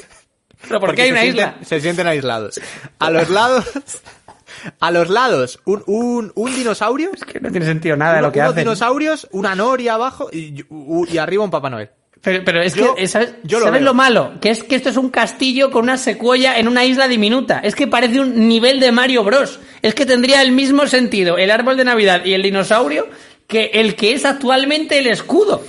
¿Pero 0.68 0.80
por 0.80 0.94
qué 0.94 1.02
hay 1.02 1.08
se 1.08 1.12
una 1.12 1.22
sienten- 1.22 1.28
isla? 1.28 1.54
Se 1.62 1.80
sienten 1.80 2.06
aislados. 2.08 2.60
A 2.98 3.10
los 3.10 3.28
lados, 3.30 3.64
a 4.80 4.90
los 4.90 5.08
lados, 5.08 5.60
un, 5.66 5.82
un, 5.86 6.32
un 6.34 6.54
dinosaurio, 6.54 7.10
Que 7.12 7.38
no 7.40 7.50
tiene 7.50 7.66
sentido 7.66 7.96
nada 7.96 8.14
de 8.14 8.18
uno- 8.18 8.28
lo 8.28 8.32
que 8.32 8.38
unos 8.40 8.50
hacen. 8.52 8.64
dinosaurios, 8.64 9.28
una 9.32 9.54
noria 9.54 9.94
abajo 9.94 10.28
y, 10.32 10.64
y 11.12 11.18
arriba 11.18 11.44
un 11.44 11.50
Papá 11.50 11.70
Noel. 11.70 11.90
Pero, 12.22 12.44
pero 12.44 12.62
es 12.62 12.74
Yo- 12.74 12.94
que, 12.94 13.08
¿sabes, 13.08 13.34
yo 13.42 13.58
lo 13.58 13.64
¿sabes 13.66 13.80
veo. 13.80 13.86
lo 13.86 13.94
malo? 13.94 14.34
Que 14.40 14.50
es 14.50 14.62
que 14.62 14.76
esto 14.76 14.88
es 14.90 14.96
un 14.96 15.10
castillo 15.10 15.70
con 15.72 15.82
una 15.82 15.96
secuoya 15.98 16.56
en 16.58 16.68
una 16.68 16.84
isla 16.84 17.08
diminuta. 17.08 17.58
Es 17.58 17.74
que 17.74 17.88
parece 17.88 18.20
un 18.20 18.46
nivel 18.48 18.78
de 18.78 18.92
Mario 18.92 19.24
Bros. 19.24 19.58
Es 19.82 19.94
que 19.94 20.06
tendría 20.06 20.40
el 20.42 20.52
mismo 20.52 20.86
sentido 20.86 21.36
el 21.36 21.50
árbol 21.50 21.76
de 21.76 21.84
Navidad 21.84 22.24
y 22.24 22.34
el 22.34 22.42
dinosaurio 22.42 23.08
que 23.48 23.70
el 23.74 23.96
que 23.96 24.12
es 24.12 24.24
actualmente 24.24 24.98
el 24.98 25.08
escudo. 25.08 25.62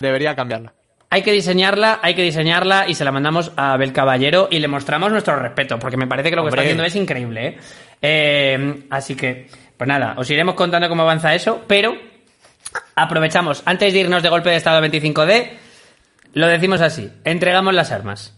Debería 0.00 0.34
cambiarla. 0.34 0.72
Hay 1.10 1.22
que 1.22 1.32
diseñarla, 1.32 2.00
hay 2.02 2.14
que 2.14 2.22
diseñarla 2.22 2.86
y 2.88 2.94
se 2.94 3.04
la 3.04 3.12
mandamos 3.12 3.52
a 3.56 3.72
Abel 3.74 3.92
Caballero 3.92 4.48
y 4.50 4.58
le 4.58 4.68
mostramos 4.68 5.10
nuestro 5.10 5.36
respeto, 5.36 5.78
porque 5.78 5.96
me 5.96 6.06
parece 6.06 6.30
que 6.30 6.36
lo 6.36 6.42
que 6.42 6.48
está 6.50 6.60
haciendo 6.62 6.84
es 6.84 6.96
increíble, 6.96 7.46
¿eh? 7.46 7.58
Eh, 8.02 8.82
Así 8.90 9.14
que, 9.14 9.46
pues 9.76 9.88
nada, 9.88 10.14
os 10.18 10.28
iremos 10.30 10.54
contando 10.54 10.88
cómo 10.88 11.02
avanza 11.02 11.34
eso, 11.34 11.64
pero 11.66 11.94
aprovechamos, 12.94 13.62
antes 13.64 13.92
de 13.92 14.00
irnos 14.00 14.22
de 14.22 14.28
golpe 14.28 14.50
de 14.50 14.56
estado 14.56 14.80
25D, 14.82 15.50
lo 16.32 16.46
decimos 16.48 16.80
así, 16.80 17.10
entregamos 17.24 17.74
las 17.74 17.90
armas. 17.92 18.34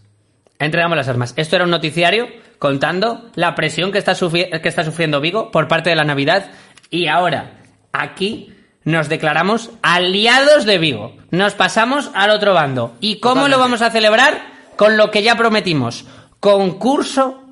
Entregamos 0.59 0.95
las 0.95 1.07
armas. 1.07 1.33
Esto 1.37 1.55
era 1.55 1.65
un 1.65 1.71
noticiario 1.71 2.27
contando 2.59 3.29
la 3.35 3.55
presión 3.55 3.91
que 3.91 3.97
está, 3.97 4.13
sufri- 4.13 4.61
que 4.61 4.69
está 4.69 4.83
sufriendo 4.83 5.19
Vigo 5.19 5.49
por 5.51 5.67
parte 5.67 5.89
de 5.89 5.95
la 5.95 6.03
Navidad 6.03 6.51
y 6.91 7.07
ahora 7.07 7.53
aquí 7.91 8.53
nos 8.83 9.09
declaramos 9.09 9.71
aliados 9.81 10.65
de 10.65 10.77
Vigo. 10.77 11.15
Nos 11.31 11.53
pasamos 11.55 12.11
al 12.13 12.29
otro 12.29 12.53
bando. 12.53 12.95
¿Y 12.99 13.19
cómo 13.19 13.47
lo 13.47 13.57
vamos 13.59 13.81
a 13.81 13.89
celebrar? 13.91 14.39
Con 14.75 14.97
lo 14.97 15.09
que 15.09 15.23
ya 15.23 15.35
prometimos. 15.35 16.05
Concurso, 16.39 17.43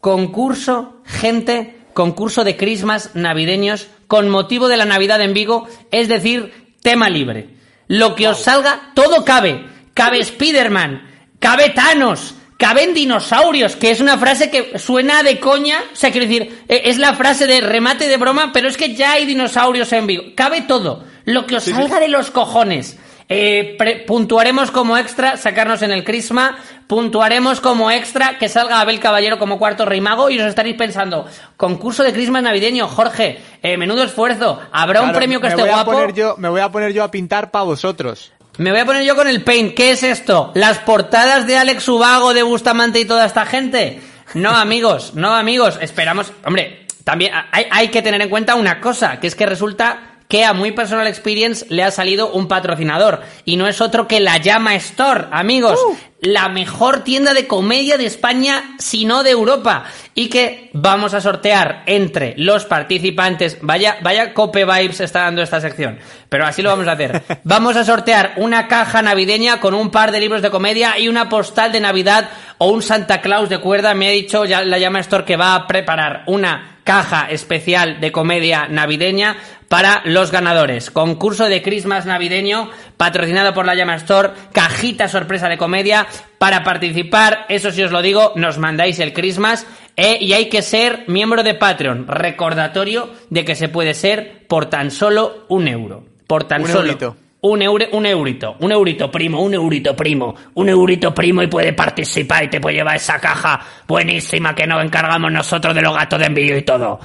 concurso, 0.00 1.00
gente, 1.04 1.78
concurso 1.94 2.44
de 2.44 2.56
crismas 2.56 3.14
navideños 3.14 3.88
con 4.06 4.28
motivo 4.28 4.68
de 4.68 4.76
la 4.76 4.84
Navidad 4.84 5.20
en 5.20 5.34
Vigo, 5.34 5.66
es 5.90 6.08
decir, 6.08 6.74
tema 6.82 7.08
libre. 7.10 7.50
Lo 7.88 8.14
que 8.14 8.28
os 8.28 8.42
salga, 8.42 8.90
todo 8.94 9.24
cabe. 9.24 9.66
Cabe 9.98 10.20
Spider-Man, 10.20 11.02
cabe 11.40 11.70
Thanos, 11.70 12.34
caben 12.56 12.94
dinosaurios, 12.94 13.76
que 13.76 13.90
es 13.90 14.00
una 14.00 14.16
frase 14.16 14.48
que 14.50 14.78
suena 14.78 15.22
de 15.22 15.38
coña, 15.40 15.76
o 15.92 15.96
sea, 15.96 16.10
quiero 16.12 16.26
decir, 16.26 16.62
eh, 16.68 16.82
es 16.84 16.98
la 16.98 17.14
frase 17.14 17.46
de 17.46 17.60
remate 17.60 18.08
de 18.08 18.16
broma, 18.16 18.50
pero 18.52 18.68
es 18.68 18.76
que 18.76 18.94
ya 18.94 19.12
hay 19.12 19.26
dinosaurios 19.26 19.92
en 19.92 20.06
Vigo. 20.06 20.22
Cabe 20.36 20.62
todo, 20.62 21.04
lo 21.24 21.46
que 21.46 21.56
os 21.56 21.64
salga 21.64 22.00
de 22.00 22.08
los 22.08 22.30
cojones. 22.30 22.96
Eh, 23.30 23.74
pre- 23.76 23.96
puntuaremos 24.06 24.70
como 24.70 24.96
extra 24.96 25.36
sacarnos 25.36 25.82
en 25.82 25.90
el 25.92 26.02
crisma, 26.02 26.56
puntuaremos 26.86 27.60
como 27.60 27.90
extra 27.90 28.38
que 28.38 28.48
salga 28.48 28.80
Abel 28.80 29.00
Caballero 29.00 29.38
como 29.38 29.58
cuarto 29.58 29.84
rey 29.84 30.00
mago 30.00 30.30
y 30.30 30.38
os 30.40 30.46
estaréis 30.46 30.76
pensando, 30.76 31.26
concurso 31.58 32.02
de 32.02 32.14
crisma 32.14 32.40
navideño, 32.40 32.88
Jorge, 32.88 33.38
eh, 33.62 33.76
menudo 33.76 34.02
esfuerzo, 34.04 34.58
habrá 34.72 35.02
un 35.02 35.12
premio 35.12 35.40
que 35.42 35.48
esté 35.48 35.60
guapo. 35.74 35.92
poner 35.92 36.14
yo, 36.14 36.36
me 36.38 36.48
voy 36.48 36.62
a 36.62 36.70
poner 36.72 36.92
yo 36.94 37.04
a 37.04 37.10
pintar 37.10 37.50
para 37.50 37.64
vosotros. 37.66 38.32
Me 38.58 38.72
voy 38.72 38.80
a 38.80 38.84
poner 38.84 39.04
yo 39.04 39.14
con 39.14 39.28
el 39.28 39.44
paint. 39.44 39.74
¿Qué 39.74 39.92
es 39.92 40.02
esto? 40.02 40.50
¿Las 40.54 40.78
portadas 40.78 41.46
de 41.46 41.56
Alex 41.56 41.88
Ubago, 41.88 42.34
de 42.34 42.42
Bustamante 42.42 42.98
y 42.98 43.04
toda 43.04 43.24
esta 43.24 43.46
gente? 43.46 44.00
No, 44.34 44.50
amigos, 44.50 45.12
no, 45.14 45.32
amigos. 45.36 45.78
Esperamos. 45.80 46.32
Hombre, 46.44 46.86
también 47.04 47.32
hay, 47.52 47.66
hay 47.70 47.88
que 47.88 48.02
tener 48.02 48.20
en 48.20 48.28
cuenta 48.28 48.56
una 48.56 48.80
cosa, 48.80 49.20
que 49.20 49.28
es 49.28 49.36
que 49.36 49.46
resulta 49.46 50.07
que 50.28 50.44
a 50.44 50.52
Muy 50.52 50.72
Personal 50.72 51.06
Experience 51.06 51.66
le 51.70 51.82
ha 51.82 51.90
salido 51.90 52.30
un 52.30 52.48
patrocinador. 52.48 53.22
Y 53.46 53.56
no 53.56 53.66
es 53.66 53.80
otro 53.80 54.06
que 54.06 54.20
la 54.20 54.36
Llama 54.36 54.74
Store, 54.74 55.26
amigos. 55.32 55.80
La 56.20 56.48
mejor 56.48 57.04
tienda 57.04 57.32
de 57.32 57.46
comedia 57.46 57.96
de 57.96 58.04
España, 58.04 58.74
si 58.78 59.06
no 59.06 59.22
de 59.22 59.30
Europa. 59.30 59.84
Y 60.14 60.28
que 60.28 60.68
vamos 60.74 61.14
a 61.14 61.22
sortear 61.22 61.84
entre 61.86 62.34
los 62.36 62.66
participantes. 62.66 63.58
Vaya, 63.62 63.98
vaya 64.02 64.34
cope 64.34 64.66
vibes 64.66 65.00
está 65.00 65.22
dando 65.22 65.40
esta 65.40 65.60
sección. 65.62 65.98
Pero 66.28 66.44
así 66.44 66.60
lo 66.60 66.70
vamos 66.70 66.88
a 66.88 66.92
hacer. 66.92 67.22
Vamos 67.44 67.76
a 67.76 67.84
sortear 67.84 68.34
una 68.36 68.68
caja 68.68 69.00
navideña 69.00 69.60
con 69.60 69.72
un 69.72 69.90
par 69.90 70.12
de 70.12 70.20
libros 70.20 70.42
de 70.42 70.50
comedia 70.50 70.98
y 70.98 71.08
una 71.08 71.30
postal 71.30 71.72
de 71.72 71.80
Navidad 71.80 72.28
o 72.58 72.68
un 72.68 72.82
Santa 72.82 73.22
Claus 73.22 73.48
de 73.48 73.60
cuerda. 73.60 73.94
Me 73.94 74.08
ha 74.08 74.10
dicho 74.10 74.44
ya 74.44 74.62
la 74.62 74.78
llama 74.78 75.00
Store 75.00 75.24
que 75.24 75.38
va 75.38 75.54
a 75.54 75.66
preparar 75.66 76.24
una 76.26 76.78
caja 76.84 77.28
especial 77.30 78.00
de 78.00 78.12
comedia 78.12 78.66
navideña 78.66 79.36
para 79.68 80.02
los 80.04 80.32
ganadores. 80.32 80.90
Concurso 80.90 81.44
de 81.44 81.62
Christmas 81.62 82.06
navideño 82.06 82.70
patrocinado 82.96 83.54
por 83.54 83.66
la 83.66 83.74
Llama 83.74 83.96
Store, 83.96 84.30
cajita 84.52 85.08
sorpresa 85.08 85.48
de 85.48 85.58
comedia. 85.58 86.06
Para 86.38 86.64
participar, 86.64 87.46
eso 87.48 87.70
sí 87.70 87.82
os 87.82 87.92
lo 87.92 88.02
digo, 88.02 88.32
nos 88.36 88.58
mandáis 88.58 88.98
el 88.98 89.12
Christmas 89.12 89.66
eh, 89.96 90.18
y 90.20 90.32
hay 90.32 90.48
que 90.48 90.62
ser 90.62 91.04
miembro 91.06 91.42
de 91.42 91.54
Patreon. 91.54 92.06
Recordatorio 92.08 93.10
de 93.30 93.44
que 93.44 93.54
se 93.54 93.68
puede 93.68 93.94
ser 93.94 94.46
por 94.48 94.66
tan 94.66 94.90
solo 94.90 95.44
un 95.48 95.68
euro. 95.68 96.04
Por 96.26 96.44
tan 96.44 96.62
Un 96.62 96.68
solo 96.68 96.80
eurito. 96.86 97.16
un 97.40 97.62
euro, 97.62 97.86
un 97.92 98.06
eurito, 98.06 98.56
un 98.60 98.72
eurito 98.72 99.10
primo, 99.10 99.42
un 99.42 99.54
eurito 99.54 99.96
primo, 99.96 100.34
un 100.54 100.68
eurito 100.68 101.14
primo 101.14 101.42
y 101.42 101.46
puede 101.46 101.72
participar 101.72 102.44
y 102.44 102.48
te 102.48 102.60
puede 102.60 102.76
llevar 102.76 102.96
esa 102.96 103.18
caja 103.18 103.60
buenísima 103.86 104.54
que 104.54 104.66
nos 104.66 104.84
encargamos 104.84 105.32
nosotros 105.32 105.74
de 105.74 105.82
los 105.82 105.94
gatos 105.94 106.18
de 106.18 106.26
envío 106.26 106.56
y 106.56 106.62
todo. 106.62 107.00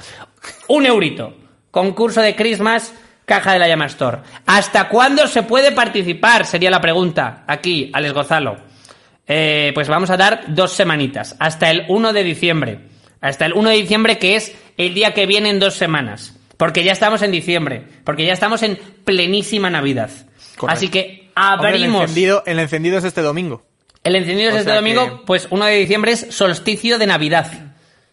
Un 0.68 0.86
eurito. 0.86 1.43
Concurso 1.74 2.22
de 2.22 2.36
Christmas, 2.36 2.94
caja 3.24 3.52
de 3.52 3.58
la 3.58 3.66
Llama 3.66 3.86
Store. 3.86 4.18
¿Hasta 4.46 4.88
cuándo 4.88 5.26
se 5.26 5.42
puede 5.42 5.72
participar? 5.72 6.46
Sería 6.46 6.70
la 6.70 6.80
pregunta. 6.80 7.42
Aquí, 7.48 7.90
Alex 7.92 8.14
Gozalo. 8.14 8.58
Eh, 9.26 9.72
pues 9.74 9.88
vamos 9.88 10.08
a 10.10 10.16
dar 10.16 10.44
dos 10.54 10.72
semanitas. 10.72 11.34
Hasta 11.40 11.72
el 11.72 11.84
1 11.88 12.12
de 12.12 12.22
diciembre. 12.22 12.78
Hasta 13.20 13.46
el 13.46 13.54
1 13.54 13.70
de 13.70 13.76
diciembre, 13.76 14.18
que 14.18 14.36
es 14.36 14.54
el 14.76 14.94
día 14.94 15.14
que 15.14 15.26
viene 15.26 15.50
en 15.50 15.58
dos 15.58 15.74
semanas. 15.74 16.36
Porque 16.56 16.84
ya 16.84 16.92
estamos 16.92 17.22
en 17.22 17.32
diciembre. 17.32 17.82
Porque 18.04 18.24
ya 18.24 18.32
estamos 18.34 18.62
en 18.62 18.78
plenísima 19.04 19.68
Navidad. 19.68 20.10
Correcto. 20.56 20.68
Así 20.68 20.88
que 20.90 21.30
Hombre, 21.36 21.70
el, 21.70 21.74
abrimos. 21.74 22.02
encendido, 22.02 22.44
el 22.46 22.60
encendido 22.60 22.98
es 22.98 23.04
este 23.04 23.20
domingo. 23.22 23.64
El 24.04 24.14
encendido 24.14 24.50
es 24.50 24.54
O 24.54 24.58
este 24.60 24.72
domingo, 24.74 25.04
que- 25.22 25.26
pues 25.26 25.48
1 25.50 25.64
de 25.64 25.74
diciembre 25.74 26.12
es 26.12 26.28
solsticio 26.30 26.98
de 26.98 27.06
Navidad. 27.08 27.50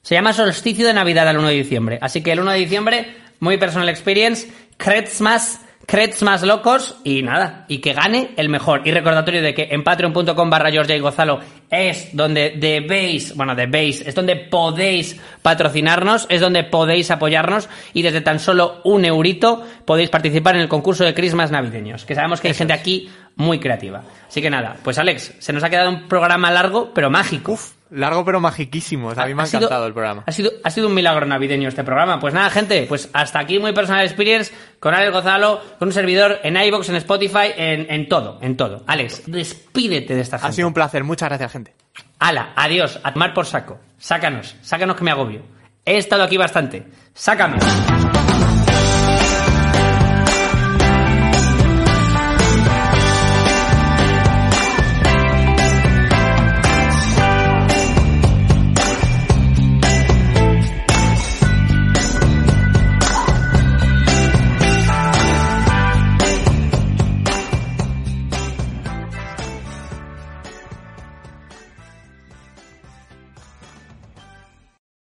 Se 0.02 0.16
llama 0.16 0.34
solsticio 0.34 0.88
de 0.88 0.94
Navidad 0.96 1.28
al 1.28 1.38
1 1.38 1.50
de 1.50 1.54
diciembre. 1.54 2.00
Así 2.02 2.24
que 2.24 2.32
el 2.32 2.40
1 2.40 2.52
de 2.54 2.58
diciembre, 2.58 3.16
muy 3.42 3.58
personal 3.58 3.90
experience, 3.90 4.50
Christmas, 4.78 5.60
Christmas 5.88 6.44
locos 6.44 6.96
y 7.04 7.24
nada, 7.24 7.66
y 7.68 7.80
que 7.80 7.94
gane 7.94 8.32
el 8.38 8.50
mejor. 8.50 8.84
Y 8.86 8.92
recordatorio 8.92 9.42
de 9.42 9.54
que 9.54 9.68
en 9.72 9.84
patreon.com 9.84 10.50
barra 10.50 10.72
Georgia 10.72 10.96
y 10.96 11.00
Gozalo 11.00 11.40
es 11.70 12.16
donde 12.16 12.54
debéis, 12.56 13.36
bueno, 13.36 13.56
debéis, 13.56 14.02
es 14.02 14.14
donde 14.14 14.36
podéis 14.36 15.20
patrocinarnos, 15.42 16.28
es 16.30 16.40
donde 16.40 16.64
podéis 16.64 17.10
apoyarnos 17.12 17.68
y 17.94 18.04
desde 18.04 18.22
tan 18.22 18.40
solo 18.40 18.80
un 18.84 19.06
eurito 19.06 19.66
podéis 19.86 20.10
participar 20.10 20.56
en 20.56 20.62
el 20.62 20.70
concurso 20.70 21.04
de 21.04 21.16
Christmas 21.16 21.52
navideños, 21.52 22.06
que 22.06 22.16
sabemos 22.16 22.40
que 22.40 22.50
hay 22.50 22.54
gente 22.54 22.74
aquí 22.74 23.10
muy 23.36 23.60
creativa. 23.60 24.04
Así 24.28 24.42
que 24.42 24.52
nada, 24.52 24.78
pues 24.84 25.00
Alex, 25.00 25.34
se 25.40 25.52
nos 25.52 25.64
ha 25.64 25.70
quedado 25.70 25.90
un 25.90 26.08
programa 26.08 26.52
largo 26.52 26.94
pero 26.94 27.10
mágico. 27.10 27.58
Largo 27.92 28.24
pero 28.26 28.40
magiquísimo. 28.40 29.10
O 29.10 29.14
sea, 29.16 29.24
a 29.24 29.28
mí 29.28 29.34
me 29.36 29.44
ha, 29.44 29.46
sido- 29.46 29.60
encantado 29.60 29.86
el 29.86 29.94
programa. 29.94 30.24
Ha 30.26 30.32
sido, 30.32 30.50
ha 30.64 30.70
sido 30.72 30.88
un 30.88 30.94
milagro 30.94 31.26
navideño 31.26 31.68
este 31.68 31.84
programa. 31.84 32.20
Pues 32.20 32.34
nada, 32.34 32.50
gente, 32.50 32.86
pues 32.88 33.10
hasta 33.14 33.40
aquí 33.40 33.60
muy 33.60 33.74
personal 33.74 34.06
experience 34.06 34.54
con 34.80 34.94
Alex 34.94 35.12
Gozalo, 35.12 35.62
con 35.78 35.90
un 35.90 35.94
servidor 35.94 36.40
en 36.44 36.56
iBox, 36.56 36.88
en 36.90 36.96
Spotify, 36.96 37.52
en, 37.56 37.88
en 37.90 38.08
todo, 38.08 38.40
en 38.42 38.56
todo. 38.56 38.84
Alex, 38.88 39.24
despídete 39.28 40.16
de 40.16 40.22
esta 40.22 40.38
gente. 40.38 40.50
Ha 40.50 40.54
sido 40.54 40.68
un 40.70 40.74
placer. 40.74 41.04
Muchas 41.04 41.30
gracias, 41.30 41.52
gente. 41.52 41.74
Ala, 42.20 42.54
adiós, 42.56 43.00
a 43.04 43.12
tomar 43.14 43.34
por 43.34 43.46
saco. 43.46 43.78
Sácanos, 43.98 44.56
sácanos 44.62 44.96
que 44.96 45.04
me 45.04 45.12
agobio. 45.12 45.42
He 45.86 45.98
estado 45.98 46.24
aquí 46.24 46.38
bastante. 46.38 46.88
Sácame. 47.14 47.58